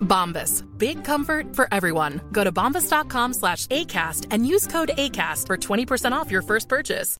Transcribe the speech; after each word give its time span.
Bombas. 0.00 0.64
Big 0.78 1.02
comfort 1.04 1.54
for 1.56 1.66
everyone. 1.72 2.20
Go 2.32 2.44
to 2.44 2.52
bombas.com 2.52 3.32
slash 3.32 3.66
ACAST 3.68 4.26
and 4.30 4.46
use 4.46 4.66
code 4.66 4.90
ACAST 4.96 5.46
for 5.46 5.56
20% 5.56 6.12
off 6.12 6.30
your 6.30 6.42
first 6.42 6.68
purchase. 6.68 7.16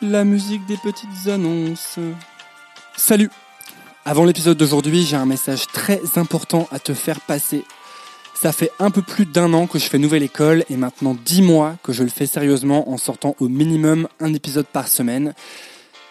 La 0.00 0.24
musique 0.24 0.66
des 0.66 0.78
petites 0.78 1.28
annonces. 1.28 1.98
Salut 2.96 3.30
Avant 4.04 4.24
l'épisode 4.24 4.58
d'aujourd'hui, 4.58 5.04
j'ai 5.04 5.14
un 5.16 5.26
message 5.26 5.68
très 5.68 6.00
important 6.16 6.66
à 6.72 6.80
te 6.80 6.92
faire 6.92 7.20
passer. 7.20 7.64
Ça 8.34 8.50
fait 8.50 8.72
un 8.80 8.90
peu 8.90 9.02
plus 9.02 9.26
d'un 9.26 9.52
an 9.54 9.68
que 9.68 9.78
je 9.78 9.84
fais 9.84 9.98
nouvelle 9.98 10.24
école 10.24 10.64
et 10.68 10.76
maintenant 10.76 11.16
dix 11.24 11.40
mois 11.40 11.76
que 11.84 11.92
je 11.92 12.02
le 12.02 12.08
fais 12.08 12.26
sérieusement 12.26 12.90
en 12.90 12.96
sortant 12.96 13.36
au 13.38 13.48
minimum 13.48 14.08
un 14.18 14.34
épisode 14.34 14.66
par 14.66 14.88
semaine. 14.88 15.34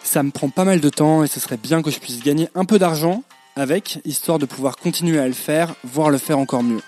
Ça 0.04 0.22
me 0.22 0.30
prend 0.30 0.48
pas 0.48 0.64
mal 0.64 0.80
de 0.80 0.88
temps 0.88 1.24
et 1.24 1.26
ce 1.26 1.40
serait 1.40 1.56
bien 1.56 1.82
que 1.82 1.90
je 1.90 1.98
puisse 1.98 2.22
gagner 2.22 2.48
un 2.54 2.64
peu 2.64 2.78
d'argent 2.78 3.22
avec, 3.56 4.00
histoire 4.04 4.38
de 4.38 4.46
pouvoir 4.46 4.76
continuer 4.76 5.18
à 5.18 5.26
le 5.26 5.32
faire, 5.32 5.74
voire 5.84 6.10
le 6.10 6.18
faire 6.18 6.38
encore 6.38 6.62
mieux. 6.62 6.82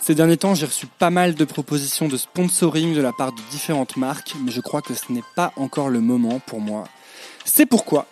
Ces 0.00 0.14
derniers 0.14 0.36
temps, 0.36 0.54
j'ai 0.54 0.66
reçu 0.66 0.86
pas 0.86 1.10
mal 1.10 1.34
de 1.34 1.44
propositions 1.44 2.06
de 2.06 2.16
sponsoring 2.16 2.94
de 2.94 3.00
la 3.00 3.12
part 3.12 3.32
de 3.32 3.40
différentes 3.50 3.96
marques, 3.96 4.34
mais 4.44 4.52
je 4.52 4.60
crois 4.60 4.80
que 4.80 4.94
ce 4.94 5.10
n'est 5.10 5.24
pas 5.34 5.52
encore 5.56 5.88
le 5.88 6.00
moment 6.00 6.38
pour 6.46 6.60
moi. 6.60 6.84
C'est 7.44 7.66
pourquoi 7.66 8.06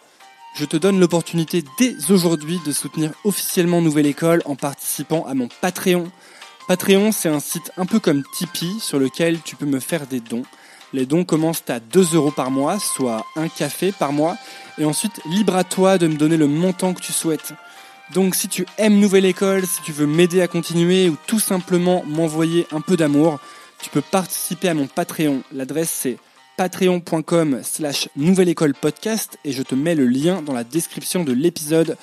je 0.56 0.64
te 0.64 0.76
donne 0.76 0.98
l'opportunité 0.98 1.64
dès 1.78 2.10
aujourd'hui 2.10 2.60
de 2.64 2.72
soutenir 2.72 3.12
officiellement 3.24 3.80
Nouvelle 3.80 4.06
École 4.06 4.42
en 4.44 4.56
participant 4.56 5.24
à 5.26 5.34
mon 5.34 5.48
Patreon. 5.60 6.10
Patreon, 6.68 7.12
c'est 7.12 7.28
un 7.28 7.40
site 7.40 7.70
un 7.76 7.86
peu 7.86 8.00
comme 8.00 8.22
Tipeee 8.34 8.80
sur 8.80 8.98
lequel 8.98 9.40
tu 9.42 9.56
peux 9.56 9.66
me 9.66 9.80
faire 9.80 10.06
des 10.06 10.20
dons. 10.20 10.44
Les 10.94 11.06
dons 11.06 11.24
commencent 11.24 11.64
à 11.66 11.80
2 11.80 12.14
euros 12.14 12.30
par 12.30 12.52
mois, 12.52 12.78
soit 12.78 13.26
un 13.34 13.48
café 13.48 13.90
par 13.90 14.12
mois, 14.12 14.36
et 14.78 14.84
ensuite 14.84 15.20
libre 15.26 15.56
à 15.56 15.64
toi 15.64 15.98
de 15.98 16.06
me 16.06 16.14
donner 16.14 16.36
le 16.36 16.46
montant 16.46 16.94
que 16.94 17.00
tu 17.00 17.12
souhaites. 17.12 17.52
Donc 18.12 18.36
si 18.36 18.46
tu 18.46 18.64
aimes 18.78 19.00
Nouvelle 19.00 19.24
École, 19.24 19.66
si 19.66 19.82
tu 19.82 19.90
veux 19.90 20.06
m'aider 20.06 20.40
à 20.40 20.46
continuer 20.46 21.08
ou 21.08 21.16
tout 21.26 21.40
simplement 21.40 22.04
m'envoyer 22.06 22.68
un 22.70 22.80
peu 22.80 22.96
d'amour, 22.96 23.40
tu 23.82 23.90
peux 23.90 24.02
participer 24.02 24.68
à 24.68 24.74
mon 24.74 24.86
Patreon. 24.86 25.42
L'adresse 25.50 25.90
c'est 25.90 26.16
patreon.com 26.56 27.60
slash 27.64 28.08
nouvelle 28.14 28.48
école 28.48 28.74
podcast 28.74 29.36
et 29.44 29.50
je 29.50 29.64
te 29.64 29.74
mets 29.74 29.96
le 29.96 30.06
lien 30.06 30.42
dans 30.42 30.52
la 30.52 30.62
description 30.62 31.24
de 31.24 31.32
l'épisode. 31.32 31.96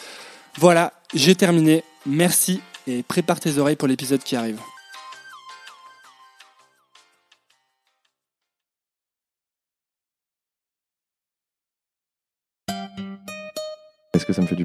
Voilà, 0.57 0.91
j'ai 1.13 1.35
terminé. 1.35 1.85
Merci 2.05 2.59
et 2.87 3.03
prépare 3.03 3.39
tes 3.39 3.57
oreilles 3.57 3.77
pour 3.77 3.87
l'épisode 3.87 4.21
qui 4.21 4.35
arrive. 4.35 4.59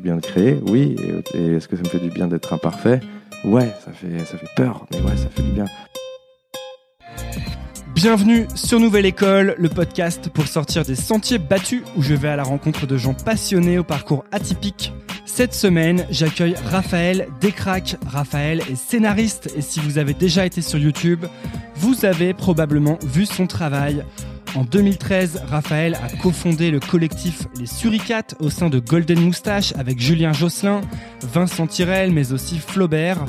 Bien 0.07 0.17
de 0.17 0.21
créer 0.21 0.61
Oui. 0.69 0.95
Et, 1.35 1.55
est-ce 1.55 1.67
que 1.67 1.75
ça 1.75 1.83
me 1.83 1.89
fait 1.89 1.99
du 1.99 2.11
bien 2.11 2.29
d'être 2.29 2.53
imparfait? 2.53 3.01
Ouais, 3.45 3.73
ça 3.85 3.91
fait, 3.91 4.25
ça 4.25 4.39
fait 4.39 4.49
peur, 4.55 4.87
mais 4.93 5.01
ouais, 5.01 5.17
ça 5.17 5.29
fait 5.29 5.43
du 5.43 5.51
bien. 5.51 5.65
Bienvenue 7.93 8.47
sur 8.55 8.79
Nouvelle 8.79 9.07
École, 9.07 9.57
le 9.59 9.69
podcast 9.69 10.29
pour 10.29 10.47
sortir 10.47 10.85
des 10.85 10.95
sentiers 10.95 11.39
battus 11.39 11.83
où 11.97 12.03
je 12.03 12.15
vais 12.15 12.29
à 12.29 12.37
la 12.37 12.45
rencontre 12.45 12.87
de 12.87 12.97
gens 12.97 13.15
passionnés 13.15 13.79
au 13.81 13.85
parcours 13.85 14.25
atypique. 14.31 14.93
Cette 15.27 15.55
semaine, 15.55 16.07
j'accueille 16.09 16.55
Raphaël 16.65 17.29
Descraques. 17.41 17.97
Raphaël 18.07 18.63
est 18.71 18.77
scénariste 18.77 19.53
et 19.57 19.61
si 19.61 19.81
vous 19.81 19.99
avez 19.99 20.15
déjà 20.15 20.47
été 20.47 20.63
sur 20.63 20.79
YouTube, 20.79 21.27
vous 21.75 22.05
avez 22.05 22.33
probablement 22.33 22.97
vu 23.03 23.27
son 23.27 23.47
travail. 23.47 24.05
En 24.55 24.63
2013, 24.63 25.43
Raphaël 25.49 25.99
a 26.03 26.17
cofondé 26.23 26.71
le 26.71 26.81
collectif 26.81 27.43
Les 27.59 27.67
Suricates 27.67 28.37
au 28.41 28.49
sein 28.49 28.71
de 28.71 28.79
Golden 28.79 29.21
Moustache 29.21 29.75
avec 29.77 30.01
Julien 30.01 30.33
Josselin, 30.33 30.81
Vincent 31.23 31.67
Tirel, 31.67 32.13
mais 32.13 32.33
aussi 32.33 32.59
Flaubert. 32.59 33.23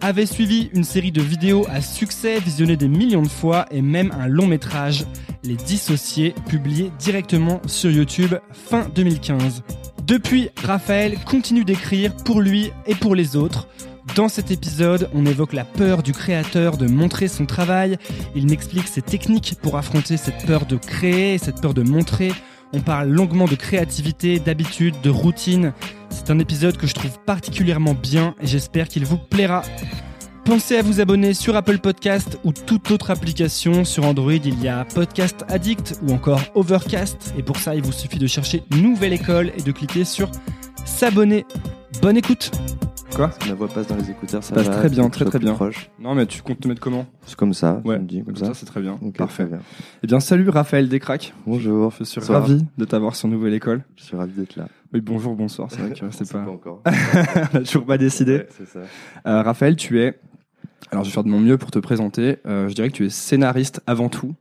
Avait 0.00 0.26
suivi 0.26 0.70
une 0.72 0.84
série 0.84 1.12
de 1.12 1.20
vidéos 1.20 1.66
à 1.68 1.80
succès 1.80 2.38
visionnées 2.40 2.76
des 2.76 2.88
millions 2.88 3.22
de 3.22 3.28
fois 3.28 3.66
et 3.70 3.82
même 3.82 4.12
un 4.18 4.28
long 4.28 4.46
métrage, 4.46 5.04
Les 5.44 5.56
Dissociés, 5.56 6.34
publié 6.48 6.90
directement 6.98 7.60
sur 7.66 7.90
YouTube 7.90 8.34
fin 8.52 8.88
2015. 8.94 9.62
Depuis, 10.06 10.50
Raphaël 10.64 11.16
continue 11.24 11.64
d'écrire 11.64 12.14
pour 12.16 12.40
lui 12.40 12.72
et 12.86 12.94
pour 12.94 13.14
les 13.14 13.36
autres. 13.36 13.68
Dans 14.16 14.28
cet 14.28 14.50
épisode, 14.50 15.08
on 15.14 15.24
évoque 15.24 15.52
la 15.52 15.64
peur 15.64 16.02
du 16.02 16.12
créateur 16.12 16.76
de 16.76 16.88
montrer 16.88 17.28
son 17.28 17.46
travail. 17.46 17.96
Il 18.34 18.48
m'explique 18.48 18.88
ses 18.88 19.00
techniques 19.00 19.56
pour 19.62 19.78
affronter 19.78 20.16
cette 20.16 20.44
peur 20.44 20.66
de 20.66 20.76
créer, 20.76 21.38
cette 21.38 21.60
peur 21.60 21.72
de 21.72 21.82
montrer. 21.82 22.32
On 22.72 22.80
parle 22.80 23.10
longuement 23.10 23.44
de 23.44 23.54
créativité, 23.54 24.40
d'habitude, 24.40 24.96
de 25.02 25.10
routine. 25.10 25.72
C'est 26.10 26.30
un 26.30 26.40
épisode 26.40 26.76
que 26.76 26.88
je 26.88 26.94
trouve 26.94 27.18
particulièrement 27.24 27.94
bien 27.94 28.34
et 28.42 28.46
j'espère 28.46 28.88
qu'il 28.88 29.06
vous 29.06 29.18
plaira. 29.18 29.62
Pensez 30.44 30.76
à 30.76 30.82
vous 30.82 31.00
abonner 31.00 31.34
sur 31.34 31.54
Apple 31.56 31.78
Podcast 31.78 32.38
ou 32.44 32.52
toute 32.52 32.90
autre 32.90 33.10
application. 33.10 33.84
Sur 33.84 34.04
Android, 34.04 34.32
il 34.32 34.60
y 34.62 34.68
a 34.68 34.84
Podcast 34.84 35.44
Addict 35.48 36.00
ou 36.02 36.12
encore 36.12 36.40
Overcast. 36.54 37.32
Et 37.38 37.42
pour 37.42 37.56
ça, 37.58 37.74
il 37.74 37.82
vous 37.82 37.92
suffit 37.92 38.18
de 38.18 38.26
chercher 38.26 38.62
Nouvelle 38.76 39.12
École 39.12 39.52
et 39.56 39.62
de 39.62 39.72
cliquer 39.72 40.04
sur 40.04 40.30
S'abonner. 40.84 41.46
Bonne 42.00 42.16
écoute 42.16 42.50
Quoi? 43.14 43.30
La 43.46 43.54
voix 43.54 43.68
passe 43.68 43.86
dans 43.88 43.96
les 43.96 44.10
écouteurs, 44.10 44.42
ça 44.42 44.54
passe 44.54 44.66
va, 44.68 44.74
très 44.74 44.88
bien, 44.88 45.10
très 45.10 45.26
très 45.26 45.38
bien. 45.38 45.52
proche. 45.52 45.90
Non, 46.00 46.14
mais 46.14 46.24
tu 46.24 46.40
comptes 46.40 46.60
te 46.60 46.66
mettre 46.68 46.80
comment? 46.80 47.04
C'est 47.26 47.36
comme 47.36 47.52
ça, 47.52 47.82
Ouais, 47.84 47.96
tu 47.96 48.02
me 48.02 48.06
dis, 48.08 48.24
comme, 48.24 48.36
ça. 48.36 48.52
c'est 48.54 48.64
très 48.64 48.80
bien. 48.80 48.98
Ok, 49.02 49.18
Parfait. 49.18 49.42
très 49.44 49.52
bien. 49.52 49.60
Eh 50.02 50.06
bien, 50.06 50.18
salut 50.18 50.48
Raphaël 50.48 50.88
Descraques. 50.88 51.34
Bonjour, 51.46 51.92
Je 51.98 52.04
suis 52.04 52.22
Ça 52.22 52.32
va? 52.32 52.40
ravi 52.40 52.64
de 52.78 52.84
t'avoir 52.86 53.14
sur 53.14 53.28
Nouvelle 53.28 53.52
École. 53.52 53.84
je 53.96 54.04
suis 54.04 54.16
ravi 54.16 54.32
d'être 54.32 54.56
là. 54.56 54.66
Oui, 54.94 55.02
bonjour, 55.02 55.34
bonsoir. 55.36 55.68
C'est 55.70 55.80
vrai 55.82 55.92
que 55.92 56.06
On 56.06 56.10
c'est 56.10 56.24
sait 56.24 56.32
pas. 56.32 56.40
encore. 56.50 56.82
On 57.52 57.56
a 57.58 57.60
toujours 57.60 57.84
pas 57.84 57.98
décidé. 57.98 58.36
Ouais, 58.38 58.48
c'est 58.56 58.66
ça. 58.68 58.78
Euh, 59.26 59.42
Raphaël, 59.42 59.76
tu 59.76 60.00
es. 60.00 60.18
Alors, 60.92 61.04
je 61.04 61.08
vais 61.08 61.14
faire 61.14 61.24
de 61.24 61.30
mon 61.30 61.40
mieux 61.40 61.56
pour 61.56 61.70
te 61.70 61.78
présenter. 61.78 62.36
Euh, 62.46 62.68
je 62.68 62.74
dirais 62.74 62.90
que 62.90 62.94
tu 62.94 63.06
es 63.06 63.10
scénariste 63.10 63.80
avant 63.86 64.10
tout. 64.10 64.34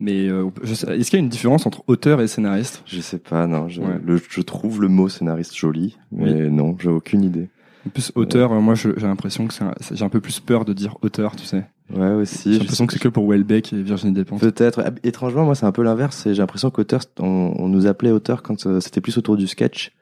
Mais 0.00 0.28
euh, 0.28 0.48
je 0.64 0.74
sais- 0.74 0.98
est-ce 0.98 1.08
qu'il 1.10 1.18
y 1.20 1.22
a 1.22 1.24
une 1.24 1.28
différence 1.30 1.64
entre 1.64 1.84
auteur 1.86 2.20
et 2.20 2.26
scénariste? 2.26 2.82
Je 2.86 3.00
sais 3.00 3.18
pas, 3.20 3.46
non. 3.46 3.68
Je, 3.68 3.80
Ouais. 3.80 4.00
le- 4.04 4.20
je 4.28 4.40
trouve 4.40 4.82
le 4.82 4.88
mot 4.88 5.08
scénariste 5.08 5.54
joli, 5.56 5.96
mais 6.10 6.50
non, 6.50 6.76
j'ai 6.80 6.88
aucune 6.88 7.22
idée. 7.22 7.48
En 7.86 7.90
plus, 7.90 8.10
auteur, 8.16 8.52
euh, 8.52 8.60
moi, 8.60 8.74
je- 8.74 8.88
j'ai 8.96 9.06
l'impression 9.06 9.46
que 9.46 9.54
c'est 9.54 9.62
un- 9.62 9.74
c'est- 9.80 9.94
j'ai 9.94 10.04
un 10.04 10.08
peu 10.08 10.20
plus 10.20 10.40
peur 10.40 10.64
de 10.64 10.72
dire 10.72 10.96
auteur, 11.02 11.36
tu 11.36 11.44
sais. 11.44 11.64
Ouais, 11.94 12.10
aussi. 12.10 12.48
J'ai 12.48 12.54
je 12.54 12.58
l'impression 12.60 12.86
que 12.86 12.92
c'est 12.94 12.98
que 12.98 13.08
pour 13.08 13.30
Welbeck 13.30 13.72
et 13.72 13.82
Virginie 13.82 14.12
Despentes. 14.12 14.40
Peut-être. 14.40 14.82
Ah, 14.84 14.90
Étrangement, 15.04 15.44
moi, 15.44 15.54
c'est 15.54 15.66
un 15.66 15.72
peu 15.72 15.82
l'inverse. 15.84 16.16
C'est- 16.16 16.34
J'ai 16.34 16.42
l'impression 16.42 16.70
qu'auteur, 16.70 17.02
on, 17.20 17.54
on 17.56 17.68
nous 17.68 17.86
appelait 17.86 18.10
auteur 18.10 18.42
quand 18.42 18.66
euh, 18.66 18.80
c'était 18.80 19.00
plus 19.00 19.16
autour 19.18 19.36
du 19.36 19.46
sketch. 19.46 19.92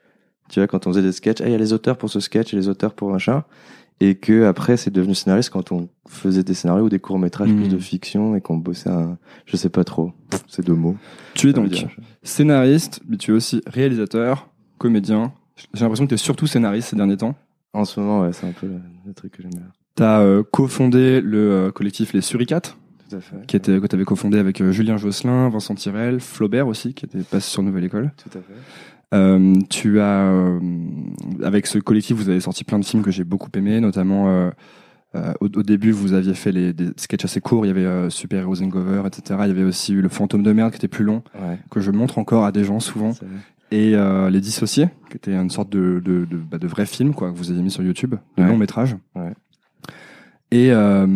Tu 0.49 0.59
vois, 0.59 0.67
quand 0.67 0.87
on 0.87 0.91
faisait 0.91 1.01
des 1.03 1.11
sketchs, 1.11 1.41
ah, 1.41 1.45
il 1.47 1.51
y 1.51 1.55
a 1.55 1.57
les 1.57 1.71
auteurs 1.73 1.97
pour 1.97 2.09
ce 2.09 2.19
sketch 2.19 2.53
et 2.53 2.57
les 2.57 2.67
auteurs 2.67 2.93
pour 2.95 3.11
machin. 3.11 3.43
Et 3.99 4.15
que 4.15 4.45
après 4.45 4.77
c'est 4.77 4.91
devenu 4.91 5.15
scénariste 5.15 5.49
quand 5.51 5.71
on 5.71 5.87
faisait 6.07 6.43
des 6.43 6.53
scénarios 6.53 6.85
ou 6.85 6.89
des 6.89 6.99
courts 6.99 7.19
métrages 7.19 7.49
Mhm. 7.49 7.57
plus 7.61 7.69
de 7.69 7.77
fiction 7.77 8.35
et 8.35 8.41
qu'on 8.41 8.57
bossait 8.57 8.89
un, 8.89 9.17
je 9.45 9.55
sais 9.57 9.69
pas 9.69 9.83
trop, 9.83 10.11
c'est 10.47 10.65
deux 10.65 10.73
mots. 10.75 10.95
Tu 11.33 11.49
es 11.49 11.53
donc 11.53 11.85
scénariste, 12.23 13.01
mais 13.07 13.17
tu 13.17 13.31
es 13.31 13.33
aussi 13.33 13.61
réalisateur, 13.67 14.49
comédien. 14.77 15.33
J'ai 15.73 15.81
l'impression 15.81 16.05
que 16.05 16.09
tu 16.09 16.15
es 16.15 16.17
surtout 16.17 16.47
scénariste 16.47 16.89
ces 16.89 16.95
derniers 16.95 17.17
temps. 17.17 17.35
En 17.73 17.85
ce 17.85 17.99
moment, 17.99 18.21
ouais, 18.21 18.33
c'est 18.33 18.45
un 18.47 18.51
peu 18.51 18.67
le, 18.67 18.79
le 19.05 19.13
truc 19.13 19.31
que 19.31 19.41
j'aime 19.41 19.51
bien. 19.51 19.63
Tu 19.95 20.03
as 20.03 20.43
cofondé 20.51 21.21
le 21.21 21.51
euh, 21.51 21.71
collectif 21.71 22.13
Les 22.13 22.21
Suricates, 22.21 22.77
Tout 23.09 23.15
à 23.17 23.19
fait. 23.19 23.35
qui 23.47 23.55
était, 23.55 23.79
que 23.79 23.87
tu 23.87 23.95
avais 23.95 24.05
cofondé 24.05 24.37
avec 24.39 24.61
euh, 24.61 24.71
Julien 24.71 24.97
Josselin, 24.97 25.49
Vincent 25.49 25.75
Tirel, 25.75 26.19
Flaubert 26.19 26.67
aussi, 26.67 26.93
qui 26.93 27.05
était 27.05 27.19
passé 27.19 27.49
sur 27.51 27.61
Nouvelle 27.63 27.83
École. 27.85 28.11
Tout 28.17 28.37
à 28.37 28.41
fait. 28.41 28.53
Euh, 29.13 29.53
tu 29.69 29.99
as, 29.99 30.25
euh, 30.27 30.59
avec 31.43 31.67
ce 31.67 31.77
collectif, 31.77 32.17
vous 32.17 32.29
avez 32.29 32.39
sorti 32.39 32.63
plein 32.63 32.79
de 32.79 32.85
films 32.85 33.03
que 33.03 33.11
j'ai 33.11 33.23
beaucoup 33.23 33.49
aimés, 33.55 33.79
notamment 33.79 34.27
euh, 34.29 34.49
au, 35.39 35.45
au 35.45 35.63
début, 35.63 35.91
vous 35.91 36.13
aviez 36.13 36.33
fait 36.33 36.51
les, 36.51 36.73
des 36.73 36.87
sketchs 36.97 37.25
assez 37.25 37.39
courts. 37.39 37.65
Il 37.65 37.69
y 37.69 37.71
avait 37.71 38.09
Super 38.09 38.41
Heroes 38.41 38.63
Hangover, 38.63 39.03
etc. 39.05 39.39
Il 39.43 39.49
y 39.49 39.51
avait 39.51 39.63
aussi 39.63 39.93
eu 39.93 40.01
Le 40.01 40.09
Fantôme 40.09 40.41
de 40.41 40.51
merde 40.51 40.71
qui 40.71 40.77
était 40.77 40.87
plus 40.87 41.05
long, 41.05 41.21
Ouais. 41.35 41.59
que 41.69 41.79
je 41.79 41.91
montre 41.91 42.17
encore 42.17 42.45
à 42.45 42.51
des 42.51 42.63
gens 42.63 42.79
souvent. 42.79 43.11
Et 43.71 43.95
Les 44.31 44.41
Dissociés, 44.41 44.87
qui 45.11 45.17
était 45.17 45.33
une 45.35 45.49
sorte 45.51 45.69
de, 45.69 46.01
de, 46.03 46.25
de, 46.25 46.37
bah, 46.37 46.57
de 46.57 46.67
vrai 46.67 46.85
film 46.87 47.13
quoi, 47.13 47.31
que 47.31 47.37
vous 47.37 47.51
avez 47.51 47.61
mis 47.61 47.69
sur 47.71 47.83
YouTube, 47.83 48.15
de 48.37 48.43
Ouais. 48.43 48.49
long 48.49 48.57
métrage. 48.57 48.95
Ouais. 49.15 49.33
Et, 50.51 50.69
euh, 50.71 51.07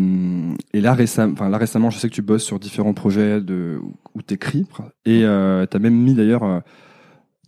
et 0.73 0.81
là, 0.81 0.93
récemment, 0.93 1.33
enfin, 1.33 1.49
là 1.49 1.57
récemment, 1.59 1.89
je 1.91 1.99
sais 1.99 2.09
que 2.09 2.13
tu 2.15 2.23
bosses 2.23 2.43
sur 2.43 2.59
différents 2.59 2.93
projets 2.95 3.39
de, 3.41 3.79
où 4.15 4.21
tu 4.23 4.33
écris. 4.33 4.65
Et 5.05 5.23
euh, 5.25 5.65
tu 5.69 5.77
as 5.77 5.79
même 5.79 5.93
mis 5.95 6.15
d'ailleurs, 6.15 6.43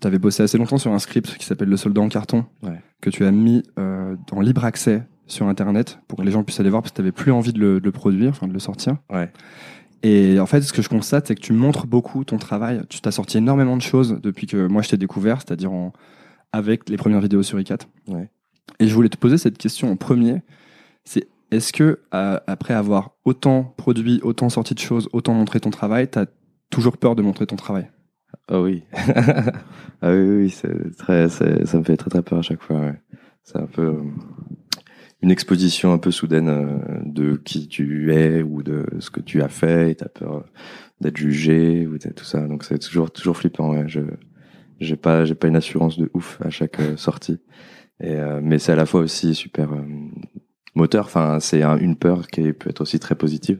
tu 0.01 0.07
avais 0.07 0.19
bossé 0.19 0.44
assez 0.44 0.57
longtemps 0.57 0.78
sur 0.78 0.92
un 0.94 1.00
script 1.00 1.36
qui 1.38 1.46
s'appelle 1.46 1.69
Le 1.69 1.78
Soldat 1.78 2.01
en 2.01 2.10
carton, 2.10 2.46
Ouais. 2.63 2.80
que 3.01 3.10
tu 3.10 3.25
as 3.25 3.31
mis 3.31 3.63
euh, 3.78 4.16
en 4.31 4.42
libre 4.42 4.66
accès 4.66 5.04
sur 5.28 5.48
Internet 5.48 6.00
pour 6.07 6.18
que 6.19 6.24
les 6.24 6.31
gens 6.31 6.44
puissent 6.44 6.60
aller 6.60 6.69
voir 6.69 6.81
parce 6.81 6.92
que 6.92 6.96
tu 6.98 7.01
n'avais 7.01 7.12
plus 7.12 7.31
envie 7.31 7.54
de 7.54 7.60
le, 7.60 7.80
de 7.80 7.86
le 7.86 7.92
produire, 7.92 8.30
enfin 8.31 8.48
de 8.48 8.54
le 8.54 8.60
sortir. 8.60 8.98
Ouais. 9.12 9.31
Et 10.01 10.40
en 10.40 10.46
fait, 10.46 10.62
ce 10.62 10.72
que 10.74 10.81
je 10.81 10.88
constate, 10.90 11.28
c'est 11.28 11.36
que 11.36 11.42
tu 11.42 11.51
montres 11.54 11.86
beaucoup 11.86 12.24
ton 12.24 12.38
travail. 12.38 12.81
Tu 12.90 13.01
t'as 13.01 13.12
sorti 13.12 13.38
énormément 13.38 13.75
de 13.75 13.81
choses 13.81 14.19
depuis 14.24 14.48
que 14.48 14.68
moi 14.68 14.81
je 14.81 14.90
t'ai 14.90 14.98
découvert, 14.98 15.42
c'est-à-dire 15.42 15.72
avec 16.52 16.90
les 16.90 16.98
premières 16.98 17.19
vidéos 17.22 17.44
sur 17.44 17.60
iCat. 17.60 17.80
Ouais. 18.07 18.30
Et 18.80 18.88
je 18.88 18.94
voulais 18.95 19.10
te 19.10 19.18
poser 19.18 19.38
cette 19.38 19.57
question 19.57 19.92
en 19.92 19.95
premier. 19.98 20.42
C'est 21.04 21.28
est-ce 21.52 21.74
que 21.74 22.00
euh, 22.13 22.40
après 22.48 22.74
avoir 22.74 23.12
autant 23.25 23.74
produit, 23.78 24.19
autant 24.24 24.50
sorti 24.50 24.74
de 24.74 24.80
choses, 24.80 25.10
autant 25.13 25.34
montré 25.34 25.60
ton 25.60 25.69
travail, 25.72 26.07
t'as 26.07 26.25
toujours 26.69 26.98
peur 26.98 27.16
de 27.16 27.22
montrer 27.22 27.45
ton 27.45 27.56
travail? 27.56 27.90
Ah 28.51 28.62
oui. 28.62 28.84
ah 30.01 30.12
oui, 30.12 30.22
oui, 30.22 30.50
c'est 30.50 30.96
très, 30.98 31.30
ça 31.30 31.46
me 31.46 31.84
fait 31.84 31.98
très 31.98 32.10
très 32.10 32.24
peur 32.24 32.40
à 32.40 32.42
chaque 32.42 32.63
fois. 32.63 32.94
C'est 33.44 33.57
un 33.57 33.68
peu 33.68 33.84
euh, 33.84 34.04
une 35.22 35.30
exposition 35.30 35.94
un 35.94 36.00
peu 36.00 36.10
soudaine 36.10 36.50
euh, 36.50 37.00
de 37.06 37.36
qui 37.36 37.68
tu 37.68 38.12
es 38.12 38.42
ou 38.42 38.63
de 38.63 38.88
ce 39.00 39.12
que 39.12 39.22
tu 39.22 39.44
as 39.44 39.50
fait. 39.50 39.92
Et 39.92 39.96
t'as 39.96 40.10
peur 40.10 40.34
euh, 40.38 40.44
d'être 41.00 41.18
jugé 41.18 41.86
ou 41.86 42.00
tout 42.00 42.24
ça. 42.24 42.48
Donc 42.48 42.63
c'est 42.63 42.80
toujours 42.80 43.12
toujours 43.12 43.38
flippant. 43.38 43.88
Je 43.88 44.01
j'ai 44.80 44.95
pas 44.95 45.25
j'ai 45.25 45.36
pas 45.36 45.48
une 45.48 45.56
assurance 45.56 46.00
de 46.00 46.10
ouf 46.16 46.42
à 46.44 46.50
chaque 46.50 46.78
sortie. 46.98 47.40
Et 48.02 48.16
mais 48.42 48.57
c'est 48.60 48.72
à 48.72 48.75
la 48.75 48.86
fois 48.86 49.02
aussi 49.02 49.36
super 49.36 49.69
moteur. 50.75 51.06
Enfin, 51.06 51.39
c'est 51.39 51.63
un- 51.63 51.77
une 51.77 51.95
peur 51.95 52.27
qui 52.27 52.51
peut 52.54 52.69
être 52.69 52.81
aussi 52.81 53.00
très 53.00 53.16
positive. 53.16 53.60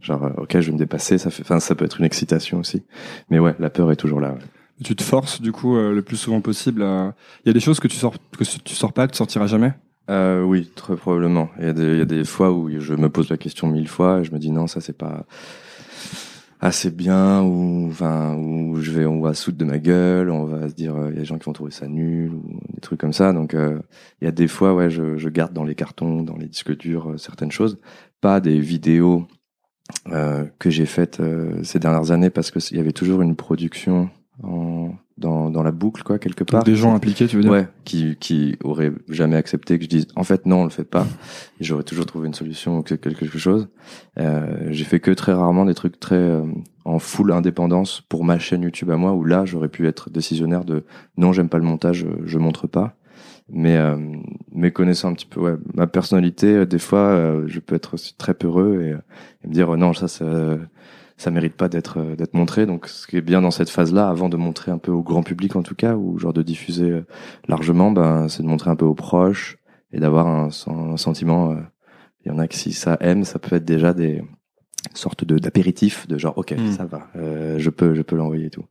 Genre, 0.00 0.24
euh, 0.24 0.30
ok, 0.38 0.52
je 0.60 0.66
vais 0.66 0.72
me 0.72 0.78
dépasser. 0.78 1.18
Ça 1.18 1.30
fait, 1.30 1.42
enfin, 1.42 1.60
ça 1.60 1.74
peut 1.74 1.84
être 1.84 1.98
une 1.98 2.06
excitation 2.06 2.58
aussi. 2.60 2.82
Mais 3.30 3.38
ouais, 3.38 3.54
la 3.58 3.70
peur 3.70 3.90
est 3.92 3.96
toujours 3.96 4.20
là. 4.20 4.32
ouais. 4.32 4.38
Tu 4.82 4.96
te 4.96 5.02
forces 5.02 5.42
du 5.42 5.52
coup 5.52 5.76
euh, 5.76 5.92
le 5.92 6.00
plus 6.02 6.16
souvent 6.16 6.40
possible. 6.40 6.82
à- 6.82 7.14
Il 7.44 7.48
y 7.48 7.50
a 7.50 7.52
des 7.52 7.60
choses 7.60 7.80
que 7.80 7.88
tu 7.88 7.96
sors 7.96 8.14
que 8.38 8.44
tu 8.44 8.74
sors 8.74 8.92
pas, 8.94 9.06
que 9.06 9.12
tu 9.12 9.18
sortiras 9.18 9.46
jamais? 9.46 9.72
Euh, 10.08 10.42
oui, 10.42 10.70
très 10.74 10.96
probablement. 10.96 11.50
Il 11.58 11.66
y, 11.66 11.68
a 11.68 11.72
des, 11.72 11.82
il 11.92 11.98
y 11.98 12.00
a 12.00 12.04
des 12.06 12.24
fois 12.24 12.50
où 12.50 12.68
je 12.80 12.94
me 12.94 13.08
pose 13.10 13.28
la 13.28 13.36
question 13.36 13.68
mille 13.68 13.88
fois 13.88 14.20
et 14.20 14.24
je 14.24 14.32
me 14.32 14.38
dis 14.38 14.50
non, 14.50 14.66
ça 14.66 14.80
c'est 14.80 14.96
pas 14.96 15.24
assez 16.60 16.90
bien 16.90 17.42
ou 17.42 17.88
enfin 17.88 18.36
où 18.36 18.76
je 18.80 18.90
vais 18.90 19.06
on 19.06 19.20
va 19.20 19.32
foutre 19.32 19.56
de 19.56 19.64
ma 19.64 19.78
gueule, 19.78 20.30
on 20.30 20.44
va 20.44 20.68
se 20.68 20.74
dire 20.74 20.94
euh, 20.96 21.08
il 21.10 21.14
y 21.14 21.16
a 21.16 21.20
des 21.20 21.24
gens 21.24 21.38
qui 21.38 21.46
vont 21.46 21.52
trouver 21.52 21.70
ça 21.70 21.88
nul 21.88 22.32
ou 22.34 22.60
des 22.74 22.80
trucs 22.80 23.00
comme 23.00 23.12
ça. 23.12 23.32
Donc 23.32 23.54
euh, 23.54 23.78
il 24.20 24.26
y 24.26 24.28
a 24.28 24.32
des 24.32 24.48
fois 24.48 24.74
ouais, 24.74 24.90
je, 24.90 25.16
je 25.16 25.28
garde 25.28 25.52
dans 25.52 25.64
les 25.64 25.74
cartons, 25.74 26.22
dans 26.22 26.36
les 26.36 26.46
disques 26.46 26.76
durs 26.76 27.12
euh, 27.12 27.16
certaines 27.18 27.52
choses, 27.52 27.78
pas 28.20 28.40
des 28.40 28.60
vidéos 28.60 29.26
euh, 30.12 30.46
que 30.58 30.70
j'ai 30.70 30.86
faites 30.86 31.20
euh, 31.20 31.62
ces 31.62 31.78
dernières 31.78 32.10
années 32.10 32.30
parce 32.30 32.50
que 32.50 32.58
il 32.70 32.76
y 32.76 32.80
avait 32.80 32.92
toujours 32.92 33.22
une 33.22 33.36
production 33.36 34.10
en, 34.42 34.90
dans 35.20 35.50
dans 35.50 35.62
la 35.62 35.70
boucle 35.70 36.02
quoi 36.02 36.18
quelque 36.18 36.44
part. 36.44 36.60
Donc, 36.60 36.66
des 36.66 36.76
gens 36.76 36.94
impliqués, 36.94 37.26
tu 37.26 37.36
veux 37.36 37.42
dire? 37.42 37.52
Ouais, 37.52 37.68
qui, 37.84 38.16
qui 38.18 38.56
aurait 38.64 38.92
jamais 39.08 39.36
accepté 39.36 39.78
que 39.78 39.84
je 39.84 39.88
dise 39.88 40.06
en 40.16 40.24
fait 40.24 40.46
non, 40.46 40.62
on 40.62 40.64
le 40.64 40.70
fait 40.70 40.84
pas. 40.84 41.06
J'aurais 41.60 41.84
toujours 41.84 42.06
trouvé 42.06 42.26
une 42.26 42.34
solution 42.34 42.78
ou 42.78 42.82
quelque 42.82 43.38
chose. 43.38 43.68
Euh, 44.18 44.68
j'ai 44.70 44.84
fait 44.84 45.00
que 45.00 45.10
très 45.10 45.32
rarement 45.32 45.64
des 45.64 45.74
trucs 45.74 46.00
très 46.00 46.16
euh, 46.16 46.44
en 46.84 46.98
full 46.98 47.32
indépendance 47.32 48.00
pour 48.08 48.24
ma 48.24 48.38
chaîne 48.38 48.62
YouTube 48.62 48.90
à 48.90 48.96
moi 48.96 49.12
où 49.12 49.24
là 49.24 49.44
j'aurais 49.44 49.68
pu 49.68 49.86
être 49.86 50.10
décisionnaire 50.10 50.64
de 50.64 50.84
non 51.16 51.32
j'aime 51.32 51.48
pas 51.48 51.58
le 51.58 51.64
montage, 51.64 52.06
je, 52.24 52.38
montre 52.38 52.66
pas. 52.66 52.96
Mais 53.52 53.76
euh, 53.76 53.96
mais 54.52 54.70
connaissant 54.70 55.10
un 55.10 55.14
petit 55.14 55.26
peu 55.26 55.40
ouais, 55.40 55.54
ma 55.74 55.86
personnalité, 55.86 56.54
euh, 56.54 56.66
des 56.66 56.78
fois 56.78 56.98
euh, 56.98 57.44
je 57.46 57.58
peux 57.60 57.74
être 57.74 57.94
aussi 57.94 58.14
très 58.16 58.34
peureux 58.34 58.82
et, 58.82 58.90
et 59.44 59.48
me 59.48 59.52
dire 59.52 59.74
euh, 59.74 59.76
non 59.76 59.92
ça 59.92 60.08
ça 60.08 60.24
ça 61.20 61.30
mérite 61.30 61.54
pas 61.54 61.68
d'être 61.68 61.98
euh, 61.98 62.16
d'être 62.16 62.34
montré. 62.34 62.66
Donc 62.66 62.86
ce 62.88 63.06
qui 63.06 63.16
est 63.16 63.20
bien 63.20 63.42
dans 63.42 63.50
cette 63.50 63.70
phase-là, 63.70 64.08
avant 64.08 64.28
de 64.28 64.36
montrer 64.36 64.70
un 64.72 64.78
peu 64.78 64.90
au 64.90 65.02
grand 65.02 65.22
public 65.22 65.54
en 65.56 65.62
tout 65.62 65.74
cas, 65.74 65.94
ou 65.94 66.18
genre 66.18 66.32
de 66.32 66.42
diffuser 66.42 66.90
euh, 66.90 67.06
largement, 67.48 67.90
ben 67.92 68.28
c'est 68.28 68.42
de 68.42 68.48
montrer 68.48 68.70
un 68.70 68.76
peu 68.76 68.86
aux 68.86 68.94
proches 68.94 69.58
et 69.92 70.00
d'avoir 70.00 70.26
un, 70.26 70.48
un 70.68 70.96
sentiment. 70.96 71.50
euh, 71.52 71.56
Il 72.24 72.32
y 72.32 72.34
en 72.34 72.38
a 72.38 72.48
que 72.48 72.54
si 72.54 72.72
ça 72.72 72.96
aime, 73.00 73.24
ça 73.24 73.38
peut 73.38 73.56
être 73.56 73.64
déjà 73.64 73.92
des 73.92 74.22
sortes 74.94 75.24
de 75.24 75.38
d'apéritifs 75.38 76.06
de 76.08 76.16
genre 76.16 76.36
ok 76.38 76.52
Mm. 76.56 76.72
ça 76.72 76.86
va, 76.86 77.08
euh, 77.16 77.58
je 77.58 77.70
peux 77.70 77.94
je 77.94 78.02
peux 78.02 78.16
l'envoyer 78.16 78.46
et 78.46 78.50
tout. 78.50 78.64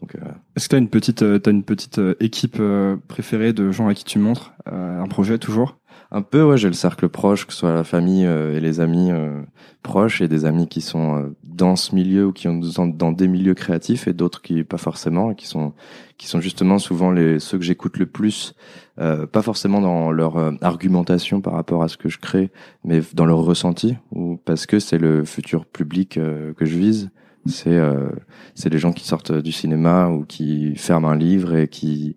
Donc 0.00 0.14
euh, 0.16 0.20
Est-ce 0.56 0.68
que 0.68 0.76
t'as 0.76 0.78
une 0.82 0.90
petite 0.90 1.24
t'as 1.42 1.50
une 1.50 1.64
petite 1.64 2.00
équipe 2.20 2.60
préférée 3.08 3.52
de 3.54 3.70
gens 3.70 3.88
à 3.88 3.94
qui 3.94 4.04
tu 4.04 4.18
montres 4.18 4.52
un 4.66 5.06
projet 5.06 5.38
toujours? 5.38 5.78
Un 6.10 6.22
peu, 6.22 6.44
ouais, 6.44 6.58
j'ai 6.58 6.68
le 6.68 6.74
cercle 6.74 7.08
proche, 7.08 7.44
que 7.46 7.52
ce 7.52 7.58
soit 7.60 7.72
la 7.74 7.82
famille 7.82 8.24
euh, 8.24 8.56
et 8.56 8.60
les 8.60 8.78
amis 8.78 9.10
euh, 9.10 9.42
proches, 9.82 10.20
et 10.20 10.28
des 10.28 10.44
amis 10.44 10.68
qui 10.68 10.80
sont 10.80 11.34
dans 11.54 11.76
ce 11.76 11.94
milieu 11.94 12.26
ou 12.26 12.32
qui 12.32 12.48
ont 12.48 12.60
dans, 12.86 13.12
des 13.12 13.28
milieux 13.28 13.54
créatifs, 13.54 14.08
et 14.08 14.12
d'autres 14.12 14.42
qui 14.42 14.64
pas 14.64 14.76
forcément, 14.76 15.30
et 15.30 15.34
qui 15.34 15.46
sont 15.46 15.72
qui 16.18 16.26
sont 16.26 16.40
justement 16.40 16.78
souvent 16.78 17.10
les 17.10 17.38
ceux 17.38 17.58
que 17.58 17.64
j'écoute 17.64 17.96
le 17.98 18.06
plus, 18.06 18.54
euh, 18.98 19.26
pas 19.26 19.42
forcément 19.42 19.80
dans 19.80 20.10
leur 20.10 20.36
euh, 20.36 20.52
argumentation 20.62 21.40
par 21.40 21.54
rapport 21.54 21.82
à 21.82 21.88
ce 21.88 21.96
que 21.96 22.08
je 22.08 22.18
crée, 22.18 22.50
mais 22.84 23.00
dans 23.14 23.26
leur 23.26 23.38
ressenti, 23.38 23.96
ou 24.12 24.36
parce 24.44 24.66
que 24.66 24.80
c'est 24.80 24.98
le 24.98 25.24
futur 25.24 25.66
public 25.66 26.16
euh, 26.16 26.52
que 26.54 26.64
je 26.64 26.76
vise. 26.76 27.10
C'est 27.46 27.76
euh, 27.76 28.08
c'est 28.54 28.70
les 28.70 28.78
gens 28.78 28.92
qui 28.92 29.06
sortent 29.06 29.32
du 29.32 29.52
cinéma 29.52 30.08
ou 30.08 30.24
qui 30.24 30.74
ferment 30.76 31.10
un 31.10 31.16
livre 31.16 31.54
et 31.54 31.68
qui 31.68 32.16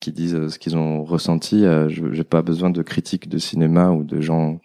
qui 0.00 0.12
disent 0.12 0.48
ce 0.48 0.58
qu'ils 0.58 0.76
ont 0.76 1.02
ressenti. 1.02 1.64
J'ai 1.88 2.24
pas 2.24 2.42
besoin 2.42 2.68
de 2.70 2.82
critiques 2.82 3.28
de 3.28 3.38
cinéma 3.38 3.90
ou 3.90 4.04
de 4.04 4.20
gens 4.20 4.60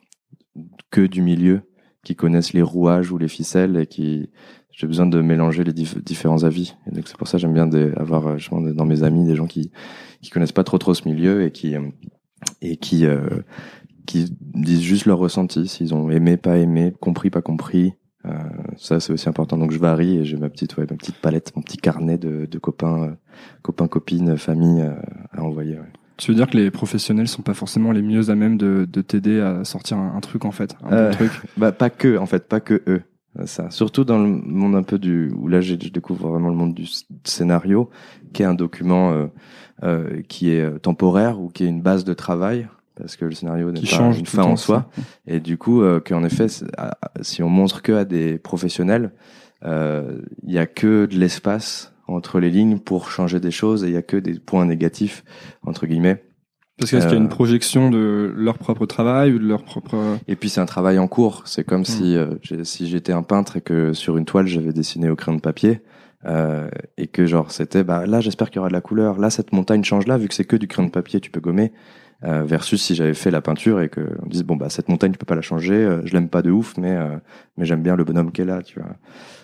que 0.92 1.08
du 1.08 1.22
milieu 1.22 1.62
qui 2.04 2.16
connaissent 2.16 2.54
les 2.54 2.62
rouages 2.62 3.12
ou 3.12 3.18
les 3.18 3.28
ficelles 3.28 3.78
et 3.78 3.86
qui 3.88 4.30
j'ai 4.72 4.88
besoin 4.88 5.06
de 5.06 5.22
mélanger 5.22 5.64
les 5.64 5.74
dif- 5.74 6.02
différents 6.04 6.44
avis. 6.44 6.76
Et 6.88 6.92
donc 6.92 7.08
c'est 7.08 7.18
pour 7.18 7.28
ça 7.28 7.38
j'aime 7.38 7.54
bien 7.54 7.70
avoir 7.96 8.28
euh, 8.28 8.38
justement 8.38 8.62
des- 8.62 8.74
dans 8.74 8.86
mes 8.86 9.04
amis 9.04 9.26
des 9.26 9.36
gens 9.36 9.48
qui 9.48 9.72
qui 10.22 10.30
connaissent 10.30 10.52
pas 10.54 10.64
trop 10.64 10.78
trop 10.78 10.94
ce 10.94 11.08
milieu 11.08 11.44
et 11.44 11.52
qui 11.52 11.76
euh, 11.76 11.82
et 12.62 12.78
qui 12.78 13.06
euh, 13.06 13.42
qui 14.08 14.36
disent 14.40 14.82
juste 14.82 15.06
leur 15.06 15.20
ressenti, 15.20 15.68
s'ils 15.68 15.94
ont 15.94 16.10
aimé, 16.10 16.36
pas 16.38 16.58
aimé, 16.58 16.94
compris, 17.00 17.30
pas 17.30 17.42
compris. 17.44 17.94
Euh, 18.26 18.32
ça 18.78 19.00
c'est 19.00 19.14
aussi 19.14 19.30
important. 19.30 19.58
Donc 19.58 19.72
je 19.72 19.80
varie 19.80 20.18
et 20.18 20.26
j'ai 20.26 20.38
ma 20.38 20.50
petite 20.50 20.76
ouais, 20.78 20.86
ma 20.90 20.96
petite 20.98 21.18
palette, 21.18 21.54
mon 21.56 21.62
petit 21.62 21.78
carnet 21.78 22.18
de, 22.18 22.46
de 22.46 22.60
copains, 22.60 23.04
euh, 23.04 23.12
copains, 23.62 23.88
copines, 23.88 24.38
famille 24.38 24.82
à 25.32 25.44
envoyer. 25.44 25.78
ouais. 25.78 25.92
Tu 26.22 26.30
veux 26.30 26.36
dire 26.36 26.48
que 26.48 26.56
les 26.56 26.70
professionnels 26.70 27.28
sont 27.28 27.42
pas 27.42 27.56
forcément 27.56 27.92
les 27.92 28.04
mieux 28.04 28.30
à 28.30 28.36
même 28.36 28.56
de, 28.56 28.88
de 28.88 29.02
t'aider 29.02 29.40
à 29.40 29.64
sortir 29.64 29.98
un, 29.98 30.14
un 30.16 30.20
truc 30.20 30.46
en 30.46 30.52
fait, 30.52 30.76
un 30.84 30.90
bon 30.90 30.96
Euh, 30.96 31.12
truc? 31.12 31.32
Bah 31.58 31.72
pas 31.72 31.90
que 31.90 32.16
en 32.18 32.28
fait, 32.28 32.48
pas 32.48 32.60
que 32.60 32.84
eux. 32.88 33.02
Euh, 33.40 33.46
Ça, 33.48 33.72
surtout 33.72 34.04
dans 34.04 34.20
le 34.20 34.28
monde 34.30 34.76
un 34.76 34.84
peu 34.84 35.00
du 35.00 35.32
où 35.36 35.48
là 35.48 35.62
je 35.62 35.74
découvre 35.74 36.30
vraiment 36.30 36.50
le 36.50 36.56
monde 36.56 36.76
du 36.76 36.86
scénario, 37.24 37.90
qui 38.34 38.44
est 38.44 38.46
un 38.46 38.54
document 38.54 39.12
euh, 39.14 39.26
euh, 39.82 40.22
qui 40.28 40.52
est 40.52 40.62
euh, 40.62 40.78
temporaire 40.78 41.40
ou 41.42 41.50
qui 41.50 41.64
est 41.64 41.68
une 41.70 41.82
base 41.82 42.04
de 42.06 42.14
travail 42.14 42.68
parce 42.96 43.16
que 43.16 43.26
le 43.26 43.32
scénario 43.32 43.72
n'est 43.72 43.80
pas 43.82 43.88
change 43.88 44.20
une 44.20 44.28
fin 44.28 44.44
en 44.44 44.58
soi. 44.58 44.92
Et 45.26 45.40
du 45.40 45.58
coup, 45.58 45.82
euh, 45.82 46.00
qu'en 46.00 46.24
effet, 46.24 46.46
si 47.22 47.42
on 47.42 47.50
montre 47.50 47.82
que 47.82 47.94
à 47.94 48.06
des 48.06 48.38
professionnels, 48.38 49.12
euh, 49.66 50.20
il 50.44 50.54
y 50.54 50.60
a 50.60 50.68
que 50.68 51.08
de 51.08 51.18
l'espace 51.18 51.91
entre 52.08 52.40
les 52.40 52.50
lignes 52.50 52.80
pour 52.80 53.10
changer 53.10 53.40
des 53.40 53.52
choses 53.52 53.84
et 53.84 53.88
il 53.88 53.94
y 53.94 53.98
a 53.98 54.02
que 54.02 54.18
des 54.18 54.40
points 54.40 54.66
négatifs 54.66 55.24
entre 55.64 55.86
guillemets. 55.88 56.24
Parce 56.78 56.92
qu'est-ce 56.92 57.06
qu'il 57.06 57.14
y 57.14 57.16
a 57.16 57.20
Euh, 57.20 57.24
une 57.24 57.30
projection 57.30 57.90
de 57.92 58.34
leur 58.36 58.58
propre 58.58 58.86
travail 58.88 59.34
ou 59.34 59.40
de 59.40 59.46
leur 59.48 59.64
propre. 59.64 59.96
Et 60.28 60.36
puis 60.36 60.50
c'est 60.50 60.62
un 60.62 60.66
travail 60.66 60.98
en 60.98 61.08
cours. 61.08 61.44
C'est 61.46 61.62
Mm. 61.62 61.70
comme 61.70 61.86
si 61.86 62.16
euh, 62.18 62.36
si 62.64 62.88
j'étais 62.88 63.12
un 63.14 63.24
peintre 63.24 63.58
et 63.58 63.62
que 63.62 63.94
sur 63.94 64.18
une 64.18 64.26
toile 64.26 64.48
j'avais 64.48 64.74
dessiné 64.74 65.10
au 65.10 65.16
crayon 65.16 65.36
de 65.38 65.42
papier 65.42 65.82
euh, 66.26 66.70
et 66.98 67.08
que 67.08 67.26
genre 67.28 67.52
c'était 67.52 67.84
bah 67.84 68.06
là 68.08 68.20
j'espère 68.20 68.50
qu'il 68.50 68.58
y 68.58 68.60
aura 68.60 68.70
de 68.70 68.74
la 68.74 68.82
couleur. 68.82 69.20
Là 69.20 69.30
cette 69.30 69.52
montagne 69.54 69.84
change 69.84 70.08
là 70.08 70.18
vu 70.18 70.28
que 70.28 70.34
c'est 70.34 70.46
que 70.46 70.56
du 70.56 70.68
crayon 70.68 70.88
de 70.88 70.92
papier 70.92 71.20
tu 71.20 71.30
peux 71.30 71.42
gommer. 71.42 71.72
Euh, 72.24 72.44
versus 72.44 72.80
si 72.80 72.94
j'avais 72.94 73.16
fait 73.16 73.32
la 73.32 73.42
peinture 73.42 73.82
et 73.82 73.90
que 73.90 74.02
on 74.22 74.26
me 74.28 74.32
dise 74.32 74.44
bon 74.44 74.56
bah 74.56 74.70
cette 74.70 74.90
montagne 74.90 75.12
tu 75.12 75.18
peux 75.18 75.26
pas 75.26 75.34
la 75.34 75.42
changer, 75.42 75.74
euh, 75.74 76.02
je 76.06 76.14
l'aime 76.14 76.30
pas 76.30 76.44
de 76.44 76.52
ouf, 76.52 76.78
mais 76.78 76.92
euh, 76.96 77.18
mais 77.58 77.66
j'aime 77.66 77.82
bien 77.82 77.96
le 77.96 78.04
bonhomme 78.04 78.32
qu'elle 78.32 78.52
a, 78.52 78.62
tu 78.62 78.80
vois. 78.80 78.92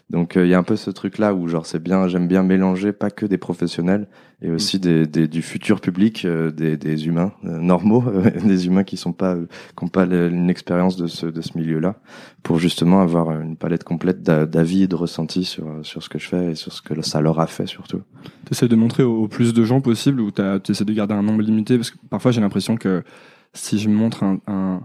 Donc 0.09 0.37
euh, 0.37 0.45
il 0.45 0.49
y 0.49 0.53
a 0.53 0.57
un 0.57 0.63
peu 0.63 0.77
ce 0.77 0.89
truc 0.89 1.17
là 1.17 1.33
où 1.33 1.49
genre 1.49 1.65
c'est 1.65 1.83
bien, 1.83 2.07
j'aime 2.07 2.27
bien 2.29 2.41
mélanger 2.41 2.93
pas 2.93 3.09
que 3.09 3.25
des 3.25 3.37
professionnels 3.37 4.07
et 4.41 4.49
aussi 4.49 4.79
des, 4.79 5.05
des 5.05 5.27
du 5.27 5.41
futur 5.41 5.81
public, 5.81 6.23
euh, 6.23 6.49
des, 6.49 6.77
des 6.77 7.07
humains 7.07 7.33
euh, 7.43 7.57
normaux, 7.59 8.05
des 8.45 8.67
humains 8.67 8.85
qui 8.85 8.95
sont 8.95 9.11
pas 9.11 9.35
qui 9.35 9.83
ont 9.83 9.89
pas 9.89 10.05
une 10.05 10.49
expérience 10.49 10.95
de 10.95 11.07
ce 11.07 11.25
de 11.25 11.41
ce 11.41 11.57
milieu 11.57 11.79
là, 11.79 11.95
pour 12.41 12.57
justement 12.57 13.01
avoir 13.01 13.31
une 13.31 13.57
palette 13.57 13.83
complète 13.83 14.23
d'a- 14.23 14.45
d'avis 14.45 14.83
et 14.83 14.87
de 14.87 14.95
ressentis 14.95 15.43
sur 15.43 15.67
sur 15.83 16.01
ce 16.01 16.07
que 16.07 16.19
je 16.19 16.27
fais 16.29 16.51
et 16.51 16.55
sur 16.55 16.71
ce 16.71 16.81
que 16.81 17.01
ça 17.01 17.19
leur 17.19 17.41
a 17.41 17.47
fait 17.47 17.67
surtout. 17.67 18.01
T'essaies 18.45 18.69
de 18.69 18.77
montrer 18.77 19.03
au, 19.03 19.27
plus 19.27 19.53
de 19.53 19.63
gens 19.65 19.81
possible 19.81 20.21
ou 20.21 20.31
t'essaies 20.31 20.85
de 20.85 20.93
garder 20.93 21.15
un 21.15 21.23
nombre 21.23 21.41
limité? 21.41 21.75
Parce 21.75 21.91
que 21.91 21.97
parfois 22.09 22.31
j'ai 22.31 22.39
l'impression 22.39 22.77
que 22.77 23.03
si 23.53 23.77
je 23.77 23.89
montre 23.89 24.23
un, 24.23 24.39
un 24.47 24.81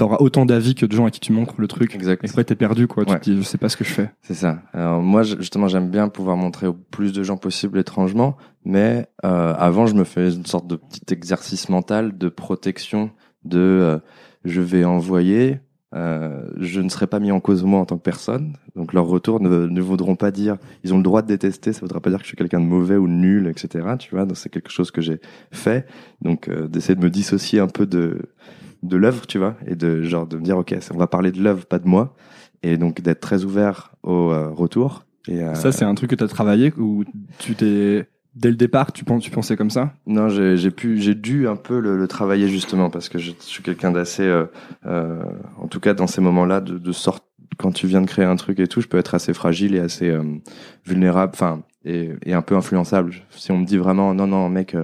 t'auras 0.00 0.16
autant 0.20 0.46
d'avis 0.46 0.74
que 0.74 0.86
de 0.86 0.92
gens 0.92 1.04
à 1.06 1.10
qui 1.10 1.20
tu 1.20 1.32
montres 1.32 1.54
le 1.58 1.68
truc. 1.68 1.94
Exact. 1.94 2.24
Et 2.24 2.28
après 2.30 2.44
t'es 2.44 2.54
perdu 2.54 2.86
quoi. 2.88 3.04
Ouais. 3.04 3.14
Tu 3.20 3.20
te 3.20 3.30
dis 3.30 3.36
je 3.36 3.42
sais 3.42 3.58
pas 3.58 3.68
ce 3.68 3.76
que 3.76 3.84
je 3.84 3.92
fais. 3.92 4.10
C'est 4.22 4.34
ça. 4.34 4.62
Alors 4.72 5.02
moi, 5.02 5.22
justement, 5.22 5.68
j'aime 5.68 5.90
bien 5.90 6.08
pouvoir 6.08 6.36
montrer 6.36 6.66
au 6.66 6.72
plus 6.72 7.12
de 7.12 7.22
gens 7.22 7.36
possible 7.36 7.78
étrangement, 7.78 8.36
mais 8.64 9.06
euh, 9.24 9.54
avant, 9.58 9.86
je 9.86 9.94
me 9.94 10.04
fais 10.04 10.32
une 10.32 10.46
sorte 10.46 10.66
de 10.66 10.76
petit 10.76 11.12
exercice 11.12 11.68
mental 11.68 12.16
de 12.16 12.28
protection 12.28 13.10
de 13.44 13.58
euh, 13.58 13.98
je 14.44 14.62
vais 14.62 14.84
envoyer. 14.84 15.60
euh, 15.94 16.44
je 16.56 16.80
ne 16.80 16.88
serai 16.88 17.06
pas 17.06 17.18
mis 17.20 17.32
en 17.32 17.40
cause 17.40 17.64
moi 17.64 17.80
en 17.80 17.84
tant 17.84 17.98
que 17.98 18.02
personne, 18.02 18.54
donc 18.76 18.92
leurs 18.92 19.06
retours 19.06 19.40
ne, 19.40 19.66
ne 19.66 19.80
voudront 19.80 20.14
pas 20.16 20.30
dire 20.30 20.56
ils 20.84 20.94
ont 20.94 20.98
le 20.98 21.02
droit 21.02 21.20
de 21.20 21.26
détester, 21.26 21.72
ça 21.72 21.80
voudra 21.80 22.00
pas 22.00 22.10
dire 22.10 22.20
que 22.20 22.24
je 22.24 22.28
suis 22.28 22.36
quelqu'un 22.36 22.60
de 22.60 22.64
mauvais 22.66 22.96
ou 22.96 23.06
de 23.08 23.12
nul, 23.12 23.48
etc. 23.48 23.86
Tu 23.98 24.14
vois, 24.14 24.24
donc 24.24 24.36
c'est 24.36 24.48
quelque 24.50 24.70
chose 24.70 24.90
que 24.92 25.00
j'ai 25.02 25.20
fait, 25.50 25.86
donc 26.22 26.48
euh, 26.48 26.68
d'essayer 26.68 26.94
de 26.94 27.02
me 27.02 27.10
dissocier 27.10 27.58
un 27.60 27.66
peu 27.66 27.86
de 27.86 28.30
de 28.82 28.96
l'œuvre, 28.96 29.26
tu 29.26 29.38
vois, 29.38 29.56
et 29.66 29.74
de 29.74 30.02
genre 30.02 30.26
de 30.26 30.36
me 30.36 30.42
dire 30.42 30.56
ok, 30.58 30.74
on 30.94 30.98
va 30.98 31.06
parler 31.06 31.32
de 31.32 31.42
l'œuvre, 31.42 31.66
pas 31.66 31.78
de 31.78 31.88
moi, 31.88 32.14
et 32.62 32.76
donc 32.76 33.00
d'être 33.00 33.20
très 33.20 33.44
ouvert 33.44 33.92
au 34.02 34.30
euh, 34.32 34.48
retour. 34.50 35.04
Et, 35.28 35.42
euh, 35.42 35.54
Ça 35.54 35.72
c'est 35.72 35.84
un 35.84 35.94
truc 35.94 36.10
que 36.10 36.14
t'as 36.16 36.28
travaillé 36.28 36.72
ou 36.78 37.04
tu 37.38 37.54
t'es 37.54 38.06
dès 38.34 38.48
le 38.48 38.56
départ 38.56 38.92
tu 38.92 39.04
penses 39.04 39.22
tu 39.22 39.30
pensais 39.30 39.56
comme 39.56 39.70
ça? 39.70 39.92
Non, 40.06 40.28
j'ai 40.28 40.70
pu, 40.70 41.00
j'ai 41.00 41.14
dû 41.14 41.46
un 41.48 41.56
peu 41.56 41.78
le, 41.80 41.98
le 41.98 42.08
travailler 42.08 42.48
justement 42.48 42.88
parce 42.88 43.08
que 43.08 43.18
je, 43.18 43.32
je 43.32 43.44
suis 43.44 43.62
quelqu'un 43.62 43.90
d'assez, 43.90 44.22
euh, 44.22 44.46
euh, 44.86 45.22
en 45.58 45.66
tout 45.66 45.80
cas 45.80 45.94
dans 45.94 46.06
ces 46.06 46.20
moments-là, 46.20 46.60
de, 46.60 46.78
de 46.78 46.92
sorte 46.92 47.24
quand 47.58 47.72
tu 47.72 47.86
viens 47.86 48.00
de 48.00 48.06
créer 48.06 48.24
un 48.24 48.36
truc 48.36 48.58
et 48.60 48.66
tout, 48.68 48.80
je 48.80 48.86
peux 48.88 48.96
être 48.96 49.14
assez 49.14 49.34
fragile 49.34 49.74
et 49.74 49.80
assez 49.80 50.08
euh, 50.08 50.22
vulnérable, 50.86 51.32
enfin 51.34 51.62
et, 51.84 52.10
et 52.24 52.32
un 52.32 52.42
peu 52.42 52.56
influençable. 52.56 53.12
Si 53.30 53.50
on 53.52 53.58
me 53.58 53.66
dit 53.66 53.76
vraiment 53.76 54.14
non 54.14 54.26
non 54.26 54.48
mec, 54.48 54.74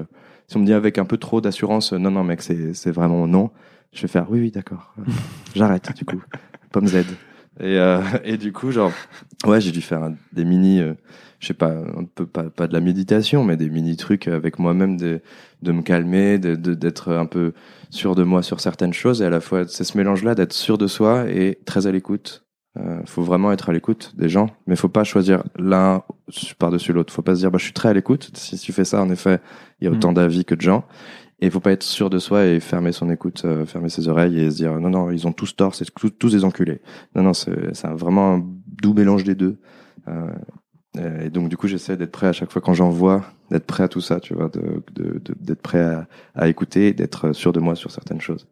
si 0.49 0.57
on 0.57 0.61
me 0.61 0.67
dit 0.67 0.75
avec 0.75 0.99
un 0.99 1.05
peu 1.07 1.17
trop 1.17 1.41
d'assurance 1.41 1.93
euh, 1.95 1.99
non 1.99 2.11
non 2.11 2.25
mec 2.25 2.43
c'est 2.43 2.75
c'est 2.75 2.91
vraiment 2.91 3.27
non, 3.27 3.51
je 3.97 4.03
vais 4.03 4.09
faire 4.09 4.27
oui 4.31 4.41
oui 4.41 4.51
d'accord, 4.51 4.95
j'arrête 5.55 5.91
du 5.97 6.05
coup, 6.05 6.23
pomme 6.71 6.87
Z. 6.87 6.97
Et, 7.59 7.79
euh, 7.79 8.03
et 8.23 8.37
du 8.37 8.53
coup, 8.53 8.71
genre, 8.71 8.93
ouais, 9.47 9.63
j'ai 9.63 9.71
dû 9.71 9.81
faire 9.81 10.03
un- 10.03 10.15
des 10.35 10.45
mini, 10.45 10.79
euh, 10.81 10.93
je 11.41 11.47
sais 11.47 11.55
pas, 11.55 11.71
un 11.73 12.05
peu 12.05 12.27
pas, 12.27 12.51
pas 12.51 12.67
de 12.67 12.75
la 12.75 12.81
méditation, 12.81 13.45
mais 13.45 13.57
des 13.57 13.71
mini 13.71 13.97
trucs 13.97 14.29
avec 14.29 14.59
moi-même, 14.59 14.99
de, 14.99 15.23
de 15.63 15.73
me 15.73 15.81
calmer, 15.81 16.39
de 16.39 16.55
de- 16.55 16.75
d'être 16.75 17.15
un 17.15 17.25
peu 17.25 17.55
sûr 17.89 18.15
de 18.15 18.25
moi 18.25 18.43
sur 18.43 18.61
certaines 18.61 18.93
choses, 18.93 19.23
et 19.23 19.25
à 19.25 19.31
la 19.31 19.41
fois, 19.41 19.67
c'est 19.67 19.85
ce 19.85 19.97
mélange-là 19.97 20.35
d'être 20.35 20.53
sûr 20.53 20.77
de 20.77 20.87
soi 20.87 21.31
et 21.31 21.59
très 21.65 21.87
à 21.87 21.93
l'écoute. 21.93 22.43
Euh, 22.79 23.01
faut 23.07 23.23
vraiment 23.23 23.53
être 23.53 23.71
à 23.71 23.73
l'écoute 23.73 24.13
des 24.19 24.29
gens, 24.29 24.51
mais 24.67 24.77
faut 24.77 24.91
pas 24.91 25.03
choisir 25.05 25.43
l'un 25.59 26.03
par-dessus 26.59 26.93
l'autre. 26.93 27.11
Faut 27.11 27.23
pas 27.23 27.35
se 27.35 27.41
dire, 27.41 27.51
bah, 27.51 27.57
je 27.57 27.65
suis 27.65 27.73
très 27.73 27.89
à 27.89 27.95
l'écoute. 27.95 28.31
Si 28.37 28.59
tu 28.59 28.71
fais 28.75 28.85
ça, 28.85 29.01
en 29.01 29.09
effet, 29.09 29.41
il 29.81 29.87
y 29.87 29.89
a 29.89 29.91
autant 29.91 30.13
d'avis 30.13 30.45
que 30.45 30.55
de 30.55 30.61
gens. 30.61 30.85
Et 31.41 31.47
il 31.47 31.51
faut 31.53 31.61
pas 31.61 31.73
être 31.73 31.83
sûr 31.83 32.09
de 32.11 32.19
soi 32.19 32.47
et 32.47 32.61
fermer 32.61 32.93
son 32.93 33.11
écoute, 33.11 33.43
euh, 33.45 33.67
fermer 33.67 33.91
ses 33.91 34.09
oreilles 34.09 34.41
et 34.41 34.51
se 34.51 34.57
dire 34.57 34.79
non 34.81 34.89
non 34.91 35.11
ils 35.11 35.27
ont 35.27 35.33
tous 35.33 35.55
tort, 35.55 35.75
c'est 35.75 35.85
tous, 35.95 36.11
tous 36.11 36.33
des 36.33 36.45
enculés. 36.45 36.81
Non 37.15 37.23
non 37.23 37.35
c'est 37.35 37.53
vraiment 37.89 38.35
un 38.35 38.45
doux 38.83 38.95
mélange 38.95 39.25
des 39.25 39.35
deux. 39.35 39.59
Euh, 40.09 40.31
et 41.27 41.29
donc 41.31 41.49
du 41.51 41.57
coup 41.59 41.67
j'essaie 41.69 41.97
d'être 41.99 42.13
prêt 42.13 42.27
à 42.29 42.33
chaque 42.33 42.51
fois 42.51 42.63
quand 42.63 42.73
j'en 42.75 42.89
vois, 42.91 43.23
d'être 43.51 43.67
prêt 43.67 43.85
à 43.85 43.89
tout 43.89 44.01
ça, 44.01 44.19
tu 44.21 44.33
vois, 44.35 44.49
de 44.49 44.83
de- 44.95 45.19
de- 45.19 45.35
d'être 45.39 45.61
prêt 45.63 45.81
à, 45.81 46.09
à 46.35 46.49
écouter, 46.49 46.93
d'être 46.95 47.33
sûr 47.33 47.53
de 47.53 47.61
moi 47.61 47.75
sur 47.75 47.91
certaines 47.91 48.21
choses. 48.21 48.47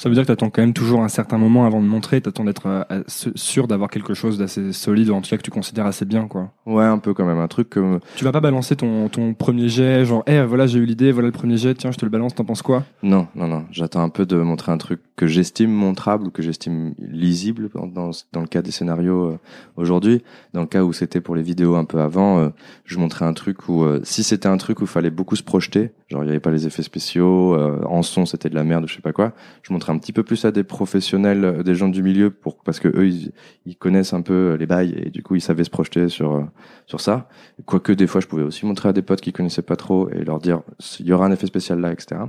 Ça 0.00 0.08
veut 0.08 0.14
dire 0.14 0.22
que 0.22 0.28
t'attends 0.28 0.48
quand 0.48 0.62
même 0.62 0.72
toujours 0.72 1.02
un 1.02 1.10
certain 1.10 1.36
moment 1.36 1.66
avant 1.66 1.82
de 1.82 1.86
montrer. 1.86 2.22
T'attends 2.22 2.44
d'être 2.44 2.66
euh, 2.66 3.02
sûr 3.06 3.68
d'avoir 3.68 3.90
quelque 3.90 4.14
chose 4.14 4.38
d'assez 4.38 4.72
solide 4.72 5.10
ou 5.10 5.14
en 5.14 5.20
tout 5.20 5.28
cas 5.28 5.36
que 5.36 5.42
tu 5.42 5.50
considères 5.50 5.84
assez 5.84 6.06
bien 6.06 6.26
quoi. 6.26 6.54
Ouais 6.64 6.86
un 6.86 6.96
peu 6.96 7.12
quand 7.12 7.26
même 7.26 7.38
un 7.38 7.48
truc 7.48 7.68
comme 7.68 8.00
Tu 8.16 8.24
vas 8.24 8.32
pas 8.32 8.40
balancer 8.40 8.76
ton, 8.76 9.10
ton 9.10 9.34
premier 9.34 9.68
jet, 9.68 10.06
genre, 10.06 10.22
eh 10.26 10.40
voilà, 10.40 10.66
j'ai 10.66 10.78
eu 10.78 10.86
l'idée, 10.86 11.12
voilà 11.12 11.26
le 11.26 11.32
premier 11.32 11.58
jet, 11.58 11.74
tiens, 11.74 11.90
je 11.90 11.98
te 11.98 12.06
le 12.06 12.10
balance, 12.10 12.34
t'en 12.34 12.46
penses 12.46 12.62
quoi? 12.62 12.84
Non, 13.02 13.26
non, 13.34 13.46
non. 13.46 13.66
J'attends 13.72 14.02
un 14.02 14.08
peu 14.08 14.24
de 14.24 14.36
montrer 14.36 14.72
un 14.72 14.78
truc 14.78 15.00
que 15.16 15.26
j'estime 15.26 15.70
montrable 15.70 16.28
ou 16.28 16.30
que 16.30 16.40
j'estime 16.40 16.94
lisible 16.98 17.68
dans, 17.74 18.10
dans, 18.32 18.40
le 18.40 18.46
cas 18.46 18.62
des 18.62 18.70
scénarios 18.70 19.32
euh, 19.32 19.38
aujourd'hui. 19.76 20.22
Dans 20.54 20.62
le 20.62 20.66
cas 20.66 20.82
où 20.82 20.94
c'était 20.94 21.20
pour 21.20 21.36
les 21.36 21.42
vidéos 21.42 21.74
un 21.74 21.84
peu 21.84 22.00
avant, 22.00 22.38
euh, 22.38 22.48
je 22.86 22.96
montrais 22.98 23.26
un 23.26 23.34
truc 23.34 23.68
où, 23.68 23.84
euh, 23.84 24.00
si 24.02 24.22
c'était 24.22 24.48
un 24.48 24.56
truc 24.56 24.80
où 24.80 24.84
il 24.84 24.88
fallait 24.88 25.10
beaucoup 25.10 25.36
se 25.36 25.42
projeter, 25.42 25.92
genre 26.08 26.22
il 26.22 26.24
n'y 26.24 26.30
avait 26.30 26.40
pas 26.40 26.50
les 26.50 26.66
effets 26.66 26.82
spéciaux, 26.82 27.54
en 27.84 28.02
son 28.02 28.24
c'était 28.24 28.48
de 28.48 28.54
la 28.54 28.64
merde 28.64 28.84
ou 28.84 28.88
je 28.88 28.94
sais 28.94 29.02
pas 29.02 29.12
quoi, 29.12 29.34
je 29.62 29.74
montrais 29.74 29.89
un 29.90 29.98
petit 29.98 30.12
peu 30.12 30.22
plus 30.22 30.44
à 30.44 30.52
des 30.52 30.64
professionnels, 30.64 31.44
euh, 31.44 31.62
des 31.62 31.74
gens 31.74 31.88
du 31.88 32.02
milieu, 32.02 32.30
pour 32.30 32.58
parce 32.62 32.80
que 32.80 32.88
eux 32.88 33.08
ils, 33.08 33.32
ils 33.66 33.76
connaissent 33.76 34.12
un 34.12 34.22
peu 34.22 34.54
les 34.54 34.66
bails 34.66 34.94
et 34.96 35.10
du 35.10 35.22
coup 35.22 35.34
ils 35.34 35.40
savaient 35.40 35.64
se 35.64 35.70
projeter 35.70 36.08
sur 36.08 36.32
euh, 36.36 36.44
sur 36.86 37.00
ça. 37.00 37.28
Quoique 37.66 37.92
des 37.92 38.06
fois 38.06 38.20
je 38.20 38.26
pouvais 38.26 38.42
aussi 38.42 38.66
montrer 38.66 38.88
à 38.88 38.92
des 38.92 39.02
potes 39.02 39.20
qui 39.20 39.32
connaissaient 39.32 39.62
pas 39.62 39.76
trop 39.76 40.08
et 40.10 40.24
leur 40.24 40.38
dire 40.38 40.62
il 40.98 41.06
y 41.06 41.12
aura 41.12 41.26
un 41.26 41.32
effet 41.32 41.46
spécial 41.46 41.80
là, 41.80 41.92
etc. 41.92 42.22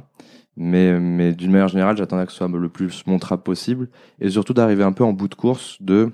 Mais, 0.58 1.00
mais 1.00 1.34
d'une 1.34 1.52
manière 1.52 1.70
générale, 1.70 1.96
j'attendais 1.96 2.26
que 2.26 2.32
ce 2.32 2.38
soit 2.38 2.50
le 2.50 2.70
plus 2.70 3.06
montrable 3.08 3.42
possible 3.42 3.88
et 4.20 4.30
surtout 4.30 4.54
d'arriver 4.54 4.84
un 4.84 4.92
peu 4.92 5.04
en 5.04 5.14
bout 5.14 5.30
de 5.30 5.36
course 5.36 5.82
de 5.82 6.12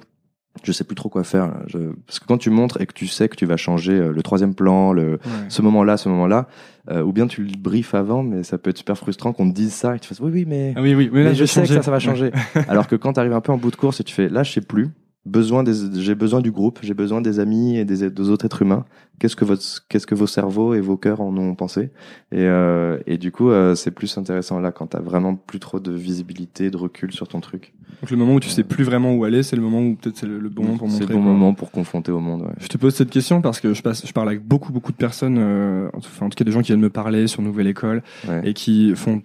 je 0.63 0.71
sais 0.71 0.83
plus 0.83 0.95
trop 0.95 1.09
quoi 1.09 1.23
faire. 1.23 1.53
Je- 1.67 1.91
parce 2.05 2.19
que 2.19 2.25
quand 2.25 2.37
tu 2.37 2.49
montres 2.49 2.79
et 2.81 2.85
que 2.85 2.93
tu 2.93 3.07
sais 3.07 3.27
que 3.29 3.35
tu 3.35 3.45
vas 3.45 3.57
changer 3.57 3.93
euh, 3.93 4.11
le 4.11 4.21
troisième 4.23 4.53
plan, 4.55 4.93
le, 4.93 5.19
ce 5.49 5.61
moment-là, 5.61 5.97
ce 5.97 6.09
moment-là, 6.09 6.47
euh, 6.89 7.01
ou 7.01 7.11
bien 7.11 7.27
tu 7.27 7.43
le 7.43 7.57
briefes 7.57 7.93
avant, 7.95 8.23
mais 8.23 8.43
ça 8.43 8.57
peut 8.57 8.69
être 8.69 8.77
super 8.77 8.97
frustrant 8.97 9.33
qu'on 9.33 9.49
te 9.49 9.53
dise 9.55 9.73
ça 9.73 9.93
et 9.95 9.97
que 9.99 10.03
tu 10.03 10.07
fasses 10.09 10.19
oui, 10.19 10.31
oui, 10.33 10.45
mais, 10.47 10.73
Ah 10.75 10.81
oui, 10.81 10.95
oui, 10.95 11.09
mais 11.11 11.23
là, 11.23 11.29
mais 11.31 11.35
je 11.35 11.45
sais 11.45 11.61
que 11.61 11.67
ça, 11.67 11.81
ça 11.81 11.91
va 11.91 11.99
changer. 11.99 12.31
Alors 12.67 12.87
que 12.87 12.95
quand 12.95 13.13
tu 13.13 13.19
arrives 13.19 13.33
un 13.33 13.41
peu 13.41 13.51
en 13.51 13.57
bout 13.57 13.71
de 13.71 13.75
course 13.75 13.99
et 13.99 14.03
tu 14.03 14.13
fais 14.13 14.29
là, 14.29 14.43
je 14.43 14.51
sais 14.53 14.61
plus, 14.61 14.89
besoin 15.27 15.63
des, 15.63 15.73
j'ai 16.01 16.15
besoin 16.15 16.41
du 16.41 16.51
groupe, 16.51 16.79
j'ai 16.81 16.93
besoin 16.95 17.21
des 17.21 17.39
amis 17.39 17.77
et 17.77 17.85
des, 17.85 18.09
des 18.09 18.29
autres 18.29 18.45
êtres 18.45 18.61
humains. 18.63 18.85
Qu'est-ce 19.19 19.35
que 19.35 19.45
votre, 19.45 19.63
qu'est-ce 19.89 20.07
que 20.07 20.15
vos 20.15 20.27
cerveaux 20.27 20.73
et 20.73 20.79
vos 20.81 20.97
cœurs 20.97 21.21
en 21.21 21.35
ont 21.37 21.53
pensé? 21.55 21.91
Et, 22.31 22.37
euh, 22.45 22.97
et 23.07 23.17
du 23.17 23.31
coup, 23.31 23.49
euh, 23.49 23.73
c'est 23.75 23.91
plus 23.91 24.17
intéressant 24.17 24.59
là 24.59 24.71
quand 24.71 24.87
t'as 24.87 24.99
vraiment 24.99 25.35
plus 25.35 25.59
trop 25.59 25.79
de 25.79 25.91
visibilité, 25.91 26.69
de 26.71 26.77
recul 26.77 27.11
sur 27.11 27.27
ton 27.27 27.39
truc. 27.39 27.73
Donc 28.01 28.11
le 28.11 28.17
moment 28.17 28.35
où 28.35 28.39
tu 28.39 28.49
sais 28.49 28.63
plus 28.63 28.83
vraiment 28.83 29.13
où 29.15 29.23
aller, 29.23 29.41
c'est 29.43 29.55
le 29.55 29.61
moment 29.61 29.81
où 29.81 29.95
peut-être 29.95 30.17
c'est 30.17 30.27
le, 30.27 30.39
le 30.39 30.49
bon 30.49 30.63
moment 30.63 30.77
pour 30.77 30.87
C'est 30.91 30.99
montrer. 31.01 31.13
le 31.13 31.19
bon 31.19 31.23
quoi. 31.25 31.31
moment 31.33 31.53
pour 31.53 31.71
confronter 31.71 32.11
au 32.11 32.19
monde. 32.19 32.41
Ouais. 32.43 32.53
Je 32.59 32.67
te 32.67 32.77
pose 32.77 32.93
cette 32.95 33.09
question 33.09 33.41
parce 33.41 33.59
que 33.59 33.73
je, 33.73 33.81
passe, 33.81 34.05
je 34.05 34.13
parle 34.13 34.27
avec 34.29 34.43
beaucoup, 34.45 34.71
beaucoup 34.71 34.91
de 34.91 34.97
personnes, 34.97 35.37
euh, 35.39 35.89
enfin, 35.95 36.27
en 36.27 36.29
tout 36.29 36.35
cas 36.35 36.43
des 36.45 36.51
gens 36.51 36.61
qui 36.61 36.67
viennent 36.67 36.79
me 36.79 36.89
parler 36.91 37.27
sur 37.27 37.41
Nouvelle 37.41 37.67
École 37.67 38.03
Ouais. 38.27 38.41
et 38.49 38.53
qui 38.53 38.93
font 38.95 39.21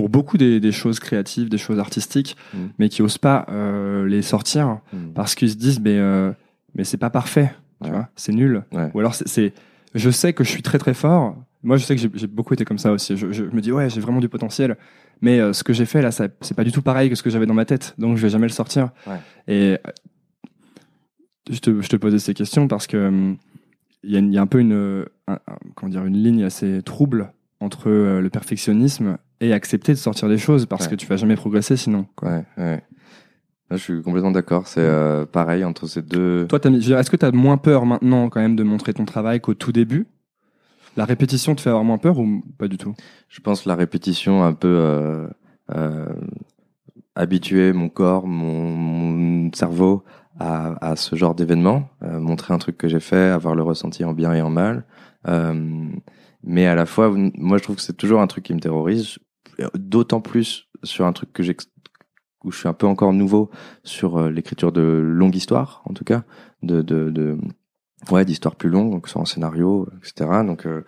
pour 0.00 0.08
beaucoup 0.08 0.38
des, 0.38 0.60
des 0.60 0.72
choses 0.72 0.98
créatives, 0.98 1.50
des 1.50 1.58
choses 1.58 1.78
artistiques, 1.78 2.34
Mm. 2.54 2.58
mais 2.78 2.88
qui 2.88 3.02
osent 3.02 3.18
pas 3.18 3.44
euh, 3.50 4.06
les 4.08 4.22
sortir 4.22 4.78
Mm. 4.94 5.12
parce 5.14 5.34
qu'ils 5.34 5.50
se 5.50 5.56
disent 5.56 5.78
mais 5.78 5.98
euh, 5.98 6.32
mais 6.74 6.84
c'est 6.84 6.96
pas 6.96 7.10
parfait, 7.10 7.52
Ouais. 7.82 7.90
c'est 8.16 8.32
nul. 8.32 8.62
Ouais. 8.72 8.90
Ou 8.94 9.00
alors 9.00 9.14
c'est- 9.14 9.52
je 9.94 10.08
sais 10.10 10.32
que 10.32 10.42
je 10.42 10.48
suis 10.48 10.62
très 10.62 10.78
très 10.78 10.94
fort. 10.94 11.36
Moi, 11.62 11.76
je 11.76 11.84
sais 11.84 11.94
que 11.96 12.00
j'ai- 12.14 12.26
beaucoup 12.26 12.54
été 12.54 12.64
comme 12.64 12.78
ça 12.78 12.92
aussi. 12.92 13.14
Je, 13.18 13.30
je 13.30 13.44
me 13.44 13.60
dis 13.60 13.72
ouais, 13.72 13.90
j'ai 13.90 14.00
vraiment 14.00 14.20
du 14.20 14.30
potentiel, 14.30 14.78
mais 15.20 15.38
euh, 15.38 15.52
ce 15.52 15.62
que 15.64 15.74
j'ai 15.74 15.84
fait 15.84 16.00
là, 16.00 16.10
c'est 16.12 16.54
pas 16.56 16.64
du 16.64 16.72
tout 16.72 16.80
pareil 16.80 17.10
que 17.10 17.14
ce 17.14 17.22
que 17.22 17.28
j'avais 17.28 17.44
dans 17.44 17.52
ma 17.62 17.66
tête, 17.66 17.94
donc 17.98 18.16
je 18.16 18.22
vais 18.22 18.30
jamais 18.30 18.46
le 18.46 18.52
sortir. 18.54 18.88
Ouais. 19.06 19.18
Et 19.48 19.76
je 21.50 21.58
te, 21.58 21.82
je 21.82 21.88
te 21.88 21.96
posais 21.96 22.18
ces 22.18 22.32
questions 22.32 22.68
parce 22.68 22.86
que 22.86 22.96
hum, 23.08 23.36
il 24.02 24.12
y, 24.12 24.16
a 24.16 24.20
y 24.20 24.38
un 24.38 24.46
peu 24.46 24.60
une, 24.60 25.04
un- 25.28 25.34
un- 25.46 25.58
comment 25.74 25.90
dire, 25.90 26.06
une 26.06 26.16
ligne 26.16 26.42
assez 26.44 26.80
trouble 26.82 27.32
entre 27.60 27.88
euh, 27.90 28.20
le 28.20 28.30
perfectionnisme 28.30 29.18
et 29.40 29.52
accepter 29.52 29.92
de 29.92 29.98
sortir 29.98 30.28
des 30.28 30.38
choses 30.38 30.66
parce 30.66 30.84
Ouais. 30.84 30.90
que 30.92 30.94
tu 30.96 31.06
vas 31.06 31.16
jamais 31.16 31.36
progresser 31.36 31.76
sinon. 31.76 32.06
Quoi. 32.16 32.30
Ouais, 32.30 32.44
ouais. 32.58 32.82
Là, 33.70 33.76
je 33.76 33.82
suis 33.82 34.02
complètement 34.02 34.32
d'accord. 34.32 34.66
C'est 34.66 34.80
euh, 34.80 35.26
pareil 35.26 35.62
entre 35.64 35.86
ces 35.86 36.02
deux. 36.02 36.46
Toi, 36.48 36.58
est-ce 36.64 37.10
que 37.10 37.16
tu 37.16 37.24
as 37.24 37.30
moins 37.32 37.56
peur 37.56 37.86
maintenant 37.86 38.28
quand 38.28 38.40
même 38.40 38.56
de 38.56 38.64
montrer 38.64 38.92
ton 38.94 39.04
travail 39.04 39.40
qu'au 39.40 39.54
tout 39.54 39.70
début? 39.72 40.06
La 40.96 41.04
répétition 41.04 41.54
te 41.54 41.60
fait 41.60 41.70
avoir 41.70 41.84
moins 41.84 41.98
peur 41.98 42.18
ou 42.18 42.42
pas 42.58 42.66
du 42.66 42.76
tout? 42.78 42.94
Je 43.28 43.40
pense 43.40 43.66
la 43.66 43.76
répétition 43.76 44.42
un 44.42 44.54
peu 44.54 44.66
euh, 44.68 45.28
euh, 45.76 46.06
habituer 47.14 47.72
mon 47.72 47.88
corps, 47.88 48.26
mon, 48.26 48.70
mon 48.70 49.52
cerveau 49.52 50.02
à, 50.40 50.84
à 50.90 50.96
ce 50.96 51.14
genre 51.14 51.34
d'événement, 51.36 51.88
montrer 52.00 52.52
un 52.54 52.58
truc 52.58 52.76
que 52.76 52.88
j'ai 52.88 52.98
fait, 53.00 53.28
avoir 53.28 53.54
le 53.54 53.62
ressenti 53.62 54.04
en 54.04 54.14
bien 54.14 54.32
et 54.34 54.40
en 54.42 54.50
mal. 54.50 54.84
Mais 56.42 56.66
à 56.66 56.74
la 56.74 56.86
fois, 56.86 57.10
moi, 57.10 57.58
je 57.58 57.62
trouve 57.62 57.76
que 57.76 57.82
c'est 57.82 57.96
toujours 57.96 58.20
un 58.20 58.26
truc 58.26 58.44
qui 58.44 58.54
me 58.54 58.60
terrorise, 58.60 59.18
d'autant 59.74 60.20
plus 60.20 60.68
sur 60.82 61.04
un 61.04 61.12
truc 61.12 61.32
que 61.32 61.42
j'ai 61.42 61.56
où 62.44 62.50
je 62.50 62.58
suis 62.58 62.68
un 62.68 62.72
peu 62.72 62.86
encore 62.86 63.12
nouveau 63.12 63.50
sur 63.84 64.16
euh, 64.16 64.30
l'écriture 64.30 64.72
de 64.72 64.80
longue 64.80 65.36
histoire, 65.36 65.82
en 65.84 65.92
tout 65.92 66.04
cas, 66.04 66.24
de, 66.62 66.82
de, 66.82 67.10
de 67.10 67.36
ouais, 68.10 68.24
d'histoires 68.24 68.56
plus 68.56 68.70
longues, 68.70 68.90
donc 68.90 69.08
soit 69.08 69.20
en 69.20 69.26
scénario, 69.26 69.88
etc. 69.98 70.42
Donc, 70.46 70.66
euh, 70.66 70.84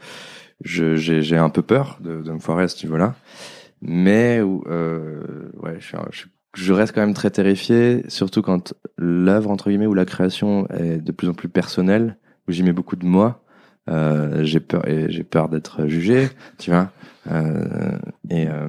j'ai 0.63 1.37
un 1.37 1.51
peu 1.51 1.63
peur 1.63 1.99
de, 2.01 2.23
de 2.23 2.33
me 2.33 2.39
foirer 2.39 2.65
à 2.65 2.69
ce 2.69 2.85
niveau-là. 2.87 3.15
mais 3.83 4.41
euh, 4.41 5.51
ouais, 5.63 5.77
je, 5.79 5.87
suis 5.87 5.97
je, 6.11 6.25
je 6.55 6.73
reste 6.73 6.95
quand 6.95 7.01
même 7.03 7.15
très 7.15 7.31
terrifié, 7.31 8.05
surtout 8.09 8.43
quand 8.43 8.75
l'œuvre 8.97 9.51
entre 9.51 9.69
guillemets 9.69 9.87
ou 9.87 9.95
la 9.95 10.05
création 10.05 10.67
est 10.69 10.99
de 10.99 11.13
plus 11.13 11.29
en 11.29 11.35
plus 11.35 11.49
personnelle, 11.49 12.17
où 12.49 12.53
j'y 12.53 12.63
mets 12.63 12.73
beaucoup 12.73 12.97
de 12.97 13.07
moi. 13.07 13.42
Euh, 13.91 14.45
j'ai 14.45 14.61
peur 14.61 14.83
j'ai 14.87 15.25
peur 15.25 15.49
d'être 15.49 15.87
jugé, 15.87 16.29
tu 16.59 16.71
vois. 16.71 16.91
Euh, 17.31 17.99
et 18.31 18.49
euh, 18.49 18.69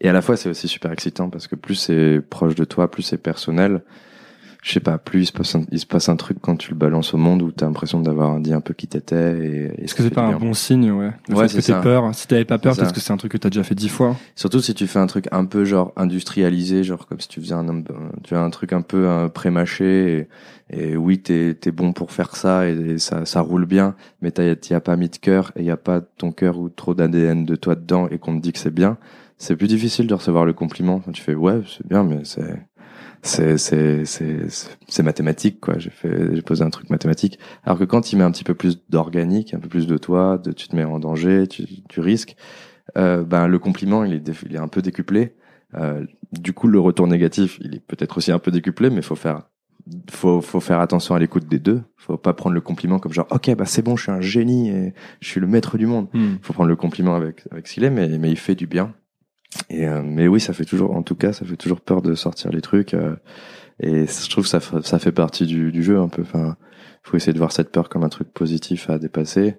et 0.00 0.08
à 0.08 0.12
la 0.12 0.22
fois 0.22 0.36
c'est 0.36 0.48
aussi 0.48 0.68
super 0.68 0.92
excitant 0.92 1.30
parce 1.30 1.46
que 1.46 1.54
plus 1.54 1.74
c'est 1.74 2.20
proche 2.20 2.54
de 2.54 2.64
toi, 2.64 2.90
plus 2.90 3.02
c'est 3.02 3.18
personnel. 3.18 3.82
Je 4.66 4.72
sais 4.72 4.80
pas, 4.80 4.98
plus 4.98 5.20
il 5.22 5.26
se 5.26 5.32
passe 5.32 5.54
un, 5.54 5.62
il 5.70 5.78
se 5.78 5.86
passe 5.86 6.08
un 6.08 6.16
truc 6.16 6.38
quand 6.40 6.56
tu 6.56 6.70
le 6.72 6.76
balances 6.76 7.14
au 7.14 7.18
monde 7.18 7.40
où 7.40 7.52
t'as 7.52 7.66
l'impression 7.66 8.00
d'avoir 8.00 8.40
dit 8.40 8.52
un 8.52 8.60
peu 8.60 8.74
qui 8.74 8.88
t'étais. 8.88 9.38
Et, 9.38 9.80
et 9.80 9.84
Est-ce 9.84 9.94
que 9.94 10.02
c'est 10.02 10.10
pas 10.10 10.22
un 10.26 10.36
bon 10.36 10.54
signe, 10.54 10.90
ouais 10.90 11.12
Le 11.28 11.36
Ouais, 11.36 11.42
que 11.44 11.52
c'est 11.52 11.56
t'aies 11.58 11.72
ça. 11.72 11.80
peur. 11.80 12.12
Si 12.16 12.26
t'avais 12.26 12.44
pas 12.44 12.58
peur, 12.58 12.74
ça. 12.74 12.90
que 12.90 12.98
c'est 12.98 13.12
un 13.12 13.16
truc 13.16 13.30
que 13.30 13.36
t'as 13.36 13.48
déjà 13.48 13.62
fait 13.62 13.76
dix 13.76 13.88
fois. 13.88 14.16
Surtout 14.34 14.58
si 14.58 14.74
tu 14.74 14.88
fais 14.88 14.98
un 14.98 15.06
truc 15.06 15.28
un 15.30 15.44
peu 15.44 15.64
genre 15.64 15.92
industrialisé, 15.96 16.82
genre 16.82 17.06
comme 17.06 17.20
si 17.20 17.28
tu 17.28 17.40
faisais 17.40 17.54
un, 17.54 17.64
tu 18.24 18.34
as 18.34 18.40
un 18.40 18.50
truc 18.50 18.72
un 18.72 18.82
peu 18.82 19.06
euh, 19.08 19.28
pré-mâché 19.28 20.26
et, 20.72 20.76
et 20.92 20.96
oui 20.96 21.20
t'es 21.20 21.56
es 21.64 21.70
bon 21.70 21.92
pour 21.92 22.10
faire 22.10 22.34
ça 22.34 22.68
et, 22.68 22.72
et 22.72 22.98
ça 22.98 23.24
ça 23.24 23.42
roule 23.42 23.66
bien, 23.66 23.94
mais 24.20 24.32
t'as 24.32 24.56
t'y 24.56 24.74
as 24.74 24.80
pas 24.80 24.96
mis 24.96 25.08
de 25.08 25.16
cœur 25.16 25.52
et 25.54 25.62
y 25.62 25.70
a 25.70 25.76
pas 25.76 26.00
ton 26.00 26.32
cœur 26.32 26.58
ou 26.58 26.70
trop 26.70 26.92
d'ADN 26.94 27.44
de 27.44 27.54
toi 27.54 27.76
dedans 27.76 28.08
et 28.10 28.18
qu'on 28.18 28.36
te 28.36 28.42
dit 28.42 28.52
que 28.52 28.58
c'est 28.58 28.74
bien, 28.74 28.98
c'est 29.38 29.54
plus 29.54 29.68
difficile 29.68 30.08
de 30.08 30.14
recevoir 30.14 30.44
le 30.44 30.54
compliment. 30.54 30.98
Quand 30.98 31.12
tu 31.12 31.22
fais 31.22 31.36
ouais 31.36 31.60
c'est 31.68 31.86
bien 31.86 32.02
mais 32.02 32.22
c'est 32.24 32.66
c'est 33.22 33.58
c'est 33.58 34.04
c'est 34.04 35.02
mathématique 35.02 35.60
quoi. 35.60 35.78
J'ai 35.78 35.90
fait 35.90 36.34
j'ai 36.34 36.42
posé 36.42 36.62
un 36.64 36.70
truc 36.70 36.90
mathématique. 36.90 37.38
Alors 37.64 37.78
que 37.78 37.84
quand 37.84 38.12
il 38.12 38.16
met 38.16 38.24
un 38.24 38.30
petit 38.30 38.44
peu 38.44 38.54
plus 38.54 38.80
d'organique, 38.88 39.54
un 39.54 39.60
peu 39.60 39.68
plus 39.68 39.86
de 39.86 39.98
toi, 39.98 40.38
de 40.38 40.52
tu 40.52 40.68
te 40.68 40.76
mets 40.76 40.84
en 40.84 40.98
danger, 40.98 41.46
tu 41.46 41.64
tu 41.88 42.00
risques 42.00 42.36
euh, 42.96 43.24
ben 43.24 43.46
le 43.48 43.58
compliment 43.58 44.04
il 44.04 44.14
est, 44.14 44.42
il 44.48 44.54
est 44.54 44.58
un 44.58 44.68
peu 44.68 44.82
décuplé. 44.82 45.34
Euh, 45.74 46.04
du 46.32 46.52
coup, 46.52 46.68
le 46.68 46.80
retour 46.80 47.06
négatif, 47.06 47.58
il 47.60 47.74
est 47.74 47.80
peut-être 47.80 48.18
aussi 48.18 48.32
un 48.32 48.38
peu 48.38 48.50
décuplé, 48.50 48.90
mais 48.90 49.02
faut 49.02 49.16
faire, 49.16 49.42
faut, 50.10 50.40
faut 50.40 50.60
faire 50.60 50.80
attention 50.80 51.14
à 51.14 51.18
l'écoute 51.18 51.46
des 51.48 51.58
deux. 51.58 51.82
Faut 51.96 52.16
pas 52.16 52.32
prendre 52.32 52.54
le 52.54 52.60
compliment 52.60 52.98
comme 52.98 53.12
genre, 53.12 53.26
ok, 53.30 53.54
bah 53.56 53.66
c'est 53.66 53.82
bon, 53.82 53.96
je 53.96 54.04
suis 54.04 54.12
un 54.12 54.20
génie 54.20 54.70
et 54.70 54.94
je 55.20 55.28
suis 55.28 55.40
le 55.40 55.46
maître 55.46 55.76
du 55.78 55.86
monde. 55.86 56.08
Hmm. 56.14 56.36
Faut 56.42 56.52
prendre 56.52 56.68
le 56.68 56.76
compliment 56.76 57.14
avec 57.14 57.42
avec 57.50 57.66
ce 57.66 57.74
qu'il 57.74 57.84
est, 57.84 57.90
mais 57.90 58.18
mais 58.18 58.30
il 58.30 58.38
fait 58.38 58.54
du 58.54 58.66
bien. 58.66 58.94
Et 59.70 59.86
euh, 59.86 60.02
mais 60.04 60.28
oui, 60.28 60.40
ça 60.40 60.52
fait 60.52 60.64
toujours, 60.64 60.94
en 60.94 61.02
tout 61.02 61.14
cas, 61.14 61.32
ça 61.32 61.44
fait 61.44 61.56
toujours 61.56 61.80
peur 61.80 62.02
de 62.02 62.14
sortir 62.14 62.50
les 62.52 62.60
trucs. 62.60 62.94
euh, 62.94 63.16
et 63.80 64.06
je 64.06 64.30
trouve 64.30 64.44
que 64.44 64.50
ça 64.50 64.60
ça 64.82 64.98
fait 64.98 65.12
partie 65.12 65.46
du, 65.46 65.70
du 65.72 65.82
jeu 65.82 65.98
un 65.98 66.08
peu. 66.08 66.22
Enfin, 66.22 66.56
faut 67.02 67.16
essayer 67.16 67.32
de 67.32 67.38
voir 67.38 67.52
cette 67.52 67.70
peur 67.70 67.88
comme 67.88 68.04
un 68.04 68.08
truc 68.08 68.32
positif 68.32 68.90
à 68.90 68.98
dépasser. 68.98 69.56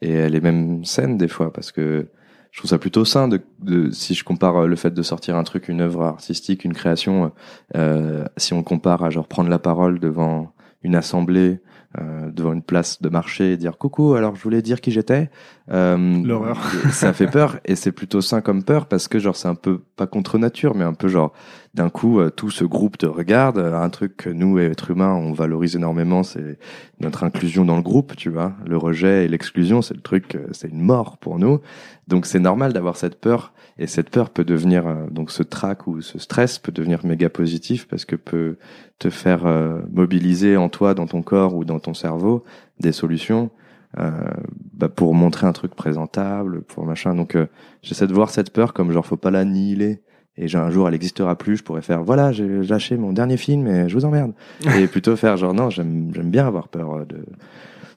Et 0.00 0.12
elle 0.12 0.34
est 0.34 0.40
même 0.40 0.84
saine 0.84 1.16
des 1.18 1.28
fois 1.28 1.52
parce 1.52 1.72
que 1.72 2.08
je 2.50 2.58
trouve 2.58 2.70
ça 2.70 2.78
plutôt 2.78 3.04
sain 3.04 3.28
de, 3.28 3.40
de 3.60 3.90
si 3.90 4.14
je 4.14 4.24
compare 4.24 4.56
euh, 4.56 4.66
le 4.66 4.76
fait 4.76 4.92
de 4.92 5.02
sortir 5.02 5.36
un 5.36 5.44
truc, 5.44 5.68
une 5.68 5.80
œuvre 5.80 6.02
artistique, 6.04 6.64
une 6.64 6.72
création, 6.72 7.32
euh, 7.76 8.24
si 8.36 8.54
on 8.54 8.62
compare 8.62 9.04
à 9.04 9.10
genre 9.10 9.28
prendre 9.28 9.50
la 9.50 9.58
parole 9.58 10.00
devant 10.00 10.52
une 10.82 10.94
assemblée, 10.94 11.60
euh, 11.98 12.30
devant 12.30 12.52
une 12.52 12.62
place 12.62 13.02
de 13.02 13.08
marché 13.08 13.52
et 13.52 13.56
dire 13.56 13.78
coucou, 13.78 14.14
alors 14.14 14.34
je 14.36 14.42
voulais 14.42 14.62
dire 14.62 14.80
qui 14.80 14.90
j'étais. 14.90 15.30
Euh, 15.70 16.22
L'horreur. 16.24 16.58
ça 16.92 17.12
fait 17.12 17.26
peur 17.26 17.58
et 17.66 17.76
c'est 17.76 17.92
plutôt 17.92 18.22
sain 18.22 18.40
comme 18.40 18.62
peur 18.62 18.86
parce 18.86 19.06
que 19.06 19.18
genre 19.18 19.36
c'est 19.36 19.48
un 19.48 19.54
peu 19.54 19.82
pas 19.96 20.06
contre 20.06 20.38
nature 20.38 20.74
mais 20.74 20.84
un 20.84 20.94
peu 20.94 21.08
genre 21.08 21.34
d'un 21.74 21.90
coup 21.90 22.20
euh, 22.20 22.30
tout 22.30 22.50
ce 22.50 22.64
groupe 22.64 22.96
te 22.96 23.04
regarde 23.04 23.58
euh, 23.58 23.78
un 23.78 23.90
truc 23.90 24.16
que 24.16 24.30
nous 24.30 24.58
êtres 24.58 24.92
humains 24.92 25.12
on 25.12 25.32
valorise 25.32 25.76
énormément 25.76 26.22
c'est 26.22 26.58
notre 27.00 27.22
inclusion 27.22 27.66
dans 27.66 27.76
le 27.76 27.82
groupe 27.82 28.16
tu 28.16 28.30
vois. 28.30 28.54
Le 28.66 28.78
rejet 28.78 29.26
et 29.26 29.28
l'exclusion 29.28 29.82
c'est 29.82 29.92
le 29.92 30.00
truc 30.00 30.38
c'est 30.52 30.68
une 30.68 30.80
mort 30.80 31.18
pour 31.18 31.38
nous. 31.38 31.60
Donc 32.06 32.24
c'est 32.24 32.40
normal 32.40 32.72
d'avoir 32.72 32.96
cette 32.96 33.20
peur 33.20 33.52
et 33.78 33.86
cette 33.86 34.08
peur 34.08 34.30
peut 34.30 34.44
devenir 34.44 34.86
donc 35.10 35.30
ce 35.30 35.42
trac 35.42 35.86
ou 35.86 36.00
ce 36.00 36.18
stress 36.18 36.58
peut 36.58 36.72
devenir 36.72 37.04
méga 37.04 37.28
positif 37.28 37.86
parce 37.86 38.06
que 38.06 38.16
peut 38.16 38.56
te 38.98 39.10
faire 39.10 39.44
mobiliser 39.92 40.56
en 40.56 40.70
toi 40.70 40.94
dans 40.94 41.06
ton 41.06 41.20
corps 41.20 41.54
ou 41.54 41.66
dans 41.66 41.78
ton 41.78 41.92
cerveau 41.92 42.42
des 42.80 42.92
solutions 42.92 43.50
bah, 43.96 44.88
pour 44.88 45.14
montrer 45.14 45.46
un 45.46 45.52
truc 45.52 45.74
présentable, 45.74 46.62
pour 46.62 46.84
machin. 46.84 47.14
Donc 47.14 47.34
euh, 47.34 47.46
j'essaie 47.82 48.06
de 48.06 48.12
voir 48.12 48.30
cette 48.30 48.52
peur 48.52 48.72
comme 48.72 48.92
genre 48.92 49.06
faut 49.06 49.16
pas 49.16 49.30
l'annihiler. 49.30 50.02
Et 50.40 50.46
j'ai 50.46 50.58
un 50.58 50.70
jour 50.70 50.86
elle 50.86 50.94
existera 50.94 51.36
plus, 51.36 51.56
je 51.56 51.64
pourrais 51.64 51.82
faire 51.82 52.02
voilà 52.04 52.30
j'ai 52.30 52.46
lâché 52.62 52.96
mon 52.96 53.12
dernier 53.12 53.36
film 53.36 53.66
et 53.66 53.88
je 53.88 53.94
vous 53.94 54.04
emmerde. 54.04 54.32
et 54.78 54.86
plutôt 54.86 55.16
faire 55.16 55.36
genre 55.36 55.52
non 55.54 55.68
j'aime 55.70 56.12
j'aime 56.14 56.30
bien 56.30 56.46
avoir 56.46 56.68
peur 56.68 56.94
euh, 56.94 57.04
de 57.04 57.24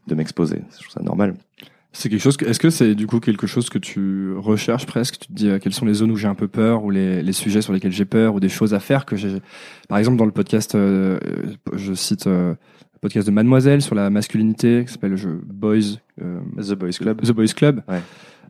de 0.08 0.16
m'exposer. 0.16 0.64
Je 0.72 0.78
trouve 0.80 0.90
ça 0.92 1.02
normal. 1.04 1.36
C'est 1.94 2.08
quelque 2.10 2.22
chose. 2.22 2.38
que- 2.38 2.46
Est-ce 2.46 2.60
que 2.60 2.70
c'est 2.70 2.96
du 2.96 3.06
coup 3.06 3.20
quelque 3.20 3.46
chose 3.46 3.70
que 3.70 3.78
tu 3.78 4.34
recherches 4.38 4.86
presque? 4.88 5.20
Tu 5.20 5.28
te 5.28 5.34
dis 5.34 5.50
euh, 5.50 5.60
quelles 5.60 5.74
sont 5.74 5.86
les 5.86 5.94
zones 5.94 6.10
où 6.10 6.16
j'ai 6.16 6.28
un 6.30 6.34
peu 6.36 6.48
peur 6.48 6.84
ou 6.86 6.90
les, 6.90 7.22
les 7.22 7.34
sujets 7.34 7.62
sur 7.62 7.74
lesquels 7.74 7.92
j'ai 7.92 8.06
peur 8.06 8.34
ou 8.34 8.40
des 8.40 8.50
choses 8.50 8.74
à 8.74 8.80
faire 8.80 9.06
que 9.06 9.16
j'ai. 9.18 9.42
Par 9.90 9.98
exemple, 10.00 10.18
dans 10.18 10.26
le 10.26 10.32
podcast, 10.32 10.74
euh, 10.74 11.20
euh, 11.24 11.54
je 11.76 11.94
cite 11.94 12.26
euh, 12.28 12.56
podcast 13.02 13.26
de 13.28 13.32
Mademoiselle 13.32 13.82
sur 13.82 13.96
la 13.96 14.10
masculinité 14.10 14.84
qui 14.86 14.94
s'appelle 14.94 15.12
le 15.12 15.18
jeu 15.18 15.42
Boys. 15.46 15.98
euh, 16.22 16.40
The 16.58 16.74
Boys 16.74 16.92
Club. 17.00 17.22
The 17.22 17.32
Boys 17.32 17.48
Club. 17.56 17.82
Ouais. 17.88 18.02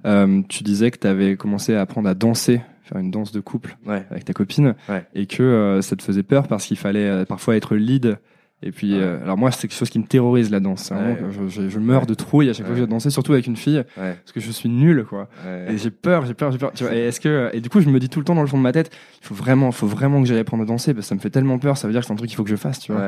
Euh, 0.05 0.41
tu 0.49 0.63
disais 0.63 0.91
que 0.91 0.97
tu 0.99 1.07
avais 1.07 1.37
commencé 1.37 1.73
à 1.73 1.81
apprendre 1.81 2.09
à 2.09 2.13
danser, 2.15 2.61
faire 2.83 2.97
une 2.97 3.11
danse 3.11 3.31
de 3.31 3.39
couple 3.39 3.77
Ouais. 3.85 4.03
avec 4.11 4.25
ta 4.25 4.33
copine, 4.33 4.75
Ouais. 4.89 5.05
et 5.15 5.25
que 5.25 5.41
euh, 5.43 5.81
ça 5.81 5.95
te 5.95 6.03
faisait 6.03 6.23
peur 6.23 6.47
parce 6.47 6.65
qu'il 6.65 6.77
fallait 6.77 7.07
euh, 7.07 7.25
parfois 7.25 7.55
être 7.55 7.75
lead. 7.75 8.17
Et 8.63 8.71
puis, 8.71 8.93
Ouais. 8.93 8.99
euh, 9.01 9.23
alors 9.23 9.37
moi, 9.37 9.49
c'est 9.51 9.67
quelque 9.67 9.77
chose 9.77 9.89
qui 9.89 9.97
me 9.99 10.05
terrorise 10.05 10.51
la 10.51 10.59
danse. 10.59 10.83
C'est 10.83 10.93
vraiment 10.93 11.13
Ouais. 11.13 11.19
je, 11.31 11.47
je- 11.47 11.69
je 11.69 11.79
meurs 11.79 12.01
Ouais. 12.01 12.05
de 12.07 12.13
trouille 12.13 12.49
à 12.49 12.53
chaque 12.53 12.65
fois 12.67 12.75
que 12.75 12.81
je 12.81 12.85
danser, 12.85 13.09
surtout 13.09 13.33
avec 13.33 13.47
une 13.47 13.55
fille, 13.55 13.77
Ouais. 13.97 14.15
parce 14.15 14.31
que 14.33 14.39
je 14.39 14.51
suis 14.51 14.69
nul, 14.69 15.03
quoi. 15.09 15.29
Ouais. 15.45 15.73
Et 15.73 15.77
j'ai 15.79 15.89
peur, 15.89 16.25
j'ai 16.25 16.33
peur, 16.35 16.51
j'ai 16.51 16.57
peur. 16.59 16.71
Tu 16.73 16.83
vois, 16.83 16.93
et 16.93 16.99
est-ce 17.07 17.19
que 17.19 17.49
et 17.53 17.59
du 17.61 17.69
coup, 17.69 17.81
je 17.81 17.89
me 17.89 17.99
dis 17.99 18.07
tout 18.09 18.19
le 18.19 18.25
temps 18.25 18.35
dans 18.35 18.41
le 18.41 18.47
fond 18.47 18.57
de 18.57 18.63
ma 18.63 18.71
tête, 18.71 18.91
il 19.21 19.25
faut 19.27 19.33
vraiment, 19.35 19.71
faut 19.71 19.87
vraiment 19.87 20.21
que 20.21 20.27
j'aille 20.27 20.39
apprendre 20.39 20.63
à 20.63 20.65
danser, 20.67 20.93
parce 20.93 21.05
que 21.05 21.09
ça 21.09 21.15
me 21.15 21.19
fait 21.19 21.29
tellement 21.31 21.57
peur. 21.57 21.75
Ça 21.77 21.87
veut 21.87 21.93
dire 21.93 22.01
que 22.01 22.07
c'est 22.07 22.13
un 22.13 22.17
truc 22.17 22.29
qu'il 22.29 22.37
faut 22.37 22.43
que 22.43 22.49
je 22.51 22.55
fasse, 22.55 22.79
tu 22.79 22.91
vois. 22.91 23.01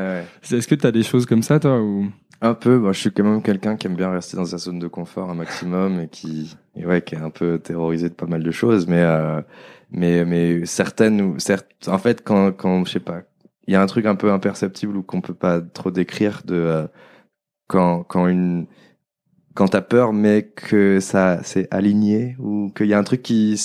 Est-ce 0.52 0.68
que 0.68 0.76
t'as 0.76 0.92
des 0.92 1.04
choses 1.04 1.26
comme 1.28 1.44
ça, 1.44 1.60
toi, 1.60 1.80
ou? 1.82 2.08
Un 2.42 2.56
peu, 2.56 2.78
moi 2.78 2.92
je 2.92 3.00
suis 3.00 3.12
quand 3.12 3.24
même 3.24 3.42
quelqu'un 3.42 3.78
qui 3.78 3.88
aime 3.88 3.96
bien 3.96 4.10
rester 4.12 4.36
dans 4.36 4.44
sa 4.44 4.58
zone 4.58 4.78
de 4.80 4.88
confort 4.88 5.30
un 5.30 5.34
maximum 5.36 6.02
et 6.02 6.08
qui, 6.10 6.54
et 6.76 6.86
ouais, 6.86 7.02
qui 7.02 7.16
est 7.16 7.20
un 7.20 7.30
peu 7.30 7.58
terrorisé 7.58 8.10
de 8.10 8.14
pas 8.16 8.26
mal 8.26 8.44
de 8.44 8.52
choses, 8.52 8.86
mais 8.86 9.00
euh, 9.02 9.40
mais 9.92 10.26
mais 10.26 10.66
certaines 10.66 11.22
ou 11.22 11.36
certes, 11.40 11.68
en 11.88 11.98
fait 12.00 12.22
quand 12.22 12.52
quand 12.52 12.84
je 12.86 12.92
sais 12.92 13.00
pas, 13.00 13.22
il 13.68 13.74
y 13.74 13.78
a 13.78 13.82
un 13.82 13.86
truc 13.88 14.06
un 14.06 14.16
peu 14.16 14.32
imperceptible 14.32 14.96
ou 14.98 15.04
qu'on 15.04 15.22
peut 15.22 15.34
pas 15.34 15.62
trop 15.62 15.92
décrire 15.92 16.42
de 16.46 16.56
euh, 16.56 16.88
quand 17.68 18.04
quand 18.04 18.28
une 18.28 18.68
quand 19.56 19.68
t'as 19.70 19.82
peur 19.82 20.14
mais 20.14 20.44
que 20.56 21.00
ça 21.00 21.40
c'est 21.44 21.68
aligné 21.74 22.36
ou 22.40 22.72
qu'il 22.76 22.88
y 22.88 22.94
a 22.94 23.00
un 23.00 23.04
truc 23.04 23.22
qui 23.22 23.56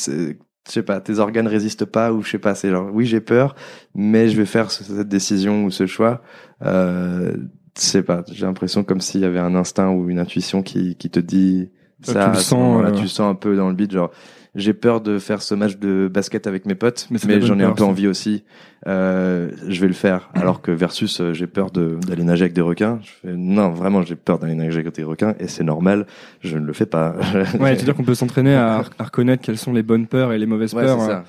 je 0.66 0.72
sais 0.72 0.82
pas, 0.82 1.00
tes 1.00 1.18
organes 1.18 1.46
résistent 1.48 1.86
pas 1.86 2.12
ou 2.12 2.22
je 2.22 2.30
sais 2.32 2.38
pas, 2.38 2.54
c'est 2.54 2.68
genre 2.70 2.90
oui 2.92 3.06
j'ai 3.06 3.20
peur, 3.22 3.54
mais 3.94 4.28
je 4.28 4.36
vais 4.36 4.44
faire 4.44 4.70
ce- 4.70 4.84
cette 4.84 5.08
décision 5.08 5.64
ou 5.64 5.70
ce 5.70 5.86
choix. 5.86 6.20
Euh, 6.62 7.34
je 7.76 7.82
sais 7.82 8.02
pas, 8.02 8.22
j'ai 8.30 8.44
l'impression 8.44 8.84
comme 8.84 9.00
s'il 9.00 9.22
y 9.22 9.24
avait 9.24 9.38
un 9.38 9.54
instinct 9.54 9.90
ou 9.92 10.10
une 10.10 10.18
intuition 10.18 10.62
qui, 10.62 10.96
qui 10.96 11.08
te 11.10 11.20
dit 11.20 11.70
Ça, 12.02 12.12
ça. 12.12 12.24
tu 12.24 12.30
le 12.32 12.36
sens, 12.36 12.52
moment-là, 12.58 12.88
euh. 12.90 12.92
tu 12.92 13.08
sens 13.08 13.30
un 13.30 13.34
peu 13.34 13.56
dans 13.56 13.68
le 13.70 13.74
beat, 13.74 13.92
genre 13.92 14.10
j'ai 14.54 14.72
peur 14.74 15.00
de 15.00 15.18
faire 15.18 15.42
ce 15.42 15.54
match 15.54 15.76
de 15.76 16.08
basket 16.12 16.46
avec 16.46 16.66
mes 16.66 16.74
potes, 16.74 17.06
Mais 17.10 17.40
j'en 17.40 17.58
ai 17.58 17.64
un 17.64 17.72
peu 17.72 17.82
ça. 17.84 17.88
envie 17.88 18.06
aussi. 18.06 18.44
Euh, 18.86 19.50
je 19.68 19.80
vais 19.80 19.88
le 19.88 19.92
faire. 19.94 20.30
Alors 20.34 20.62
que 20.62 20.70
versus, 20.70 21.20
euh, 21.20 21.32
j'ai 21.32 21.46
peur 21.46 21.70
d'aller 21.70 22.24
nager 22.24 22.42
avec 22.44 22.52
des 22.54 22.60
requins. 22.60 22.98
Je 23.02 23.10
fais 23.22 23.36
non, 23.36 23.70
vraiment, 23.70 24.02
j'ai 24.02 24.16
peur 24.16 24.38
d'aller 24.38 24.54
nager 24.54 24.80
avec 24.80 24.94
des 24.94 25.02
requins 25.04 25.34
et 25.38 25.48
c'est 25.48 25.64
normal. 25.64 26.06
Je 26.40 26.56
ne 26.58 26.64
le 26.66 26.72
fais 26.72 26.86
pas. 26.86 27.14
ouais, 27.60 27.74
tu 27.74 27.80
veux 27.80 27.84
dire 27.84 27.94
qu'on 27.94 28.04
peut 28.04 28.14
s'entraîner 28.14 28.54
à, 28.54 28.82
à 28.98 29.04
reconnaître 29.04 29.42
quelles 29.42 29.58
sont 29.58 29.72
les 29.72 29.82
bonnes 29.82 30.06
peurs 30.06 30.32
et 30.32 30.38
les 30.38 30.46
mauvaises 30.46 30.74
Ouais, 30.74 30.84
peurs. 30.84 30.98
c'est 31.00 31.06
euh, 31.10 31.14
ça. 31.14 31.24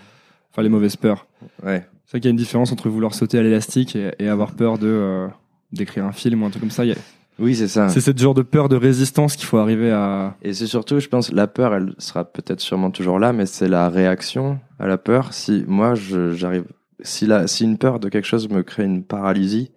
Enfin, 0.52 0.62
les 0.64 0.70
mauvaises 0.70 0.96
peurs. 0.96 1.28
Ouais. 1.64 1.86
C'est 2.06 2.12
vrai 2.14 2.20
qu'il 2.22 2.26
y 2.26 2.28
a 2.28 2.32
une 2.32 2.36
différence 2.38 2.72
entre 2.72 2.90
vouloir 2.90 3.14
sauter 3.14 3.38
à 3.38 3.44
l'élastique 3.44 3.96
et, 3.96 4.12
et 4.20 4.28
avoir 4.30 4.54
peur 4.54 4.78
de 4.80 4.88
euh, 4.88 5.28
d'écrire 5.72 6.06
un 6.06 6.12
film 6.12 6.42
ou 6.42 6.46
un 6.46 6.50
truc 6.50 6.62
comme 6.62 6.72
ça. 6.72 6.86
Il 6.86 6.90
y 6.90 6.94
a- 6.94 6.96
Oui, 7.40 7.56
c'est 7.56 7.68
ça. 7.68 7.90
C'est 7.90 8.02
ce 8.02 8.12
genre 8.16 8.34
de 8.34 8.42
peur 8.42 8.70
de 8.70 8.76
résistance 8.76 9.36
qu'il 9.36 9.46
faut 9.46 9.58
arriver 9.58 9.92
à. 9.92 10.36
Et 10.42 10.54
c'est 10.54 10.68
surtout, 10.68 11.00
je 11.00 11.08
pense, 11.08 11.32
la 11.32 11.48
peur, 11.48 11.74
elle 11.74 11.94
sera 11.98 12.26
peut-être 12.26 12.60
sûrement 12.60 12.92
toujours 12.92 13.20
là, 13.20 13.34
mais 13.34 13.46
c'est 13.46 13.68
la 13.68 13.90
réaction 13.90 14.60
à 14.80 14.88
la 14.88 14.98
peur. 14.98 15.34
Si 15.34 15.64
moi, 15.68 15.94
j'arrive, 15.96 16.66
si 17.02 17.26
la, 17.26 17.48
si 17.48 17.64
une 17.64 17.78
peur 17.78 18.00
de 18.00 18.10
quelque 18.10 18.28
chose 18.28 18.50
me 18.50 18.64
crée 18.64 18.84
une 18.84 19.04
paralysie, 19.04 19.72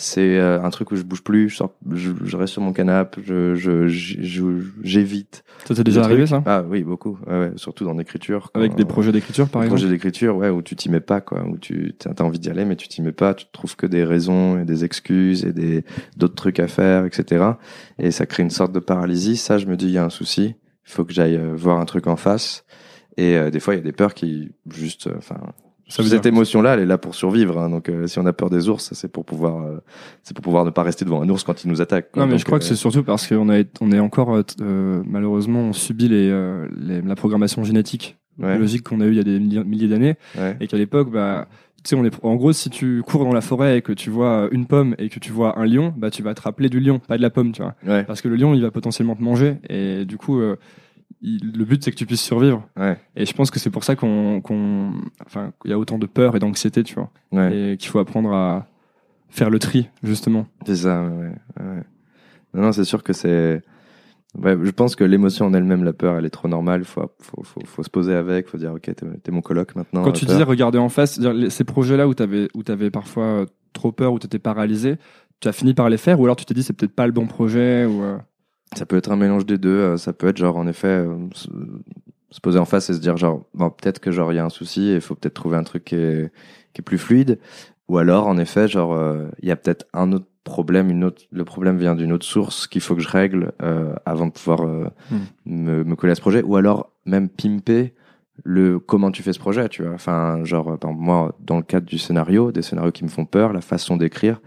c'est 0.00 0.38
euh, 0.38 0.62
un 0.62 0.70
truc 0.70 0.92
où 0.92 0.96
je 0.96 1.02
bouge 1.02 1.22
plus, 1.24 1.48
je, 1.48 1.56
sors, 1.56 1.74
je, 1.92 2.12
je 2.24 2.36
reste 2.36 2.52
sur 2.52 2.62
mon 2.62 2.72
canapé, 2.72 3.20
je, 3.26 3.56
je, 3.56 3.88
je- 3.88 4.62
j'évite. 4.84 5.42
Ça 5.66 5.74
t'est 5.74 5.82
déjà 5.82 6.04
arrivé 6.04 6.24
ça? 6.28 6.40
Ah 6.46 6.62
oui, 6.62 6.84
beaucoup. 6.84 7.18
Ouais, 7.26 7.38
ouais, 7.40 7.52
surtout 7.56 7.84
dans 7.84 7.94
l'écriture. 7.94 8.52
Avec 8.54 8.76
des 8.76 8.84
projets 8.84 9.10
d'écriture 9.10 9.48
par 9.48 9.62
des 9.62 9.66
exemple? 9.66 9.80
projets 9.80 9.92
d'écriture, 9.92 10.36
ouais, 10.36 10.50
où 10.50 10.62
tu 10.62 10.76
t'y 10.76 10.88
mets 10.88 11.00
pas, 11.00 11.20
quoi, 11.20 11.44
où 11.44 11.58
tu 11.58 11.92
as 12.06 12.22
envie 12.22 12.38
d'y 12.38 12.48
aller, 12.48 12.64
mais 12.64 12.76
tu 12.76 12.86
t'y 12.86 13.02
mets 13.02 13.10
pas, 13.10 13.34
tu 13.34 13.46
trouves 13.52 13.74
que 13.74 13.86
des 13.86 14.04
raisons 14.04 14.60
et 14.60 14.64
des 14.64 14.84
excuses 14.84 15.44
et 15.44 15.52
des 15.52 15.84
d'autres 16.16 16.36
trucs 16.36 16.60
à 16.60 16.68
faire, 16.68 17.04
etc. 17.04 17.44
Et 17.98 18.12
ça 18.12 18.24
crée 18.24 18.44
une 18.44 18.50
sorte 18.50 18.70
de 18.70 18.78
paralysie. 18.80 19.36
Ça, 19.36 19.58
je 19.58 19.66
me 19.66 19.76
dis, 19.76 19.86
il 19.86 19.92
y 19.92 19.98
a 19.98 20.04
un 20.04 20.10
souci. 20.10 20.54
Il 20.86 20.92
faut 20.92 21.04
que 21.04 21.12
j'aille 21.12 21.36
euh, 21.36 21.54
voir 21.56 21.80
un 21.80 21.84
truc 21.86 22.06
en 22.06 22.14
face. 22.16 22.64
Et 23.16 23.36
euh, 23.36 23.50
des 23.50 23.58
fois, 23.58 23.74
il 23.74 23.78
y 23.78 23.80
a 23.80 23.84
des 23.84 23.90
peurs 23.92 24.14
qui 24.14 24.52
juste, 24.70 25.08
euh, 25.08 25.14
enfin, 25.18 25.40
cette 25.88 26.26
émotion-là, 26.26 26.74
elle 26.74 26.80
est 26.80 26.86
là 26.86 26.98
pour 26.98 27.14
survivre. 27.14 27.58
hein. 27.58 27.70
donc, 27.70 27.88
euh, 27.88 28.06
si 28.06 28.18
on 28.18 28.26
a 28.26 28.32
peur 28.32 28.50
des 28.50 28.68
ours, 28.68 28.90
c'est 28.92 29.10
pour 29.10 29.24
pouvoir, 29.24 29.62
euh, 29.64 29.78
c'est 30.22 30.34
pour 30.34 30.42
pouvoir 30.42 30.64
ne 30.64 30.70
pas 30.70 30.82
rester 30.82 31.04
devant 31.04 31.22
un 31.22 31.28
ours 31.28 31.42
quand 31.44 31.64
il 31.64 31.68
nous 31.70 31.80
attaque. 31.80 32.12
quoi. 32.12 32.22
Non, 32.22 32.26
mais 32.26 32.32
Donc, 32.32 32.40
je 32.40 32.44
crois 32.44 32.58
que 32.58 32.64
euh, 32.64 32.68
c'est 32.68 32.76
surtout 32.76 33.02
parce 33.02 33.26
qu'on 33.26 33.48
a, 33.48 33.62
on 33.80 33.90
est 33.92 33.98
encore, 34.00 34.38
malheureusement, 35.06 35.60
on 35.60 35.72
subit 35.72 36.08
les, 36.08 36.28
les- 36.80 37.02
la 37.02 37.14
programmation 37.16 37.64
génétique 37.64 38.16
Ouais. 38.38 38.52
biologiques 38.52 38.84
qu'on 38.84 39.00
a 39.00 39.04
eu 39.06 39.10
il 39.10 39.16
y 39.16 39.20
a 39.20 39.24
des 39.24 39.40
milliers, 39.40 39.88
d'années, 39.88 40.14
Ouais. 40.38 40.56
et 40.60 40.68
qu'à 40.68 40.76
l'époque, 40.76 41.10
bah, 41.10 41.48
tu 41.82 41.90
sais, 41.90 41.96
on 41.96 42.04
est, 42.04 42.12
en 42.22 42.36
gros, 42.36 42.52
si 42.52 42.70
tu 42.70 43.02
cours 43.04 43.24
dans 43.24 43.32
la 43.32 43.40
forêt 43.40 43.78
et 43.78 43.82
que 43.82 43.92
tu 43.92 44.10
vois 44.10 44.48
une 44.52 44.66
pomme 44.66 44.94
et 44.98 45.08
que 45.08 45.18
tu 45.18 45.32
vois 45.32 45.58
un 45.58 45.66
lion, 45.66 45.92
bah, 45.96 46.10
tu 46.10 46.22
vas 46.22 46.34
te 46.34 46.42
rappeler 46.42 46.68
du 46.68 46.78
lion, 46.78 47.00
pas 47.00 47.16
de 47.16 47.22
la 47.22 47.30
pomme, 47.30 47.50
tu 47.50 47.62
vois. 47.62 47.74
Ouais. 47.84 48.04
Parce 48.04 48.20
que 48.20 48.28
le 48.28 48.36
lion, 48.36 48.54
il 48.54 48.62
va 48.62 48.70
potentiellement 48.70 49.16
te 49.16 49.22
manger, 49.24 49.56
et 49.68 50.04
du 50.04 50.18
coup, 50.18 50.40
il- 51.22 51.52
le 51.56 51.64
but, 51.64 51.82
c'est 51.82 51.90
que 51.90 51.96
tu 51.96 52.06
puisses 52.06 52.22
survivre. 52.22 52.66
Ouais. 52.76 52.96
Et 53.16 53.26
je 53.26 53.32
pense 53.32 53.50
que 53.50 53.58
c'est 53.58 53.70
pour 53.70 53.84
ça 53.84 53.96
qu'on, 53.96 54.40
qu'on, 54.40 54.92
enfin, 55.26 55.52
qu'il 55.60 55.70
y 55.70 55.74
a 55.74 55.78
autant 55.78 55.98
de 55.98 56.06
peur 56.06 56.36
et 56.36 56.38
d'anxiété, 56.38 56.82
tu 56.82 56.94
vois. 56.94 57.10
Ouais. 57.32 57.72
Et 57.72 57.76
qu'il 57.76 57.88
faut 57.90 57.98
apprendre 57.98 58.32
à 58.32 58.66
faire 59.28 59.50
le 59.50 59.58
tri, 59.58 59.88
justement. 60.02 60.46
C'est 60.66 60.76
ça, 60.76 61.02
ouais. 61.04 61.32
Non, 62.54 62.62
non, 62.62 62.72
c'est 62.72 62.84
sûr 62.84 63.02
que 63.02 63.12
c'est. 63.12 63.62
Ouais, 64.38 64.56
je 64.62 64.70
pense 64.70 64.94
que 64.94 65.04
l'émotion 65.04 65.46
en 65.46 65.54
elle-même, 65.54 65.84
la 65.84 65.92
peur, 65.92 66.16
elle 66.18 66.24
est 66.24 66.30
trop 66.30 66.48
normale. 66.48 66.84
Faut, 66.84 67.10
faut, 67.20 67.42
faut, 67.42 67.60
faut 67.64 67.82
se 67.82 67.90
poser 67.90 68.14
avec. 68.14 68.46
Faut 68.48 68.58
dire, 68.58 68.72
ok, 68.72 68.82
t'es 68.82 68.94
t'es 69.22 69.32
mon 69.32 69.40
coloc 69.40 69.74
maintenant. 69.74 70.04
Quand 70.04 70.12
tu 70.12 70.26
peur. 70.26 70.34
disais 70.34 70.44
regarder 70.44 70.78
en 70.78 70.88
face, 70.88 71.18
ces 71.48 71.64
projets-là 71.64 72.06
où 72.06 72.14
tu 72.14 72.22
avais, 72.22 72.48
où 72.54 72.62
avais 72.68 72.90
parfois 72.90 73.24
euh, 73.24 73.46
trop 73.72 73.90
peur, 73.92 74.12
où 74.12 74.18
tu 74.18 74.26
étais 74.26 74.38
paralysé, 74.38 74.96
tu 75.40 75.48
as 75.48 75.52
fini 75.52 75.72
par 75.74 75.88
les 75.88 75.96
faire, 75.96 76.20
ou 76.20 76.24
alors 76.24 76.36
tu 76.36 76.44
t'es 76.44 76.54
dit 76.54 76.62
c'est 76.62 76.72
peut-être 76.74 76.94
pas 76.94 77.06
le 77.06 77.12
bon 77.12 77.26
projet, 77.26 77.84
ou. 77.86 78.02
euh, 78.02 78.18
Ça 78.76 78.86
peut 78.86 78.96
être 78.96 79.10
un 79.10 79.16
mélange 79.16 79.46
des 79.46 79.58
deux. 79.58 79.70
euh, 79.70 79.96
Ça 79.96 80.12
peut 80.12 80.28
être 80.28 80.36
genre, 80.36 80.56
en 80.56 80.66
effet, 80.66 80.88
euh, 80.88 81.16
se, 81.32 81.48
se 82.30 82.40
poser 82.40 82.58
en 82.58 82.64
face 82.66 82.90
et 82.90 82.94
se 82.94 82.98
dire, 83.00 83.16
genre, 83.16 83.44
bon, 83.54 83.70
peut-être 83.70 83.98
que 84.00 84.10
genre 84.10 84.32
il 84.32 84.36
y 84.36 84.38
a 84.38 84.44
un 84.44 84.50
souci 84.50 84.88
et 84.90 84.96
il 84.96 85.00
faut 85.00 85.14
peut-être 85.14 85.34
trouver 85.34 85.56
un 85.56 85.62
truc 85.64 85.84
qui 85.86 85.94
est, 85.96 86.30
qui 86.74 86.80
est 86.80 86.82
plus 86.82 86.98
fluide. 86.98 87.38
Ou 87.88 87.96
alors, 87.96 88.26
en 88.26 88.36
effet, 88.36 88.68
genre, 88.68 88.92
euh, 88.92 89.28
il 89.40 89.48
y 89.48 89.50
a 89.52 89.56
peut-être 89.56 89.86
un 89.94 90.12
autre 90.12 90.26
problème, 90.44 90.90
une 90.90 91.04
autre, 91.04 91.22
le 91.30 91.44
problème 91.44 91.78
vient 91.78 91.94
d'une 91.94 92.12
autre 92.12 92.26
source 92.26 92.66
qu'il 92.66 92.80
faut 92.82 92.94
que 92.94 93.00
je 93.02 93.08
règle 93.08 93.52
euh, 93.62 93.94
avant 94.04 94.26
de 94.26 94.32
pouvoir 94.32 94.62
euh, 94.62 94.88
Hmm. 95.10 95.16
me, 95.46 95.84
me 95.84 95.96
coller 95.96 96.12
à 96.12 96.14
ce 96.14 96.20
projet. 96.20 96.42
Ou 96.42 96.56
alors 96.56 96.92
même 97.06 97.28
pimper 97.30 97.94
le 98.44 98.78
comment 98.78 99.10
tu 99.10 99.22
fais 99.22 99.32
ce 99.32 99.38
projet, 99.38 99.68
tu 99.70 99.82
vois. 99.82 99.92
Enfin, 99.94 100.44
genre, 100.44 100.78
par 100.78 100.92
moi, 100.92 101.34
dans 101.40 101.56
le 101.56 101.62
cadre 101.62 101.86
du 101.86 101.98
scénario, 101.98 102.52
des 102.52 102.62
scénarios 102.62 102.92
qui 102.92 103.04
me 103.04 103.08
font 103.08 103.24
peur, 103.24 103.52
la 103.54 103.60
façon 103.62 103.96
d'écrire, 103.96 104.40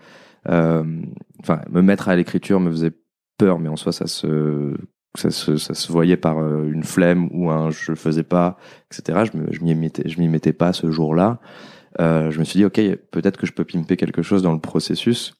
enfin, 0.46 1.62
me 1.70 1.82
mettre 1.82 2.10
à 2.10 2.16
l'écriture 2.16 2.60
me 2.60 2.72
faisait 2.72 2.94
peur, 3.42 3.58
mais 3.58 3.70
en 3.70 3.76
soi, 3.76 3.92
ça 3.92 4.06
se, 4.06 4.76
ça 5.16 5.32
se, 5.32 5.92
voyait 5.92 6.16
par 6.16 6.38
euh, 6.38 6.70
une 6.72 6.84
flemme 6.84 7.28
ou 7.32 7.50
un 7.50 7.72
je 7.72 7.96
faisais 7.96 8.24
pas, 8.24 8.58
etc. 8.92 9.24
Je 9.50 9.64
m'y 9.64 10.28
mettais, 10.30 10.54
pas 10.54 10.74
ce 10.74 10.92
jour-là. 10.92 11.40
Euh, 12.00 12.30
je 12.30 12.38
me 12.38 12.44
suis 12.44 12.60
dit, 12.60 12.66
ok, 12.66 12.80
peut-être 13.10 13.38
que 13.38 13.48
je 13.48 13.52
peux 13.52 13.66
pimper 13.66 13.98
quelque 13.98 14.22
chose 14.22 14.44
dans 14.44 14.54
le 14.54 14.60
processus 14.60 15.34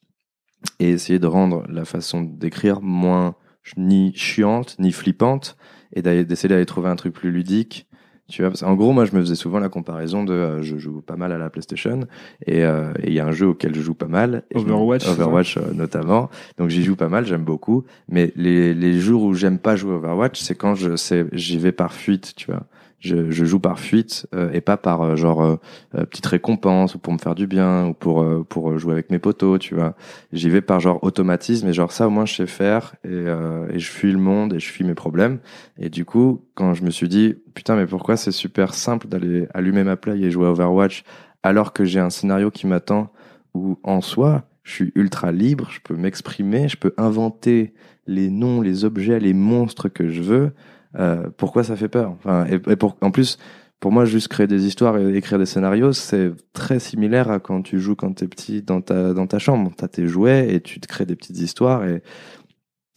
et 0.80 0.90
essayer 0.90 1.20
de 1.20 1.28
rendre 1.28 1.64
la 1.68 1.84
façon 1.84 2.22
d'écrire 2.22 2.82
moins 2.82 3.36
ni 3.76 4.12
chiante 4.16 4.76
ni 4.80 4.90
flippante 4.90 5.56
et 5.94 6.02
d'essayer 6.02 6.48
d'aller 6.48 6.66
trouver 6.66 6.88
un 6.88 6.96
truc 6.96 7.14
plus 7.14 7.30
ludique. 7.30 7.86
Tu 8.32 8.40
vois, 8.40 8.50
parce 8.50 8.62
en 8.62 8.74
gros, 8.76 8.92
moi, 8.92 9.04
je 9.04 9.14
me 9.14 9.20
faisais 9.20 9.34
souvent 9.34 9.58
la 9.58 9.68
comparaison 9.68 10.24
de, 10.24 10.32
euh, 10.32 10.62
je 10.62 10.78
joue 10.78 11.02
pas 11.02 11.16
mal 11.16 11.32
à 11.32 11.38
la 11.38 11.50
PlayStation 11.50 12.00
et 12.46 12.64
euh, 12.64 12.90
il 13.04 13.12
y 13.12 13.20
a 13.20 13.26
un 13.26 13.32
jeu 13.32 13.46
auquel 13.48 13.74
je 13.74 13.82
joue 13.82 13.92
pas 13.92 14.06
mal, 14.06 14.44
Et 14.50 14.58
je 14.58 14.64
me- 14.64 14.72
Overwatch, 14.72 15.06
Overwatch 15.06 15.56
euh, 15.58 15.74
notamment. 15.74 16.30
Donc 16.56 16.70
j'y 16.70 16.82
joue 16.82 16.96
pas 16.96 17.10
mal, 17.10 17.26
j'aime 17.26 17.44
beaucoup. 17.44 17.84
Mais 18.08 18.32
les 18.34 18.72
les 18.72 18.98
jours 18.98 19.22
où 19.24 19.34
j'aime 19.34 19.58
pas 19.58 19.76
jouer 19.76 19.92
Overwatch, 19.92 20.40
c'est 20.40 20.54
quand 20.54 20.74
je 20.74 20.92
j'y 21.32 21.58
vais 21.58 21.72
par 21.72 21.92
fuite, 21.92 22.32
tu 22.34 22.50
vois. 22.50 22.62
Je, 23.02 23.32
je 23.32 23.44
joue 23.44 23.58
par 23.58 23.80
fuite 23.80 24.28
euh, 24.32 24.52
et 24.52 24.60
pas 24.60 24.76
par 24.76 25.02
euh, 25.02 25.16
genre 25.16 25.42
euh, 25.42 25.56
petite 26.04 26.24
récompense 26.26 26.94
ou 26.94 27.00
pour 27.00 27.12
me 27.12 27.18
faire 27.18 27.34
du 27.34 27.48
bien 27.48 27.88
ou 27.88 27.94
pour 27.94 28.24
pour 28.46 28.78
jouer 28.78 28.92
avec 28.92 29.10
mes 29.10 29.18
potos, 29.18 29.58
tu 29.58 29.74
vois. 29.74 29.96
J'y 30.32 30.48
vais 30.48 30.60
par 30.60 30.78
genre 30.78 31.02
automatisme 31.02 31.66
et 31.66 31.72
genre 31.72 31.90
ça 31.90 32.06
au 32.06 32.10
moins 32.10 32.26
je 32.26 32.34
sais 32.34 32.46
faire 32.46 32.94
et, 33.02 33.26
et 33.74 33.78
je 33.78 33.90
fuis 33.90 34.12
le 34.12 34.18
monde 34.18 34.54
et 34.54 34.60
je 34.60 34.70
fuis 34.70 34.84
mes 34.84 34.94
problèmes. 34.94 35.40
Et 35.78 35.88
du 35.88 36.04
coup, 36.04 36.44
quand 36.54 36.74
je 36.74 36.84
me 36.84 36.90
suis 36.90 37.08
dit 37.08 37.34
putain 37.54 37.74
mais 37.74 37.86
pourquoi 37.86 38.16
c'est 38.16 38.30
super 38.30 38.72
simple 38.72 39.08
d'aller 39.08 39.48
allumer 39.52 39.82
ma 39.82 39.96
play 39.96 40.20
et 40.20 40.30
jouer 40.30 40.46
à 40.46 40.50
Overwatch 40.50 41.02
alors 41.42 41.72
que 41.72 41.84
j'ai 41.84 41.98
un 41.98 42.10
scénario 42.10 42.52
qui 42.52 42.68
m'attend 42.68 43.12
où 43.52 43.78
en 43.82 44.00
soi 44.00 44.44
je 44.62 44.72
suis 44.72 44.92
ultra 44.94 45.32
libre, 45.32 45.68
je 45.70 45.80
peux 45.80 45.96
m'exprimer, 45.96 46.68
je 46.68 46.76
peux 46.76 46.94
inventer 46.96 47.74
les 48.06 48.30
noms, 48.30 48.60
les 48.60 48.84
objets, 48.84 49.18
les 49.18 49.34
monstres 49.34 49.88
que 49.88 50.08
je 50.08 50.22
veux. 50.22 50.52
Euh, 50.98 51.28
pourquoi 51.36 51.64
ça 51.64 51.76
fait 51.76 51.88
peur? 51.88 52.10
Enfin, 52.12 52.46
et, 52.46 52.60
En 53.00 53.10
plus, 53.10 53.38
pour 53.80 53.92
moi, 53.92 54.04
juste 54.04 54.28
créer 54.28 54.46
des 54.46 54.66
histoires 54.66 54.98
et 54.98 55.16
écrire 55.16 55.38
des 55.38 55.46
scénarios, 55.46 55.92
c'est 55.92 56.32
très 56.52 56.78
similaire 56.78 57.30
à 57.30 57.40
quand 57.40 57.62
tu 57.62 57.80
joues 57.80 57.96
quand 57.96 58.12
t'es 58.12 58.28
petit 58.28 58.62
dans 58.62 58.80
ta 58.80 59.12
dans 59.12 59.26
ta 59.26 59.38
chambre. 59.38 59.72
T'as 59.76 59.88
tes 59.88 60.06
jouets 60.06 60.54
et 60.54 60.60
tu 60.60 60.80
te 60.80 60.86
crées 60.86 61.06
des 61.06 61.16
petites 61.16 61.38
histoires 61.38 61.84
et 61.84 62.02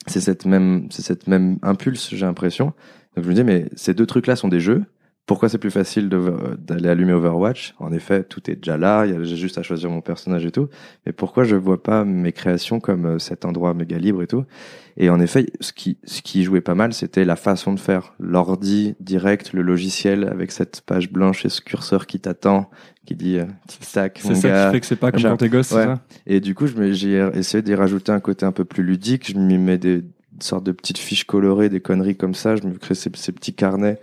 c'est 0.07 0.21
cette 0.21 0.45
même 0.45 0.87
c'est 0.91 1.01
cette 1.01 1.27
même 1.27 1.57
impulse, 1.63 2.09
j'ai 2.11 2.25
l'impression. 2.25 2.73
Donc 3.15 3.25
je 3.25 3.29
me 3.29 3.33
dis 3.33 3.43
mais 3.43 3.69
ces 3.75 3.93
deux 3.93 4.05
trucs-là 4.05 4.35
sont 4.35 4.47
des 4.47 4.59
jeux. 4.59 4.83
Pourquoi 5.25 5.49
c'est 5.49 5.57
plus 5.57 5.71
facile 5.71 6.07
d'aller 6.07 6.87
allumer 6.87 7.13
Overwatch? 7.13 7.73
En 7.79 7.91
effet, 7.91 8.23
tout 8.23 8.47
est 8.51 8.55
déjà 8.57 8.77
là. 8.77 9.05
il 9.07 9.13
y 9.13 9.17
a- 9.17 9.23
J'ai 9.23 9.37
juste 9.37 9.57
à 9.57 9.63
choisir 9.63 9.89
mon 9.89 10.01
personnage 10.01 10.45
et 10.45 10.51
tout. 10.51 10.67
Mais 11.05 11.13
pourquoi 11.13 11.43
je 11.43 11.55
vois 11.55 11.81
pas 11.81 12.05
mes 12.05 12.31
créations 12.31 12.79
comme 12.79 13.05
euh, 13.05 13.17
cet 13.19 13.43
endroit 13.43 13.73
méga 13.73 13.97
libre 13.97 14.21
et 14.21 14.27
tout? 14.27 14.45
Et 14.97 15.09
en 15.09 15.19
effet, 15.19 15.47
ce 15.61 15.73
qui 15.73 15.97
ce 16.03 16.21
qui 16.21 16.43
jouait 16.43 16.61
pas 16.61 16.75
mal, 16.75 16.93
c'était 16.93 17.25
la 17.25 17.35
façon 17.35 17.73
de 17.73 17.79
faire. 17.79 18.13
L'ordi 18.19 18.95
direct, 18.99 19.51
le 19.53 19.63
logiciel 19.63 20.25
avec 20.31 20.51
cette 20.51 20.81
page 20.81 21.11
blanche 21.11 21.43
et 21.43 21.49
ce 21.49 21.59
curseur 21.59 22.05
qui 22.05 22.19
t'attend, 22.19 22.69
qui 23.07 23.15
dit 23.15 23.39
euh, 23.39 23.45
tic 23.67 23.91
tac 23.91 24.19
C'est 24.21 24.35
ça 24.35 24.47
gars. 24.47 24.65
qui 24.67 24.71
fait 24.75 24.79
que 24.81 24.85
c'est 24.85 24.95
pas 24.95 25.11
comme 25.11 25.23
quand 25.23 25.37
t'es 25.37 25.49
gosse, 25.49 25.71
Ouais. 25.71 25.85
ça? 25.85 26.01
Et 26.27 26.39
du 26.39 26.53
coup, 26.53 26.67
j'ai 26.67 27.29
essayé 27.33 27.63
d'y 27.63 27.73
rajouter 27.73 28.11
un 28.11 28.19
côté 28.19 28.45
un 28.45 28.51
peu 28.51 28.63
plus 28.63 28.83
ludique. 28.83 29.31
Je 29.31 29.37
m'y 29.39 29.57
mets 29.57 29.79
des 29.79 30.03
sortes 30.39 30.65
de 30.65 30.71
petites 30.71 30.97
fiches 30.99 31.23
colorées, 31.25 31.69
des 31.69 31.79
conneries 31.81 32.15
comme 32.15 32.35
ça. 32.35 32.55
Je 32.55 32.61
me 32.67 32.73
crée 32.77 32.93
ces, 32.95 33.09
ces 33.15 33.31
petits 33.31 33.53
carnets. 33.55 33.99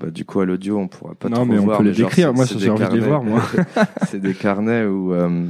Bah, 0.00 0.10
du 0.10 0.24
coup, 0.24 0.40
à 0.40 0.46
l'audio, 0.46 0.78
on 0.78 0.88
pourra 0.88 1.14
pas 1.14 1.28
Non, 1.28 1.36
trop 1.36 1.44
mais 1.44 1.58
on 1.58 1.64
voir. 1.64 1.78
peut 1.78 1.84
les 1.84 1.92
genre, 1.94 2.08
décrire. 2.08 2.32
Moi, 2.32 2.44
j'ai 2.46 2.70
envie 2.70 2.84
de 2.88 2.94
les 2.94 3.00
voir, 3.00 3.22
moi. 3.22 3.42
c'est 4.08 4.20
des 4.20 4.34
carnets 4.34 4.84
où, 4.86 5.12
euh, 5.12 5.46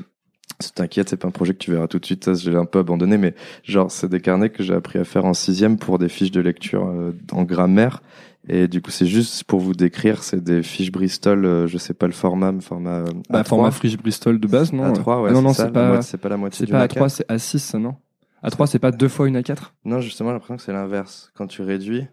t'inquiète, 0.74 1.08
c'est 1.08 1.16
pas 1.16 1.28
un 1.28 1.32
projet 1.32 1.52
que 1.52 1.58
tu 1.58 1.70
verras 1.70 1.86
tout 1.86 1.98
de 1.98 2.04
suite. 2.06 2.24
Ça, 2.24 2.34
je 2.34 2.50
l'ai 2.50 2.56
un 2.56 2.64
peu 2.64 2.80
abandonné, 2.80 3.16
mais 3.16 3.34
genre, 3.62 3.90
c'est 3.90 4.08
des 4.08 4.20
carnets 4.20 4.50
que 4.50 4.62
j'ai 4.62 4.74
appris 4.74 4.98
à 4.98 5.04
faire 5.04 5.24
en 5.24 5.34
sixième 5.34 5.78
pour 5.78 5.98
des 5.98 6.08
fiches 6.08 6.32
de 6.32 6.40
lecture 6.40 6.86
euh, 6.86 7.12
en 7.32 7.44
grammaire. 7.44 8.02
Et 8.48 8.68
du 8.68 8.80
coup, 8.80 8.90
c'est 8.90 9.06
juste 9.06 9.44
pour 9.44 9.60
vous 9.60 9.74
décrire, 9.74 10.22
c'est 10.22 10.42
des 10.42 10.62
fiches 10.62 10.90
Bristol, 10.90 11.44
euh, 11.44 11.66
je 11.66 11.76
sais 11.78 11.92
pas 11.94 12.06
le 12.06 12.12
format, 12.12 12.50
mais 12.52 12.62
format 12.62 13.00
euh, 13.00 13.04
Bah, 13.28 13.42
A3. 13.42 13.46
format 13.46 13.70
Frige 13.70 13.98
Bristol 13.98 14.40
de 14.40 14.46
base, 14.48 14.72
non 14.72 14.92
A3, 14.92 15.22
ouais, 15.22 15.28
Ah, 15.30 15.32
Non, 15.34 15.42
non, 15.42 15.52
c'est 15.52 15.70
pas, 15.70 16.00
c'est 16.02 16.16
pas 16.18 16.30
la 16.30 16.38
moitié 16.38 16.66
c'est 16.66 16.72
pas 16.72 16.86
A4. 16.86 16.96
A3, 16.96 17.08
c'est 17.10 17.28
A6, 17.28 17.58
ça, 17.58 17.78
non 17.78 17.94
A3, 18.42 18.66
c'est 18.66 18.78
pas 18.78 18.90
deux 18.92 19.08
fois 19.08 19.28
une 19.28 19.38
A4 19.38 19.72
Non, 19.84 20.00
justement, 20.00 20.30
j'ai 20.30 20.32
l'impression 20.34 20.56
que 20.56 20.62
c'est 20.62 20.72
l'inverse. 20.72 21.30
Quand 21.34 21.46
tu 21.46 21.60
réduis. 21.60 22.06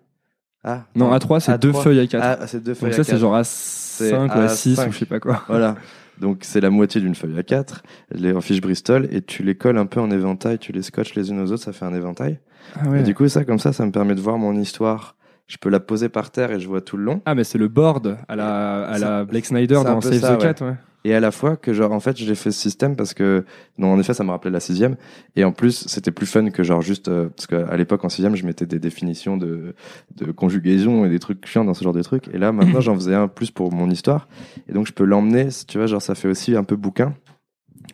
Ah. 0.64 0.84
Non, 0.96 1.10
non. 1.10 1.18
A3, 1.18 1.40
c'est 1.40 1.58
deux 1.60 1.72
A3. 1.72 1.84
feuilles 1.84 2.06
A4. 2.06 2.20
Ah, 2.22 2.48
c'est 2.48 2.64
deux 2.64 2.74
feuilles 2.74 2.90
Donc 2.92 2.98
ça, 2.98 3.04
c'est 3.04 3.16
A4. 3.16 3.20
genre 3.20 3.36
A5 3.38 4.26
ou 4.26 4.42
A6 4.48 4.76
A5. 4.76 4.88
ou 4.88 4.92
je 4.92 4.98
sais 4.98 5.06
pas 5.06 5.20
quoi. 5.20 5.44
Voilà. 5.48 5.76
Donc 6.20 6.40
c'est 6.42 6.62
la 6.62 6.72
moitié 6.72 7.00
d'une 7.00 7.14
feuille 7.14 7.36
A4, 7.36 7.82
les 8.12 8.34
en 8.34 8.42
fiches 8.42 8.60
Bristol, 8.62 9.08
et 9.12 9.22
tu 9.22 9.44
les 9.44 9.56
colles 9.56 9.78
un 9.78 9.86
peu 9.86 10.00
en 10.00 10.10
éventail, 10.10 10.58
tu 10.58 10.72
les 10.72 10.82
scotches 10.82 11.14
les 11.14 11.30
unes 11.30 11.40
aux 11.40 11.52
autres, 11.52 11.64
ça 11.64 11.74
fait 11.74 11.86
un 11.86 11.94
éventail. 11.94 12.40
Ah 12.76 12.90
ouais. 12.90 13.02
Et 13.02 13.04
du 13.04 13.14
coup, 13.14 13.28
ça, 13.28 13.46
comme 13.46 13.60
ça, 13.60 13.72
ça 13.72 13.86
me 13.86 13.92
permet 13.92 14.16
de 14.16 14.20
voir 14.22 14.38
mon 14.40 14.56
histoire. 14.56 15.16
Je 15.46 15.58
peux 15.58 15.70
la 15.70 15.80
poser 15.80 16.10
par 16.10 16.32
terre 16.32 16.52
et 16.52 16.60
je 16.60 16.68
vois 16.68 16.82
tout 16.82 16.98
le 16.98 17.04
long. 17.04 17.22
Ah, 17.26 17.34
mais 17.36 17.44
c'est 17.46 17.58
le 17.60 17.68
board 17.70 18.18
à 18.28 18.36
la, 18.36 18.84
à 18.86 18.98
la 18.98 19.24
Blake 19.26 19.46
Snyder 19.46 19.76
dans 19.86 20.02
Save 20.02 20.38
the. 20.38 20.42
Cat, 20.42 20.66
ouais. 20.66 20.74
Et 21.08 21.16
à 21.16 21.22
la 21.22 21.32
fois 21.32 21.56
que 21.56 21.72
genre 21.72 21.94
en 21.94 22.02
fait 22.02 22.18
j'ai 22.18 22.36
fait 22.36 22.52
ce 22.52 22.60
système 22.60 22.98
parce 22.98 23.14
que 23.14 23.46
non 23.78 23.94
en 23.94 23.98
effet 23.98 24.14
ça 24.14 24.26
me 24.26 24.30
rappelait 24.32 24.52
la 24.52 24.60
sixième. 24.60 24.98
Et 25.38 25.46
en 25.46 25.54
plus 25.54 25.86
c'était 25.88 26.12
plus 26.12 26.26
fun 26.26 26.50
que 26.50 26.64
genre 26.64 26.82
juste 26.82 27.08
euh, 27.08 27.30
parce 27.30 27.48
qu'à 27.48 27.78
l'époque 27.78 28.04
en 28.04 28.10
sixième 28.10 28.36
je 28.36 28.46
mettais 28.46 28.66
des 28.66 28.78
définitions 28.78 29.38
de 29.38 29.74
de 30.18 30.34
conjugaison 30.34 31.06
et 31.06 31.10
des 31.10 31.20
trucs 31.20 31.46
chiants 31.46 31.64
dans 31.64 31.74
ce 31.74 31.82
genre 31.82 31.94
de 31.94 32.02
trucs. 32.02 32.28
Et 32.34 32.38
là 32.38 32.52
maintenant 32.52 32.82
j'en 32.88 32.94
faisais 32.94 33.16
un 33.16 33.30
plus 33.30 33.52
pour 33.52 33.72
mon 33.72 33.90
histoire. 33.90 34.28
Et 34.68 34.74
donc 34.74 34.86
je 34.86 34.92
peux 34.92 35.06
l'emmener 35.06 35.48
tu 35.66 35.78
vois 35.78 35.88
genre 35.88 36.02
ça 36.02 36.14
fait 36.14 36.28
aussi 36.28 36.58
un 36.58 36.66
peu 36.66 36.76
bouquin. 36.76 37.14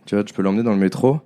Tu 0.07 0.15
vois 0.15 0.23
je 0.27 0.33
peux 0.33 0.41
l'emmener 0.41 0.63
dans 0.63 0.73
le 0.73 0.79
métro 0.79 1.19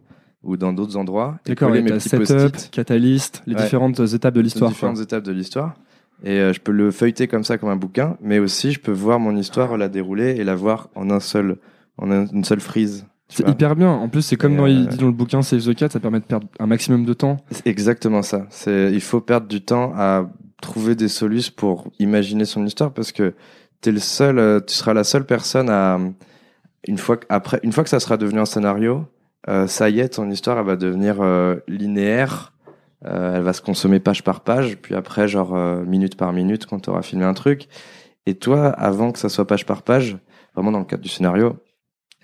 ou 0.43 0.57
dans 0.57 0.73
d'autres 0.73 0.97
endroits 0.97 1.39
D'accord, 1.45 1.73
et 1.73 1.81
mes 1.81 2.01
setup, 2.01 2.57
catalyst, 2.69 3.43
les 3.47 3.55
Ouais. 3.55 3.61
différentes 3.63 4.01
étapes 4.13 4.33
de 4.33 4.41
l'histoire. 4.41 4.69
différentes 4.71 4.99
étapes 4.99 5.23
de 5.23 5.31
l'histoire. 5.31 5.75
Et 6.23 6.31
euh, 6.39 6.51
je 6.51 6.59
peux 6.59 6.71
le 6.73 6.91
feuilleter 6.91 7.27
comme 7.29 7.45
ça 7.45 7.57
comme 7.57 7.69
un 7.69 7.75
bouquin 7.77 8.17
mais 8.19 8.39
aussi 8.39 8.73
je 8.73 8.79
peux 8.81 8.91
voir 8.91 9.19
mon 9.21 9.37
histoire 9.37 9.77
la 9.77 9.87
dérouler 9.87 10.35
et 10.35 10.43
la 10.43 10.55
voir 10.55 10.89
en 10.95 11.09
un 11.11 11.21
seul 11.21 11.57
en 11.97 12.11
un- 12.11 12.27
une 12.27 12.43
seule 12.43 12.59
frise 12.59 13.05
C'est 13.29 13.47
hyper 13.47 13.75
bien. 13.75 13.89
En 13.91 14.07
plus, 14.09 14.21
c'est 14.21 14.35
comme 14.37 14.55
dans, 14.55 14.63
euh, 14.65 14.69
il 14.69 14.87
dit 14.87 14.97
dans 14.97 15.07
le 15.07 15.11
bouquin 15.11 15.41
Save 15.41 15.61
the 15.63 15.75
Cat, 15.75 15.89
ça 15.89 15.99
permet 15.99 16.19
de 16.19 16.25
perdre 16.25 16.47
un 16.59 16.65
maximum 16.67 17.05
de 17.05 17.13
temps. 17.13 17.37
C'est 17.51 17.67
exactement 17.67 18.21
ça. 18.21 18.45
C'est, 18.49 18.91
il 18.93 19.01
faut 19.01 19.19
perdre 19.21 19.47
du 19.47 19.61
temps 19.61 19.93
à 19.95 20.29
trouver 20.61 20.95
des 20.95 21.07
solutions 21.09 21.53
pour 21.55 21.91
imaginer 21.99 22.45
son 22.45 22.65
histoire 22.65 22.91
parce 22.93 23.11
que 23.11 23.33
t'es 23.81 23.91
le 23.91 23.99
seul, 23.99 24.39
euh, 24.39 24.59
tu 24.65 24.73
seras 24.73 24.93
la 24.93 25.03
seule 25.03 25.25
personne 25.25 25.69
à, 25.69 25.99
une 26.87 26.97
fois 26.97 27.17
que, 27.17 27.25
après, 27.29 27.59
une 27.63 27.71
fois 27.73 27.83
que 27.83 27.89
ça 27.89 27.99
sera 27.99 28.17
devenu 28.17 28.39
un 28.39 28.45
scénario, 28.45 29.05
euh, 29.49 29.67
ça 29.67 29.89
y 29.89 29.99
est, 29.99 30.09
ton 30.09 30.29
histoire, 30.29 30.57
elle 30.59 30.65
va 30.65 30.75
devenir 30.75 31.17
euh, 31.21 31.57
linéaire. 31.67 32.53
Elle 33.05 33.43
va 33.43 33.53
se 33.53 33.61
consommer 33.61 33.99
page 33.99 34.23
par 34.23 34.41
page, 34.41 34.75
puis 34.81 34.95
après, 34.95 35.27
genre 35.27 35.55
minute 35.85 36.17
par 36.17 36.33
minute, 36.33 36.65
quand 36.65 36.79
tu 36.79 36.89
auras 36.89 37.03
filmé 37.03 37.25
un 37.25 37.35
truc. 37.35 37.67
Et 38.25 38.33
toi, 38.33 38.69
avant 38.69 39.11
que 39.11 39.19
ça 39.19 39.29
soit 39.29 39.45
page 39.45 39.67
par 39.67 39.83
page, 39.83 40.17
vraiment 40.55 40.71
dans 40.71 40.79
le 40.79 40.85
cadre 40.85 41.03
du 41.03 41.07
scénario, 41.09 41.57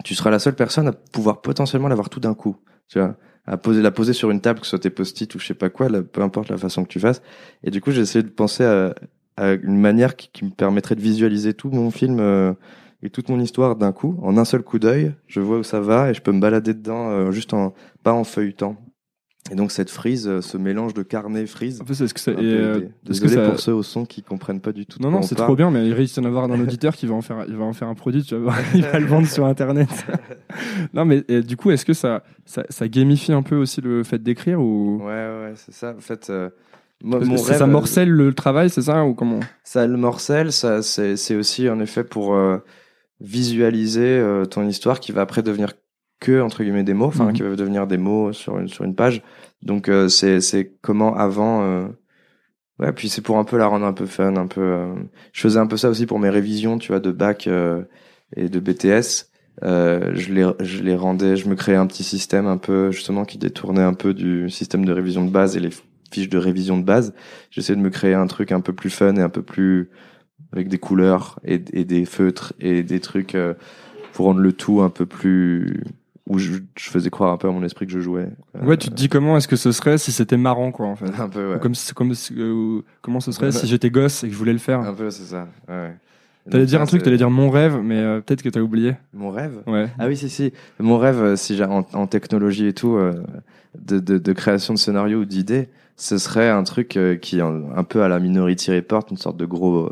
tu 0.03 0.15
seras 0.15 0.29
la 0.29 0.39
seule 0.39 0.55
personne 0.55 0.87
à 0.87 0.91
pouvoir 0.91 1.41
potentiellement 1.41 1.87
l'avoir 1.87 2.09
tout 2.09 2.19
d'un 2.19 2.33
coup. 2.33 2.57
Tu 2.87 2.99
vois, 2.99 3.15
à 3.45 3.57
poser 3.57 3.81
la 3.81 3.91
poser 3.91 4.13
sur 4.13 4.31
une 4.31 4.41
table, 4.41 4.59
que 4.59 4.65
ce 4.65 4.71
soit 4.71 4.79
tes 4.79 4.89
post-it 4.89 5.33
ou 5.35 5.39
je 5.39 5.45
sais 5.45 5.53
pas 5.53 5.69
quoi, 5.69 5.89
peu 6.01 6.21
importe 6.21 6.49
la 6.49 6.57
façon 6.57 6.83
que 6.83 6.89
tu 6.89 6.99
fasses. 6.99 7.21
Et 7.63 7.71
du 7.71 7.81
coup, 7.81 7.91
j'ai 7.91 8.01
essayé 8.01 8.23
de 8.23 8.29
penser 8.29 8.63
à 8.63 8.93
euh, 9.39 9.57
une 9.63 9.79
manière 9.79 10.15
qui, 10.15 10.29
qui 10.31 10.45
me 10.45 10.51
permettrait 10.51 10.95
de 10.95 11.01
visualiser 11.01 11.53
tout 11.53 11.69
mon 11.71 11.91
film 11.91 12.19
euh, 12.19 12.53
et 13.01 13.09
toute 13.09 13.29
mon 13.29 13.39
histoire 13.39 13.75
d'un 13.75 13.91
coup, 13.91 14.17
en 14.21 14.37
un 14.37 14.45
seul 14.45 14.63
coup 14.63 14.79
d'œil. 14.79 15.13
Je 15.27 15.39
vois 15.41 15.57
où 15.59 15.63
ça 15.63 15.79
va 15.79 16.09
et 16.09 16.13
je 16.13 16.21
peux 16.21 16.31
me 16.31 16.39
balader 16.39 16.73
dedans, 16.73 17.09
euh, 17.09 17.31
juste 17.31 17.53
en 17.53 17.73
pas 18.03 18.13
en 18.13 18.23
feuilletant. 18.23 18.77
Et 19.51 19.55
donc 19.55 19.71
cette 19.71 19.89
frise, 19.89 20.27
euh, 20.27 20.39
ce 20.41 20.57
mélange 20.57 20.93
de 20.93 21.03
carnet 21.03 21.45
frise. 21.47 21.81
En 21.81 21.85
fait, 21.85 22.01
est-ce 22.01 22.13
que 22.13 22.19
ça, 22.19 22.31
euh, 22.31 22.79
que 23.05 23.27
ça- 23.27 23.41
pour 23.49 23.59
ceux 23.59 23.73
au 23.73 23.83
son 23.83 24.05
qui 24.05 24.23
comprennent 24.23 24.61
pas 24.61 24.71
du 24.71 24.85
tout. 24.85 24.99
Non, 25.01 25.11
non, 25.11 25.17
on 25.19 25.21
c'est 25.21 25.35
trop 25.35 25.55
bien, 25.55 25.69
mais 25.69 25.85
il 25.85 25.93
risque 25.93 26.15
d'en 26.15 26.25
avoir 26.25 26.45
un 26.45 26.59
auditeur 26.59 26.95
qui 26.95 27.07
va 27.07 27.15
en 27.15 27.21
faire, 27.21 27.43
il 27.49 27.55
va 27.57 27.65
en 27.65 27.73
faire 27.73 27.89
un 27.89 27.93
produit, 27.93 28.23
tu 28.23 28.35
vois, 28.35 28.53
il 28.73 28.83
va 28.83 28.99
le 28.99 29.05
vendre 29.05 29.27
sur 29.27 29.45
Internet. 29.45 29.89
non, 30.93 31.03
mais 31.03 31.23
et, 31.27 31.41
du 31.41 31.57
coup, 31.57 31.71
est-ce 31.71 31.83
que 31.85 31.93
ça, 31.93 32.23
ça, 32.45 32.63
ça 32.69 32.87
gamifie 32.87 33.33
un 33.33 33.43
peu 33.43 33.57
aussi 33.57 33.81
le 33.81 34.03
fait 34.03 34.17
d'écrire 34.21 34.61
ou? 34.61 34.99
Ouais, 35.01 35.05
ouais, 35.07 35.53
c'est 35.55 35.73
ça. 35.73 35.93
En 35.97 36.01
fait, 36.01 36.29
euh, 36.29 36.49
moi, 37.03 37.19
mon 37.19 37.35
ça- 37.35 37.49
rêve, 37.49 37.57
ça 37.57 37.63
euh, 37.65 37.67
morcelle 37.67 38.09
le 38.09 38.33
travail, 38.33 38.69
c'est 38.69 38.83
ça 38.83 39.03
ou 39.03 39.13
comment? 39.13 39.41
Ça 39.65 39.85
le 39.85 39.97
morcelle, 39.97 40.53
ça 40.53 40.81
c'est 40.81 41.35
aussi 41.35 41.67
en 41.67 41.81
effet 41.81 42.05
pour 42.05 42.33
visualiser 43.19 44.23
ton 44.49 44.67
histoire 44.67 44.99
qui 45.01 45.11
va 45.11 45.21
après 45.21 45.43
devenir 45.43 45.73
que 46.23 46.41
entre 46.41 46.63
guillemets 46.63 46.83
des 46.83 46.93
mots, 46.95 47.07
enfin 47.07 47.27
Mhm. 47.27 47.33
qui 47.33 47.41
va 47.43 47.55
devenir 47.55 47.85
des 47.87 47.97
mots 47.97 48.33
sur 48.33 48.57
une 48.59 48.67
sur 48.67 48.83
une 48.85 48.95
page. 48.95 49.21
Donc 49.61 49.89
euh, 49.89 50.07
c'est 50.09 50.41
c'est 50.41 50.73
comment 50.81 51.15
avant 51.15 51.63
euh, 51.63 51.87
ouais 52.79 52.91
puis 52.93 53.09
c'est 53.09 53.21
pour 53.21 53.37
un 53.37 53.43
peu 53.43 53.57
la 53.57 53.67
rendre 53.67 53.85
un 53.85 53.93
peu 53.93 54.05
fun, 54.05 54.35
un 54.35 54.47
peu 54.47 54.61
euh, 54.61 54.93
je 55.33 55.41
faisais 55.41 55.59
un 55.59 55.67
peu 55.67 55.77
ça 55.77 55.89
aussi 55.89 56.05
pour 56.05 56.19
mes 56.19 56.29
révisions, 56.29 56.77
tu 56.77 56.87
vois 56.91 56.99
de 56.99 57.11
bac 57.11 57.47
euh, 57.47 57.83
et 58.35 58.49
de 58.49 58.59
BTS. 58.59 59.29
Euh, 59.63 60.11
je 60.15 60.33
les 60.33 60.45
je 60.61 60.81
les 60.81 60.95
rendais, 60.95 61.35
je 61.35 61.47
me 61.47 61.55
créais 61.55 61.75
un 61.75 61.85
petit 61.87 62.03
système 62.03 62.47
un 62.47 62.57
peu 62.57 62.91
justement 62.91 63.23
qui 63.25 63.37
détournait 63.37 63.83
un 63.83 63.93
peu 63.93 64.13
du 64.15 64.49
système 64.49 64.83
de 64.85 64.91
révision 64.91 65.23
de 65.25 65.29
base 65.31 65.55
et 65.55 65.59
les 65.59 65.69
fiches 66.11 66.29
de 66.29 66.39
révision 66.39 66.77
de 66.79 66.83
base. 66.83 67.13
J'essayais 67.51 67.77
de 67.77 67.81
me 67.83 67.89
créer 67.91 68.15
un 68.15 68.27
truc 68.27 68.51
un 68.51 68.61
peu 68.61 68.73
plus 68.73 68.89
fun 68.89 69.15
et 69.15 69.21
un 69.21 69.29
peu 69.29 69.43
plus 69.43 69.89
avec 70.53 70.67
des 70.69 70.79
couleurs 70.79 71.39
et, 71.45 71.61
et 71.73 71.85
des 71.85 72.05
feutres 72.05 72.53
et 72.59 72.81
des 72.83 72.99
trucs 72.99 73.35
euh, 73.35 73.53
pour 74.13 74.25
rendre 74.25 74.39
le 74.39 74.53
tout 74.53 74.81
un 74.81 74.89
peu 74.89 75.05
plus 75.05 75.83
où 76.27 76.37
je, 76.37 76.53
je 76.77 76.89
faisais 76.89 77.09
croire 77.09 77.33
un 77.33 77.37
peu 77.37 77.47
à 77.47 77.51
mon 77.51 77.63
esprit 77.63 77.85
que 77.85 77.91
je 77.91 77.99
jouais. 77.99 78.29
Euh, 78.55 78.65
Ouais, 78.65 78.77
tu 78.77 78.89
te 78.89 78.93
dis 78.95 79.09
comment 79.09 79.35
est-ce 79.37 79.47
que 79.47 79.55
ce 79.57 79.71
serait 79.71 79.97
si 79.97 80.11
c'était 80.11 80.37
marrant, 80.37 80.71
quoi, 80.71 80.87
en 80.87 80.95
fait. 80.95 81.11
un 81.19 81.27
peu 81.29 81.49
ouais. 81.49 81.55
Ou 81.55 81.59
Comme, 81.59 81.73
comme, 81.95 82.13
euh, 82.37 82.81
comment 83.01 83.19
ce 83.19 83.31
serait 83.31 83.51
si 83.51 83.67
j'étais 83.67 83.89
gosse 83.89 84.23
et 84.23 84.27
que 84.27 84.33
je 84.33 84.37
voulais 84.37 84.53
le 84.53 84.59
faire. 84.59 84.79
Un 84.79 84.93
peu 84.93 85.09
c'est 85.09 85.23
ça. 85.23 85.47
Ouais. 85.67 85.95
T'allais 86.49 86.65
dire 86.65 86.81
un 86.81 86.85
truc, 86.85 87.03
t'allais 87.03 87.15
dire 87.17 87.29
mon 87.29 87.49
rêve, 87.49 87.79
mais 87.81 87.97
euh, 87.97 88.19
peut-être 88.19 88.41
que 88.41 88.49
t'as 88.49 88.59
oublié. 88.59 88.95
mon 89.13 89.31
rêve? 89.31 89.61
Ouais. 89.65 89.87
Ah 89.97 90.07
oui, 90.07 90.17
si, 90.17 90.29
si. 90.29 90.51
Mon 90.79 90.97
rêve, 90.97 91.35
si 91.37 91.55
j'ai 91.55 91.63
en, 91.63 91.85
en 91.93 92.05
technologie 92.07 92.67
et 92.67 92.73
tout, 92.73 92.95
euh, 92.97 93.23
de, 93.79 93.99
de, 93.99 94.17
de 94.17 94.33
création 94.33 94.73
de 94.73 94.79
scénario 94.79 95.19
ou 95.21 95.25
d'idées, 95.25 95.69
ce 95.95 96.17
serait 96.17 96.49
un 96.49 96.63
truc 96.63 96.97
euh, 96.97 97.15
qui 97.15 97.39
un, 97.39 97.63
un 97.73 97.83
peu 97.85 98.03
à 98.03 98.09
la 98.09 98.19
Minority 98.19 98.71
Report, 98.75 99.05
une 99.11 99.17
sorte 99.17 99.37
de 99.37 99.45
gros 99.45 99.89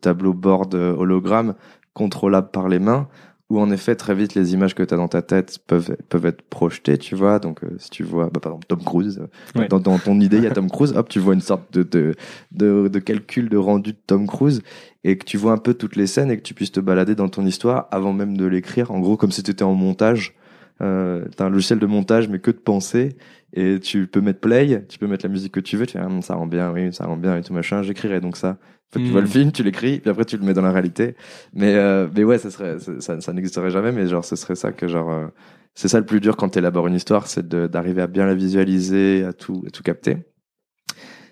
tableau 0.00 0.32
board 0.34 0.74
hologramme 0.74 1.54
contrôlable 1.94 2.50
par 2.50 2.68
les 2.68 2.78
mains, 2.78 3.06
où 3.52 3.60
en 3.60 3.70
effet 3.70 3.94
très 3.94 4.14
vite 4.14 4.34
les 4.34 4.54
images 4.54 4.74
que 4.74 4.82
tu 4.82 4.94
as 4.94 4.96
dans 4.96 5.08
ta 5.08 5.20
tête 5.22 5.58
peuvent 5.66 5.96
peuvent 6.08 6.26
être 6.26 6.42
projetées, 6.42 6.96
tu 6.98 7.14
vois. 7.14 7.38
Donc 7.38 7.62
euh, 7.62 7.68
si 7.78 7.90
tu 7.90 8.02
vois, 8.02 8.30
bah, 8.32 8.40
par 8.40 8.52
exemple 8.52 8.66
Tom 8.66 8.82
Cruise, 8.82 9.20
euh, 9.20 9.60
Ouais. 9.60 9.68
dans, 9.68 9.78
dans 9.78 9.98
ton 9.98 10.18
idée 10.20 10.38
il 10.38 10.44
y 10.44 10.46
a 10.46 10.50
Tom 10.50 10.70
Cruise, 10.76 10.92
hop 10.96 11.08
tu 11.08 11.18
vois 11.20 11.34
une 11.34 11.40
sorte 11.40 11.72
de 11.72 11.82
de, 11.82 12.14
de 12.52 12.88
de 12.88 12.98
calcul 12.98 13.48
de 13.48 13.56
rendu 13.56 13.92
de 13.92 13.98
Tom 14.06 14.26
Cruise 14.26 14.62
et 15.04 15.18
que 15.18 15.24
tu 15.24 15.36
vois 15.36 15.52
un 15.52 15.58
peu 15.58 15.74
toutes 15.74 15.96
les 15.96 16.06
scènes 16.06 16.30
et 16.30 16.36
que 16.38 16.42
tu 16.42 16.54
puisses 16.54 16.72
te 16.72 16.80
balader 16.80 17.14
dans 17.14 17.28
ton 17.28 17.44
histoire 17.44 17.88
avant 17.90 18.12
même 18.12 18.36
de 18.36 18.46
l'écrire. 18.46 18.90
En 18.90 19.00
gros, 19.00 19.16
comme 19.16 19.32
si 19.32 19.42
tu 19.42 19.50
étais 19.50 19.64
en 19.64 19.74
montage. 19.74 20.34
Euh, 20.80 21.26
t'as 21.36 21.44
un 21.44 21.48
logiciel 21.50 21.78
de 21.78 21.86
montage, 21.86 22.28
mais 22.28 22.40
que 22.40 22.50
de 22.50 22.56
penser. 22.56 23.16
Et 23.54 23.80
tu 23.80 24.06
peux 24.06 24.20
mettre 24.20 24.40
play, 24.40 24.84
tu 24.88 24.98
peux 24.98 25.06
mettre 25.06 25.26
la 25.26 25.30
musique 25.30 25.52
que 25.52 25.60
tu 25.60 25.76
veux. 25.76 25.86
Tu 25.86 25.92
fais, 25.92 26.00
ah, 26.00 26.20
ça 26.22 26.34
rend 26.34 26.46
bien, 26.46 26.72
oui, 26.72 26.92
ça 26.92 27.06
rend 27.06 27.16
bien 27.16 27.36
et 27.36 27.42
tout 27.42 27.52
machin. 27.52 27.82
J'écrirai 27.82 28.20
donc 28.20 28.36
ça. 28.36 28.56
Tu 28.92 29.08
vois 29.10 29.22
le 29.22 29.26
film, 29.26 29.52
tu 29.52 29.62
l'écris, 29.62 30.00
puis 30.00 30.10
après 30.10 30.26
tu 30.26 30.36
le 30.36 30.44
mets 30.44 30.52
dans 30.52 30.62
la 30.62 30.70
réalité. 30.70 31.16
Mais, 31.54 31.74
euh, 31.76 32.08
mais 32.14 32.24
ouais, 32.24 32.38
ça 32.38 32.50
serait, 32.50 32.78
ça, 32.78 33.20
ça, 33.20 33.32
n'existerait 33.32 33.70
jamais. 33.70 33.90
Mais 33.90 34.06
genre, 34.06 34.24
ce 34.24 34.36
serait 34.36 34.54
ça 34.54 34.70
que 34.70 34.86
genre, 34.86 35.10
euh, 35.10 35.26
c'est 35.74 35.88
ça 35.88 35.98
le 35.98 36.04
plus 36.04 36.20
dur 36.20 36.36
quand 36.36 36.50
tu 36.50 36.58
élabores 36.58 36.88
une 36.88 36.94
histoire, 36.94 37.26
c'est 37.26 37.48
d'arriver 37.48 38.02
à 38.02 38.06
bien 38.06 38.26
la 38.26 38.34
visualiser, 38.34 39.24
à 39.24 39.32
tout, 39.32 39.64
à 39.66 39.70
tout 39.70 39.82
capter. 39.82 40.18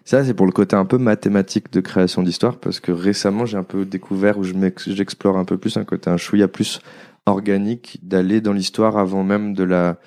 Ça, 0.05 0.25
c'est 0.25 0.33
pour 0.33 0.47
le 0.47 0.53
côté 0.53 0.75
un 0.75 0.87
peu 0.87 0.97
mathématique 0.97 1.71
de 1.71 1.81
création 1.81 2.23
d'histoire, 2.23 2.59
parce 2.59 2.81
que 2.81 2.91
récemment, 2.91 3.45
j'ai 3.45 3.59
un 3.59 3.63
peu 3.63 3.85
découvert, 3.85 4.39
où 4.39 4.43
je 4.43 4.55
j'explore 4.87 5.37
un 5.37 5.45
peu 5.45 5.59
plus 5.59 5.77
un 5.77 5.85
côté 5.85 6.09
un 6.09 6.17
chouïa 6.17 6.49
plus 6.49 6.81
organique, 7.27 7.99
d'aller 8.03 8.41
dans 8.41 8.55
l'histoire 8.55 8.97
avant 8.97 9.23
même 9.23 9.53
de 9.53 9.63
la, 9.63 9.99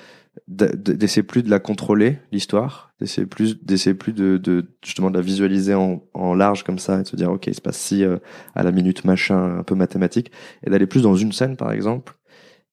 d'essayer 0.47 1.23
plus 1.23 1.43
de 1.43 1.49
la 1.49 1.59
contrôler, 1.59 2.17
l'histoire, 2.31 2.91
d'essayer 2.99 3.27
plus, 3.27 3.63
d'essayer 3.63 3.93
plus 3.93 4.13
de, 4.13 4.37
de, 4.37 4.65
justement, 4.83 5.09
de 5.11 5.15
la 5.17 5.21
visualiser 5.21 5.73
en, 5.75 6.03
en 6.13 6.33
large 6.33 6.63
comme 6.63 6.79
ça, 6.79 6.99
et 6.99 7.03
de 7.03 7.07
se 7.07 7.15
dire, 7.15 7.31
OK, 7.31 7.47
il 7.47 7.53
se 7.55 7.61
passe 7.61 7.77
ci 7.77 8.03
euh, 8.03 8.17
à 8.55 8.63
la 8.63 8.71
minute, 8.71 9.05
machin, 9.05 9.59
un 9.59 9.63
peu 9.63 9.75
mathématique, 9.75 10.31
et 10.65 10.69
d'aller 10.69 10.87
plus 10.87 11.01
dans 11.03 11.15
une 11.15 11.31
scène, 11.31 11.55
par 11.55 11.71
exemple, 11.71 12.15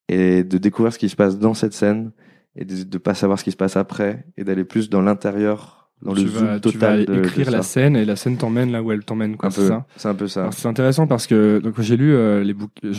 et 0.09 0.43
de 0.43 0.59
découvrir 0.59 0.93
ce 0.93 0.99
qui 0.99 1.09
se 1.09 1.17
passe 1.17 1.39
dans 1.39 1.55
cette 1.55 1.75
scène, 1.75 2.13
et 2.57 2.65
de, 2.65 2.83
de 2.83 2.99
pas 2.99 3.15
savoir 3.15 3.39
ce 3.39 3.45
qui 3.45 3.53
se 3.53 3.57
passe 3.57 3.77
après, 3.77 4.25
et 4.37 4.45
d'aller 4.45 4.65
plus 4.65 4.89
dans 4.91 5.03
l'intérieur, 5.03 5.91
dans 6.03 6.15
tu 6.15 6.25
le 6.25 6.31
vas, 6.31 6.39
zoom 6.39 6.49
tu 6.73 6.79
vas 6.79 6.97
total 6.97 7.05
de, 7.05 7.15
de 7.15 7.19
écrire 7.21 7.51
la 7.51 7.61
scène 7.63 7.95
et 7.95 8.07
la 8.07 8.17
scène 8.17 8.39
t'emmène 8.39 8.73
là 8.73 8.83
où 8.83 8.91
elle 8.91 9.05
t'emmène, 9.05 9.37
quoi. 9.37 9.51
C'est 9.51 9.69
ça? 9.69 9.85
c'est 9.97 10.09
un 10.09 10.15
peu 10.15 10.29
ça. 10.29 10.49
C'est 10.51 10.67
intéressant 10.67 11.07
parce 11.07 11.27
que 11.27 11.59
donc 11.59 11.79
j'ai 11.83 11.99
lu 11.99 12.15
euh, 12.15 12.43
les 12.43 12.55
bouquins, 12.55 12.91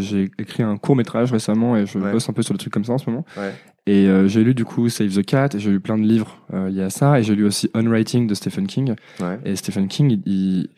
j'ai 0.00 0.30
écrit 0.38 0.62
un 0.62 0.78
court 0.78 0.96
métrage 0.96 1.32
récemment 1.32 1.76
et 1.76 1.84
je 1.84 1.98
Ouais. 1.98 2.12
bosse 2.12 2.30
un 2.30 2.32
peu 2.32 2.40
sur 2.40 2.54
des 2.54 2.58
trucs 2.58 2.72
comme 2.72 2.86
ça 2.86 2.94
en 2.94 2.98
ce 2.98 3.10
moment. 3.10 3.26
Ouais. 3.36 3.52
Et 3.86 4.06
euh, 4.08 4.28
j'ai 4.28 4.44
lu 4.44 4.54
du 4.54 4.64
coup 4.64 4.88
Save 4.88 5.14
the 5.14 5.24
Cat 5.24 5.48
et 5.54 5.58
j'ai 5.58 5.70
lu 5.70 5.80
plein 5.80 5.96
de 5.98 6.02
livres 6.04 6.36
euh, 6.52 6.68
liés 6.68 6.82
à 6.82 6.90
ça 6.90 7.18
et 7.18 7.22
j'ai 7.22 7.34
lu 7.34 7.44
aussi 7.44 7.70
Unwriting 7.74 8.26
de 8.26 8.34
Stephen 8.34 8.66
King. 8.66 8.94
Ouais. 9.20 9.38
Et 9.44 9.56
Stephen 9.56 9.88
King, 9.88 10.20
il, 10.26 10.68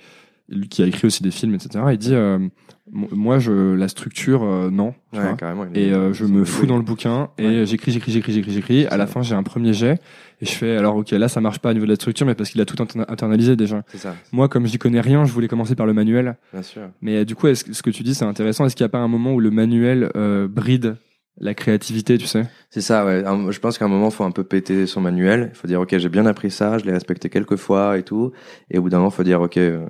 il- 0.48 0.68
qui 0.68 0.82
a 0.82 0.86
écrit 0.86 1.06
aussi 1.06 1.22
des 1.22 1.30
films, 1.30 1.54
etc. 1.54 1.84
Il 1.92 1.98
dit 1.98 2.14
euh, 2.14 2.38
mo- 2.90 3.08
moi 3.10 3.38
je 3.38 3.74
la 3.74 3.88
structure 3.88 4.44
euh, 4.44 4.70
non. 4.70 4.94
tu 5.12 5.18
Ouais, 5.18 5.24
vois. 5.26 5.34
carrément. 5.36 5.64
Et 5.74 5.92
euh, 5.92 6.12
je 6.12 6.24
me 6.26 6.44
fous 6.44 6.66
dans 6.66 6.76
le 6.76 6.82
bouquin 6.82 7.30
et 7.38 7.46
Ouais. 7.46 7.66
j'écris, 7.66 7.90
j'écris, 7.92 8.12
j'écris, 8.12 8.32
j'écris, 8.32 8.52
j'écris. 8.52 8.86
À 8.86 8.96
la 8.96 9.06
fin, 9.06 9.22
j'ai 9.22 9.34
un 9.34 9.42
premier 9.42 9.72
jet 9.72 10.00
et 10.40 10.46
je 10.46 10.52
fais 10.52 10.76
alors 10.76 10.96
ok 10.96 11.10
là 11.12 11.28
ça 11.28 11.40
marche 11.40 11.58
pas 11.58 11.70
au 11.70 11.72
niveau 11.72 11.86
de 11.86 11.90
la 11.90 11.96
structure, 11.96 12.26
mais 12.26 12.34
parce 12.34 12.50
qu'il 12.50 12.60
a 12.60 12.64
tout 12.66 12.80
inter- 12.82 13.00
internalisé 13.08 13.56
déjà. 13.56 13.82
Ça, 13.94 14.14
Moi, 14.30 14.48
comme 14.48 14.66
j'y 14.66 14.78
connais 14.78 15.00
rien, 15.00 15.24
je 15.24 15.32
voulais 15.32 15.48
commencer 15.48 15.74
par 15.74 15.86
le 15.86 15.92
manuel. 15.92 16.36
bien 16.52 16.62
sûr. 16.62 16.82
Mais 17.00 17.16
euh, 17.18 17.24
du 17.24 17.34
coup, 17.34 17.46
est-ce 17.48 17.72
ce 17.72 17.82
que 17.82 17.90
tu 17.90 18.02
dis, 18.02 18.14
c'est 18.14 18.24
intéressant. 18.24 18.64
Est-ce 18.66 18.76
qu'il 18.76 18.84
n'y 18.84 18.88
a 18.90 18.90
pas 18.90 18.98
un 19.00 19.08
moment 19.08 19.32
où 19.32 19.40
le 19.40 19.50
manuel 19.50 20.10
euh, 20.16 20.46
bride 20.48 20.96
la 21.40 21.54
créativité, 21.54 22.18
tu 22.18 22.26
sais 22.26 22.44
C'est 22.70 22.80
ça, 22.80 23.04
ouais. 23.04 23.24
Je 23.50 23.58
pense 23.58 23.78
qu'à 23.78 23.86
un 23.86 23.88
moment, 23.88 24.10
faut 24.10 24.24
un 24.24 24.30
peu 24.30 24.44
péter 24.44 24.86
son 24.86 25.00
manuel. 25.00 25.50
Il 25.52 25.56
faut 25.56 25.66
dire, 25.66 25.80
ok, 25.80 25.96
j'ai 25.96 26.08
bien 26.08 26.26
appris 26.26 26.50
ça, 26.50 26.78
je 26.78 26.84
l'ai 26.84 26.92
respecté 26.92 27.30
quelques 27.30 27.56
fois 27.56 27.98
et 27.98 28.02
tout. 28.02 28.32
Et 28.70 28.78
au 28.78 28.82
bout 28.82 28.90
d'un 28.90 28.98
moment, 28.98 29.10
faut 29.10 29.24
dire, 29.24 29.40
ok, 29.40 29.56
euh, 29.56 29.86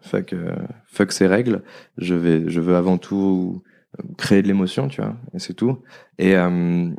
fuck, 0.00 0.32
euh, 0.32 0.56
fuck 0.86 1.12
ces 1.12 1.26
règles. 1.26 1.62
Je 1.96 2.14
vais, 2.14 2.48
je 2.48 2.60
veux 2.60 2.76
avant 2.76 2.98
tout 2.98 3.62
créer 4.18 4.42
de 4.42 4.48
l'émotion, 4.48 4.88
tu 4.88 5.00
vois. 5.00 5.16
Et 5.34 5.38
c'est 5.38 5.54
tout. 5.54 5.78
Et, 6.18 6.36
euh, 6.36 6.90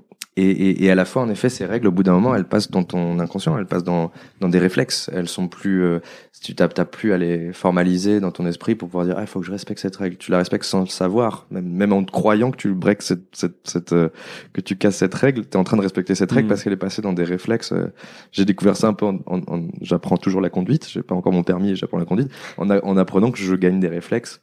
et, 0.41 0.49
et, 0.69 0.83
et 0.85 0.91
à 0.91 0.95
la 0.95 1.05
fois, 1.05 1.21
en 1.21 1.29
effet, 1.29 1.49
ces 1.49 1.65
règles, 1.65 1.87
au 1.87 1.91
bout 1.91 2.03
d'un 2.03 2.13
moment, 2.13 2.33
elles 2.35 2.45
passent 2.47 2.71
dans 2.71 2.83
ton 2.83 3.19
inconscient, 3.19 3.57
elles 3.57 3.65
passent 3.65 3.83
dans, 3.83 4.11
dans 4.39 4.49
des 4.49 4.59
réflexes. 4.59 5.09
Elles 5.13 5.27
sont 5.27 5.47
plus, 5.47 5.83
euh, 5.83 5.99
si 6.31 6.41
tu 6.41 6.55
t'as 6.55 6.67
t'as 6.67 6.85
plus 6.85 7.13
à 7.13 7.17
les 7.17 7.53
formaliser 7.53 8.19
dans 8.19 8.31
ton 8.31 8.45
esprit 8.45 8.75
pour 8.75 8.87
pouvoir 8.89 9.05
dire, 9.05 9.15
ah, 9.17 9.21
il 9.21 9.27
faut 9.27 9.39
que 9.39 9.45
je 9.45 9.51
respecte 9.51 9.79
cette 9.79 9.95
règle. 9.95 10.17
Tu 10.17 10.31
la 10.31 10.37
respectes 10.37 10.65
sans 10.65 10.81
le 10.81 10.87
savoir, 10.87 11.47
même, 11.51 11.67
même 11.67 11.93
en 11.93 12.03
te 12.03 12.11
croyant 12.11 12.51
que 12.51 12.57
tu 12.57 12.73
breaks 12.73 13.01
cette, 13.01 13.23
cette, 13.33 13.57
cette, 13.65 13.93
euh, 13.93 14.09
que 14.53 14.61
tu 14.61 14.75
casses 14.75 14.97
cette 14.97 15.13
règle, 15.15 15.41
tu 15.43 15.51
es 15.51 15.57
en 15.57 15.63
train 15.63 15.77
de 15.77 15.81
respecter 15.81 16.15
cette 16.15 16.31
règle 16.31 16.45
Mhm. 16.45 16.49
parce 16.49 16.63
qu'elle 16.63 16.73
est 16.73 16.77
passée 16.77 17.01
dans 17.01 17.13
des 17.13 17.23
réflexes. 17.23 17.71
euh, 17.71 17.87
J'ai 18.31 18.45
découvert 18.45 18.75
ça 18.77 18.87
un 18.87 18.93
peu 18.93 19.05
en, 19.05 19.19
en- 19.27 19.41
en- 19.47 19.67
j'apprends 19.81 20.17
toujours 20.17 20.41
la 20.41 20.49
conduite, 20.49 20.87
j'ai 20.89 21.03
pas 21.03 21.15
encore 21.15 21.33
mon 21.33 21.43
permis 21.43 21.71
et 21.71 21.75
j'apprends 21.75 21.99
la 21.99 22.05
conduite, 22.05 22.29
en, 22.57 22.69
a- 22.69 22.83
en 22.85 22.97
apprenant 22.97 23.31
que 23.31 23.37
je 23.39 23.55
gagne 23.55 23.79
des 23.79 23.87
réflexes 23.89 24.41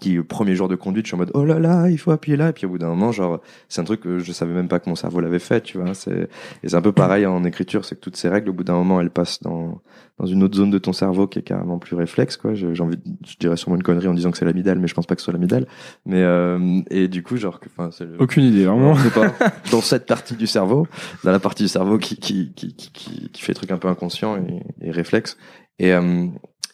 qui 0.00 0.18
au 0.18 0.24
premier 0.24 0.54
jour 0.54 0.68
de 0.68 0.76
conduite, 0.76 1.06
je 1.06 1.10
suis 1.10 1.14
en 1.14 1.18
mode 1.18 1.30
oh 1.34 1.44
là 1.44 1.58
là, 1.58 1.88
il 1.88 1.98
faut 1.98 2.10
appuyer 2.10 2.36
là 2.36 2.48
et 2.50 2.52
puis 2.52 2.66
au 2.66 2.68
bout 2.68 2.78
d'un 2.78 2.88
moment 2.88 3.12
genre 3.12 3.40
c'est 3.68 3.80
un 3.80 3.84
truc 3.84 4.00
que 4.00 4.18
je 4.18 4.32
savais 4.32 4.52
même 4.52 4.68
pas 4.68 4.80
que 4.80 4.88
mon 4.88 4.96
cerveau 4.96 5.20
l'avait 5.20 5.38
fait, 5.38 5.60
tu 5.62 5.78
vois, 5.78 5.94
c'est 5.94 6.28
et 6.62 6.68
c'est 6.68 6.74
un 6.76 6.82
peu 6.82 6.92
pareil 6.92 7.26
en 7.26 7.44
écriture, 7.44 7.84
c'est 7.84 7.94
que 7.96 8.00
toutes 8.00 8.16
ces 8.16 8.28
règles 8.28 8.50
au 8.50 8.52
bout 8.52 8.64
d'un 8.64 8.74
moment, 8.74 9.00
elles 9.00 9.10
passent 9.10 9.42
dans 9.42 9.80
dans 10.18 10.26
une 10.26 10.44
autre 10.44 10.56
zone 10.56 10.70
de 10.70 10.78
ton 10.78 10.92
cerveau 10.92 11.26
qui 11.26 11.40
est 11.40 11.42
carrément 11.42 11.78
plus 11.78 11.96
réflexe 11.96 12.36
quoi. 12.36 12.54
J'ai 12.54 12.68
envie 12.80 12.96
de- 12.96 13.02
je 13.26 13.36
dirais 13.38 13.56
sûrement 13.56 13.76
une 13.76 13.82
connerie 13.82 14.06
en 14.06 14.14
disant 14.14 14.30
que 14.30 14.38
c'est 14.38 14.44
l'amidale 14.44 14.78
mais 14.78 14.86
je 14.86 14.94
pense 14.94 15.06
pas 15.06 15.14
que 15.16 15.20
ce 15.20 15.24
soit 15.24 15.32
l'amidale. 15.32 15.66
Mais 16.06 16.22
euh, 16.22 16.80
et 16.90 17.08
du 17.08 17.22
coup 17.22 17.36
genre 17.36 17.58
que 17.60 17.68
enfin 17.76 17.90
c'est 17.92 18.04
le- 18.04 18.16
Aucune 18.20 18.44
idée, 18.44 18.64
vraiment. 18.64 18.94
je 18.94 19.08
sais 19.08 19.10
pas, 19.10 19.32
dans 19.72 19.80
cette 19.80 20.06
partie 20.06 20.34
du 20.36 20.46
cerveau, 20.46 20.86
dans 21.24 21.32
la 21.32 21.40
partie 21.40 21.64
du 21.64 21.68
cerveau 21.68 21.98
qui, 21.98 22.16
qui, 22.16 22.52
qui, 22.54 22.74
qui, 22.74 22.92
qui, 22.92 23.28
qui 23.30 23.42
fait 23.42 23.52
des 23.52 23.56
trucs 23.56 23.72
un 23.72 23.78
peu 23.78 23.88
inconscients 23.88 24.36
et, 24.36 24.62
et 24.86 24.90
réflexes. 24.92 25.36
Et, 25.80 25.92
euh, 25.92 26.26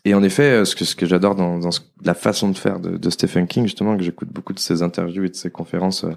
et 0.04 0.14
en 0.14 0.22
effet, 0.22 0.42
euh, 0.60 0.64
ce 0.64 0.74
que, 0.76 0.84
ce 0.84 0.96
que 0.96 1.06
j'adore 1.06 1.34
dans, 1.34 1.58
dans 1.58 1.70
ce- 1.70 1.80
la 2.04 2.14
façon 2.14 2.48
de 2.48 2.56
faire 2.56 2.80
de, 2.80 2.96
de 2.96 3.10
Stephen 3.10 3.46
King, 3.46 3.64
justement, 3.64 3.96
que 3.96 4.02
j'écoute 4.02 4.28
beaucoup 4.32 4.52
de 4.52 4.58
ses 4.58 4.82
interviews 4.82 5.24
et 5.24 5.28
de 5.28 5.34
ses 5.36 5.50
conférences. 5.50 6.04
euh, 6.04 6.10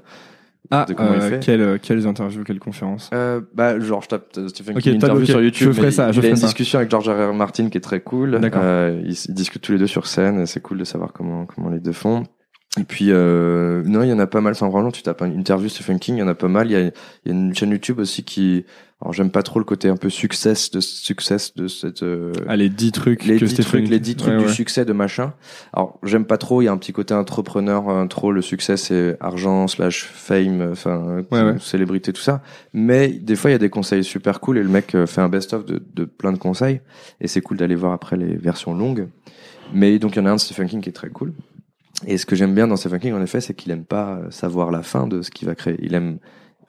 Ah, 0.71 0.85
de 0.87 0.93
comment 0.93 1.13
il 1.15 1.21
euh, 1.21 1.39
quelles, 1.41 1.79
quelles 1.81 2.07
interviews, 2.07 2.43
quelles 2.45 2.59
conférences 2.59 3.09
Euh, 3.13 3.41
bah, 3.53 3.77
genre, 3.79 4.01
je 4.01 4.07
tape 4.07 4.27
euh, 4.37 4.47
Stephen 4.47 4.77
Ok, 4.77 4.83
King 4.83 4.95
interview 4.95 5.25
sur 5.25 5.41
YouTube. 5.41 5.67
je 5.67 5.73
ferai 5.73 5.91
ça, 5.91 6.07
il 6.07 6.13
je 6.13 6.19
a 6.19 6.21
ferai 6.21 6.29
une 6.31 6.35
ça. 6.37 6.45
discussion 6.47 6.79
avec 6.79 6.89
George 6.89 7.09
R. 7.09 7.31
R. 7.31 7.33
Martin 7.33 7.67
qui 7.69 7.77
est 7.77 7.81
très 7.81 7.99
cool. 7.99 8.39
D'accord. 8.39 8.61
Euh, 8.63 9.01
ils, 9.05 9.17
ils 9.27 9.33
discutent 9.33 9.61
tous 9.61 9.73
les 9.73 9.77
deux 9.77 9.87
sur 9.87 10.07
scène 10.07 10.39
et 10.39 10.45
c'est 10.45 10.61
cool 10.61 10.77
de 10.77 10.85
savoir 10.85 11.11
comment, 11.11 11.45
comment 11.45 11.69
les 11.69 11.79
deux 11.81 11.91
font. 11.91 12.23
Et 12.79 12.85
puis, 12.85 13.07
euh, 13.11 13.83
non, 13.85 14.01
il 14.01 14.09
y 14.09 14.13
en 14.13 14.17
a 14.19 14.25
pas 14.25 14.41
mal. 14.41 14.53
Enfin, 14.53 14.67
vraiment, 14.69 14.89
tu 14.89 15.03
tapes 15.03 15.21
une 15.21 15.37
interview 15.37 15.69
Stephen 15.69 15.99
King, 15.99 16.15
il 16.15 16.19
y 16.19 16.23
en 16.23 16.27
a 16.27 16.33
pas 16.33 16.47
mal. 16.47 16.67
Il 16.67 16.71
y 16.71 16.75
a, 16.75 16.79
il 16.79 16.91
y 17.25 17.29
a 17.29 17.33
une 17.33 17.53
chaîne 17.53 17.69
YouTube 17.69 17.99
aussi 17.99 18.23
qui, 18.23 18.65
alors 19.03 19.13
j'aime 19.13 19.29
pas 19.29 19.43
trop 19.43 19.59
le 19.59 19.65
côté 19.65 19.89
un 19.89 19.97
peu 19.97 20.09
succès 20.09 20.53
de 20.73 20.79
succès 20.79 21.35
de 21.55 21.67
cette. 21.67 22.01
euh, 22.03 22.31
Ah, 22.47 22.55
les 22.55 22.69
10 22.69 22.91
trucs 22.93 23.25
les 23.25 23.37
que 23.37 23.45
10 23.45 23.51
Stephen 23.51 23.65
trucs, 23.81 23.89
les 23.89 23.99
10 23.99 24.15
trucs 24.15 24.31
Ouais, 24.33 24.39
du 24.39 24.45
ouais. 24.45 24.51
succès 24.51 24.85
de 24.85 24.93
machin. 24.93 25.33
Alors, 25.73 25.99
j'aime 26.03 26.25
pas 26.25 26.37
trop, 26.37 26.61
il 26.61 26.65
y 26.65 26.67
a 26.67 26.71
un 26.71 26.77
petit 26.77 26.93
côté 26.93 27.13
entrepreneur, 27.13 27.89
euh, 27.89 28.05
trop 28.07 28.31
le 28.31 28.41
succès 28.41 28.77
c'est 28.77 29.17
argent 29.19 29.67
slash 29.67 30.03
fame, 30.05 30.61
euh, 30.61 30.71
enfin, 30.71 31.23
Ouais, 31.31 31.43
ouais. 31.43 31.55
célébrité, 31.59 32.13
tout 32.13 32.21
ça. 32.21 32.41
Mais 32.73 33.09
des 33.09 33.35
fois, 33.35 33.49
il 33.49 33.53
y 33.53 33.55
a 33.55 33.59
des 33.59 33.69
conseils 33.69 34.03
super 34.05 34.39
cool 34.39 34.57
et 34.57 34.63
le 34.63 34.69
mec 34.69 34.95
euh, 34.95 35.05
fait 35.05 35.21
un 35.21 35.29
best-of 35.29 35.65
de, 35.65 35.83
de 35.93 36.05
plein 36.05 36.31
de 36.31 36.37
conseils 36.37 36.79
et 37.19 37.27
c'est 37.27 37.41
cool 37.41 37.57
d'aller 37.57 37.75
voir 37.75 37.91
après 37.91 38.15
les 38.17 38.35
versions 38.37 38.73
longues. 38.73 39.09
Mais 39.73 39.99
donc, 39.99 40.15
il 40.15 40.19
y 40.19 40.21
en 40.21 40.25
a 40.27 40.31
un 40.31 40.35
de 40.35 40.39
Stephen 40.39 40.67
King 40.69 40.81
qui 40.81 40.89
est 40.89 40.93
très 40.93 41.09
cool. 41.09 41.33
Et 42.07 42.17
ce 42.17 42.25
que 42.25 42.35
j'aime 42.35 42.53
bien 42.55 42.67
dans 42.67 42.75
Stephen 42.75 42.99
King, 42.99 43.13
en 43.13 43.21
effet, 43.21 43.41
c'est 43.41 43.53
qu'il 43.53 43.71
aime 43.71 43.85
pas 43.85 44.15
euh, 44.15 44.31
savoir 44.31 44.71
la 44.71 44.81
fin 44.83 45.07
de 45.07 45.21
ce 45.21 45.29
qu'il 45.31 45.47
va 45.47 45.55
créer. 45.55 45.77
Il 45.81 45.93
aime, 45.93 46.19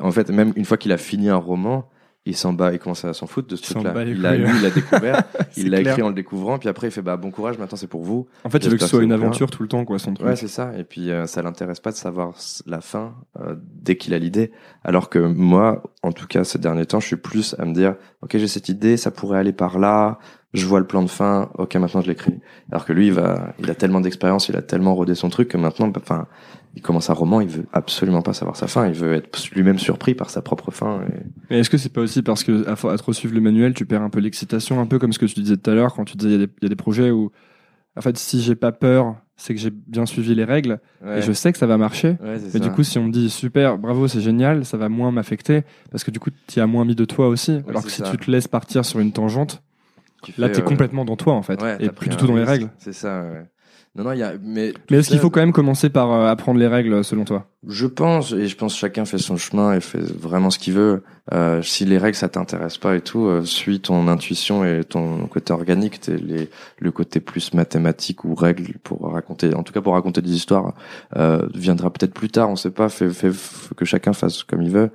en 0.01 0.11
fait, 0.11 0.31
même 0.31 0.53
une 0.57 0.65
fois 0.65 0.77
qu'il 0.77 0.91
a 0.93 0.97
fini 0.97 1.29
un 1.29 1.37
roman, 1.37 1.89
il 2.27 2.37
s'en 2.37 2.55
bat, 2.55 2.73
il 2.73 2.79
commence 2.79 3.05
à 3.05 3.13
s'en 3.13 3.27
foutre 3.27 3.49
de 3.49 3.57
ce 3.57 3.63
truc-là. 3.63 3.93
Il 4.05 4.23
l'a 4.23 4.35
lu, 4.35 4.49
il 4.57 4.63
l'a 4.63 4.71
découvert, 4.71 5.23
il 5.57 5.71
l'a 5.71 5.81
écrit 5.81 6.03
en 6.03 6.09
le 6.09 6.15
découvrant, 6.15 6.59
puis 6.59 6.69
après 6.69 6.89
il 6.89 6.91
fait 6.91 7.03
bah 7.03 7.17
bon 7.19 7.31
courage, 7.31 7.59
maintenant 7.59 7.77
c'est 7.77 7.87
pour 7.87 8.03
vous. 8.03 8.27
En 8.45 8.51
fait, 8.51 8.65
il 8.65 8.71
veut 8.71 8.77
que 8.77 8.83
ce 8.83 8.89
soit 8.89 9.03
une 9.03 9.13
aventure 9.13 9.51
tout 9.51 9.63
le 9.63 9.69
temps, 9.69 9.85
quoi, 9.85 9.99
son 9.99 10.15
truc. 10.15 10.27
Ouais, 10.27 10.37
c'est 10.37 10.49
ça. 10.49 10.73
Et 10.79 10.85
puis 10.85 11.11
euh, 11.11 11.27
ça 11.27 11.43
l'intéresse 11.43 11.81
pas 11.81 11.91
de 11.91 11.97
savoir 11.97 12.35
la 12.67 12.81
fin 12.81 13.15
euh, 13.41 13.57
dès 13.59 13.97
qu'il 13.97 14.15
a 14.15 14.19
l'idée. 14.19 14.53
Alors 14.85 15.11
que 15.11 15.19
moi, 15.19 15.83
en 16.03 16.13
tout 16.13 16.27
cas 16.27 16.45
ces 16.45 16.59
derniers 16.59 16.87
temps, 16.87 17.01
je 17.01 17.07
suis 17.07 17.17
plus 17.17 17.55
à 17.59 17.67
me 17.67 17.75
dire, 17.75 17.97
ok, 18.23 18.37
j'ai 18.39 18.49
cette 18.49 18.71
idée, 18.71 18.97
ça 18.97 19.11
pourrait 19.11 19.39
aller 19.39 19.53
par 19.53 19.79
là. 19.79 20.19
Je 20.55 20.67
vois 20.67 20.79
le 20.79 20.87
plan 20.87 21.03
de 21.03 21.11
fin, 21.11 21.51
ok, 21.59 21.75
maintenant 21.77 22.01
je 22.01 22.07
l'écris. 22.07 22.39
Alors 22.71 22.87
que 22.87 22.93
lui, 22.93 23.09
il 23.09 23.13
va, 23.13 23.55
il 23.59 23.69
a 23.71 23.75
tellement 23.75 24.01
d'expérience, 24.01 24.49
il 24.49 24.57
a 24.57 24.63
tellement 24.63 24.95
rodé 24.95 25.17
son 25.17 25.29
truc 25.29 25.49
que 25.49 25.57
maintenant, 25.57 25.89
bah, 25.89 26.01
enfin, 26.03 26.29
il 26.77 26.83
commence 26.83 27.09
un 27.11 27.15
roman, 27.15 27.41
il 27.41 27.49
veut 27.49 27.67
absolument 27.73 28.23
pas 28.23 28.33
savoir 28.33 28.57
sa 28.57 28.67
fin, 28.67 28.87
il 28.89 28.95
veut 28.95 29.15
être 29.15 29.31
lui-même 29.55 29.79
surpris 29.79 30.15
par 30.15 30.31
sa 30.31 30.43
propre 30.43 30.71
fin. 30.71 31.03
Et... 31.03 31.23
Mais 31.51 31.59
est-ce 31.61 31.71
que 31.71 31.79
c'est 31.79 31.93
pas 31.93 32.01
aussi 32.01 32.23
parce 32.23 32.43
que 32.45 32.67
à, 32.69 32.73
à 32.93 32.97
trop 32.99 33.13
suivre 33.13 33.35
le 33.35 33.41
manuel, 33.41 33.75
tu 33.75 33.87
perds 33.87 34.03
un 34.03 34.11
peu 34.11 34.21
l'excitation, 34.21 34.81
un 34.81 34.87
peu 34.87 34.99
comme 34.99 35.13
ce 35.13 35.19
que 35.19 35.27
tu 35.27 35.41
disais 35.41 35.57
tout 35.57 35.71
à 35.71 35.75
l'heure 35.75 35.95
quand 35.95 36.05
tu 36.05 36.17
disais 36.17 36.31
il 36.35 36.41
y, 36.41 36.43
a 36.43 36.47
des- 36.47 36.53
il 36.61 36.65
y 36.65 36.67
a 36.67 36.69
des 36.69 36.77
projets 36.77 37.11
où, 37.11 37.31
en 37.97 38.01
fait, 38.01 38.17
si 38.19 38.43
j'ai 38.43 38.57
pas 38.57 38.73
peur, 38.73 39.15
c'est 39.37 39.55
que 39.55 39.61
j'ai 39.61 39.71
bien 39.71 40.05
suivi 40.07 40.35
les 40.35 40.45
règles 40.45 40.81
Ouais. 41.05 41.19
et 41.19 41.23
je 41.23 41.33
sais 41.33 41.53
que 41.53 41.59
ça 41.59 41.67
va 41.67 41.77
marcher. 41.79 42.17
Ouais, 42.23 42.39
Mais 42.43 42.51
ça. 42.51 42.59
du 42.59 42.71
coup, 42.71 42.83
si 42.83 42.99
on 42.99 43.05
me 43.05 43.13
dit 43.13 43.31
super, 43.31 43.79
bravo, 43.79 44.09
c'est 44.09 44.21
génial, 44.21 44.65
ça 44.65 44.77
va 44.77 44.89
moins 44.89 45.11
m'affecter 45.13 45.63
parce 45.93 46.03
que 46.05 46.11
du 46.11 46.19
coup, 46.21 46.31
tu 46.49 46.61
as 46.61 46.67
moins 46.67 46.85
mis 46.85 46.95
de 46.97 47.05
toi 47.05 47.29
aussi. 47.29 47.61
Alors 47.69 47.85
que 47.85 47.91
si 47.91 48.03
ça. 48.03 48.11
tu 48.11 48.17
te 48.17 48.31
laisses 48.31 48.49
partir 48.49 48.85
sur 48.85 48.99
une 49.01 49.13
tangente, 49.13 49.63
Tu 50.23 50.33
là, 50.39 50.47
fais, 50.49 50.55
t'es 50.55 50.61
euh, 50.63 50.65
complètement 50.65 51.05
dans 51.05 51.17
toi 51.17 51.35
en 51.35 51.43
fait 51.43 51.61
et 51.81 51.89
plus 51.91 52.09
du 52.11 52.17
tout 52.17 52.27
dans 52.27 52.35
les 52.37 52.45
règles. 52.45 52.71
C'est 52.79 52.93
ça. 52.95 53.23
Ouais. 53.23 53.45
Non, 53.97 54.05
non, 54.05 54.13
il 54.13 54.19
y 54.19 54.23
a, 54.23 54.33
mais. 54.43 54.75
Mais 54.91 54.99
est-ce 54.99 55.09
qu'il 55.09 55.21
faut 55.21 55.31
quand 55.31 55.41
même 55.41 55.53
commencer 55.53 55.89
par 55.89 56.13
euh, 56.13 56.29
apprendre 56.29 56.59
les 56.59 56.67
règles 56.67 57.05
selon 57.05 57.25
toi? 57.25 57.47
Je 57.67 57.87
pense, 57.87 58.33
et 58.33 58.49
je 58.49 58.57
pense 58.57 58.75
que 58.75 58.81
chacun 58.81 59.05
fait 59.05 59.19
son 59.19 59.37
chemin 59.37 59.73
et 59.73 59.81
fait 59.81 60.01
vraiment 60.01 60.51
ce 60.51 60.59
qu'il 60.59 60.75
veut. 60.75 61.03
Euh, 61.33 61.63
si 61.63 61.85
les 61.85 61.97
règles 61.97 62.17
ça 62.17 62.29
t'intéresse 62.29 62.77
pas 62.77 62.97
et 62.97 63.01
tout, 63.01 63.27
euh, 63.27 63.45
suis 63.45 63.81
ton 63.81 64.09
intuition 64.09 64.65
et 64.65 64.83
ton 64.85 65.27
côté 65.29 65.53
organique, 65.53 66.01
t'es 66.01 66.17
les, 66.17 66.51
le 66.79 66.91
côté 66.91 67.21
plus 67.21 67.55
mathématique 67.55 68.25
ou 68.25 68.35
règles 68.35 68.79
pour 68.83 69.11
raconter, 69.11 69.55
en 69.55 69.63
tout 69.63 69.73
cas 69.73 69.81
pour 69.81 69.95
raconter 69.95 70.21
des 70.21 70.35
histoires, 70.35 70.75
euh, 71.17 71.47
viendra 71.55 71.91
peut-être 71.91 72.13
plus 72.13 72.29
tard, 72.29 72.51
on 72.51 72.57
sait 72.57 72.73
pas, 72.73 72.89
fait, 72.89 73.09
fait, 73.11 73.33
fait 73.33 73.75
que 73.75 73.85
chacun 73.85 74.13
fasse 74.13 74.43
comme 74.43 74.61
il 74.61 74.71
veut. 74.71 74.91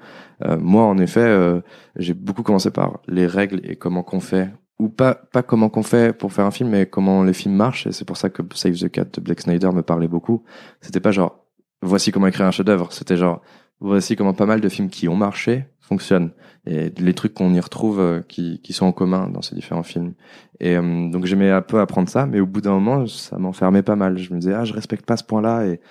Euh, 0.46 0.58
moi, 0.58 0.84
en 0.84 0.98
effet, 0.98 1.22
euh, 1.22 1.62
j'ai 1.96 2.14
beaucoup 2.14 2.44
commencé 2.44 2.70
par 2.70 3.00
les 3.08 3.28
règles 3.28 3.62
et 3.64 3.76
comment 3.76 4.04
qu'on 4.04 4.20
fait 4.20 4.50
ou 4.80 4.88
pas 4.88 5.14
pas 5.14 5.44
comment 5.44 5.70
qu'on 5.70 5.84
fait 5.84 6.18
pour 6.18 6.32
faire 6.34 6.46
un 6.46 6.52
film 6.52 6.70
mais 6.70 6.86
comment 6.86 7.24
les 7.24 7.34
films 7.34 7.56
marchent. 7.56 7.86
Et 7.86 7.92
c'est 7.92 8.06
pour 8.06 8.18
ça 8.18 8.30
que 8.30 8.42
Save 8.56 8.76
the 8.76 8.90
Cat 8.90 9.06
de 9.14 9.22
Blake 9.22 9.42
Snyder 9.42 9.72
me 9.72 9.82
parlait 9.82 10.08
beaucoup. 10.08 10.44
C'était 10.82 11.02
pas 11.02 11.12
genre 11.12 11.46
voici 11.82 12.12
comment 12.12 12.28
écrire 12.28 12.46
un 12.46 12.52
chef-d'œuvre. 12.52 12.92
C'était 12.92 13.18
genre 13.18 13.42
voici 13.82 14.16
comment 14.16 14.34
pas 14.34 14.46
mal 14.46 14.62
de 14.62 14.70
films 14.70 14.90
qui 14.90 15.08
ont 15.08 15.16
marché 15.16 15.66
fonctionnent. 15.82 16.32
Et 16.66 16.92
les 16.98 17.14
trucs 17.14 17.34
qu'on 17.34 17.54
y 17.54 17.60
retrouve 17.60 18.00
euh, 18.00 18.22
qui, 18.22 18.62
qui 18.62 18.74
sont 18.74 18.86
en 18.86 18.92
commun 18.92 19.30
dans 19.30 19.42
ces 19.42 19.56
différents 19.56 19.84
films. 19.84 20.14
Et 20.60 20.78
euh, 20.78 21.10
donc 21.10 21.26
j'aimais 21.26 21.52
un 21.52 21.62
peu 21.62 21.80
apprendre 21.80 22.10
ça 22.10 22.26
mais 22.26 22.40
au 22.40 22.46
bout 22.46 22.62
d'un 22.62 22.72
moment 22.72 23.06
ça 23.06 23.38
m'enfermait 23.38 23.84
pas 23.84 23.96
mal. 23.98 24.18
Je 24.18 24.34
me 24.34 24.40
disais 24.40 24.54
ah 24.54 24.64
je 24.64 24.74
respecte 24.74 25.06
pas 25.06 25.18
ce 25.18 25.24
point 25.24 25.42
là 25.42 25.66
et 25.66 25.82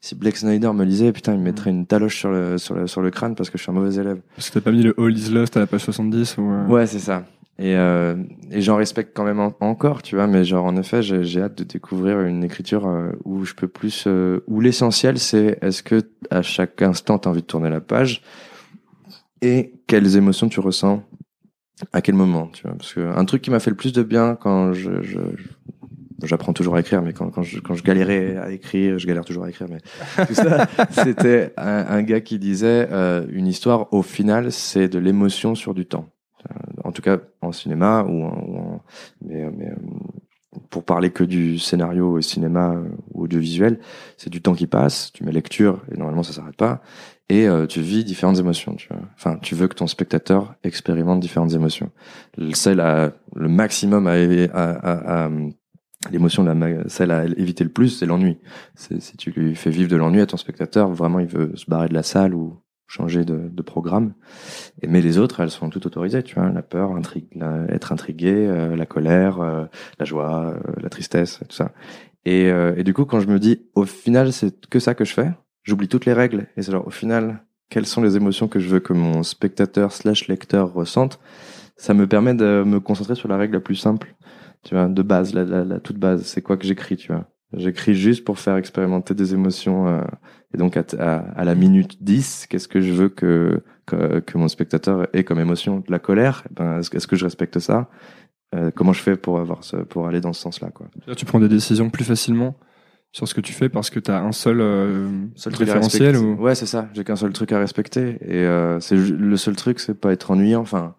si 0.00 0.14
Blake 0.14 0.36
Snyder 0.36 0.72
me 0.72 0.84
lisait 0.84 1.10
putain 1.10 1.32
il 1.32 1.40
me 1.40 1.44
mettrait 1.44 1.70
une 1.70 1.86
taloche 1.86 2.16
sur 2.18 2.30
le, 2.30 2.58
sur 2.58 2.76
le, 2.76 2.86
sur 2.86 3.00
le 3.00 3.10
crâne 3.10 3.34
parce 3.34 3.50
que 3.50 3.58
je 3.58 3.62
suis 3.64 3.70
un 3.70 3.74
mauvais 3.74 3.96
élève. 3.96 4.20
Parce 4.36 4.50
que 4.50 4.54
t'as 4.54 4.60
pas 4.60 4.70
mis 4.70 4.82
le 4.82 4.94
All 4.98 5.16
is 5.16 5.30
Lost 5.30 5.56
à 5.56 5.60
la 5.60 5.66
page 5.66 5.80
70 5.80 6.38
ou 6.38 6.42
euh, 6.42 6.66
Ouais, 6.66 6.86
c'est 6.86 7.00
ça. 7.00 7.24
Et, 7.58 7.74
euh, 7.74 8.16
et 8.50 8.60
j'en 8.60 8.76
respecte 8.76 9.16
quand 9.16 9.24
même 9.24 9.40
en- 9.40 9.54
encore, 9.60 10.02
tu 10.02 10.14
vois, 10.16 10.26
mais 10.26 10.44
genre 10.44 10.66
en 10.66 10.76
effet, 10.76 11.00
j'ai 11.02 11.40
hâte 11.40 11.56
de 11.56 11.64
découvrir 11.64 12.20
une 12.20 12.44
écriture 12.44 12.86
euh, 12.86 13.12
où 13.24 13.44
je 13.46 13.54
peux 13.54 13.68
plus, 13.68 14.04
euh, 14.06 14.40
où 14.46 14.60
l'essentiel 14.60 15.18
c'est 15.18 15.58
est-ce 15.62 15.82
que 15.82 16.02
à 16.30 16.42
chaque 16.42 16.82
instant 16.82 17.18
t'as 17.18 17.30
envie 17.30 17.40
de 17.40 17.46
tourner 17.46 17.70
la 17.70 17.80
page 17.80 18.22
et 19.42 19.72
quelles 19.86 20.16
émotions 20.16 20.48
tu 20.48 20.60
ressens 20.60 21.02
à 21.92 22.00
quel 22.02 22.14
moment, 22.14 22.48
tu 22.52 22.62
vois. 22.62 22.72
Parce 22.76 22.92
que 22.94 23.00
un 23.00 23.24
truc 23.24 23.42
qui 23.42 23.50
m'a 23.50 23.60
fait 23.60 23.70
le 23.70 23.76
plus 23.76 23.92
de 23.92 24.02
bien 24.02 24.34
quand 24.34 24.72
je, 24.72 25.02
je, 25.02 25.18
je- 25.36 26.26
j'apprends 26.26 26.52
toujours 26.54 26.76
à 26.76 26.80
écrire, 26.80 27.02
mais 27.02 27.12
quand, 27.12 27.28
quand 27.30 27.42
je, 27.42 27.60
quand 27.60 27.74
je 27.74 27.82
galérais 27.82 28.36
à 28.38 28.50
écrire, 28.50 28.98
je 28.98 29.06
galère 29.06 29.24
toujours 29.24 29.44
à 29.44 29.50
écrire, 29.50 29.68
mais 29.70 29.78
tout 30.26 30.34
ça, 30.34 30.66
c'était 30.90 31.52
un, 31.58 31.86
un 31.88 32.02
gars 32.02 32.20
qui 32.20 32.38
disait 32.38 32.88
euh, 32.90 33.26
une 33.30 33.46
histoire 33.46 33.92
au 33.92 34.02
final 34.02 34.52
c'est 34.52 34.88
de 34.88 34.98
l'émotion 34.98 35.54
sur 35.54 35.74
du 35.74 35.84
temps 35.86 36.06
en 36.84 36.92
tout 36.92 37.02
cas 37.02 37.18
en 37.42 37.52
cinéma 37.52 38.04
ou 38.04 38.80
mais, 39.24 39.44
euh, 39.44 39.50
pour 40.70 40.84
parler 40.84 41.10
que 41.10 41.24
du 41.24 41.58
scénario 41.58 42.12
au 42.12 42.20
cinéma 42.20 42.74
euh, 42.74 42.88
ou 43.12 43.24
audiovisuel, 43.24 43.78
c'est 44.16 44.30
du 44.30 44.40
temps 44.40 44.54
qui 44.54 44.66
passe, 44.66 45.12
tu 45.12 45.24
mets 45.24 45.32
lecture 45.32 45.82
et 45.92 45.96
normalement 45.96 46.22
ça 46.22 46.32
s'arrête 46.32 46.56
pas 46.56 46.82
et 47.28 47.48
euh, 47.48 47.66
tu 47.66 47.80
vis 47.80 48.04
différentes 48.04 48.38
émotions, 48.38 48.74
tu. 48.74 48.88
Enfin, 49.14 49.36
tu 49.42 49.54
veux 49.54 49.68
que 49.68 49.74
ton 49.74 49.86
spectateur 49.86 50.54
expérimente 50.62 51.20
différentes 51.20 51.52
émotions. 51.54 51.90
Le 52.36 53.48
maximum 53.48 54.06
à, 54.06 55.28
l'émotion 56.10 56.44
la 56.44 56.88
celle 56.88 57.10
à 57.10 57.24
éviter 57.24 57.64
le 57.64 57.70
plus, 57.70 57.88
c'est 57.88 58.06
l'ennui. 58.06 58.38
Si 58.76 59.16
tu 59.16 59.32
lui 59.32 59.56
fais 59.56 59.70
vivre 59.70 59.90
de 59.90 59.96
l'ennui 59.96 60.20
à 60.20 60.26
ton 60.26 60.36
spectateur, 60.36 60.88
vraiment 60.90 61.18
il 61.18 61.26
veut 61.26 61.50
se 61.56 61.68
barrer 61.68 61.88
de 61.88 61.94
la 61.94 62.04
salle 62.04 62.32
ou 62.32 62.60
changer 62.86 63.24
de, 63.24 63.48
de 63.50 63.62
programme. 63.62 64.14
Et, 64.82 64.86
mais 64.88 65.00
les 65.00 65.18
autres, 65.18 65.40
elles 65.40 65.50
sont 65.50 65.70
toutes 65.70 65.86
autorisées, 65.86 66.22
tu 66.22 66.36
vois, 66.36 66.50
la 66.50 66.62
peur, 66.62 66.92
intrigue, 66.96 67.26
la- 67.34 67.64
être 67.68 67.92
intrigué, 67.92 68.32
euh, 68.34 68.76
la 68.76 68.86
colère, 68.86 69.40
euh, 69.40 69.64
la 69.98 70.04
joie, 70.04 70.54
euh, 70.54 70.72
la 70.80 70.88
tristesse, 70.88 71.40
tout 71.48 71.56
ça. 71.56 71.72
Et, 72.24 72.50
euh, 72.50 72.74
et 72.76 72.84
du 72.84 72.94
coup, 72.94 73.04
quand 73.04 73.20
je 73.20 73.28
me 73.28 73.38
dis, 73.38 73.62
au 73.74 73.84
final, 73.84 74.32
c'est 74.32 74.68
que 74.68 74.78
ça 74.80 74.94
que 74.94 75.04
je 75.04 75.12
fais, 75.14 75.30
j'oublie 75.64 75.88
toutes 75.88 76.06
les 76.06 76.12
règles. 76.12 76.48
Et 76.56 76.62
c'est 76.62 76.72
genre, 76.72 76.86
au 76.86 76.90
final, 76.90 77.44
quelles 77.70 77.86
sont 77.86 78.02
les 78.02 78.16
émotions 78.16 78.48
que 78.48 78.60
je 78.60 78.68
veux 78.68 78.80
que 78.80 78.92
mon 78.92 79.22
spectateur 79.22 79.92
slash 79.92 80.28
lecteur 80.28 80.72
ressente? 80.72 81.20
Ça 81.76 81.94
me 81.94 82.06
permet 82.06 82.34
de 82.34 82.64
me 82.66 82.80
concentrer 82.80 83.14
sur 83.16 83.28
la 83.28 83.36
règle 83.36 83.54
la 83.54 83.60
plus 83.60 83.76
simple, 83.76 84.14
tu 84.64 84.74
vois, 84.74 84.88
de 84.88 85.02
base, 85.02 85.34
la, 85.34 85.44
la, 85.44 85.64
la 85.64 85.80
toute 85.80 85.98
base. 85.98 86.24
C'est 86.24 86.42
quoi 86.42 86.56
que 86.56 86.66
j'écris, 86.66 86.96
tu 86.96 87.12
vois? 87.12 87.26
J'écris 87.52 87.94
juste 87.94 88.24
pour 88.24 88.38
faire 88.38 88.56
expérimenter 88.56 89.14
des 89.14 89.32
émotions. 89.34 89.86
euh, 89.88 90.02
et 90.54 90.58
donc, 90.58 90.76
à, 90.76 90.84
à, 90.98 91.16
à 91.18 91.44
la 91.44 91.54
minute 91.54 92.02
10, 92.02 92.46
qu'est-ce 92.48 92.68
que 92.68 92.80
je 92.80 92.92
veux 92.92 93.08
que, 93.08 93.62
que, 93.86 94.20
que 94.20 94.36
mon 94.38 94.48
spectateur 94.48 95.06
ait 95.12 95.24
comme 95.24 95.38
émotion? 95.40 95.78
De 95.80 95.90
la 95.92 95.98
colère? 95.98 96.42
Eh 96.50 96.54
ben, 96.54 96.78
Est-ce 96.80 96.90
que- 96.90 96.96
est-ce 96.96 97.06
que 97.06 97.16
je 97.16 97.24
respecte 97.24 97.58
ça? 97.58 97.88
Euh, 98.54 98.70
Comment 98.74 98.92
je 98.92 99.00
fais 99.02 99.16
pour, 99.16 99.38
avoir 99.38 99.64
ce, 99.64 99.76
pour 99.76 100.06
aller 100.08 100.20
dans 100.20 100.32
ce 100.32 100.40
sens-là 100.40 100.70
quoi? 100.70 100.88
Là, 101.06 101.14
tu 101.14 101.24
prends 101.24 101.40
des 101.40 101.48
décisions 101.48 101.90
plus 101.90 102.04
facilement 102.04 102.56
sur 103.12 103.26
ce 103.26 103.34
que 103.34 103.40
tu 103.40 103.52
fais 103.52 103.68
parce 103.68 103.90
que 103.90 103.98
tu 104.00 104.10
as 104.10 104.20
un 104.22 104.32
seul, 104.32 104.60
euh, 104.60 105.08
Seul 105.36 105.54
référentiel 105.54 106.16
ou 106.16 106.34
Ouais, 106.40 106.54
c'est 106.54 106.66
ça. 106.66 106.88
J'ai 106.94 107.02
qu'un 107.04 107.16
seul 107.16 107.32
truc 107.32 107.52
à 107.52 107.58
respecter. 107.58 108.18
Et 108.22 108.44
euh, 108.44 108.78
c'est 108.80 108.96
le 108.96 109.36
seul 109.36 109.56
truc, 109.56 109.80
c'est 109.80 109.98
pas 109.98 110.12
être 110.12 110.30
ennuyant. 110.30 110.60
Enfin, 110.60 110.94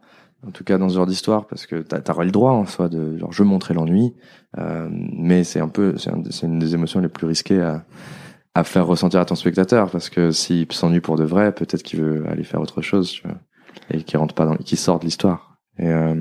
en 0.46 0.52
tout 0.52 0.64
cas 0.64 0.78
dans 0.78 0.90
ce 0.90 0.96
genre 0.96 1.06
d'histoire, 1.08 1.48
parce 1.48 1.66
que 1.66 1.82
t'as 1.82 2.00
t'auras 2.02 2.24
le 2.26 2.32
droit 2.32 2.52
en 2.52 2.66
soi 2.66 2.90
de 2.90 3.18
genre 3.18 3.32
je 3.32 3.44
montrer 3.44 3.74
l'ennui, 3.74 4.14
euh, 4.58 4.88
mais 4.92 5.44
c'est 5.44 5.60
un 5.60 5.68
peu, 5.70 5.98
c'est 5.98 6.10
un- 6.12 6.22
c'est 6.30 6.46
une 6.48 6.60
des 6.60 6.74
émotions 6.76 7.00
les 7.00 7.10
plus 7.10 7.28
risquées 7.28 7.62
à 7.62 7.86
à 8.56 8.64
faire 8.64 8.88
ressentir 8.88 9.20
à 9.20 9.26
ton 9.26 9.36
spectateur, 9.36 9.92
parce 9.92 10.10
que 10.10 10.32
s'il 10.32 10.72
s'ennuie 10.72 11.00
pour 11.00 11.16
de 11.16 11.24
vrai, 11.24 11.54
peut-être 11.54 11.84
qu'il 11.84 12.02
veut 12.02 12.28
aller 12.28 12.44
faire 12.44 12.60
autre 12.60 12.82
chose, 12.82 13.12
tu 13.12 13.22
vois, 13.28 13.38
et 13.92 14.02
qu'il 14.04 14.18
rentre 14.18 14.34
pas 14.34 14.46
dans, 14.46 14.56
qu'il 14.58 14.80
sort 14.80 14.98
de 15.00 15.06
l'histoire. 15.06 15.58
Et 15.78 15.88
euh, 15.90 16.16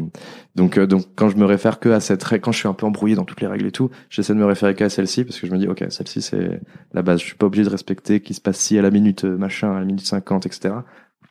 donc, 0.54 0.76
euh, 0.76 0.86
donc 0.86 1.06
quand 1.16 1.30
je 1.30 1.36
me 1.38 1.46
réfère 1.46 1.80
que 1.80 1.88
à 1.88 2.00
cette 2.00 2.22
règle, 2.22 2.42
quand 2.44 2.52
je 2.52 2.58
suis 2.58 2.68
un 2.68 2.74
peu 2.74 2.84
embrouillé 2.84 3.14
dans 3.14 3.24
toutes 3.24 3.40
les 3.40 3.46
règles 3.46 3.64
et 3.66 3.72
tout, 3.72 3.88
j'essaie 4.10 4.34
de 4.34 4.38
me 4.38 4.44
référer 4.44 4.74
qu'à 4.74 4.90
celle-ci 4.90 5.24
parce 5.24 5.40
que 5.40 5.46
je 5.46 5.52
me 5.52 5.56
dis, 5.58 5.66
ok, 5.66 5.86
celle-ci 5.88 6.20
c'est 6.20 6.60
la 6.92 7.00
base. 7.00 7.20
Je 7.20 7.24
suis 7.24 7.36
pas 7.36 7.46
obligé 7.46 7.64
de 7.64 7.70
respecter 7.70 8.20
qu'il 8.20 8.36
se 8.36 8.42
passe 8.42 8.58
ci 8.58 8.78
à 8.78 8.82
la 8.82 8.90
minute 8.90 9.24
euh, 9.24 9.38
machin, 9.38 9.74
à 9.74 9.78
la 9.80 9.86
minute 9.86 10.04
50, 10.04 10.44
etc. 10.44 10.74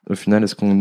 Au 0.10 0.16
final, 0.16 0.44
est-ce 0.44 0.56
qu'on 0.56 0.80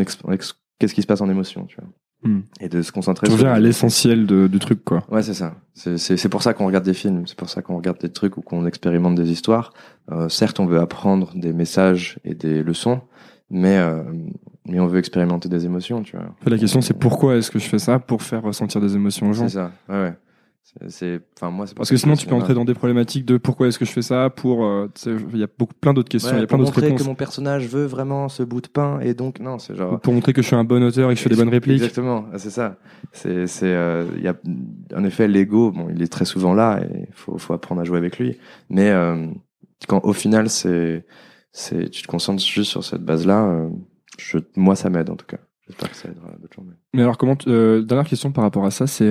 qu'est-ce 0.79 0.95
qui 0.95 1.03
se 1.03 1.07
passe 1.07 1.21
en 1.21 1.29
émotion, 1.31 1.65
tu 1.67 1.77
vois 1.81 1.89
Hmm. 2.27 2.41
Et 2.59 2.71
de 2.71 2.81
se 2.81 2.91
concentrer. 2.91 3.27
tu 3.27 3.33
sur 3.33 3.39
reviens 3.41 3.53
à 3.53 3.59
les- 3.61 3.67
l'essentiel 3.67 4.27
du 4.27 4.59
truc, 4.59 4.83
quoi. 4.83 5.05
Ouais, 5.11 5.23
c'est 5.23 5.35
ça. 5.35 5.57
C'est 5.75 6.29
pour 6.31 6.43
ça 6.43 6.55
qu'on 6.55 6.65
regarde 6.65 6.85
des 6.85 6.95
films, 6.95 7.27
c'est 7.27 7.37
pour 7.37 7.51
ça 7.51 7.61
qu'on 7.61 7.77
regarde 7.77 7.99
des 8.01 8.09
trucs 8.11 8.39
ou 8.39 8.41
qu'on 8.41 8.65
expérimente 8.65 9.15
des 9.15 9.31
histoires. 9.31 9.75
Euh, 10.11 10.31
certes, 10.31 10.59
on 10.59 10.65
veut 10.65 10.81
apprendre 10.81 11.33
des 11.35 11.53
messages 11.53 12.19
et 12.25 12.35
des 12.35 12.63
leçons, 12.63 13.03
mais 13.51 13.77
euh, 13.77 14.03
mais 14.67 14.81
on 14.81 14.87
veut 14.87 14.99
expérimenter 15.01 15.51
des 15.51 15.67
émotions, 15.67 16.03
tu 16.03 16.17
vois. 16.17 16.35
La 16.47 16.57
question, 16.57 16.81
c'est 16.81 16.99
pourquoi 16.99 17.37
est-ce 17.37 17.51
que 17.51 17.59
je 17.59 17.69
fais 17.69 17.79
ça 17.79 17.99
Pour 17.99 18.23
faire 18.23 18.41
ressentir 18.43 18.81
des 18.81 18.95
émotions 18.97 19.29
aux 19.29 19.35
gens. 19.35 19.47
C'est 19.47 19.57
ça. 19.57 19.73
Ouais, 19.91 19.95
ouais. 20.05 20.15
C'est- 20.65 20.89
C'est, 20.91 21.21
enfin 21.37 21.51
moi, 21.51 21.67
c'est 21.67 21.77
Parce 21.77 21.91
que 21.91 21.97
sinon, 21.97 22.15
tu 22.17 22.27
peux 22.27 22.35
entrer 22.35 22.55
dans 22.55 22.65
des 22.65 22.73
problématiques 22.75 23.27
de 23.27 23.37
pourquoi 23.37 23.69
est-ce 23.69 23.79
que 23.79 23.85
je 23.85 23.93
fais 23.93 24.01
ça 24.03 24.31
pour. 24.31 24.65
euh, 24.65 24.89
Il 25.07 25.39
y 25.39 25.43
a 25.45 25.47
beaucoup, 25.59 25.75
plein 25.75 25.93
d'autres 25.93 26.09
questions, 26.09 26.33
il 26.37 26.41
y 26.41 26.43
a 26.43 26.47
plein 26.47 26.57
pour 26.57 26.59
d'autres 26.65 26.71
montrer 26.71 26.87
réponses. 26.87 27.03
que 27.03 27.07
mon 27.07 27.15
personnage 27.15 27.69
veut 27.69 27.85
vraiment 27.85 28.29
ce 28.31 28.43
bout 28.43 28.63
de 28.63 28.69
pain 28.69 28.99
et 29.01 29.13
donc 29.13 29.41
non, 29.41 29.59
c'est 29.59 29.75
genre. 29.77 30.01
Pour 30.01 30.15
montrer 30.15 30.33
que 30.33 30.41
je 30.41 30.47
suis 30.47 30.57
un 30.57 30.65
bon 30.65 30.83
auteur 30.83 31.11
et 31.11 31.15
que 31.15 31.19
je 31.19 31.23
fais 31.25 31.29
des 31.31 31.37
bonnes 31.37 31.51
répliques. 31.51 31.77
Exactement, 31.83 32.25
ah, 32.33 32.39
c'est 32.39 32.49
ça. 32.51 32.79
C'est, 33.13 33.47
c'est, 33.47 33.73
euh, 33.75 34.05
il 34.17 34.23
y 34.23 34.29
a, 34.29 34.35
en 34.97 35.05
effet, 35.05 35.29
l'ego, 35.29 35.71
bon, 35.71 35.89
il 35.95 36.03
est 36.03 36.11
très 36.11 36.25
souvent 36.25 36.55
là 36.55 36.81
et 36.83 37.09
faut, 37.13 37.37
faut 37.37 37.53
apprendre 37.53 37.83
à 37.83 37.85
jouer 37.85 37.99
avec 37.99 38.19
lui. 38.19 38.39
Mais 38.71 38.91
euh, 38.91 39.27
quand 39.87 40.01
au 40.03 40.15
final, 40.15 40.49
c'est, 40.49 41.05
c'est, 41.53 41.91
tu 41.91 42.01
te 42.03 42.07
concentres 42.09 42.43
juste 42.43 42.71
sur 42.71 42.83
cette 42.85 43.03
base-là. 43.05 43.45
euh, 43.45 43.69
je, 44.19 44.39
moi, 44.57 44.77
ça 44.77 44.89
m'aide 44.89 45.11
en 45.11 45.17
tout 45.17 45.27
cas. 45.27 45.39
J'espère 45.69 45.91
que 45.91 45.97
ça 45.97 46.09
aidera 46.09 46.31
d'autres 46.41 46.55
gens. 46.57 46.65
mais- 46.67 46.75
Mais 46.95 47.03
alors, 47.03 47.19
comment. 47.19 47.37
euh, 47.49 47.83
dernière 47.83 48.07
question 48.09 48.33
par 48.33 48.45
rapport 48.45 48.65
à 48.65 48.71
ça, 48.71 48.87
c'est. 48.87 49.11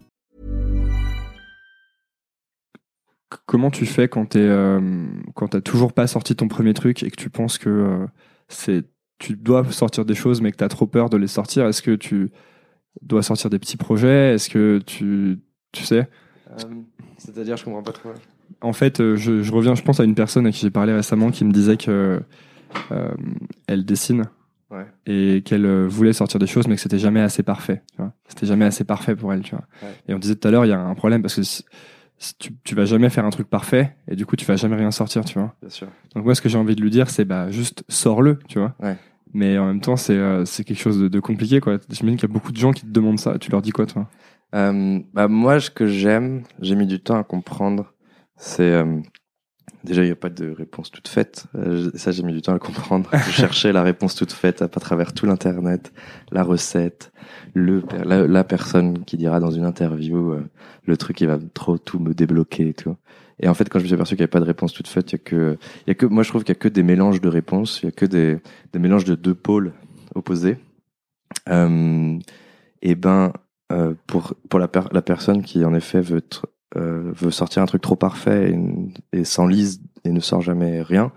Comment 3.45 3.71
tu 3.71 3.85
fais 3.85 4.07
quand 4.07 4.25
t'es 4.25 4.39
euh, 4.39 4.79
quand 5.35 5.49
t'as 5.49 5.61
toujours 5.61 5.93
pas 5.93 6.07
sorti 6.07 6.35
ton 6.35 6.47
premier 6.47 6.73
truc 6.73 7.03
et 7.03 7.09
que 7.11 7.15
tu 7.15 7.29
penses 7.29 7.57
que 7.57 7.69
euh, 7.69 8.05
c'est 8.47 8.85
tu 9.19 9.35
dois 9.35 9.63
sortir 9.71 10.03
des 10.05 10.15
choses 10.15 10.41
mais 10.41 10.51
que 10.51 10.57
t'as 10.57 10.67
trop 10.67 10.87
peur 10.87 11.09
de 11.09 11.17
les 11.17 11.27
sortir? 11.27 11.65
Est-ce 11.67 11.81
que 11.81 11.95
tu 11.95 12.31
dois 13.01 13.23
sortir 13.23 13.49
des 13.49 13.59
petits 13.59 13.77
projets? 13.77 14.33
Est-ce 14.35 14.49
que 14.49 14.79
tu 14.85 15.39
tu 15.71 15.83
sais? 15.83 16.09
Euh, 16.49 16.55
c'est-à-dire, 17.17 17.55
je 17.55 17.63
comprends 17.63 17.83
pas 17.83 17.93
trop. 17.93 18.09
En 18.61 18.73
fait, 18.73 18.99
euh, 18.99 19.15
je, 19.15 19.41
je 19.41 19.51
reviens, 19.53 19.75
je 19.75 19.83
pense 19.83 19.99
à 19.99 20.03
une 20.03 20.15
personne 20.15 20.45
à 20.45 20.51
qui 20.51 20.59
j'ai 20.59 20.69
parlé 20.71 20.91
récemment 20.93 21.31
qui 21.31 21.45
me 21.45 21.51
disait 21.51 21.77
que 21.77 22.21
elle 23.67 23.85
dessine 23.85 24.25
Ouais. 24.69 24.85
et 25.05 25.41
qu'elle 25.43 25.85
voulait 25.87 26.13
sortir 26.13 26.39
des 26.39 26.47
choses 26.47 26.65
mais 26.69 26.75
que 26.75 26.81
c'était 26.81 26.97
jamais 26.97 27.19
assez 27.19 27.43
parfait. 27.43 27.83
tu. 27.99 28.13
C'était 28.29 28.45
jamais 28.45 28.63
assez 28.63 28.85
parfait 28.85 29.17
pour 29.17 29.33
elle. 29.33 29.41
Tu 29.41 29.51
vois? 29.53 29.65
Ouais. 29.83 29.89
Et 30.07 30.13
on 30.13 30.19
disait 30.19 30.35
tout 30.35 30.47
à 30.47 30.51
l'heure, 30.51 30.65
il 30.65 30.69
y 30.69 30.73
a 30.73 30.79
un 30.79 30.95
problème 30.95 31.21
parce 31.21 31.35
que 31.35 31.41
tu, 32.39 32.51
tu 32.63 32.75
vas 32.75 32.85
jamais 32.85 33.09
faire 33.09 33.25
un 33.25 33.29
truc 33.29 33.49
parfait 33.49 33.95
et 34.07 34.15
du 34.15 34.25
coup 34.25 34.35
tu 34.35 34.45
vas 34.45 34.55
jamais 34.55 34.75
rien 34.75 34.91
sortir. 34.91 35.25
Tu 35.25 35.39
vois. 35.39 35.55
Bien 35.61 35.69
sûr. 35.69 35.87
Donc 36.15 36.25
moi, 36.25 36.35
ce 36.35 36.41
que 36.41 36.49
j'ai 36.49 36.57
envie 36.57 36.75
de 36.75 36.81
lui 36.81 36.91
dire, 36.91 37.09
c'est 37.09 37.25
bah 37.25 37.49
juste 37.51 37.83
sors-le, 37.89 38.39
tu 38.47 38.59
vois. 38.59 38.75
Ouais. 38.79 38.95
Mais 39.33 39.57
en 39.57 39.65
même 39.65 39.81
temps, 39.81 39.95
c'est 39.95 40.17
euh, 40.17 40.45
c'est 40.45 40.63
quelque 40.63 40.79
chose 40.79 40.99
de, 40.99 41.07
de 41.07 41.19
compliqué, 41.19 41.61
quoi. 41.61 41.77
J'imagine 41.89 42.17
qu'il 42.17 42.27
y 42.27 42.31
a 42.31 42.33
beaucoup 42.33 42.51
de 42.51 42.57
gens 42.57 42.73
qui 42.73 42.81
te 42.81 42.91
demandent 42.91 43.19
ça. 43.19 43.37
Tu 43.39 43.49
leur 43.49 43.61
dis 43.61 43.71
quoi, 43.71 43.85
toi? 43.85 44.07
Euh, 44.53 44.99
bah, 45.13 45.27
moi, 45.27 45.59
ce 45.59 45.69
que 45.69 45.87
j'aime, 45.87 46.43
j'ai 46.59 46.75
mis 46.75 46.87
du 46.87 46.99
temps 46.99 47.17
à 47.17 47.23
comprendre, 47.23 47.93
c'est 48.35 48.63
euh, 48.63 48.99
déjà 49.83 50.03
il 50.03 50.05
n'y 50.05 50.11
a 50.11 50.15
pas 50.15 50.29
de 50.29 50.49
réponse 50.51 50.91
toute 50.91 51.07
faite. 51.07 51.45
Euh, 51.55 51.89
ça, 51.95 52.11
j'ai 52.11 52.23
mis 52.23 52.33
du 52.33 52.41
temps 52.41 52.51
à 52.51 52.55
le 52.55 52.59
comprendre. 52.59 53.09
Je 53.13 53.31
cherchais 53.31 53.71
la 53.71 53.83
réponse 53.83 54.15
toute 54.15 54.31
faite 54.31 54.61
à, 54.61 54.67
travers 54.67 55.13
tout 55.13 55.25
l'internet, 55.25 55.91
la 56.31 56.43
recette, 56.43 57.11
le 57.53 57.83
la, 58.05 58.27
la 58.27 58.43
personne 58.43 59.03
qui 59.05 59.17
dira 59.17 59.39
dans 59.39 59.51
une 59.51 59.65
interview 59.65 60.31
euh, 60.31 60.49
le 60.85 60.97
truc 60.97 61.17
qui 61.17 61.25
va 61.25 61.37
trop 61.53 61.77
tout 61.77 61.99
me 61.99 62.13
débloquer 62.13 62.69
et 62.69 62.73
tout. 62.73 62.95
Et 63.39 63.47
en 63.47 63.53
fait, 63.55 63.69
quand 63.69 63.79
je 63.79 63.83
me 63.83 63.87
suis 63.87 63.95
aperçu 63.95 64.15
qu'il 64.15 64.21
n'y 64.21 64.25
avait 64.25 64.29
pas 64.31 64.39
de 64.39 64.45
réponse 64.45 64.71
toute 64.73 64.87
faite, 64.87 65.11
il 65.11 65.15
y 65.15 65.15
a 65.15 65.23
que, 65.23 65.57
il 65.85 65.89
y 65.89 65.91
a 65.91 65.95
que, 65.95 66.05
moi 66.05 66.21
je 66.23 66.29
trouve 66.29 66.43
qu'il 66.43 66.53
y 66.53 66.57
a 66.57 66.59
que 66.59 66.67
des 66.67 66.83
mélanges 66.83 67.21
de 67.21 67.27
réponses, 67.29 67.79
il 67.81 67.85
y 67.85 67.89
a 67.89 67.91
que 67.91 68.05
des, 68.05 68.37
des 68.71 68.79
mélanges 68.79 69.05
de 69.05 69.15
deux 69.15 69.33
pôles 69.33 69.73
opposés. 70.13 70.57
Euh, 71.49 72.19
et 72.83 72.95
ben, 72.95 73.33
euh, 73.71 73.93
pour 74.05 74.35
pour 74.49 74.59
la, 74.59 74.67
per- 74.67 74.89
la 74.91 75.01
personne 75.01 75.41
qui 75.43 75.63
en 75.65 75.73
effet 75.73 76.01
veut 76.01 76.21
euh, 76.77 77.11
veut 77.15 77.31
sortir 77.31 77.61
un 77.61 77.65
truc 77.65 77.81
trop 77.81 77.95
parfait 77.95 78.51
et, 78.51 79.19
et 79.19 79.23
s'enlise 79.23 79.81
et 80.03 80.11
ne 80.11 80.19
sort 80.19 80.41
jamais 80.41 80.81
rien. 80.81 81.11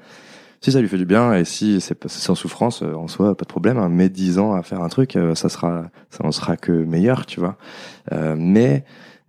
Si 0.60 0.72
ça 0.72 0.80
lui 0.80 0.88
fait 0.88 0.96
du 0.96 1.04
bien 1.04 1.34
et 1.34 1.44
si 1.44 1.80
c'est 1.82 2.08
sans 2.08 2.34
souffrance 2.34 2.82
euh, 2.82 2.94
en 2.94 3.06
soi, 3.06 3.36
pas 3.36 3.44
de 3.44 3.48
problème. 3.48 3.76
Hein, 3.76 3.90
mais 3.90 4.08
10 4.08 4.38
ans 4.38 4.54
à 4.54 4.62
faire 4.62 4.80
un 4.80 4.88
truc, 4.88 5.14
euh, 5.16 5.34
ça 5.34 5.50
sera 5.50 5.90
ça 6.08 6.24
en 6.24 6.32
sera 6.32 6.56
que 6.56 6.72
meilleur, 6.72 7.26
tu 7.26 7.38
vois. 7.38 7.58
Euh, 8.12 8.34
mais 8.38 8.84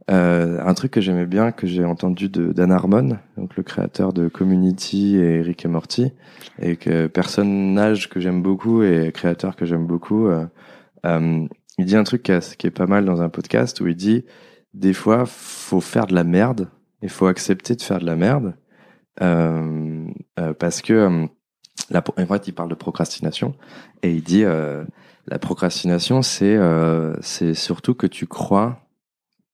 euh, 0.10 0.62
un 0.66 0.74
truc 0.76 0.92
que 0.92 1.02
j'aimais 1.02 1.26
bien, 1.26 1.52
que 1.52 1.68
j'ai 1.68 1.84
entendu 1.84 2.30
de 2.30 2.54
Dan 2.54 2.72
Harmon, 2.72 3.18
donc 3.38 3.58
le 3.58 3.64
créateur 3.64 4.14
de 4.14 4.30
Community 4.30 5.18
et 5.18 5.42
Rick 5.42 5.66
et 5.66 5.68
Morty, 5.68 6.14
et 6.62 6.78
que 6.78 7.08
personnage 7.08 8.10
que 8.10 8.22
j'aime 8.22 8.42
beaucoup 8.42 8.84
et 8.84 9.12
créateur 9.14 9.58
que 9.58 9.66
j'aime 9.66 9.86
beaucoup. 9.86 10.28
euh, 10.28 11.48
il 11.78 11.86
dit 11.86 11.98
un 11.98 12.06
truc 12.06 12.24
qui 12.24 12.32
est 12.32 12.72
pas 12.72 12.88
mal 12.88 13.04
dans 13.04 13.22
un 13.22 13.28
podcast 13.28 13.82
où 13.82 13.88
il 13.88 13.96
dit 13.98 14.24
des 14.76 14.94
fois 14.94 15.26
faut 15.26 15.82
faire 15.82 16.06
de 16.06 16.14
la 16.14 16.24
merde 16.24 16.70
il 17.02 17.10
faut 17.10 17.28
accepter 17.28 17.76
de 17.76 17.82
faire 17.82 18.00
de 18.00 18.06
la 18.06 18.16
merde 18.16 18.56
euh, 19.22 20.06
euh, 20.40 20.54
parce 20.54 20.82
que 20.82 20.94
euh, 20.94 21.26
la, 21.90 22.04
en 22.18 22.26
fait 22.26 22.48
il 22.48 22.54
parle 22.54 22.70
de 22.70 22.76
procrastination 22.76 23.56
et 24.04 24.12
il 24.12 24.22
dit 24.22 24.44
euh, 24.44 24.84
la 25.28 25.40
procrastination 25.40 26.22
c'est 26.22 26.56
euh, 26.56 27.16
c'est 27.22 27.54
surtout 27.54 27.96
que 27.96 28.08
tu 28.08 28.28
crois 28.28 28.82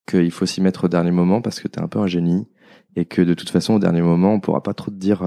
qu'il 0.08 0.32
faut 0.32 0.48
s'y 0.48 0.62
mettre 0.62 0.86
au 0.86 0.88
dernier 0.88 1.12
moment 1.12 1.42
parce 1.42 1.60
que 1.60 1.68
tu 1.68 1.80
es 1.80 1.82
un 1.84 1.88
peu 1.88 2.00
un 2.00 2.08
génie 2.08 2.48
et 2.96 3.06
que 3.06 3.22
de 3.22 3.36
toute 3.36 3.52
façon 3.52 3.76
au 3.76 3.80
dernier 3.80 4.02
moment 4.02 4.34
on 4.34 4.40
pourra 4.40 4.64
pas 4.64 4.74
trop 4.74 4.90
te 4.90 4.96
dire 4.96 5.22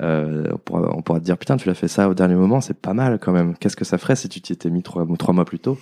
euh, 0.00 0.44
on, 0.52 0.58
pourra, 0.58 0.96
on 0.96 1.02
pourra 1.02 1.20
te 1.20 1.24
dire 1.24 1.38
putain 1.38 1.56
tu 1.56 1.68
l'as 1.68 1.74
fait 1.74 1.88
ça 1.88 2.08
au 2.08 2.14
dernier 2.14 2.34
moment 2.34 2.60
c'est 2.60 2.78
pas 2.78 2.94
mal 2.94 3.18
quand 3.18 3.32
même. 3.32 3.56
Qu'est-ce 3.56 3.76
que 3.76 3.84
ça 3.84 3.98
ferait 3.98 4.16
si 4.16 4.28
tu 4.28 4.40
t'y 4.40 4.52
étais 4.52 4.70
mis 4.70 4.82
trois, 4.82 5.06
trois 5.18 5.34
mois 5.34 5.44
plus 5.44 5.58
tôt? 5.58 5.78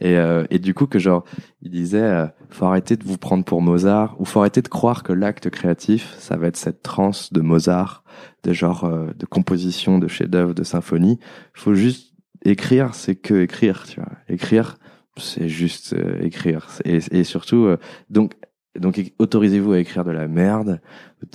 Et, 0.00 0.16
euh, 0.16 0.44
et 0.50 0.58
du 0.58 0.74
coup 0.74 0.86
que 0.86 0.98
genre 0.98 1.24
il 1.62 1.70
disait 1.70 2.02
euh, 2.02 2.26
faut 2.50 2.66
arrêter 2.66 2.96
de 2.96 3.04
vous 3.04 3.18
prendre 3.18 3.44
pour 3.44 3.62
Mozart 3.62 4.16
ou 4.20 4.24
faut 4.24 4.40
arrêter 4.40 4.62
de 4.62 4.68
croire 4.68 5.02
que 5.02 5.12
l'acte 5.12 5.50
créatif 5.50 6.14
ça 6.18 6.36
va 6.36 6.46
être 6.46 6.56
cette 6.56 6.82
transe 6.82 7.32
de 7.32 7.40
Mozart 7.40 8.04
de 8.44 8.52
genre 8.52 8.84
euh, 8.84 9.12
de 9.16 9.26
composition 9.26 9.98
de 9.98 10.08
chef-d'œuvre 10.08 10.54
de 10.54 10.62
symphonie. 10.62 11.18
Faut 11.54 11.74
juste 11.74 12.14
écrire 12.44 12.94
c'est 12.94 13.16
que 13.16 13.34
écrire 13.34 13.84
tu 13.88 14.00
vois. 14.00 14.12
Écrire 14.28 14.76
c'est 15.18 15.48
juste 15.48 15.94
euh, 15.94 16.22
écrire. 16.22 16.68
Et, 16.84 16.98
et 17.10 17.24
surtout 17.24 17.64
euh, 17.64 17.78
donc 18.10 18.34
donc 18.80 19.12
autorisez-vous 19.18 19.72
à 19.72 19.78
écrire 19.78 20.04
de 20.04 20.10
la 20.10 20.28
merde 20.28 20.80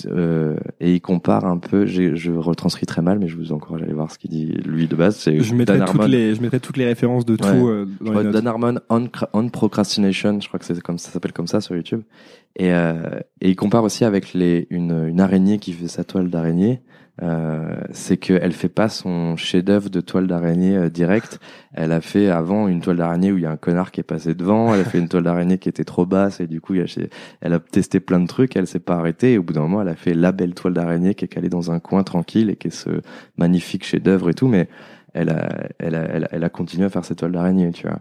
euh, 0.05 0.55
et 0.79 0.93
il 0.93 1.01
compare 1.01 1.45
un 1.45 1.57
peu 1.57 1.85
je 1.85 2.31
retranscris 2.31 2.85
très 2.85 3.01
mal 3.01 3.19
mais 3.19 3.27
je 3.27 3.35
vous 3.35 3.51
encourage 3.51 3.81
à 3.81 3.85
aller 3.85 3.93
voir 3.93 4.11
ce 4.11 4.17
qu'il 4.19 4.29
dit 4.29 4.45
lui 4.65 4.87
de 4.87 4.95
base 4.95 5.15
c'est 5.17 5.39
Je 5.39 5.53
mettrai, 5.55 5.77
Dan 5.79 5.87
toutes 5.87 5.99
Harmon. 6.01 6.11
les, 6.11 6.35
je 6.35 6.41
mettrai 6.41 6.59
toutes 6.59 6.77
les 6.77 6.85
références 6.85 7.25
de 7.25 7.35
tout 7.35 7.43
Ouais. 7.47 7.55
euh, 7.55 7.85
Je 7.99 8.05
dans 8.05 8.11
crois 8.11 8.23
les 8.23 8.29
notes. 8.29 8.33
Dan 8.35 8.47
Harmon 8.47 8.75
on, 8.89 9.05
Cra- 9.07 9.29
on 9.33 9.49
procrastination 9.49 10.39
je 10.39 10.47
crois 10.47 10.59
que 10.59 10.65
c'est 10.65 10.79
comme 10.81 10.97
ça 10.97 11.11
s'appelle 11.11 11.33
comme 11.33 11.47
ça 11.47 11.61
sur 11.61 11.75
YouTube 11.75 12.01
et, 12.55 12.71
euh, 12.73 13.01
et 13.41 13.49
il 13.49 13.55
compare 13.55 13.83
aussi 13.83 14.05
avec 14.05 14.33
les 14.33 14.67
une, 14.69 15.07
une 15.07 15.19
araignée 15.21 15.57
qui 15.57 15.73
fait 15.73 15.87
sa 15.87 16.03
toile 16.03 16.29
d'araignée 16.29 16.81
euh, 17.21 17.75
c'est 17.91 18.17
qu'elle 18.17 18.51
fait 18.51 18.69
pas 18.69 18.89
son 18.89 19.35
chef-d'œuvre 19.35 19.89
de 19.89 20.01
toile 20.01 20.27
d'araignée 20.27 20.75
euh, 20.75 20.89
direct. 20.89 21.39
Elle 21.73 21.91
a 21.91 22.01
fait 22.01 22.29
avant 22.29 22.67
une 22.67 22.81
toile 22.81 22.97
d'araignée 22.97 23.31
où 23.31 23.37
il 23.37 23.43
y 23.43 23.45
a 23.45 23.51
un 23.51 23.57
connard 23.57 23.91
qui 23.91 23.99
est 23.99 24.03
passé 24.03 24.33
devant. 24.33 24.73
Elle 24.73 24.81
a 24.81 24.85
fait 24.85 24.97
une 24.97 25.07
toile 25.07 25.23
d'araignée 25.23 25.59
qui 25.59 25.69
était 25.69 25.83
trop 25.83 26.05
basse 26.05 26.39
et 26.39 26.47
du 26.47 26.61
coup, 26.61 26.73
elle 26.73 27.53
a 27.53 27.59
testé 27.59 27.99
plein 27.99 28.19
de 28.19 28.27
trucs. 28.27 28.55
Elle 28.55 28.67
s'est 28.67 28.79
pas 28.79 28.95
arrêtée 28.95 29.33
et 29.33 29.37
au 29.37 29.43
bout 29.43 29.53
d'un 29.53 29.61
moment, 29.61 29.81
elle 29.81 29.89
a 29.89 29.95
fait 29.95 30.13
la 30.13 30.31
belle 30.31 30.55
toile 30.55 30.73
d'araignée 30.73 31.13
qui 31.13 31.25
est 31.25 31.27
calée 31.27 31.49
dans 31.49 31.71
un 31.71 31.79
coin 31.79 32.03
tranquille 32.03 32.49
et 32.49 32.55
qui 32.55 32.69
est 32.69 32.71
ce 32.71 33.01
magnifique 33.37 33.85
chef-d'œuvre 33.85 34.29
et 34.29 34.33
tout. 34.33 34.47
Mais 34.47 34.67
elle 35.13 35.29
a, 35.29 35.49
elle 35.77 35.95
a, 35.95 36.03
elle 36.03 36.23
a, 36.23 36.27
elle 36.31 36.43
a 36.43 36.49
continué 36.49 36.85
à 36.85 36.89
faire 36.89 37.05
cette 37.05 37.19
toile 37.19 37.33
d'araignée, 37.33 37.71
tu 37.71 37.87
vois. 37.87 37.99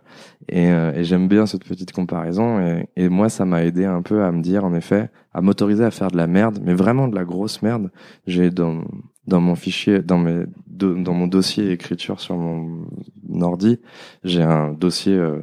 Et, 0.48 0.70
euh, 0.70 0.92
et 0.94 1.04
j'aime 1.04 1.28
bien 1.28 1.46
cette 1.46 1.64
petite 1.64 1.92
comparaison. 1.92 2.60
Et, 2.60 2.88
et 2.96 3.08
moi, 3.08 3.28
ça 3.28 3.44
m'a 3.44 3.64
aidé 3.64 3.84
un 3.84 4.02
peu 4.02 4.22
à 4.22 4.32
me 4.32 4.40
dire, 4.42 4.64
en 4.64 4.74
effet, 4.74 5.10
à 5.34 5.40
m'autoriser 5.40 5.84
à 5.84 5.90
faire 5.90 6.10
de 6.10 6.16
la 6.16 6.26
merde, 6.26 6.60
mais 6.64 6.74
vraiment 6.74 7.08
de 7.08 7.16
la 7.16 7.24
grosse 7.24 7.62
merde. 7.62 7.90
J'ai 8.26 8.50
dans 8.50 8.82
dans 9.26 9.40
mon 9.40 9.54
fichier, 9.54 10.00
dans 10.00 10.18
mes 10.18 10.44
do- 10.66 10.94
dans 11.00 11.14
mon 11.14 11.26
dossier 11.26 11.70
écriture 11.72 12.20
sur 12.20 12.36
mon 12.36 12.86
ordi, 13.40 13.78
j'ai 14.24 14.42
un 14.42 14.72
dossier 14.72 15.14
euh, 15.14 15.40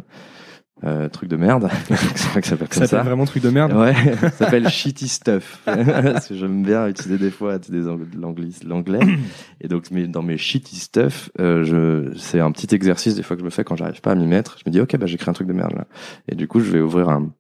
euh, 0.84 1.10
truc 1.10 1.28
de 1.30 1.38
merde, 1.38 1.70
c'est 1.88 2.30
vrai 2.30 2.42
que 2.42 2.48
ça 2.48 2.52
s'appelle 2.52 2.68
Ça 2.68 2.74
comme 2.74 2.84
ça. 2.84 2.88
s'appelle 2.88 3.06
vraiment 3.08 3.26
truc 3.26 3.42
de 3.44 3.50
merde. 3.50 3.74
Ouais, 3.74 3.94
ça 4.20 4.30
s'appelle 4.32 4.70
shitty 4.70 5.08
stuff. 5.08 5.62
Parce 5.66 6.28
que 6.28 6.36
j'aime 6.36 6.62
bien 6.64 6.88
utiliser 6.88 7.18
des 7.18 7.32
fois 7.32 7.58
des 7.58 7.88
ang- 7.88 7.98
de 8.08 8.20
l'anglais, 8.20 8.50
l'anglais. 8.66 9.00
Et 9.62 9.68
donc, 9.68 9.86
mais 9.92 10.08
dans 10.08 10.22
mes 10.22 10.38
shitty 10.38 10.76
stuff, 10.76 11.32
euh, 11.40 11.64
je, 11.64 12.16
c'est 12.18 12.40
un 12.40 12.52
petit 12.52 12.76
exercice 12.76 13.16
des 13.16 13.24
fois 13.24 13.36
que 13.36 13.42
je 13.42 13.46
me 13.46 13.50
fais 13.50 13.64
quand 13.64 13.76
j'arrive 13.76 14.02
pas 14.02 14.12
à 14.12 14.16
m'y 14.16 14.28
mettre. 14.28 14.58
Je 14.60 14.70
me 14.70 14.72
dis, 14.72 14.80
ok, 14.80 14.98
bah, 14.98 15.08
j'écris 15.08 15.30
un 15.30 15.34
truc 15.34 15.48
de 15.48 15.54
merde, 15.54 15.74
là. 15.76 15.86
Et 16.30 16.36
du 16.36 16.48
coup, 16.48 16.60
je 16.60 16.70
vais 16.70 16.80
ouvrir 16.82 17.10
un, 17.10 17.32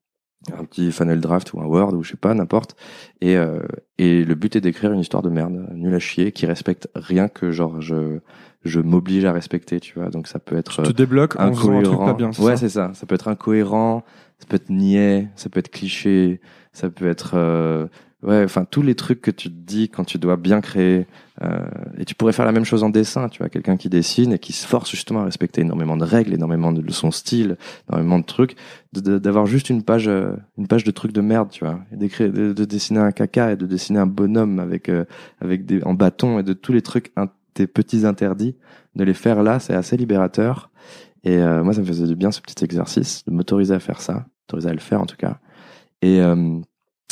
un 0.57 0.63
petit 0.63 0.91
funnel 0.91 1.19
draft 1.19 1.53
ou 1.53 1.61
un 1.61 1.65
Word 1.65 1.93
ou 1.93 2.03
je 2.03 2.11
sais 2.11 2.17
pas, 2.17 2.33
n'importe. 2.33 2.75
Et, 3.21 3.37
euh, 3.37 3.59
et 3.97 4.23
le 4.23 4.35
but 4.35 4.55
est 4.55 4.61
d'écrire 4.61 4.91
une 4.91 4.99
histoire 4.99 5.23
de 5.23 5.29
merde, 5.29 5.67
nulle 5.73 5.95
à 5.95 5.99
chier, 5.99 6.31
qui 6.31 6.45
respecte 6.45 6.89
rien 6.95 7.27
que 7.27 7.51
genre 7.51 7.81
je, 7.81 8.19
je 8.63 8.79
m'oblige 8.79 9.25
à 9.25 9.31
respecter, 9.31 9.79
tu 9.79 9.99
vois. 9.99 10.09
Donc 10.09 10.27
ça 10.27 10.39
peut 10.39 10.57
être 10.57 10.83
Tu 10.83 10.93
te 10.93 10.97
débloques 10.97 11.39
en 11.39 11.53
faisant 11.53 11.79
un 11.79 11.83
truc 11.83 11.99
pas 11.99 12.13
bien. 12.13 12.31
Ouais, 12.39 12.57
c'est 12.57 12.69
ça. 12.69 12.91
Ça 12.93 13.05
peut 13.05 13.15
être 13.15 13.27
incohérent, 13.27 14.03
ça 14.39 14.45
peut 14.47 14.55
être 14.55 14.69
niais, 14.69 15.29
ça 15.35 15.49
peut 15.49 15.59
être 15.59 15.71
cliché, 15.71 16.41
ça 16.73 16.89
peut 16.89 17.07
être 17.07 17.31
euh, 17.35 17.87
ouais, 18.23 18.43
enfin 18.43 18.65
tous 18.65 18.81
les 18.81 18.95
trucs 18.95 19.21
que 19.21 19.31
tu 19.31 19.49
te 19.49 19.55
dis 19.55 19.89
quand 19.89 20.03
tu 20.03 20.17
dois 20.17 20.37
bien 20.37 20.61
créer. 20.61 21.07
Euh, 21.43 21.59
et 21.97 22.05
tu 22.05 22.15
pourrais 22.15 22.33
faire 22.33 22.45
la 22.45 22.51
même 22.51 22.65
chose 22.65 22.83
en 22.83 22.89
dessin, 22.89 23.29
tu 23.29 23.39
vois, 23.39 23.49
quelqu'un 23.49 23.77
qui 23.77 23.89
dessine 23.89 24.33
et 24.33 24.39
qui 24.39 24.53
se 24.53 24.65
force 24.65 24.89
justement 24.89 25.21
à 25.21 25.25
respecter 25.25 25.61
énormément 25.61 25.95
de 25.95 26.03
règles, 26.03 26.33
énormément 26.33 26.71
de 26.71 26.91
son 26.91 27.11
style, 27.11 27.57
énormément 27.89 28.17
de 28.17 28.25
trucs, 28.25 28.55
d'avoir 28.93 29.45
juste 29.45 29.69
une 29.69 29.83
page, 29.83 30.07
euh, 30.07 30.35
une 30.57 30.67
page 30.67 30.83
de 30.83 30.91
trucs 30.91 31.11
de 31.11 31.21
merde, 31.21 31.49
tu 31.51 31.63
vois, 31.63 31.79
et 31.91 31.95
de, 31.97 32.53
de 32.53 32.65
dessiner 32.65 32.99
un 32.99 33.11
caca 33.11 33.51
et 33.51 33.55
de 33.55 33.67
dessiner 33.67 33.99
un 33.99 34.07
bonhomme 34.07 34.59
avec 34.59 34.89
euh, 34.89 35.05
avec 35.39 35.65
des 35.65 35.83
en 35.83 35.93
bâton 35.93 36.39
et 36.39 36.43
de 36.43 36.53
tous 36.53 36.73
les 36.73 36.81
trucs, 36.81 37.13
tes 37.53 37.67
petits 37.67 38.05
interdits, 38.05 38.55
de 38.95 39.03
les 39.03 39.13
faire 39.13 39.43
là, 39.43 39.59
c'est 39.59 39.75
assez 39.75 39.95
libérateur. 39.95 40.71
Et 41.23 41.37
euh, 41.37 41.63
moi, 41.63 41.73
ça 41.73 41.81
me 41.81 41.85
faisait 41.85 42.07
du 42.07 42.15
bien 42.15 42.31
ce 42.31 42.41
petit 42.41 42.63
exercice, 42.63 43.23
de 43.25 43.31
m'autoriser 43.31 43.73
à 43.73 43.79
faire 43.79 44.01
ça, 44.01 44.25
m'autoriser 44.43 44.69
à 44.69 44.73
le 44.73 44.79
faire 44.79 45.01
en 45.01 45.05
tout 45.05 45.17
cas. 45.17 45.39
Et, 46.01 46.21
euh, 46.21 46.59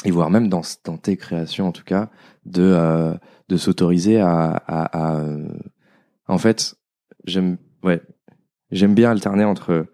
et 0.05 0.11
voire 0.11 0.29
même 0.29 0.47
dans, 0.49 0.61
tes 1.01 1.17
créations 1.17 1.67
en 1.67 1.71
tout 1.71 1.83
cas, 1.83 2.09
de, 2.45 2.61
euh, 2.61 3.13
s'autoriser 3.57 4.21
à, 4.21 5.19
euh, 5.19 5.47
En 6.27 6.37
fait, 6.37 6.75
j'aime 7.25 7.57
ouais, 7.83 8.01
bien 8.71 9.11
alterner 9.11 9.43
entre 9.43 9.87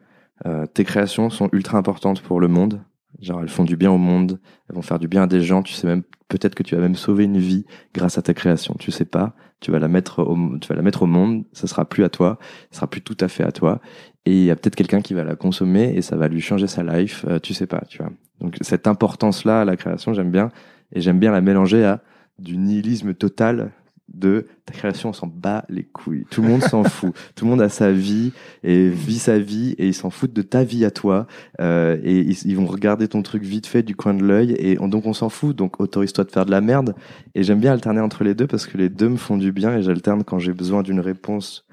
euh, 0.45 0.65
tes 0.65 0.83
créations 0.83 1.29
sont 1.29 1.49
ultra 1.53 1.77
importantes 1.77 2.21
pour 2.21 2.39
le 2.39 2.47
monde. 2.47 2.81
Genre, 3.19 3.41
elles 3.41 3.49
font 3.49 3.63
du 3.63 3.75
bien 3.75 3.91
au 3.91 3.97
monde, 3.97 4.39
elles 4.67 4.75
vont 4.75 4.81
faire 4.81 4.99
du 4.99 5.07
bien 5.07 5.23
à 5.23 5.27
des 5.27 5.41
gens. 5.41 5.61
Tu 5.63 5.73
sais 5.73 5.87
même, 5.87 6.03
peut-être 6.27 6.55
que 6.55 6.63
tu 6.63 6.75
vas 6.75 6.81
même 6.81 6.95
sauver 6.95 7.25
une 7.25 7.37
vie 7.37 7.65
grâce 7.93 8.17
à 8.17 8.21
ta 8.21 8.33
création. 8.33 8.75
Tu 8.79 8.91
sais 8.91 9.05
pas. 9.05 9.35
Tu 9.59 9.69
vas 9.69 9.77
la 9.77 9.87
mettre 9.87 10.23
au, 10.23 10.57
tu 10.59 10.67
vas 10.67 10.75
la 10.75 10.81
mettre 10.81 11.03
au 11.03 11.05
monde. 11.05 11.45
Ça 11.53 11.67
sera 11.67 11.85
plus 11.85 12.03
à 12.03 12.09
toi. 12.09 12.39
Ça 12.71 12.77
sera 12.77 12.87
plus 12.87 13.01
tout 13.01 13.17
à 13.19 13.27
fait 13.27 13.43
à 13.43 13.51
toi. 13.51 13.79
Et 14.25 14.31
il 14.31 14.43
y 14.45 14.51
a 14.51 14.55
peut-être 14.55 14.75
quelqu'un 14.75 15.01
qui 15.01 15.13
va 15.13 15.23
la 15.23 15.35
consommer 15.35 15.93
et 15.95 16.01
ça 16.01 16.15
va 16.15 16.27
lui 16.27 16.41
changer 16.41 16.67
sa 16.67 16.83
life. 16.83 17.25
euh, 17.27 17.39
tu 17.39 17.53
sais 17.53 17.67
pas, 17.67 17.81
tu 17.89 17.97
vois. 17.97 18.11
Donc, 18.39 18.55
cette 18.61 18.87
importance-là 18.87 19.61
à 19.61 19.65
la 19.65 19.75
création, 19.77 20.13
j'aime 20.13 20.31
bien. 20.31 20.49
Et 20.93 21.01
j'aime 21.01 21.19
bien 21.19 21.31
la 21.31 21.41
mélanger 21.41 21.83
à 21.85 22.01
du 22.39 22.57
nihilisme 22.57 23.13
total 23.13 23.71
de 24.13 24.47
ta 24.65 24.73
création, 24.73 25.09
on 25.09 25.13
s'en 25.13 25.27
bat 25.27 25.63
les 25.69 25.83
couilles. 25.85 26.25
Tout 26.29 26.41
le 26.41 26.49
monde 26.49 26.61
s'en 26.63 26.83
fout. 26.97 27.15
Tout 27.33 27.45
le 27.45 27.51
monde 27.51 27.61
a 27.61 27.69
sa 27.69 27.91
vie 27.93 28.33
et 28.61 28.89
vit 28.89 29.19
sa 29.19 29.39
vie 29.39 29.71
et 29.77 29.87
ils 29.87 29.93
s'en 29.93 30.09
foutent 30.09 30.33
de 30.33 30.41
ta 30.41 30.63
vie 30.65 30.83
à 30.83 30.91
toi. 30.91 31.27
Euh, 31.61 31.97
et 32.03 32.19
ils, 32.19 32.45
ils 32.45 32.57
vont 32.57 32.65
regarder 32.65 33.07
ton 33.07 33.21
truc 33.21 33.43
vite 33.43 33.67
fait 33.67 33.83
du 33.83 33.95
coin 33.95 34.13
de 34.13 34.21
l'œil 34.23 34.51
et 34.59 34.77
on- 34.81 34.89
donc 34.89 35.05
on 35.05 35.13
s'en 35.13 35.29
fout. 35.29 35.55
Donc 35.55 35.79
autorise-toi 35.79 36.25
de 36.25 36.31
faire 36.31 36.45
de 36.45 36.51
la 36.51 36.59
merde. 36.61 36.93
Et 37.35 37.43
j'aime 37.43 37.59
bien 37.61 37.71
alterner 37.71 38.01
entre 38.01 38.23
les 38.25 38.35
deux 38.35 38.47
parce 38.47 38.67
que 38.67 38.77
les 38.77 38.89
deux 38.89 39.07
me 39.09 39.17
font 39.17 39.37
du 39.37 39.51
bien 39.53 39.77
et 39.77 39.81
j'alterne 39.81 40.23
quand 40.25 40.39
j'ai 40.39 40.53
besoin 40.53 40.83
d'une 40.83 40.99
réponse. 40.99 41.65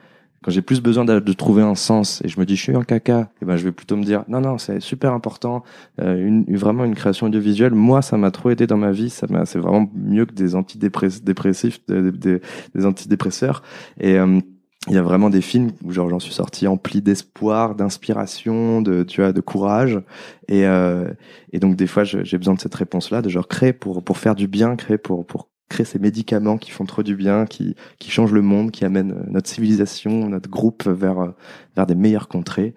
Quand 0.43 0.53
j'ai 0.53 0.63
plus 0.63 0.81
besoin 0.81 1.05
de, 1.05 1.19
de 1.19 1.33
trouver 1.33 1.63
un 1.63 1.75
sens 1.75 2.23
et 2.25 2.29
je 2.29 2.39
me 2.39 2.47
dis 2.47 2.55
je 2.55 2.63
suis 2.63 2.77
un 2.77 2.85
caca, 2.85 3.29
et 3.43 3.45
ben 3.45 3.57
je 3.57 3.65
vais 3.65 3.73
plutôt 3.73 3.97
me 3.97 4.05
dire 4.05 4.25
non 4.29 4.41
non 4.41 4.57
c'est 4.57 4.79
super 4.81 5.13
important, 5.13 5.65
euh, 6.01 6.17
une, 6.25 6.45
vraiment 6.57 6.85
une 6.85 6.95
création 6.95 7.27
audiovisuelle. 7.27 7.75
Moi 7.75 8.03
ça 8.03 8.17
m'a 8.17 8.31
trop 8.31 8.51
aidé 8.51 8.67
dans 8.69 8.77
ma 8.77 8.93
vie, 8.93 9.11
ça 9.11 9.27
m'a 9.29 9.47
c'est 9.47 9.59
vraiment 9.59 9.91
mieux 9.95 10.27
que 10.27 10.35
des 10.35 10.55
antidépressifs, 10.55 11.85
des, 11.89 12.13
des, 12.13 12.41
des 12.75 12.87
antidépresseurs. 12.87 13.63
Et 13.99 14.17
euh, 14.17 14.39
il 14.87 14.95
y 14.95 14.99
a 14.99 15.03
vraiment 15.03 15.29
des 15.29 15.43
films 15.43 15.73
où 15.83 15.91
genre 15.91 16.09
j'en 16.09 16.21
suis 16.21 16.33
sorti 16.33 16.67
empli 16.69 17.03
d'espoir, 17.03 17.75
d'inspiration, 17.75 18.81
de 18.81 19.03
tu 19.03 19.21
vois, 19.21 19.33
de 19.33 19.41
courage. 19.41 20.01
Et 20.47 20.67
euh, 20.67 21.11
et 21.53 21.59
donc 21.59 21.75
des 21.75 21.89
fois 21.89 22.05
j'ai 22.05 22.39
besoin 22.39 22.55
de 22.55 22.61
cette 22.61 22.77
réponse-là, 22.77 23.23
de 23.23 23.29
genre 23.29 23.49
créer 23.49 23.73
pour 23.73 24.05
pour 24.05 24.19
faire 24.19 24.37
du 24.37 24.47
bien, 24.47 24.77
créer 24.77 24.99
pour 24.99 25.27
pour 25.27 25.48
créer 25.69 25.87
ces 25.87 25.99
médicaments 25.99 26.59
qui 26.59 26.71
font 26.71 26.85
trop 26.85 27.03
du 27.03 27.15
bien, 27.15 27.47
qui 27.47 27.77
qui 27.99 28.11
changent 28.11 28.33
le 28.33 28.43
monde, 28.43 28.71
qui 28.71 28.85
amènent 28.85 29.13
euh, 29.13 29.31
notre 29.31 29.49
civilisation, 29.49 30.29
notre 30.29 30.49
groupe 30.49 30.87
vers 30.87 31.19
euh, 31.19 31.35
vers 31.77 31.87
des 31.87 31.95
meilleures 31.95 32.29
contrées. 32.29 32.75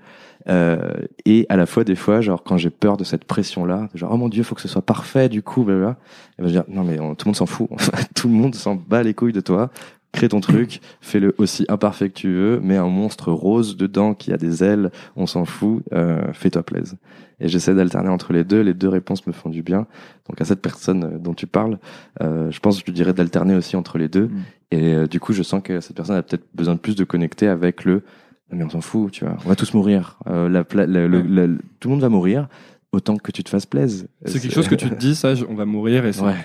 Euh, 0.50 0.94
et 1.26 1.46
à 1.50 1.56
la 1.56 1.68
fois 1.68 1.84
des 1.84 1.96
fois 1.96 2.20
genre 2.20 2.44
quand 2.44 2.58
j'ai 2.58 2.72
peur 2.72 2.98
de 2.98 3.04
cette 3.04 3.26
pression 3.26 3.64
là 3.64 3.90
genre 3.94 4.12
oh 4.12 4.18
mon 4.18 4.28
dieu 4.28 4.42
faut 4.42 4.56
que 4.56 4.62
ce 4.62 4.68
soit 4.68 4.82
parfait 4.82 5.30
du 5.30 5.44
coup 5.44 5.64
blablabla 5.64 5.92
et 5.92 5.94
ben, 5.94 5.98
je 6.40 6.44
vais 6.46 6.52
dire 6.52 6.64
non 6.68 6.84
mais 6.84 6.98
tout 6.98 7.04
le 7.04 7.26
monde 7.28 7.36
s'en 7.36 7.46
fout 7.46 7.70
tout 8.16 8.28
le 8.28 8.34
monde 8.34 8.56
s'en 8.56 8.74
bat 8.74 9.04
les 9.04 9.14
couilles 9.14 9.34
de 9.34 9.42
toi 9.42 9.70
crée 10.12 10.30
ton 10.30 10.42
truc, 10.42 10.82
fais-le 11.00 11.34
aussi 11.38 11.66
imparfait 11.70 12.10
que 12.10 12.16
tu 12.16 12.34
veux, 12.34 12.60
mets 12.60 12.78
un 12.78 12.88
monstre 12.88 13.32
rose 13.32 13.78
dedans 13.78 14.14
qui 14.14 14.34
a 14.34 14.38
des 14.38 14.64
ailes, 14.64 14.92
on 15.16 15.26
s'en 15.26 15.46
fout, 15.46 15.84
euh, 15.94 16.34
fais-toi 16.34 16.64
plaisir. 16.64 16.98
Et 17.40 17.48
j'essaie 17.48 17.74
d'alterner 17.74 18.10
entre 18.10 18.34
les 18.34 18.44
deux, 18.44 18.62
les 18.62 18.74
deux 18.74 18.90
réponses 18.90 19.26
me 19.26 19.32
font 19.32 19.50
du 19.50 19.64
bien. 19.64 19.88
Donc 20.30 20.40
à 20.40 20.46
cette 20.46 20.62
personne 20.62 21.04
euh, 21.04 21.18
dont 21.18 21.34
tu 21.34 21.48
parles, 21.48 21.80
euh, 22.22 22.52
je 22.52 22.60
pense 22.60 22.82
que 22.82 22.84
je 22.88 22.94
dirais 22.94 23.14
d'alterner 23.14 23.56
aussi 23.56 23.76
entre 23.76 23.98
les 23.98 24.10
deux. 24.10 24.28
Mm. 24.28 24.42
Et 24.72 24.94
euh, 24.94 25.08
du 25.08 25.20
coup, 25.20 25.34
je 25.34 25.44
sens 25.44 25.62
que 25.64 25.82
cette 25.82 25.96
personne 25.96 26.16
a 26.16 26.24
peut-être 26.24 26.46
besoin 26.54 26.76
de 26.76 26.80
plus 26.80 26.96
de 26.96 27.04
connecter 27.04 27.48
avec 27.48 27.84
le 27.84 28.04
Ah, 28.52 28.56
mais 28.56 28.64
on 28.64 28.70
s'en 28.70 28.82
fout, 28.82 29.12
tu 29.12 29.26
vois, 29.26 29.38
on 29.46 29.50
va 29.50 29.56
tous 29.56 29.74
mourir. 29.74 30.18
Euh, 30.28 30.50
la, 30.50 30.64
tout 30.64 30.78
le 30.78 31.90
monde 31.90 32.02
va 32.02 32.10
mourir, 32.10 32.48
autant 32.92 33.18
que 33.18 33.32
tu 33.32 33.44
te 33.44 33.50
fasses 33.50 33.66
plaisir. 33.66 34.08
C'est 34.26 34.40
quelque 34.40 34.54
chose 34.54 34.68
que 34.68 34.76
tu 34.76 34.90
te 34.90 34.96
dis, 34.96 35.16
ça, 35.16 35.34
on 35.50 35.56
va 35.56 35.66
mourir 35.66 36.06
et 36.06 36.14
c'est 36.14 36.22
Ouais. 36.22 36.36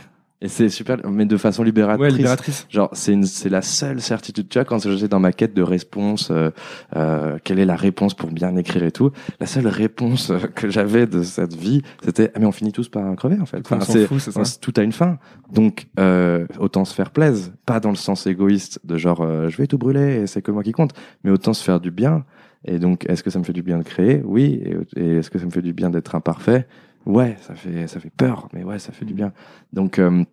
Et 0.43 0.49
c'est 0.49 0.69
super, 0.69 0.99
mais 1.09 1.25
de 1.25 1.39
façon 1.39 1.63
libératrice. 1.63 2.13
Ouais, 2.13 2.15
libératrice. 2.15 2.67
Genre, 2.69 2.91
c'est 2.93 3.15
une, 3.15 3.25
c'est 3.25 3.49
la 3.49 3.63
seule 3.63 4.03
certitude. 4.03 4.51
Tu 4.51 4.59
vois, 4.59 4.67
quand 4.67 4.87
j'étais 4.87 5.09
dans 5.09 5.19
ma 5.19 5.33
quête 5.33 5.55
de 5.55 5.63
réponse, 5.63 6.29
euh, 6.31 6.51
euh, 6.95 7.39
quelle 7.43 7.59
est 7.59 7.65
la 7.65 7.75
réponse 7.75 8.13
pour 8.13 8.31
bien 8.31 8.55
écrire 8.57 8.83
et 8.83 8.93
tout, 8.93 9.13
la 9.41 9.47
seule 9.47 9.67
réponse 9.67 10.31
euh, 10.31 10.39
que 10.39 10.69
j'avais 10.69 11.07
de 11.07 11.23
cette 11.23 11.55
vie, 11.55 11.81
c'était, 12.05 12.33
ah, 12.35 12.39
mais 12.39 12.45
on 12.45 12.53
finit 12.53 12.73
tous 12.73 12.91
par 12.91 13.17
crever, 13.17 13.41
en 13.41 13.47
fait. 13.47 13.63
On 13.71 13.81
fout, 13.81 14.21
c'est 14.21 14.31
ça. 14.31 14.43
Tout 14.61 14.75
a 14.77 14.83
une 14.83 14.93
fin. 14.93 15.19
Donc, 15.51 15.87
euh, 15.99 16.47
autant 16.59 16.85
se 16.85 16.93
faire 16.93 17.13
plaisir. 17.13 17.53
Pas 17.65 17.81
dans 17.81 17.91
le 17.91 17.97
sens 17.97 18.27
égoïste 18.27 18.81
de 18.85 18.99
genre, 18.99 19.23
euh, 19.23 19.49
je 19.49 19.57
vais 19.57 19.67
tout 19.67 19.79
brûler 19.79 20.17
et 20.17 20.27
c'est 20.27 20.43
que 20.43 20.51
moi 20.51 20.63
qui 20.63 20.73
compte. 20.73 20.93
Mais 21.25 21.31
autant 21.31 21.55
se 21.55 21.65
faire 21.65 21.81
du 21.81 21.91
bien. 21.91 22.27
Et 22.67 22.79
donc, 22.79 23.09
est-ce 23.09 23.23
que 23.23 23.31
ça 23.31 23.39
me 23.39 23.45
fait 23.45 23.55
du 23.55 23.63
bien 23.63 23.79
de 23.79 23.85
créer? 23.85 24.21
Oui. 24.23 24.61
Et, 24.97 25.01
et 25.01 25.17
est-ce 25.17 25.31
que 25.31 25.39
ça 25.39 25.47
me 25.47 25.51
fait 25.51 25.63
du 25.63 25.73
bien 25.73 25.89
d'être 25.89 26.15
imparfait? 26.15 26.67
Ouais, 27.07 27.37
ça 27.41 27.55
fait, 27.55 27.87
ça 27.87 28.01
fait 28.01 28.11
peur, 28.11 28.49
mais 28.53 28.65
ouais, 28.65 28.79
ça 28.79 28.93
fait 28.93 29.05
du 29.05 29.15
bien. 29.15 29.33
Donc, 29.73 29.99
euh, 29.99 30.25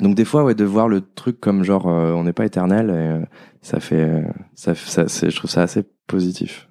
donc 0.00 0.14
des 0.14 0.24
fois, 0.26 0.44
ouais, 0.44 0.54
de 0.54 0.64
voir 0.64 0.86
le 0.88 1.00
truc 1.00 1.40
comme 1.40 1.64
genre, 1.64 1.88
euh, 1.88 2.12
on 2.12 2.24
n'est 2.24 2.32
pas 2.34 2.44
éternel, 2.44 2.90
et, 2.90 2.92
euh, 2.92 3.20
ça 3.62 3.80
fait, 3.80 4.24
ça, 4.54 4.74
je 4.74 5.34
trouve 5.36 5.50
ça 5.50 5.62
assez 5.62 5.84
positif. 6.06 6.68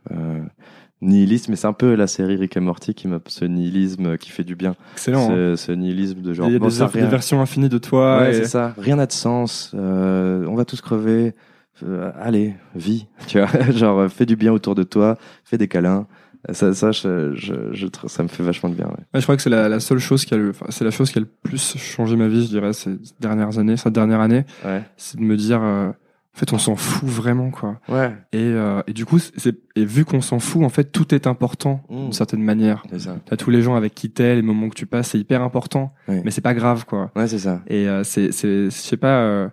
Nihilisme, 0.99 1.51
mais 1.51 1.55
c'est 1.57 1.67
un 1.67 1.73
peu 1.73 1.93
la 1.93 2.07
série 2.07 2.37
Rick 2.37 2.57
et 2.57 2.59
Morty 2.59 2.95
qui 2.95 3.07
m'a 3.07 3.19
ce 3.27 3.45
nihilisme 3.45 4.17
qui 4.17 4.31
fait 4.31 4.43
du 4.43 4.55
bien. 4.55 4.75
Excellent. 4.93 5.27
Ce, 5.27 5.53
hein. 5.53 5.55
ce 5.55 5.71
nihilisme 5.71 6.21
de 6.21 6.33
genre, 6.33 6.47
Il 6.47 6.53
y 6.53 6.55
a 6.55 6.59
bon, 6.59 6.69
des, 6.69 7.01
des 7.01 7.07
versions 7.07 7.39
infinies 7.39 7.69
de 7.69 7.77
toi. 7.77 8.19
Ouais, 8.21 8.31
et- 8.31 8.33
c'est 8.33 8.45
ça. 8.45 8.73
Rien 8.79 8.95
n'a 8.95 9.05
de 9.05 9.11
sens. 9.11 9.73
On 9.75 10.55
va 10.55 10.65
tous 10.65 10.81
crever. 10.81 11.33
Allez, 12.19 12.55
vis. 12.73 13.05
Tu 13.27 13.39
vois, 13.39 13.47
genre 13.69 14.09
fais 14.09 14.25
du 14.25 14.35
bien 14.35 14.51
autour 14.51 14.73
de 14.73 14.81
toi, 14.81 15.17
fais 15.43 15.59
des 15.59 15.67
câlins. 15.67 16.07
Ça, 16.51 16.73
ça, 16.73 16.91
je, 16.91 17.33
je, 17.35 17.53
je 17.73 17.87
trouve- 17.87 18.09
ça 18.09 18.23
me 18.23 18.27
fait 18.27 18.43
vachement 18.43 18.69
de 18.69 18.75
bien. 18.75 18.85
Ouais. 18.87 18.93
Ouais, 19.13 19.19
je 19.19 19.23
crois 19.23 19.35
que 19.35 19.41
c'est 19.41 19.49
la, 19.49 19.67
la 19.69 19.79
seule 19.79 19.99
chose 19.99 20.25
qui 20.25 20.33
a 20.33 20.37
le, 20.37 20.53
c'est 20.69 20.85
la 20.85 20.91
chose 20.91 21.11
qui 21.11 21.17
a 21.17 21.21
le 21.21 21.27
plus 21.27 21.77
changé 21.77 22.15
ma 22.15 22.27
vie, 22.27 22.43
je 22.43 22.49
dirais, 22.49 22.73
ces 22.73 22.97
dernières 23.19 23.57
années, 23.59 23.77
cette 23.77 23.93
dernière 23.93 24.21
année. 24.21 24.45
Ouais. 24.65 24.83
C'est 24.97 25.17
de 25.17 25.23
me 25.23 25.35
dire, 25.37 25.61
euh, 25.61 25.89
en 25.89 26.39
fait, 26.39 26.53
on 26.53 26.57
s'en 26.59 26.75
fout 26.75 27.09
vraiment, 27.09 27.49
quoi. 27.49 27.79
Ouais. 27.89 28.15
Et, 28.31 28.37
euh, 28.43 28.81
et 28.87 28.93
du 28.93 29.05
coup, 29.05 29.17
c'est, 29.19 29.55
et 29.75 29.85
vu 29.85 30.05
qu'on 30.05 30.21
s'en 30.21 30.39
fout, 30.39 30.63
en 30.63 30.69
fait, 30.69 30.85
tout 30.91 31.13
est 31.15 31.25
important 31.27 31.83
Mm. 31.89 31.95
d'une 32.03 32.13
certaine 32.13 32.43
manière. 32.43 32.83
C'est 32.91 32.99
ça. 32.99 33.17
T'as 33.25 33.37
tous 33.37 33.49
les 33.49 33.61
gens 33.63 33.75
avec 33.75 33.95
qui 33.95 34.09
t'es, 34.11 34.35
les 34.35 34.41
moments 34.43 34.69
que 34.69 34.75
tu 34.75 34.85
passes, 34.85 35.09
c'est 35.09 35.19
hyper 35.19 35.41
important, 35.41 35.93
Ouais. 36.07 36.21
mais 36.23 36.31
c'est 36.31 36.41
pas 36.41 36.53
grave, 36.53 36.85
quoi. 36.85 37.11
Ouais, 37.15 37.27
c'est 37.27 37.39
ça. 37.39 37.61
Et 37.67 37.87
euh, 37.89 38.03
c'est, 38.03 38.31
c'est, 38.31 38.65
je 38.65 38.69
sais 38.69 38.97
pas, 38.97 39.19
euh, 39.21 39.49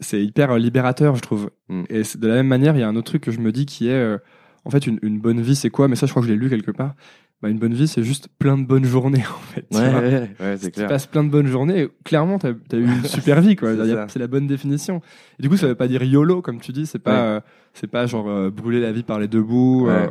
c'est 0.00 0.22
hyper 0.22 0.56
libérateur, 0.58 1.16
je 1.16 1.22
trouve. 1.22 1.50
Mm. 1.68 1.82
Et 1.88 2.02
de 2.18 2.28
la 2.28 2.34
même 2.34 2.46
manière, 2.48 2.76
il 2.76 2.80
y 2.80 2.82
a 2.82 2.88
un 2.88 2.96
autre 2.96 3.06
truc 3.08 3.22
que 3.22 3.30
je 3.30 3.40
me 3.40 3.50
dis 3.50 3.64
qui 3.66 3.88
est, 3.88 3.92
euh, 3.92 4.18
en 4.66 4.70
fait, 4.70 4.86
une, 4.86 4.98
une 5.02 5.18
bonne 5.20 5.40
vie, 5.40 5.54
c'est 5.56 5.70
quoi? 5.70 5.86
Mais 5.88 5.96
ça, 5.96 6.06
je 6.06 6.10
crois 6.12 6.22
que 6.22 6.28
je 6.28 6.32
l'ai 6.32 6.38
lu 6.38 6.50
quelque 6.50 6.72
part. 6.72 6.94
Bah, 7.42 7.48
une 7.50 7.58
bonne 7.58 7.74
vie, 7.74 7.86
c'est 7.86 8.02
juste 8.02 8.28
plein 8.38 8.56
de 8.58 8.64
bonnes 8.66 8.84
journées, 8.84 9.22
en 9.30 9.38
fait. 9.52 9.66
tu 9.70 9.76
Ouais, 9.78 9.88
ouais, 9.94 10.30
ouais, 10.40 10.56
c'est 10.56 10.66
tu 10.66 10.70
clair. 10.72 10.88
passes 10.88 11.06
plein 11.06 11.22
de 11.22 11.28
bonnes 11.30 11.46
journées, 11.46 11.82
et 11.82 11.88
clairement, 12.04 12.38
t'as 12.38 12.48
as 12.72 12.76
eu 12.76 12.82
une 12.84 13.04
super 13.04 13.40
vie, 13.40 13.56
quoi. 13.56 13.72
C'est 14.08 14.18
la 14.18 14.26
bonne 14.26 14.46
définition. 14.46 15.00
Et 15.38 15.42
du 15.42 15.48
coup, 15.48 15.56
ça 15.56 15.66
veut 15.66 15.74
pas 15.74 15.86
dire 15.88 16.02
YOLO, 16.02 16.42
comme 16.42 16.60
tu 16.60 16.72
dis. 16.72 16.86
C'est 16.86 16.98
pas, 16.98 17.10
Ouais. 17.12 17.18
euh, 17.36 17.40
c'est 17.74 17.86
pas 17.90 18.06
genre 18.06 18.28
euh, 18.28 18.50
brûler 18.50 18.80
la 18.80 18.90
vie 18.92 19.02
par 19.02 19.18
les 19.20 19.28
deux 19.28 19.42
bouts. 19.42 19.88
euh, 19.88 20.08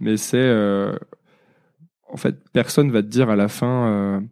mais 0.00 0.16
c'est, 0.16 0.50
en 2.12 2.16
fait, 2.16 2.36
personne 2.52 2.90
va 2.90 3.02
te 3.02 3.08
dire 3.08 3.30
à 3.30 3.36
la 3.36 3.48
fin, 3.48 4.22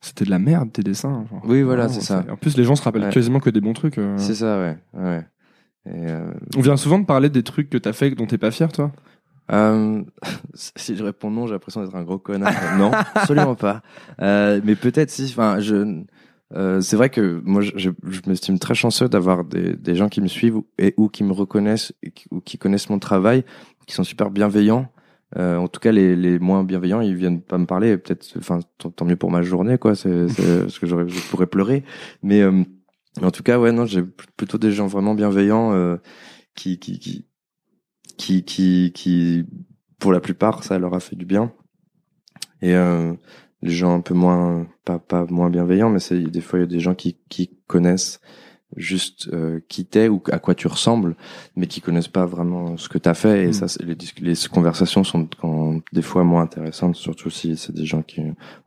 c'était 0.00 0.24
de 0.24 0.30
la 0.30 0.38
merde 0.38 0.72
tes 0.72 0.82
dessins. 0.82 1.26
genre. 1.30 1.42
Oui, 1.44 1.62
voilà, 1.62 1.88
c'est 1.88 2.00
ça. 2.00 2.24
En 2.30 2.36
plus, 2.36 2.56
les 2.56 2.64
gens 2.64 2.76
se 2.76 2.82
rappellent 2.82 3.10
quasiment 3.10 3.40
que 3.40 3.50
des 3.50 3.60
bons 3.60 3.72
trucs. 3.74 3.98
C'est 4.16 4.34
ça, 4.34 4.58
ouais. 4.58 4.76
ouais. 4.94 5.26
Et, 5.86 6.06
On 6.56 6.60
vient 6.60 6.76
souvent 6.76 6.98
de 6.98 7.06
parler 7.06 7.30
des 7.30 7.42
trucs 7.42 7.68
que 7.70 7.78
t'as 7.78 7.92
fait 7.92 8.10
dont 8.12 8.26
t'es 8.26 8.38
pas 8.38 8.50
fier, 8.50 8.70
toi? 8.70 8.92
Euh, 9.52 10.02
si 10.54 10.96
je 10.96 11.02
réponds 11.02 11.30
non, 11.30 11.46
j'ai 11.46 11.52
l'impression 11.52 11.82
d'être 11.82 11.96
un 11.96 12.02
gros 12.02 12.18
connard. 12.18 12.54
non, 12.78 12.90
absolument 13.14 13.54
pas. 13.54 13.82
Euh, 14.20 14.60
mais 14.64 14.76
peut-être 14.76 15.10
si. 15.10 15.26
Enfin, 15.30 15.60
je. 15.60 16.04
Euh, 16.52 16.80
c'est 16.80 16.96
vrai 16.96 17.10
que 17.10 17.40
moi, 17.44 17.62
je, 17.62 17.70
je, 17.76 18.20
m'estime 18.26 18.58
très 18.58 18.74
chanceux 18.74 19.08
d'avoir 19.08 19.44
des, 19.44 19.76
des 19.76 19.94
gens 19.94 20.08
qui 20.08 20.20
me 20.20 20.26
suivent 20.26 20.60
et 20.78 20.94
ou 20.96 21.08
qui 21.08 21.22
me 21.22 21.32
reconnaissent 21.32 21.92
ou 22.32 22.40
qui 22.40 22.58
connaissent 22.58 22.90
mon 22.90 22.98
travail, 22.98 23.44
qui 23.86 23.94
sont 23.94 24.02
super 24.02 24.30
bienveillants. 24.30 24.90
Euh, 25.38 25.56
en 25.56 25.68
tout 25.68 25.80
cas, 25.80 25.92
les, 25.92 26.16
les 26.16 26.38
moins 26.38 26.64
bienveillants, 26.64 27.00
ils 27.00 27.14
viennent 27.14 27.40
pas 27.40 27.58
me 27.58 27.66
parler. 27.66 27.96
Peut-être, 27.98 28.26
enfin, 28.38 28.60
tant, 28.78 29.04
mieux 29.04 29.16
pour 29.16 29.30
ma 29.30 29.42
journée, 29.42 29.78
quoi. 29.78 29.94
C'est 29.94 30.26
parce 30.36 30.78
que 30.80 30.86
je 30.86 31.30
pourrais 31.30 31.46
pleurer. 31.46 31.84
Mais 32.22 32.42
euh, 32.42 32.64
en 33.22 33.30
tout 33.30 33.42
cas, 33.42 33.58
ouais, 33.58 33.72
non, 33.72 33.86
j'ai 33.86 34.02
plutôt 34.36 34.58
des 34.58 34.72
gens 34.72 34.86
vraiment 34.86 35.14
bienveillants 35.14 35.72
euh, 35.72 35.96
qui, 36.54 36.78
qui, 36.78 36.98
qui, 36.98 37.26
qui, 38.20 38.44
qui, 38.44 38.92
qui, 38.94 39.46
pour 39.98 40.12
la 40.12 40.20
plupart, 40.20 40.62
ça 40.62 40.78
leur 40.78 40.94
a 40.94 41.00
fait 41.00 41.16
du 41.16 41.24
bien. 41.24 41.52
Et 42.62 42.74
euh, 42.74 43.14
les 43.62 43.70
gens 43.70 43.94
un 43.94 44.00
peu 44.02 44.14
moins, 44.14 44.66
pas, 44.84 44.98
pas 44.98 45.24
moins 45.30 45.48
bienveillants, 45.50 45.88
mais 45.90 46.00
c'est 46.00 46.20
des 46.22 46.40
fois 46.42 46.58
il 46.58 46.62
y 46.62 46.64
a 46.64 46.68
des 46.68 46.80
gens 46.80 46.94
qui, 46.94 47.16
qui 47.30 47.50
connaissent 47.66 48.20
juste 48.76 49.28
euh, 49.32 49.60
qui 49.68 49.84
t'es 49.86 50.08
ou 50.08 50.22
à 50.30 50.38
quoi 50.38 50.54
tu 50.54 50.68
ressembles, 50.68 51.16
mais 51.56 51.66
qui 51.66 51.80
connaissent 51.80 52.08
pas 52.08 52.26
vraiment 52.26 52.76
ce 52.76 52.88
que 52.88 52.98
t'as 52.98 53.14
fait. 53.14 53.44
Et 53.44 53.48
Mm. 53.48 53.52
ça, 53.54 53.66
les, 53.82 53.96
les 54.20 54.34
conversations 54.52 55.02
sont 55.02 55.26
quand, 55.40 55.80
des 55.92 56.02
fois 56.02 56.22
moins 56.22 56.42
intéressantes, 56.42 56.96
surtout 56.96 57.30
si 57.30 57.56
c'est 57.56 57.74
des 57.74 57.86
gens 57.86 58.02
qui 58.02 58.20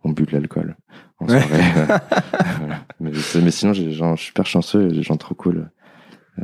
ont 0.03 0.09
bu 0.09 0.23
de 0.23 0.31
l'alcool 0.31 0.75
en 1.19 1.27
Ouais. 1.27 1.39
soirée. 1.39 1.63
Voilà. 2.59 2.85
mais, 2.99 3.11
mais 3.43 3.51
sinon, 3.51 3.73
j'ai 3.73 3.85
des 3.85 3.93
gens 3.93 4.15
super 4.17 4.45
chanceux, 4.45 4.87
et 4.89 4.91
des 4.93 5.03
gens 5.03 5.15
trop 5.17 5.35
cool, 5.35 5.71
euh, 6.39 6.43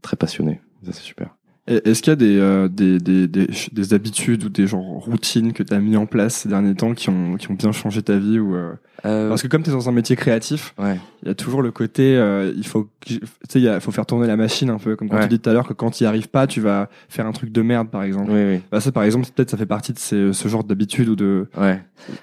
très 0.00 0.16
passionnés. 0.16 0.60
Ça, 0.84 0.92
c'est 0.92 1.02
super. 1.02 1.36
Est-ce 1.68 2.00
qu'il 2.00 2.10
y 2.10 2.12
a 2.12 2.16
des, 2.16 2.38
euh, 2.38 2.68
des, 2.68 2.98
des, 2.98 3.26
des, 3.26 3.48
des 3.72 3.94
habitudes 3.94 4.44
ou 4.44 4.48
des 4.48 4.66
genre 4.68 4.84
routines 4.84 5.52
que 5.52 5.64
t'as 5.64 5.78
mis 5.80 5.96
en 5.96 6.06
place 6.06 6.36
ces 6.36 6.48
derniers 6.48 6.74
temps 6.76 6.94
qui 6.94 7.08
ont, 7.10 7.34
qui 7.36 7.50
ont 7.50 7.54
bien 7.54 7.72
changé 7.72 8.02
ta 8.02 8.16
vie 8.18 8.38
ou 8.38 8.54
euh, 8.54 8.72
Euh, 9.04 9.28
Parce 9.28 9.42
que 9.42 9.48
comme 9.48 9.62
t'es 9.64 9.72
dans 9.72 9.88
un 9.88 9.92
métier 9.92 10.14
créatif, 10.16 10.74
ouais. 10.78 10.98
il 11.22 11.28
y 11.28 11.30
a 11.30 11.34
toujours 11.34 11.62
le 11.62 11.70
côté, 11.72 12.16
euh, 12.16 12.52
il 12.56 12.66
faut, 12.66 12.88
tu 13.04 13.18
il 13.56 13.78
faut 13.80 13.90
faire 13.90 14.06
tourner 14.06 14.26
la 14.28 14.36
machine 14.36 14.70
un 14.70 14.78
peu, 14.78 14.94
comme 14.96 15.08
quand 15.08 15.16
Ouais. 15.16 15.22
tu 15.24 15.28
dis 15.28 15.38
tout 15.40 15.50
à 15.50 15.52
l'heure 15.52 15.66
que 15.68 15.72
quand 15.74 15.90
tu 15.90 16.04
y 16.04 16.06
arrives 16.06 16.28
pas, 16.28 16.46
tu 16.46 16.60
vas 16.60 16.88
faire 17.08 17.26
un 17.26 17.32
truc 17.32 17.50
de 17.52 17.62
merde, 17.62 17.88
par 17.90 18.04
exemple. 18.04 18.30
Oui, 18.32 18.42
oui. 18.54 18.60
Bah 18.70 18.80
ça, 18.80 18.92
par 18.92 19.02
exemple, 19.02 19.26
peut-être 19.34 19.50
ça 19.50 19.56
fait 19.56 19.66
partie 19.66 19.92
de 19.92 19.98
ces, 19.98 20.32
ce 20.32 20.48
genre 20.48 20.62
d'habitude 20.64 21.08
ou 21.08 21.16
de. 21.16 21.48
Ouais. 21.60 21.82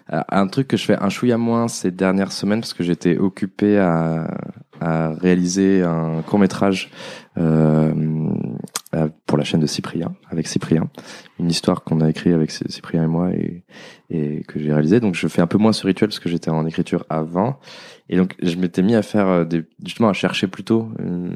Un 0.10 0.48
truc 0.48 0.68
que 0.70 0.78
je 0.78 0.86
fais 0.86 0.98
un 1.02 1.10
chouïa 1.10 1.38
moins 1.38 1.68
ces 1.68 1.92
dernières 1.92 2.32
semaines 2.32 2.62
parce 2.62 2.74
que 2.74 2.84
j'étais 2.84 3.18
occupé 3.18 3.78
à, 3.78 4.28
à 4.82 5.10
réaliser 5.14 5.84
un 5.84 6.22
court 6.26 6.40
métrage 6.40 6.90
euh, 7.38 7.92
pour 9.26 9.38
la 9.38 9.44
chaîne 9.44 9.60
de 9.62 9.66
Cyprien, 9.66 10.16
avec 10.30 10.48
Cyprien, 10.48 10.90
une 11.40 11.50
histoire 11.50 11.84
qu'on 11.84 12.02
a 12.02 12.10
écrit 12.10 12.34
avec 12.34 12.52
Cy- 12.52 12.70
Cyprien 12.70 13.04
et 13.04 13.08
moi 13.08 13.32
et, 13.32 13.64
que 14.48 14.60
j'ai 14.60 14.72
réalisé. 14.72 15.00
Donc 15.00 15.16
je 15.16 15.28
fais 15.28 15.42
un 15.42 15.48
peu 15.48 15.58
moins 15.58 15.74
ce 15.74 15.86
rituel 15.88 16.10
parce 16.10 16.20
que 16.20 16.30
j'étais 16.30 16.50
en 16.52 16.66
écriture 16.66 17.06
avant 17.10 17.60
et 18.10 18.18
donc 18.18 18.36
je 18.42 18.56
m'étais 18.58 18.82
mis 18.84 18.96
à 18.96 19.02
faire 19.02 19.28
euh, 19.28 19.46
justement 19.84 20.10
à 20.10 20.14
chercher 20.14 20.48
plutôt. 20.48 20.90
euh, 21.00 21.34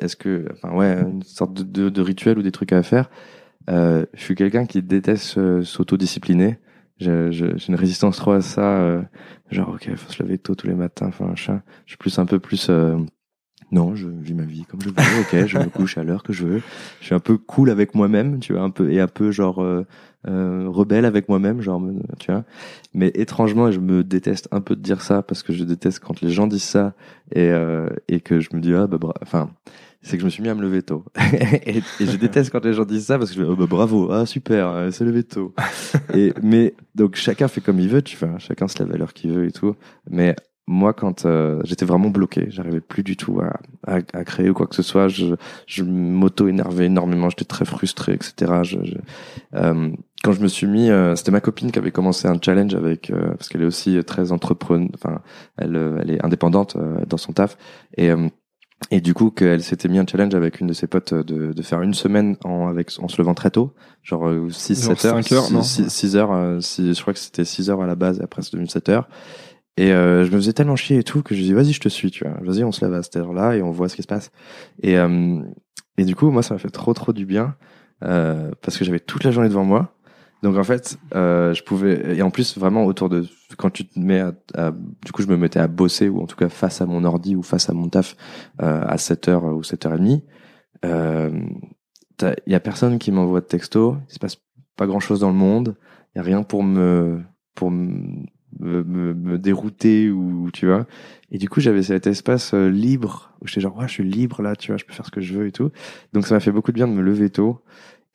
Est-ce 0.00 0.16
que, 0.16 0.46
enfin 0.52 0.74
ouais, 0.74 0.92
une 1.00 1.22
sorte 1.22 1.54
de, 1.54 2.00
rituel 2.00 2.38
ou 2.38 2.42
des 2.42 2.52
trucs 2.52 2.72
à 2.72 2.82
faire. 2.82 3.08
Euh, 3.70 4.04
je 4.14 4.22
suis 4.22 4.34
quelqu'un 4.34 4.66
qui 4.66 4.82
déteste 4.82 5.38
euh, 5.38 5.62
s'autodiscipliner. 5.62 6.58
J'ai 6.98 7.10
une 7.68 7.74
résistance 7.74 8.16
trop 8.16 8.32
à 8.32 8.40
ça. 8.40 8.80
euh, 8.80 9.02
genre, 9.50 9.70
ok, 9.70 9.94
faut 9.96 10.12
se 10.12 10.22
lever 10.22 10.38
tôt 10.38 10.54
tous 10.54 10.66
les 10.66 10.74
matins, 10.74 11.06
enfin. 11.06 11.32
Je 11.34 11.52
suis 11.86 11.96
plus 11.98 12.18
un 12.18 12.26
peu 12.26 12.38
plus. 12.38 12.70
Euh, 13.74 13.78
non, 13.78 13.94
je 13.94 14.08
vis 14.08 14.34
ma 14.34 14.44
vie 14.44 14.64
comme 14.64 14.80
je 14.80 14.88
veux. 14.88 14.94
Ok, 14.94 15.46
je 15.46 15.58
me 15.58 15.68
couche 15.68 15.98
à 15.98 16.04
l'heure 16.04 16.22
que 16.22 16.32
je 16.32 16.46
veux. 16.46 16.62
Je 17.00 17.06
suis 17.06 17.14
un 17.14 17.20
peu 17.20 17.36
cool 17.36 17.70
avec 17.70 17.94
moi-même, 17.94 18.38
tu 18.40 18.52
vois, 18.52 18.62
un 18.62 18.70
peu 18.70 18.90
et 18.92 19.00
un 19.00 19.08
peu 19.08 19.30
genre 19.30 19.62
euh, 19.62 19.86
euh, 20.28 20.66
rebelle 20.68 21.04
avec 21.04 21.28
moi-même, 21.28 21.60
genre, 21.60 21.80
me- 21.80 22.00
tu 22.18 22.30
vois. 22.30 22.44
Mais 22.94 23.10
étrangement, 23.14 23.70
je 23.70 23.80
me 23.80 24.04
déteste 24.04 24.48
un 24.52 24.60
peu 24.60 24.76
de 24.76 24.80
dire 24.80 25.02
ça 25.02 25.22
parce 25.22 25.42
que 25.42 25.52
je 25.52 25.64
déteste 25.64 25.98
quand 25.98 26.20
les 26.20 26.30
gens 26.30 26.46
disent 26.46 26.62
ça 26.62 26.94
et 27.32 27.50
euh, 27.50 27.88
et 28.08 28.20
que 28.20 28.40
je 28.40 28.50
me 28.54 28.60
dis 28.60 28.74
ah 28.74 28.86
bah 28.86 28.98
enfin 29.22 29.50
c'est 30.04 30.16
que 30.16 30.20
je 30.20 30.26
me 30.26 30.30
suis 30.30 30.42
mis 30.42 30.50
à 30.50 30.54
me 30.54 30.60
lever 30.60 30.82
tôt. 30.82 31.02
et, 31.66 31.80
je 31.98 32.16
déteste 32.16 32.50
quand 32.50 32.64
les 32.64 32.74
gens 32.74 32.84
disent 32.84 33.06
ça 33.06 33.18
parce 33.18 33.30
que 33.30 33.36
je 33.36 33.42
dis, 33.42 33.48
oh 33.50 33.56
bah 33.56 33.66
bravo, 33.66 34.12
ah 34.12 34.26
super, 34.26 34.68
euh, 34.68 34.90
c'est 34.90 35.04
levé 35.04 35.24
tôt. 35.24 35.54
et, 36.14 36.34
mais 36.42 36.74
donc 36.94 37.16
chacun 37.16 37.48
fait 37.48 37.62
comme 37.62 37.80
il 37.80 37.88
veut, 37.88 38.02
tu 38.02 38.16
vois, 38.18 38.38
chacun 38.38 38.68
se 38.68 38.78
lève 38.78 38.92
à 38.92 38.98
l'heure 38.98 39.14
qu'il 39.14 39.32
veut 39.32 39.46
et 39.46 39.50
tout. 39.50 39.74
Mais 40.10 40.36
moi, 40.66 40.92
quand 40.94 41.26
euh, 41.26 41.60
j'étais 41.64 41.84
vraiment 41.84 42.08
bloqué, 42.08 42.46
j'arrivais 42.48 42.80
plus 42.80 43.02
du 43.02 43.16
tout 43.16 43.40
à, 43.40 43.60
à, 43.86 43.96
à 44.14 44.24
créer 44.24 44.48
ou 44.48 44.54
quoi 44.54 44.66
que 44.66 44.74
ce 44.74 44.82
soit, 44.82 45.08
je, 45.08 45.34
je 45.66 45.84
m'auto-énervais 45.84 46.86
énormément, 46.86 47.28
j'étais 47.30 47.44
très 47.44 47.64
frustré, 47.66 48.14
etc. 48.14 48.52
Je, 48.62 48.78
je- 48.82 48.94
euh, 49.56 49.90
quand 50.22 50.32
je 50.32 50.40
me 50.40 50.48
suis 50.48 50.66
mis, 50.66 50.88
euh, 50.90 51.16
c'était 51.16 51.32
ma 51.32 51.42
copine 51.42 51.70
qui 51.70 51.78
avait 51.78 51.90
commencé 51.90 52.26
un 52.28 52.38
challenge 52.42 52.74
avec, 52.74 53.10
euh, 53.10 53.32
parce 53.34 53.48
qu'elle 53.50 53.60
est 53.62 53.66
aussi 53.66 54.02
très 54.04 54.32
entrepreneur, 54.32 54.88
enfin, 54.94 55.20
elle, 55.58 55.76
euh, 55.76 55.98
elle 56.00 56.10
est 56.12 56.24
indépendante 56.24 56.76
euh, 56.76 57.04
dans 57.06 57.18
son 57.18 57.32
taf, 57.34 57.58
et 57.98 58.10
euh, 58.10 58.28
et 58.90 59.00
du 59.00 59.14
coup, 59.14 59.30
qu'elle 59.30 59.62
s'était 59.62 59.88
mis 59.88 59.98
un 59.98 60.06
challenge 60.06 60.34
avec 60.34 60.60
une 60.60 60.66
de 60.66 60.72
ses 60.74 60.86
potes 60.86 61.14
de, 61.14 61.52
de 61.52 61.62
faire 61.62 61.80
une 61.80 61.94
semaine 61.94 62.36
en, 62.44 62.66
avec, 62.68 62.90
en 62.98 63.08
se 63.08 63.16
levant 63.20 63.32
très 63.32 63.50
tôt, 63.50 63.72
genre 64.02 64.30
6, 64.50 64.84
Genre 64.84 64.98
7 64.98 65.04
heures. 65.06 65.22
5 65.24 65.32
heures, 65.32 65.50
non 65.52 65.62
6, 65.62 66.16
heures, 66.16 66.32
euh, 66.32 66.60
six- 66.60 66.92
je 66.94 67.00
crois 67.00 67.12
que 67.14 67.18
c'était 67.20 67.44
6 67.44 67.70
heures 67.70 67.80
à 67.82 67.86
la 67.86 67.94
base 67.94 68.18
et 68.18 68.22
après 68.22 68.42
c'est 68.42 68.52
devenu 68.52 68.66
7 68.68 68.88
heures. 68.90 69.08
Et 69.76 69.92
euh, 69.92 70.24
je 70.24 70.30
me 70.30 70.36
faisais 70.36 70.52
tellement 70.52 70.76
chier 70.76 70.98
et 70.98 71.02
tout 71.04 71.22
que 71.22 71.34
je 71.34 71.42
dis 71.42 71.52
vas-y 71.52 71.72
je 71.72 71.80
te 71.80 71.88
suis, 71.88 72.10
tu 72.10 72.24
vois. 72.24 72.36
Vas-y 72.42 72.64
on 72.64 72.72
se 72.72 72.84
lève 72.84 72.94
à 72.94 73.02
cette 73.02 73.16
heure-là 73.16 73.56
et 73.56 73.62
on 73.62 73.70
voit 73.70 73.88
ce 73.88 73.96
qui 73.96 74.02
se 74.02 74.06
passe. 74.06 74.30
Et, 74.82 74.96
euh, 74.98 75.40
et 75.98 76.04
du 76.04 76.14
coup, 76.14 76.30
moi 76.30 76.42
ça 76.42 76.54
m'a 76.54 76.58
fait 76.58 76.70
trop 76.70 76.94
trop 76.94 77.12
du 77.12 77.26
bien 77.26 77.56
euh, 78.04 78.50
parce 78.62 78.78
que 78.78 78.84
j'avais 78.84 79.00
toute 79.00 79.24
la 79.24 79.30
journée 79.32 79.48
devant 79.48 79.64
moi. 79.64 79.94
Donc 80.42 80.56
en 80.58 80.64
fait, 80.64 80.98
euh, 81.14 81.54
je 81.54 81.62
pouvais 81.62 82.16
et 82.16 82.22
en 82.22 82.30
plus 82.30 82.58
vraiment 82.58 82.84
autour 82.84 83.08
de 83.08 83.26
quand 83.56 83.70
tu 83.70 83.86
te 83.86 83.98
mets 83.98 84.20
à, 84.20 84.72
du 85.04 85.10
coup 85.12 85.22
je 85.22 85.26
me 85.28 85.36
mettais 85.36 85.58
à 85.60 85.68
bosser 85.68 86.08
ou 86.08 86.20
en 86.22 86.26
tout 86.26 86.36
cas 86.36 86.48
face 86.50 86.80
à 86.82 86.86
mon 86.86 87.04
ordi 87.04 87.34
ou 87.34 87.42
face 87.42 87.70
à 87.70 87.72
mon 87.72 87.88
taf 87.88 88.14
euh, 88.62 88.82
à 88.86 88.96
7h 88.98 89.54
ou 89.54 89.62
7h30 89.62 90.22
euh, 90.84 91.30
t'as- 92.16 92.34
il 92.46 92.52
y 92.52 92.56
a 92.56 92.60
personne 92.60 92.98
qui 92.98 93.10
m'envoie 93.12 93.40
de 93.40 93.46
texto, 93.46 93.96
il 94.08 94.14
se 94.14 94.18
passe 94.18 94.36
pas 94.76 94.86
grand-chose 94.86 95.20
dans 95.20 95.28
le 95.30 95.36
monde, 95.36 95.76
il 96.14 96.18
y 96.18 96.20
a 96.20 96.24
rien 96.24 96.42
pour 96.42 96.62
me 96.62 97.20
pour 97.54 97.70
me, 97.70 98.24
me, 98.60 99.14
me 99.14 99.38
dérouter 99.38 100.10
ou 100.10 100.50
tu 100.52 100.66
vois. 100.66 100.86
Et 101.32 101.38
du 101.38 101.48
coup, 101.48 101.60
j'avais 101.60 101.82
cet 101.82 102.06
espace 102.06 102.52
euh, 102.54 102.68
libre 102.70 103.32
où 103.42 103.46
j'étais 103.48 103.60
genre 103.60 103.76
ouais, 103.76 103.88
je 103.88 103.92
suis 103.92 104.04
libre 104.04 104.42
là, 104.42 104.54
tu 104.56 104.70
vois, 104.72 104.76
je 104.76 104.84
peux 104.84 104.92
faire 104.92 105.06
ce 105.06 105.10
que 105.10 105.20
je 105.20 105.34
veux 105.34 105.46
et 105.46 105.52
tout. 105.52 105.70
Donc 106.12 106.26
ça 106.26 106.34
m'a 106.34 106.40
fait 106.40 106.52
beaucoup 106.52 106.70
de 106.70 106.76
bien 106.76 106.86
de 106.88 106.92
me 106.92 107.02
lever 107.02 107.30
tôt 107.30 107.60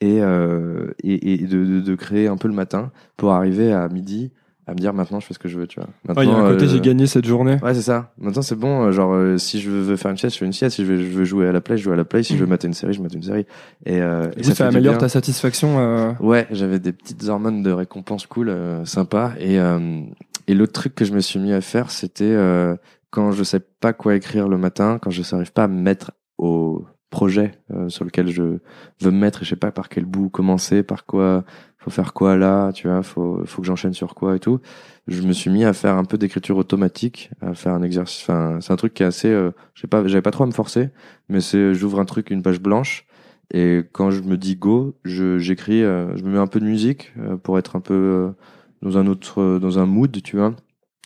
et 0.01 0.21
euh, 0.21 0.87
et, 1.03 1.33
et 1.33 1.37
de, 1.45 1.65
de, 1.65 1.79
de 1.81 1.95
créer 1.95 2.27
un 2.27 2.37
peu 2.37 2.47
le 2.47 2.53
matin 2.53 2.91
pour 3.17 3.31
arriver 3.31 3.73
à 3.73 3.87
midi 3.89 4.31
à 4.67 4.73
me 4.73 4.77
dire 4.77 4.93
maintenant 4.93 5.19
je 5.19 5.25
fais 5.25 5.33
ce 5.33 5.39
que 5.39 5.49
je 5.49 5.57
veux, 5.57 5.65
tu 5.65 5.79
vois. 5.79 5.89
Ouais, 6.15 6.25
il 6.25 6.29
y 6.29 6.31
a 6.31 6.35
un 6.35 6.41
Maintenant, 6.43 6.53
côté, 6.53 6.65
euh, 6.65 6.67
j'ai 6.69 6.79
gagné 6.79 7.07
cette 7.07 7.25
journée. 7.25 7.57
Ouais, 7.63 7.73
c'est 7.73 7.81
ça. 7.81 8.13
Maintenant, 8.19 8.43
c'est 8.43 8.55
bon. 8.55 8.83
euh, 8.83 8.91
Genre, 8.91 9.11
euh, 9.13 9.37
si 9.39 9.59
je 9.59 9.71
veux 9.71 9.95
faire 9.95 10.11
une 10.11 10.17
sieste, 10.17 10.35
je 10.35 10.39
fais 10.41 10.45
une 10.45 10.53
sieste. 10.53 10.75
Si 10.75 10.85
je 10.85 10.91
veux, 10.93 10.97
je 10.99 11.07
veux 11.09 11.25
jouer 11.25 11.47
à 11.47 11.51
la 11.51 11.59
play, 11.59 11.75
je 11.75 11.85
joue 11.85 11.91
à 11.91 11.95
la 11.95 12.05
play. 12.05 12.21
Si 12.21 12.35
je 12.35 12.41
veux 12.41 12.45
mater 12.45 12.67
une 12.67 12.75
série, 12.75 12.93
je 12.93 13.01
mate 13.01 13.15
une 13.15 13.23
série. 13.23 13.47
Et, 13.87 13.99
euh, 13.99 14.29
et 14.37 14.43
ça 14.43 14.53
fait 14.53 14.63
du 14.65 14.75
améliore 14.75 14.99
ta 14.99 15.09
satisfaction. 15.09 15.79
euh, 15.79 16.11
Ouais, 16.19 16.45
j'avais 16.51 16.77
des 16.77 16.91
petites 16.91 17.27
hormones 17.29 17.63
de 17.63 17.71
récompense 17.71 18.27
cool, 18.27 18.49
euh, 18.49 18.85
sympa. 18.85 19.33
Et, 19.39 19.59
euh, 19.59 20.01
et 20.49 20.55
l'autre 20.55 20.73
truc 20.73 20.95
que 20.95 21.05
je 21.05 21.13
me 21.13 21.19
suis 21.19 21.39
mis 21.39 21.53
à 21.53 21.61
faire, 21.61 21.91
c'était 21.91 22.23
euh, 22.23 22.75
quand 23.11 23.31
je 23.31 23.43
sais 23.43 23.59
pas 23.59 23.93
quoi 23.93 24.15
écrire 24.15 24.47
le 24.47 24.57
matin, 24.57 24.97
quand 24.99 25.11
je 25.11 25.21
n'arrive 25.31 25.53
pas 25.53 25.65
à 25.65 25.67
me 25.67 25.79
mettre 25.79 26.11
au 26.39 26.87
projet 27.11 27.51
euh, 27.71 27.87
sur 27.87 28.03
lequel 28.03 28.29
je 28.29 28.41
veux 28.41 29.11
me 29.11 29.19
mettre, 29.19 29.43
et 29.43 29.45
je 29.45 29.51
sais 29.51 29.55
pas 29.55 29.71
par 29.71 29.89
quel 29.89 30.05
bout 30.05 30.29
commencer, 30.29 30.81
par 30.81 31.05
quoi, 31.05 31.45
faut 31.77 31.91
faire 31.91 32.13
quoi 32.13 32.35
là, 32.35 32.71
tu 32.71 32.87
vois, 32.87 33.03
faut, 33.03 33.43
faut 33.45 33.61
que 33.61 33.67
j'enchaîne 33.67 33.93
sur 33.93 34.15
quoi 34.15 34.35
et 34.37 34.39
tout. 34.39 34.59
Je 35.05 35.21
me 35.21 35.33
suis 35.33 35.51
mis 35.51 35.65
à 35.65 35.73
faire 35.73 35.95
un 35.97 36.03
peu 36.03 36.17
d'écriture 36.17 36.57
automatique, 36.57 37.29
à 37.41 37.53
faire 37.53 37.73
un 37.73 37.83
exercice. 37.83 38.23
Enfin, 38.23 38.57
c'est 38.59 38.73
un 38.73 38.75
truc 38.75 38.95
qui 38.95 39.03
est 39.03 39.05
assez, 39.05 39.29
euh, 39.29 39.51
j'ai 39.75 39.87
pas, 39.87 40.07
j'avais 40.07 40.23
pas 40.23 40.31
trop 40.31 40.45
à 40.45 40.47
me 40.47 40.51
forcer, 40.51 40.89
mais 41.29 41.41
c'est, 41.41 41.75
j'ouvre 41.75 41.99
un 41.99 42.05
truc, 42.05 42.31
une 42.31 42.41
page 42.41 42.59
blanche. 42.59 43.05
Et 43.53 43.83
quand 43.91 44.09
je 44.09 44.23
me 44.23 44.35
dis 44.35 44.55
go, 44.55 44.97
je 45.03 45.37
j'écris, 45.37 45.81
je 45.81 46.23
me 46.23 46.31
mets 46.31 46.39
un 46.39 46.47
peu 46.47 46.59
de 46.59 46.65
musique 46.65 47.13
pour 47.43 47.57
être 47.57 47.75
un 47.75 47.81
peu 47.81 48.33
dans 48.81 48.97
un 48.97 49.07
autre, 49.07 49.41
euh, 49.41 49.59
dans 49.59 49.79
un 49.79 49.85
mood, 49.85 50.21
tu 50.23 50.37
vois. 50.37 50.55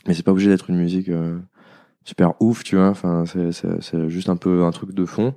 Mais 0.07 0.13
c'est 0.13 0.24
pas 0.24 0.32
obligé 0.32 0.49
d'être 0.49 0.69
une 0.69 0.78
musique 0.78 1.09
euh, 1.09 1.39
super 2.03 2.34
ouf, 2.41 2.63
tu 2.63 2.76
vois. 2.76 2.89
Enfin, 2.89 3.24
c'est 3.26 4.09
juste 4.09 4.30
un 4.30 4.36
peu 4.36 4.63
un 4.63 4.71
truc 4.71 4.93
de 4.93 5.05
fond. 5.05 5.34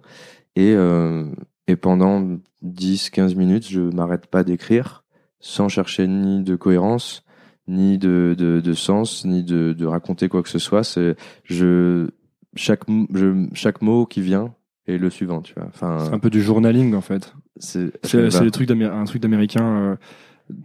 Et 0.56 0.72
euh, 0.74 1.24
et 1.68 1.76
pendant 1.76 2.38
10-15 2.64 3.36
minutes, 3.36 3.68
je 3.68 3.80
m'arrête 3.80 4.26
pas 4.26 4.44
d'écrire 4.44 5.04
sans 5.40 5.68
chercher 5.68 6.06
ni 6.06 6.42
de 6.42 6.56
cohérence, 6.56 7.22
ni 7.68 7.98
de 7.98 8.34
de, 8.36 8.60
de 8.60 8.72
sens, 8.72 9.24
ni 9.24 9.44
de 9.44 9.72
de 9.72 9.86
raconter 9.86 10.28
quoi 10.28 10.42
que 10.42 10.48
ce 10.48 10.58
soit. 10.58 10.82
C'est 10.84 11.16
je 11.44 12.08
chaque 12.54 12.82
je, 13.12 13.46
chaque 13.52 13.82
mot 13.82 14.06
qui 14.06 14.20
vient 14.20 14.54
est 14.86 14.98
le 14.98 15.10
suivant, 15.10 15.42
tu 15.42 15.54
vois. 15.54 15.66
Enfin, 15.66 15.98
C'est 16.06 16.14
un 16.14 16.18
peu 16.18 16.30
du 16.30 16.42
journaling 16.42 16.94
en 16.94 17.00
fait. 17.00 17.34
c'est 17.58 17.90
un 18.04 19.04
truc 19.04 19.20
d'américain. 19.20 19.64
euh, 19.64 19.96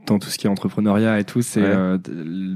dans 0.06 0.20
tout 0.20 0.30
ce 0.30 0.38
qui 0.38 0.46
est 0.48 0.50
entrepreneuriat 0.50 1.20
et 1.20 1.24
tout, 1.24 1.42
c'est 1.42 1.62
Ouais. 1.62 1.68
euh, 1.68 1.98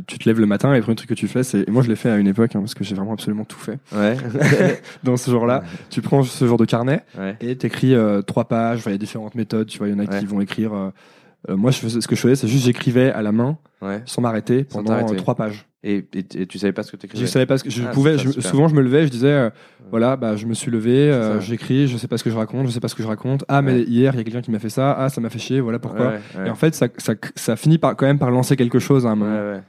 tu 0.07 0.19
te 0.19 0.29
lèves 0.29 0.39
le 0.39 0.45
matin 0.45 0.71
et 0.73 0.77
le 0.77 0.83
premier 0.83 0.95
truc 0.95 1.09
que 1.09 1.15
tu 1.15 1.27
fais, 1.27 1.43
c'est 1.43 1.67
et 1.67 1.71
moi 1.71 1.81
je 1.81 1.89
l'ai 1.89 1.95
fait 1.95 2.09
à 2.09 2.17
une 2.17 2.27
époque 2.27 2.55
hein, 2.55 2.59
parce 2.59 2.73
que 2.75 2.83
j'ai 2.83 2.93
vraiment 2.95 3.13
absolument 3.13 3.45
tout 3.45 3.57
fait 3.57 3.79
Ouais. 3.95 4.15
dans 5.03 5.17
ce 5.17 5.31
genre-là. 5.31 5.63
Tu 5.89 6.01
prends 6.01 6.21
ce 6.23 6.45
genre 6.47 6.57
de 6.57 6.65
carnet 6.65 7.03
et 7.41 7.55
t'écris 7.57 7.95
euh, 7.95 8.21
trois 8.21 8.45
pages. 8.45 8.83
Il 8.85 8.91
y 8.91 8.95
a 8.95 8.97
différentes 8.97 9.35
méthodes. 9.35 9.67
Tu 9.67 9.77
vois, 9.79 9.87
il 9.87 9.91
y 9.91 9.95
en 9.95 9.99
a 9.99 10.05
qui 10.07 10.25
vont 10.25 10.39
écrire. 10.41 10.73
Euh, 11.49 11.55
moi, 11.57 11.71
je 11.71 11.77
faisais, 11.79 12.01
ce 12.01 12.07
que 12.07 12.15
je 12.15 12.21
faisais, 12.21 12.35
c'est 12.35 12.47
juste 12.47 12.65
j'écrivais 12.65 13.11
à 13.11 13.21
la 13.21 13.31
main 13.31 13.57
Ouais. 13.81 14.01
sans 14.05 14.21
m'arrêter 14.21 14.63
pendant 14.63 14.93
euh, 14.93 15.15
trois 15.15 15.35
pages. 15.35 15.67
Et, 15.83 16.05
et, 16.13 16.25
et 16.41 16.45
tu 16.47 16.57
savais 16.57 16.73
pas 16.73 16.81
ce 16.81 16.91
que 16.91 16.97
t'écrivais 16.97 17.23
Je 17.25 17.29
savais 17.29 17.45
pas 17.45 17.57
ce 17.59 17.63
que 17.63 17.69
je 17.69 17.83
Ah, 17.87 17.91
pouvais. 17.91 18.17
je- 18.17 18.39
souvent, 18.41 18.67
je 18.67 18.73
me 18.73 18.81
levais, 18.81 19.05
je 19.05 19.11
disais, 19.11 19.27
euh, 19.27 19.49
voilà, 19.91 20.15
bah, 20.15 20.35
je 20.35 20.47
me 20.47 20.55
suis 20.55 20.71
levé, 20.71 21.11
j'écris, 21.41 21.87
je 21.87 21.97
sais 21.97 22.07
pas 22.07 22.17
ce 22.17 22.23
que 22.23 22.31
je 22.31 22.35
raconte, 22.35 22.65
je 22.65 22.71
sais 22.71 22.79
pas 22.79 22.87
ce 22.87 22.95
que 22.95 23.03
je 23.03 23.07
raconte. 23.07 23.45
Ah, 23.47 23.61
mais 23.61 23.73
Ouais. 23.73 23.83
hier, 23.83 24.13
il 24.15 24.17
y 24.17 24.21
a 24.21 24.23
quelqu'un 24.23 24.41
qui 24.41 24.49
m'a 24.49 24.57
fait 24.59 24.69
ça. 24.69 24.93
Ah, 24.97 25.09
ça 25.09 25.21
m'a 25.21 25.29
fait 25.29 25.37
chier. 25.39 25.59
Voilà 25.61 25.77
pourquoi. 25.77 26.07
Ouais. 26.35 26.47
Et 26.47 26.49
en 26.49 26.55
fait, 26.55 26.73
ça, 26.73 26.87
ça, 26.97 27.13
ça 27.35 27.55
finit 27.55 27.77
par 27.77 27.95
quand 27.95 28.07
même 28.07 28.17
par 28.17 28.31
lancer 28.31 28.55
quelque 28.55 28.79
chose 28.79 29.05
à 29.05 29.09
un 29.09 29.15
moment. 29.15 29.59